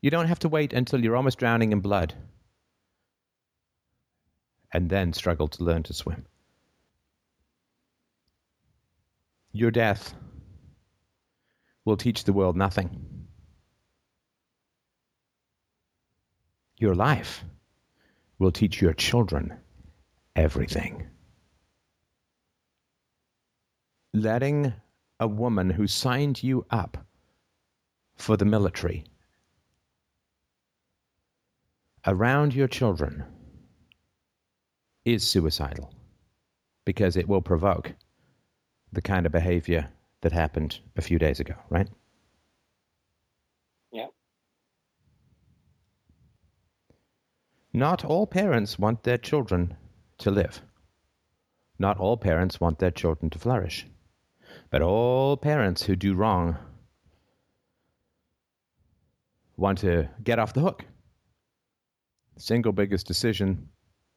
[0.02, 2.12] You don't have to wait until you're almost drowning in blood
[4.76, 6.26] and then struggle to learn to swim.
[9.50, 10.14] Your death
[11.86, 12.90] will teach the world nothing.
[16.76, 17.42] Your life
[18.38, 19.56] will teach your children
[20.36, 21.06] everything.
[24.12, 24.74] Letting
[25.18, 26.98] a woman who signed you up
[28.14, 29.04] for the military
[32.06, 33.24] around your children
[35.06, 35.90] is suicidal
[36.84, 37.94] because it will provoke
[38.92, 39.88] the kind of behavior
[40.20, 41.88] that happened a few days ago, right?
[43.92, 44.08] Yeah.
[47.72, 49.76] Not all parents want their children
[50.18, 50.60] to live.
[51.78, 53.86] Not all parents want their children to flourish.
[54.70, 56.56] But all parents who do wrong
[59.56, 60.84] want to get off the hook.
[62.34, 63.68] The single biggest decision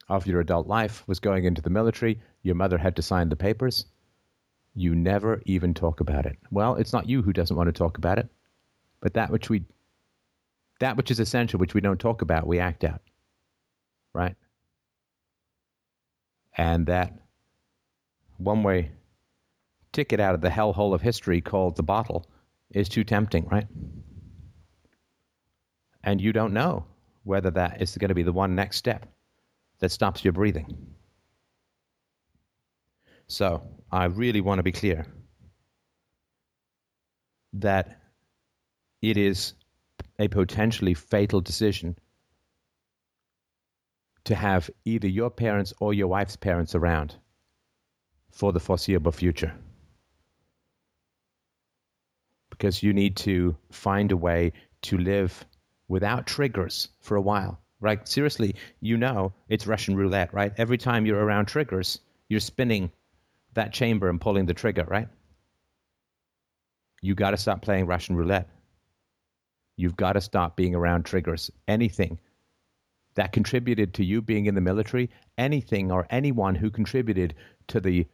[0.10, 2.20] of your adult life was going into the military.
[2.42, 3.86] Your mother had to sign the papers.
[4.74, 6.38] You never even talk about it.
[6.52, 8.28] Well, it's not you who doesn't want to talk about it,
[9.02, 9.64] but that which we
[10.80, 13.02] that which is essential, which we don't talk about, we act out.
[14.14, 14.36] Right?
[16.58, 17.14] And that
[18.38, 18.92] one way
[19.92, 22.26] ticket out of the hellhole of history called the bottle
[22.72, 23.68] is too tempting, right?
[26.04, 26.86] And you don't know
[27.24, 29.06] whether that is going to be the one next step
[29.80, 30.96] that stops your breathing.
[33.28, 35.06] So I really want to be clear
[37.54, 38.02] that
[39.02, 39.54] it is
[40.20, 41.98] a potentially fatal decision
[44.26, 47.16] to have either your parents or your wife's parents around
[48.32, 49.54] for the foreseeable future.
[52.50, 54.52] Because you need to find a way
[54.84, 55.46] to live
[55.88, 57.60] without triggers for a while.
[57.82, 58.06] Right?
[58.08, 60.54] Seriously, you know it's Russian roulette, right?
[60.58, 62.92] Every time you're around triggers, you're spinning
[63.54, 65.08] that chamber and pulling the trigger, right?
[67.02, 68.50] You got to stop playing Russian roulette.
[69.78, 71.50] You've got to stop being around triggers.
[71.68, 72.20] Anything
[73.16, 77.34] that contributed to you being in the military, anything or anyone who contributed
[77.68, 78.06] to the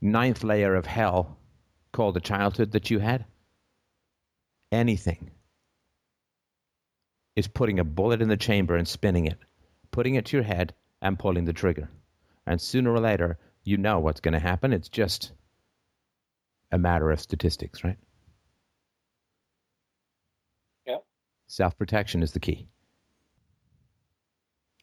[0.00, 1.36] ninth layer of hell
[1.92, 3.24] called the childhood that you had,
[4.72, 5.30] anything
[7.38, 9.38] is putting a bullet in the chamber and spinning it,
[9.92, 11.88] putting it to your head and pulling the trigger.
[12.48, 14.72] And sooner or later, you know what's going to happen.
[14.72, 15.30] It's just
[16.72, 17.96] a matter of statistics, right?
[20.88, 21.04] Yep.
[21.46, 22.66] Self protection is the key.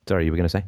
[0.07, 0.63] Sorry, you were going to say?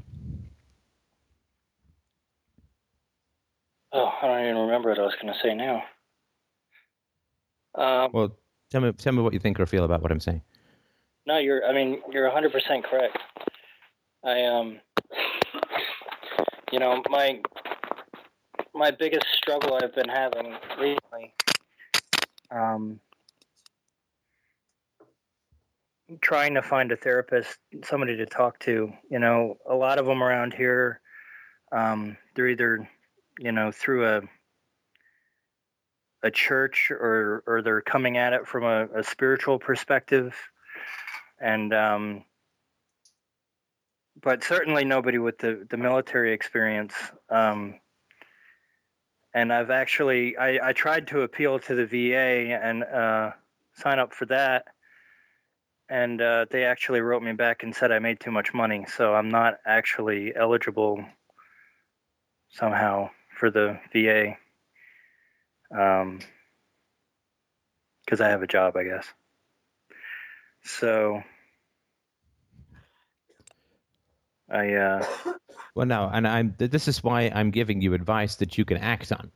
[3.93, 5.83] Oh, I don't even remember what I was going to say now.
[7.75, 8.35] Um, Well,
[8.71, 10.41] tell me, tell me what you think or feel about what I'm saying.
[11.27, 11.63] No, you're.
[11.65, 13.17] I mean, you're 100% correct.
[14.23, 14.79] I um,
[16.71, 17.41] you know, my
[18.73, 21.33] my biggest struggle I've been having recently,
[22.49, 22.99] um,
[26.21, 28.91] trying to find a therapist, somebody to talk to.
[29.11, 31.01] You know, a lot of them around here,
[31.73, 32.89] um, they're either,
[33.37, 34.21] you know, through a
[36.23, 40.33] a church or or they're coming at it from a, a spiritual perspective,
[41.39, 42.23] and um,
[44.21, 46.93] but certainly nobody with the the military experience.
[47.29, 47.79] Um,
[49.33, 53.31] and I've actually I, I tried to appeal to the VA and uh,
[53.75, 54.65] sign up for that,
[55.89, 59.13] and uh, they actually wrote me back and said I made too much money, so
[59.13, 61.03] I'm not actually eligible
[62.49, 64.37] somehow for the VA,
[68.05, 69.05] because I have a job, I guess.
[70.63, 71.21] So
[74.49, 75.05] I uh,
[75.75, 76.55] Well, no, and I'm.
[76.57, 79.31] This is why I'm giving you advice that you can act on.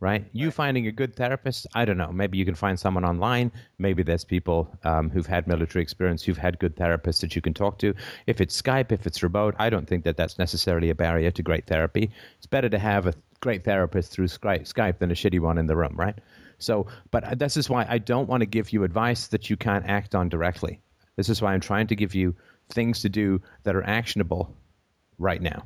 [0.00, 0.26] Right?
[0.32, 2.12] You finding a good therapist, I don't know.
[2.12, 3.50] Maybe you can find someone online.
[3.78, 7.52] Maybe there's people um, who've had military experience, who've had good therapists that you can
[7.52, 7.94] talk to.
[8.28, 11.42] If it's Skype, if it's remote, I don't think that that's necessarily a barrier to
[11.42, 12.12] great therapy.
[12.36, 15.76] It's better to have a great therapist through Skype than a shitty one in the
[15.76, 16.18] room, right?
[16.58, 19.86] So, but this is why I don't want to give you advice that you can't
[19.86, 20.80] act on directly.
[21.16, 22.34] This is why I'm trying to give you
[22.70, 24.56] things to do that are actionable
[25.18, 25.64] right now.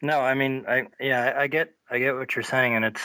[0.00, 3.02] No, I mean, I yeah, I- get I get what you're saying, and it's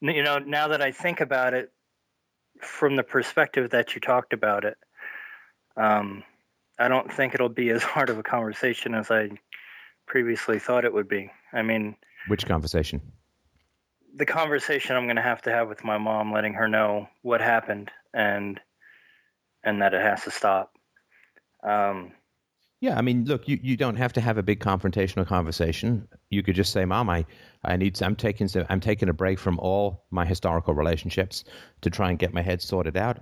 [0.00, 1.72] you know now that I think about it
[2.60, 4.76] from the perspective that you talked about it,
[5.76, 6.22] um,
[6.78, 9.30] I don't think it'll be as hard of a conversation as I
[10.06, 11.30] previously thought it would be.
[11.52, 11.96] I mean,
[12.28, 13.00] Which conversation?
[14.14, 17.40] The conversation I'm going to have to have with my mom, letting her know what
[17.40, 18.60] happened and
[19.64, 20.72] and that it has to stop.
[21.62, 22.12] Um,
[22.80, 26.08] Yeah, I mean, look, you, you don't have to have a big confrontational conversation.
[26.30, 27.26] You could just say, "Mom, I,
[27.64, 31.44] I need I'm taking some, I'm taking a break from all my historical relationships
[31.82, 33.18] to try and get my head sorted out,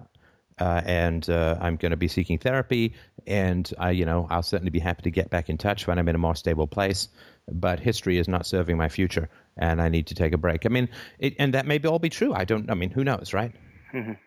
[0.59, 2.95] uh, and uh, I'm going to be seeking therapy,
[3.27, 6.09] and I, you know, I'll certainly be happy to get back in touch when I'm
[6.09, 7.09] in a more stable place.
[7.53, 10.67] But history is not serving my future, and I need to take a break.
[10.67, 10.89] I mean,
[11.19, 12.33] it, and that may all be true.
[12.33, 12.71] I don't.
[12.71, 13.53] I mean, who knows, right?
[13.93, 14.19] Mhm.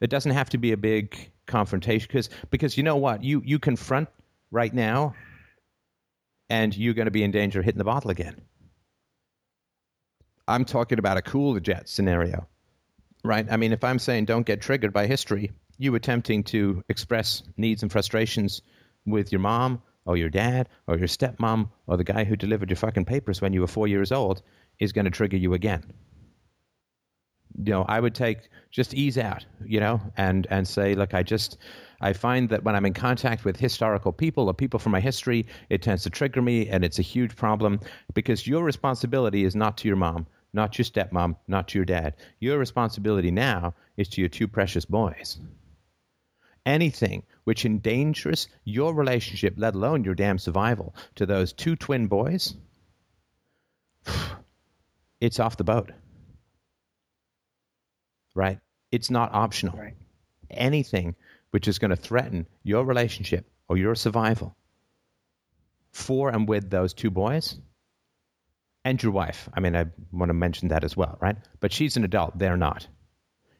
[0.00, 3.58] It doesn't have to be a big confrontation because because you know what you you
[3.58, 4.08] confront
[4.50, 5.14] right now,
[6.48, 8.40] and you're going to be in danger of hitting the bottle again.
[10.48, 12.48] I'm talking about a cool the jet scenario,
[13.22, 13.46] right?
[13.50, 17.82] I mean, if I'm saying don't get triggered by history, you attempting to express needs
[17.82, 18.62] and frustrations
[19.06, 22.76] with your mom or your dad or your stepmom or the guy who delivered your
[22.76, 24.42] fucking papers when you were four years old
[24.78, 25.92] is going to trigger you again
[27.64, 31.22] you know, I would take just ease out, you know, and and say, look, I
[31.22, 31.58] just
[32.00, 35.46] I find that when I'm in contact with historical people or people from my history,
[35.68, 37.80] it tends to trigger me, and it's a huge problem
[38.14, 42.14] because your responsibility is not to your mom, not your stepmom, not to your dad.
[42.38, 45.38] Your responsibility now is to your two precious boys.
[46.66, 52.54] Anything which endangers your relationship, let alone your damn survival, to those two twin boys,
[55.20, 55.92] it's off the boat.
[58.34, 58.60] Right?
[58.92, 59.78] It's not optional.
[59.78, 59.96] Right.
[60.50, 61.16] Anything
[61.50, 64.56] which is going to threaten your relationship or your survival
[65.92, 67.58] for and with those two boys
[68.84, 69.48] and your wife.
[69.52, 71.36] I mean, I want to mention that as well, right?
[71.60, 72.38] But she's an adult.
[72.38, 72.86] They're not.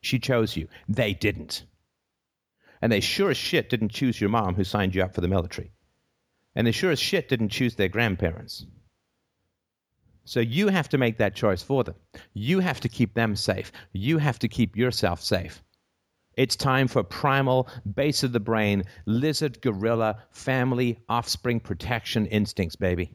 [0.00, 0.68] She chose you.
[0.88, 1.64] They didn't.
[2.83, 5.28] And they sure as shit didn't choose your mom who signed you up for the
[5.28, 5.73] military.
[6.55, 8.67] And they sure as shit didn't choose their grandparents.
[10.25, 11.97] So you have to make that choice for them.
[12.34, 13.73] You have to keep them safe.
[13.92, 15.62] You have to keep yourself safe.
[16.36, 23.12] It's time for primal, base of the brain, lizard, gorilla, family, offspring protection instincts, baby.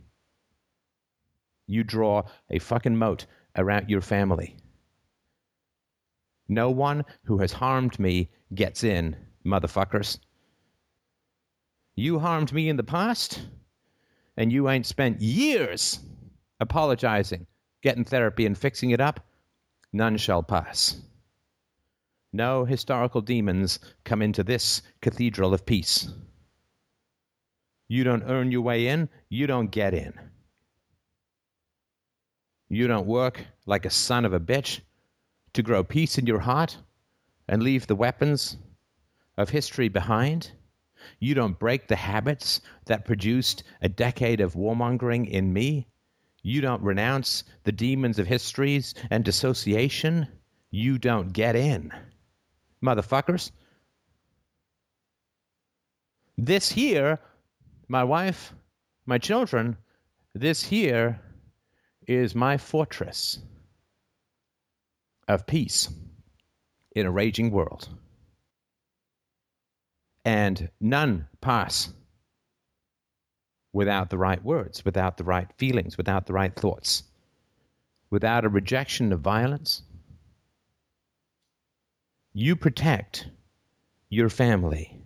[1.68, 4.58] You draw a fucking moat around your family.
[6.48, 10.19] No one who has harmed me gets in, motherfuckers.
[11.95, 13.41] You harmed me in the past,
[14.38, 15.99] and you ain't spent years
[16.59, 17.48] apologizing,
[17.82, 19.25] getting therapy, and fixing it up.
[19.93, 21.01] None shall pass.
[22.33, 26.09] No historical demons come into this cathedral of peace.
[27.88, 30.14] You don't earn your way in, you don't get in.
[32.67, 34.82] You don't work like a son of a bitch
[35.53, 36.77] to grow peace in your heart
[37.48, 38.57] and leave the weapons
[39.38, 40.51] of history behind.
[41.19, 45.88] You don't break the habits that produced a decade of warmongering in me.
[46.41, 50.27] You don't renounce the demons of histories and dissociation.
[50.72, 51.91] You don't get in.
[52.83, 53.51] Motherfuckers.
[56.38, 57.19] This here,
[57.88, 58.53] my wife,
[59.05, 59.77] my children,
[60.33, 61.19] this here
[62.07, 63.39] is my fortress
[65.27, 65.89] of peace
[66.95, 67.89] in a raging world.
[70.25, 71.93] And none pass
[73.71, 77.03] without the right words, without the right feelings, without the right thoughts,
[78.09, 79.83] without a rejection of violence.
[82.33, 83.27] You protect
[84.09, 84.97] your family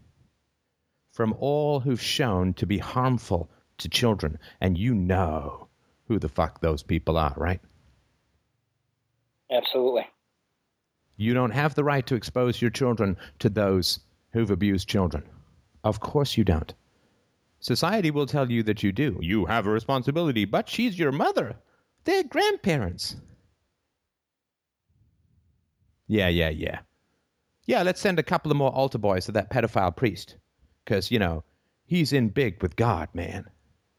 [1.12, 3.50] from all who've shown to be harmful
[3.80, 5.68] to children, and you know
[6.08, 7.60] who the fuck those people are, right?
[9.52, 10.08] Absolutely.
[11.18, 14.00] You don't have the right to expose your children to those
[14.32, 15.24] who've abused children.
[15.84, 16.74] Of course you don't.
[17.60, 19.18] Society will tell you that you do.
[19.22, 21.56] You have a responsibility, but she's your mother.
[22.06, 23.16] They're grandparents.
[26.08, 26.80] Yeah, yeah, yeah.
[27.66, 30.38] Yeah, let's send a couple of more altar boys to that pedophile priest.
[30.84, 31.44] Because, you know,
[31.86, 33.46] he's in big with God, man.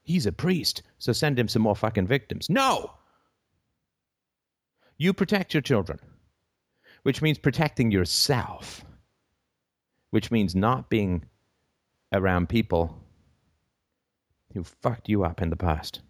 [0.03, 2.49] He's a priest, so send him some more fucking victims.
[2.49, 2.91] No!
[4.97, 5.99] You protect your children,
[7.03, 8.83] which means protecting yourself,
[10.11, 11.23] which means not being
[12.13, 12.97] around people
[14.53, 16.01] who fucked you up in the past.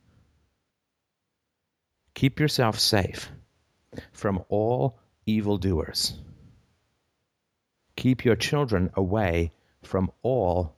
[2.14, 3.32] Keep yourself safe
[4.12, 6.20] from all evildoers.
[7.96, 9.52] Keep your children away
[9.84, 10.76] from all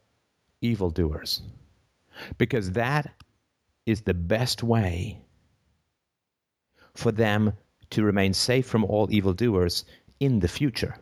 [0.61, 1.41] evildoers.
[2.37, 3.11] Because that
[3.85, 5.19] is the best way
[6.95, 7.53] for them
[7.89, 9.85] to remain safe from all evildoers
[10.19, 10.95] in the future.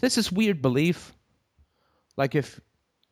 [0.00, 1.12] This is weird belief.
[2.16, 2.60] Like if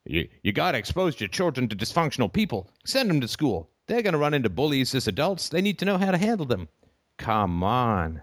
[0.04, 3.70] you, you got to expose your children to dysfunctional people, send them to school.
[3.86, 5.48] They're going to run into bullies as adults.
[5.48, 6.68] They need to know how to handle them.
[7.18, 8.22] Come on.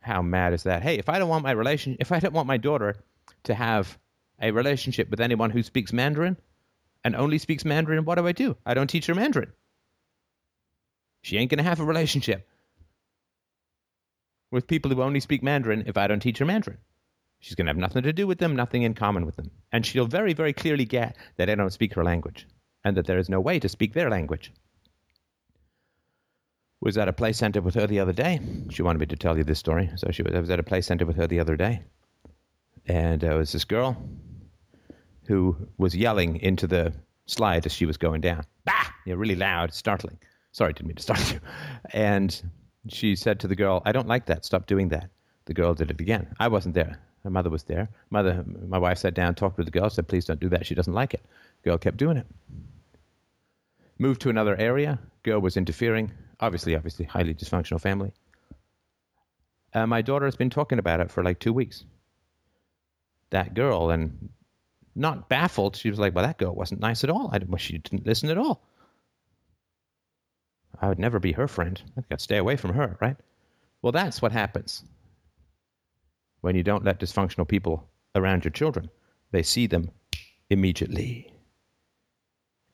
[0.00, 0.82] How mad is that?
[0.82, 2.96] Hey, if I don't want my relation if I don't want my daughter
[3.44, 3.98] to have
[4.40, 6.36] a relationship with anyone who speaks Mandarin,
[7.04, 8.56] and only speaks Mandarin, what do I do?
[8.64, 9.52] I don't teach her Mandarin.
[11.22, 12.48] She ain't going to have a relationship
[14.50, 16.78] with people who only speak Mandarin if I don't teach her Mandarin.
[17.40, 19.50] She's going to have nothing to do with them, nothing in common with them.
[19.72, 22.46] And she'll very, very clearly get that I don't speak her language
[22.84, 24.52] and that there is no way to speak their language.
[26.80, 28.40] Was at a play center with her the other day.
[28.70, 29.90] She wanted me to tell you this story.
[29.96, 31.82] So she was, I was at a play center with her the other day.
[32.86, 34.02] And there was this girl
[35.26, 36.92] who was yelling into the
[37.26, 38.44] slide as she was going down.
[38.64, 38.86] Bah!
[39.06, 40.18] You know, really loud, startling.
[40.52, 41.40] Sorry, didn't mean to start you.
[41.92, 42.42] And
[42.88, 44.44] she said to the girl, I don't like that.
[44.44, 45.10] Stop doing that.
[45.44, 46.34] The girl did it again.
[46.38, 46.98] I wasn't there.
[47.24, 47.88] Her mother was there.
[48.08, 50.66] Mother, my wife sat down, talked with the girl, said, please don't do that.
[50.66, 51.24] She doesn't like it.
[51.64, 52.26] Girl kept doing it.
[53.98, 54.98] Moved to another area.
[55.22, 56.12] Girl was interfering.
[56.40, 58.12] Obviously, obviously, highly dysfunctional family.
[59.74, 61.84] Uh, my daughter has been talking about it for like two weeks.
[63.28, 64.30] That girl, and
[64.96, 65.76] not baffled.
[65.76, 67.30] She was like, "Well, that girl wasn't nice at all.
[67.32, 68.62] I, well, she didn't listen at all.
[70.80, 71.80] I would never be her friend.
[71.96, 73.16] I've got to stay away from her, right?
[73.82, 74.82] Well, that's what happens
[76.40, 78.90] when you don't let dysfunctional people around your children.
[79.32, 79.90] they see them
[80.48, 81.32] immediately.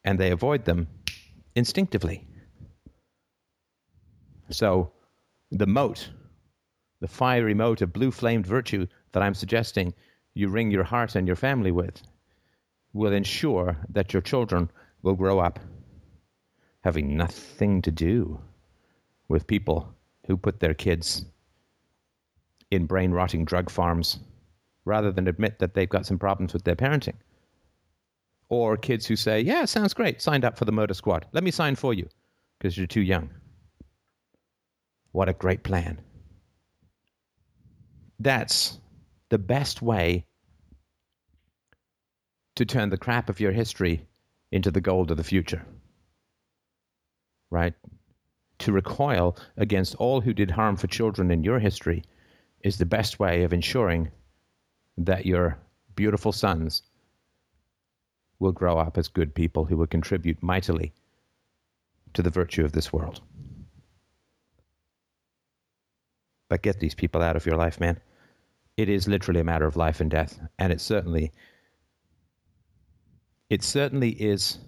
[0.04, 0.88] And they avoid them
[1.54, 2.26] instinctively.
[4.48, 4.92] So,
[5.50, 6.08] the moat,
[7.00, 9.92] the fiery moat of blue flamed virtue that I'm suggesting
[10.34, 12.00] you ring your heart and your family with,
[12.92, 14.70] will ensure that your children
[15.02, 15.58] will grow up
[16.86, 18.40] having nothing to do
[19.28, 19.92] with people
[20.26, 21.24] who put their kids
[22.70, 24.18] in brain rotting drug farms
[24.84, 27.16] rather than admit that they've got some problems with their parenting.
[28.48, 31.26] Or kids who say, Yeah, sounds great, signed up for the motor squad.
[31.32, 32.08] Let me sign for you
[32.58, 33.30] because you're too young.
[35.12, 36.00] What a great plan.
[38.20, 38.78] That's
[39.28, 40.24] the best way
[42.54, 44.06] to turn the crap of your history
[44.52, 45.64] into the gold of the future.
[47.50, 47.74] Right?
[48.60, 52.04] To recoil against all who did harm for children in your history
[52.66, 54.10] is the best way of ensuring
[54.98, 55.56] that your
[55.94, 56.82] beautiful sons
[58.40, 60.92] will grow up as good people who will contribute mightily
[62.12, 63.20] to the virtue of this world.
[66.48, 68.00] But get these people out of your life, man.
[68.76, 71.30] It is literally a matter of life and death, and it certainly
[73.48, 74.58] it certainly is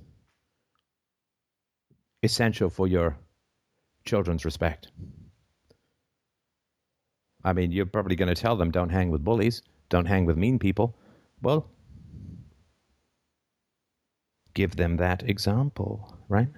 [2.22, 3.16] essential for your
[4.04, 4.86] children's respect.
[7.48, 10.36] I mean, you're probably going to tell them don't hang with bullies, don't hang with
[10.36, 10.94] mean people.
[11.40, 11.70] Well,
[14.52, 16.48] give them that example, right?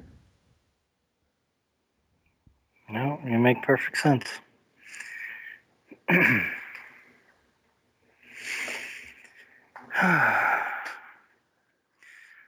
[2.88, 4.26] No, you make perfect sense.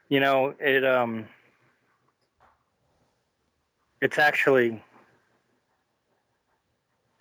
[0.09, 1.29] you know, it um
[4.01, 4.83] it's actually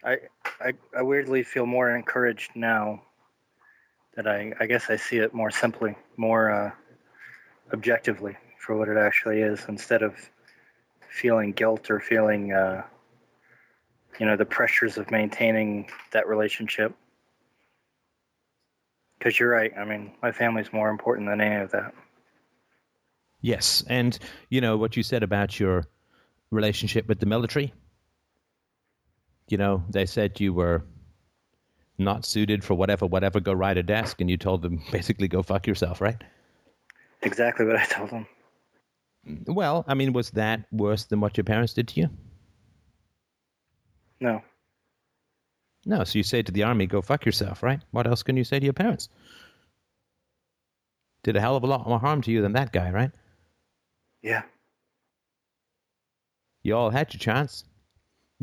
[0.03, 0.17] I,
[0.63, 3.01] I I weirdly feel more encouraged now
[4.15, 6.71] that I I guess I see it more simply, more uh,
[7.73, 10.15] objectively for what it actually is, instead of
[11.09, 12.83] feeling guilt or feeling uh,
[14.19, 16.93] you know the pressures of maintaining that relationship.
[19.17, 19.71] Because you're right.
[19.77, 21.93] I mean, my family's more important than any of that.
[23.41, 24.17] Yes, and
[24.49, 25.85] you know what you said about your
[26.51, 27.73] relationship with the military.
[29.51, 30.83] You know, they said you were
[31.97, 33.39] not suited for whatever, whatever.
[33.39, 36.21] Go ride a desk, and you told them basically go fuck yourself, right?
[37.21, 38.27] Exactly what I told them.
[39.45, 42.09] Well, I mean, was that worse than what your parents did to you?
[44.19, 44.41] No.
[45.85, 47.81] No, so you say to the army, go fuck yourself, right?
[47.91, 49.09] What else can you say to your parents?
[51.23, 53.11] Did a hell of a lot more harm to you than that guy, right?
[54.23, 54.43] Yeah.
[56.63, 57.63] You all had your chance.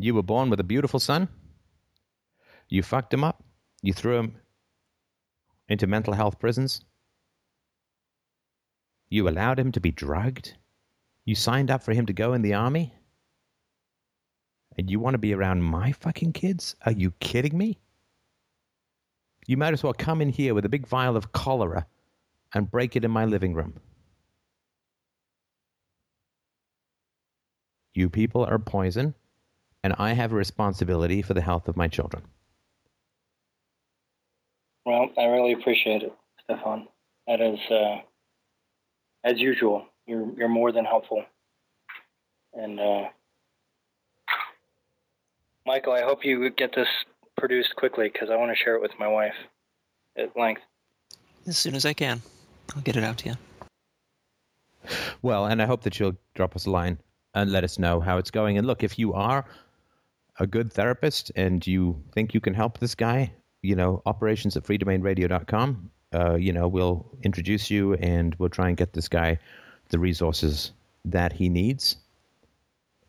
[0.01, 1.27] You were born with a beautiful son.
[2.69, 3.43] You fucked him up.
[3.81, 4.37] You threw him
[5.67, 6.85] into mental health prisons.
[9.09, 10.55] You allowed him to be drugged.
[11.25, 12.93] You signed up for him to go in the army.
[14.77, 16.77] And you want to be around my fucking kids?
[16.85, 17.77] Are you kidding me?
[19.47, 21.85] You might as well come in here with a big vial of cholera
[22.53, 23.73] and break it in my living room.
[27.93, 29.13] You people are poison,
[29.83, 32.23] and I have a responsibility for the health of my children.
[34.85, 36.87] Well, I really appreciate it, Stefan.
[37.27, 37.97] That is, uh,
[39.23, 41.23] as usual, you're you're more than helpful.
[42.53, 43.09] And uh,
[45.65, 46.87] Michael, I hope you get this
[47.37, 49.35] produced quickly because I want to share it with my wife
[50.17, 50.61] at length.
[51.45, 52.21] As soon as I can,
[52.75, 53.35] I'll get it out to you.
[55.21, 56.97] Well, and I hope that you'll drop us a line
[57.33, 58.57] and let us know how it's going.
[58.57, 59.45] And look, if you are
[60.39, 64.63] a good therapist and you think you can help this guy, you know, operations at
[64.63, 69.37] freedomainradio.com, uh, you know, we'll introduce you and we'll try and get this guy
[69.89, 70.71] the resources
[71.05, 71.97] that he needs.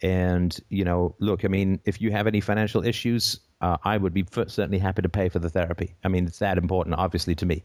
[0.03, 4.15] And, you know, look, I mean, if you have any financial issues, uh, I would
[4.15, 5.95] be certainly happy to pay for the therapy.
[6.03, 7.63] I mean, it's that important, obviously, to me.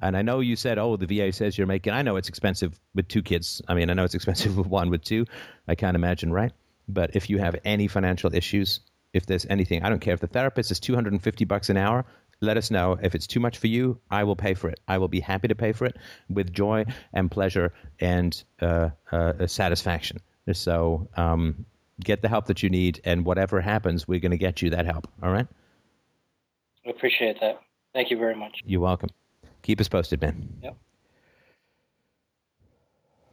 [0.00, 2.80] And I know you said, oh, the VA says you're making, I know it's expensive
[2.94, 3.62] with two kids.
[3.68, 5.26] I mean, I know it's expensive with one, with two.
[5.68, 6.52] I can't imagine, right?
[6.88, 8.80] But if you have any financial issues,
[9.14, 12.04] if there's anything, I don't care if the therapist is 250 bucks an hour,
[12.40, 12.98] let us know.
[13.02, 14.80] If it's too much for you, I will pay for it.
[14.88, 15.96] I will be happy to pay for it
[16.28, 20.18] with joy and pleasure and uh, uh, satisfaction.
[20.52, 21.64] So um,
[22.02, 24.84] get the help that you need, and whatever happens, we're going to get you that
[24.84, 25.08] help.
[25.22, 25.46] All right?
[26.86, 27.60] I appreciate that.
[27.94, 28.60] Thank you very much.
[28.66, 29.10] You're welcome.
[29.62, 30.48] Keep us posted, man.
[30.62, 30.76] Yep.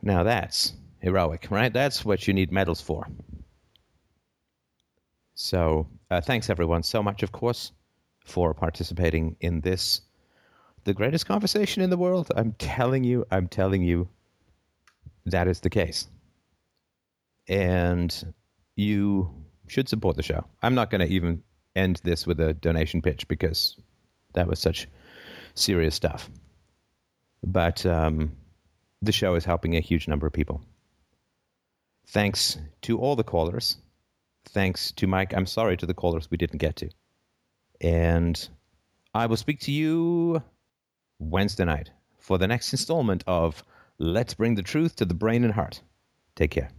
[0.03, 1.73] Now that's heroic, right?
[1.73, 3.07] That's what you need medals for.
[5.43, 7.71] So uh, thanks everyone so much, of course,
[8.23, 10.01] for participating in this
[10.83, 12.31] the greatest conversation in the world.
[12.35, 14.07] I'm telling you, I'm telling you,
[15.25, 16.07] that is the case.
[17.47, 18.33] And
[18.75, 19.33] you
[19.67, 20.45] should support the show.
[20.61, 21.41] I'm not going to even
[21.75, 23.77] end this with a donation pitch because
[24.33, 24.87] that was such
[25.55, 26.29] serious stuff.
[27.43, 28.31] But um,
[29.01, 30.61] the show is helping a huge number of people.
[32.05, 33.77] Thanks to all the callers.
[34.45, 35.33] Thanks to Mike.
[35.33, 36.89] I'm sorry to the callers we didn't get to.
[37.79, 38.49] And
[39.13, 40.43] I will speak to you
[41.19, 43.63] Wednesday night for the next installment of
[43.97, 45.81] Let's Bring the Truth to the Brain and Heart.
[46.35, 46.69] Take care.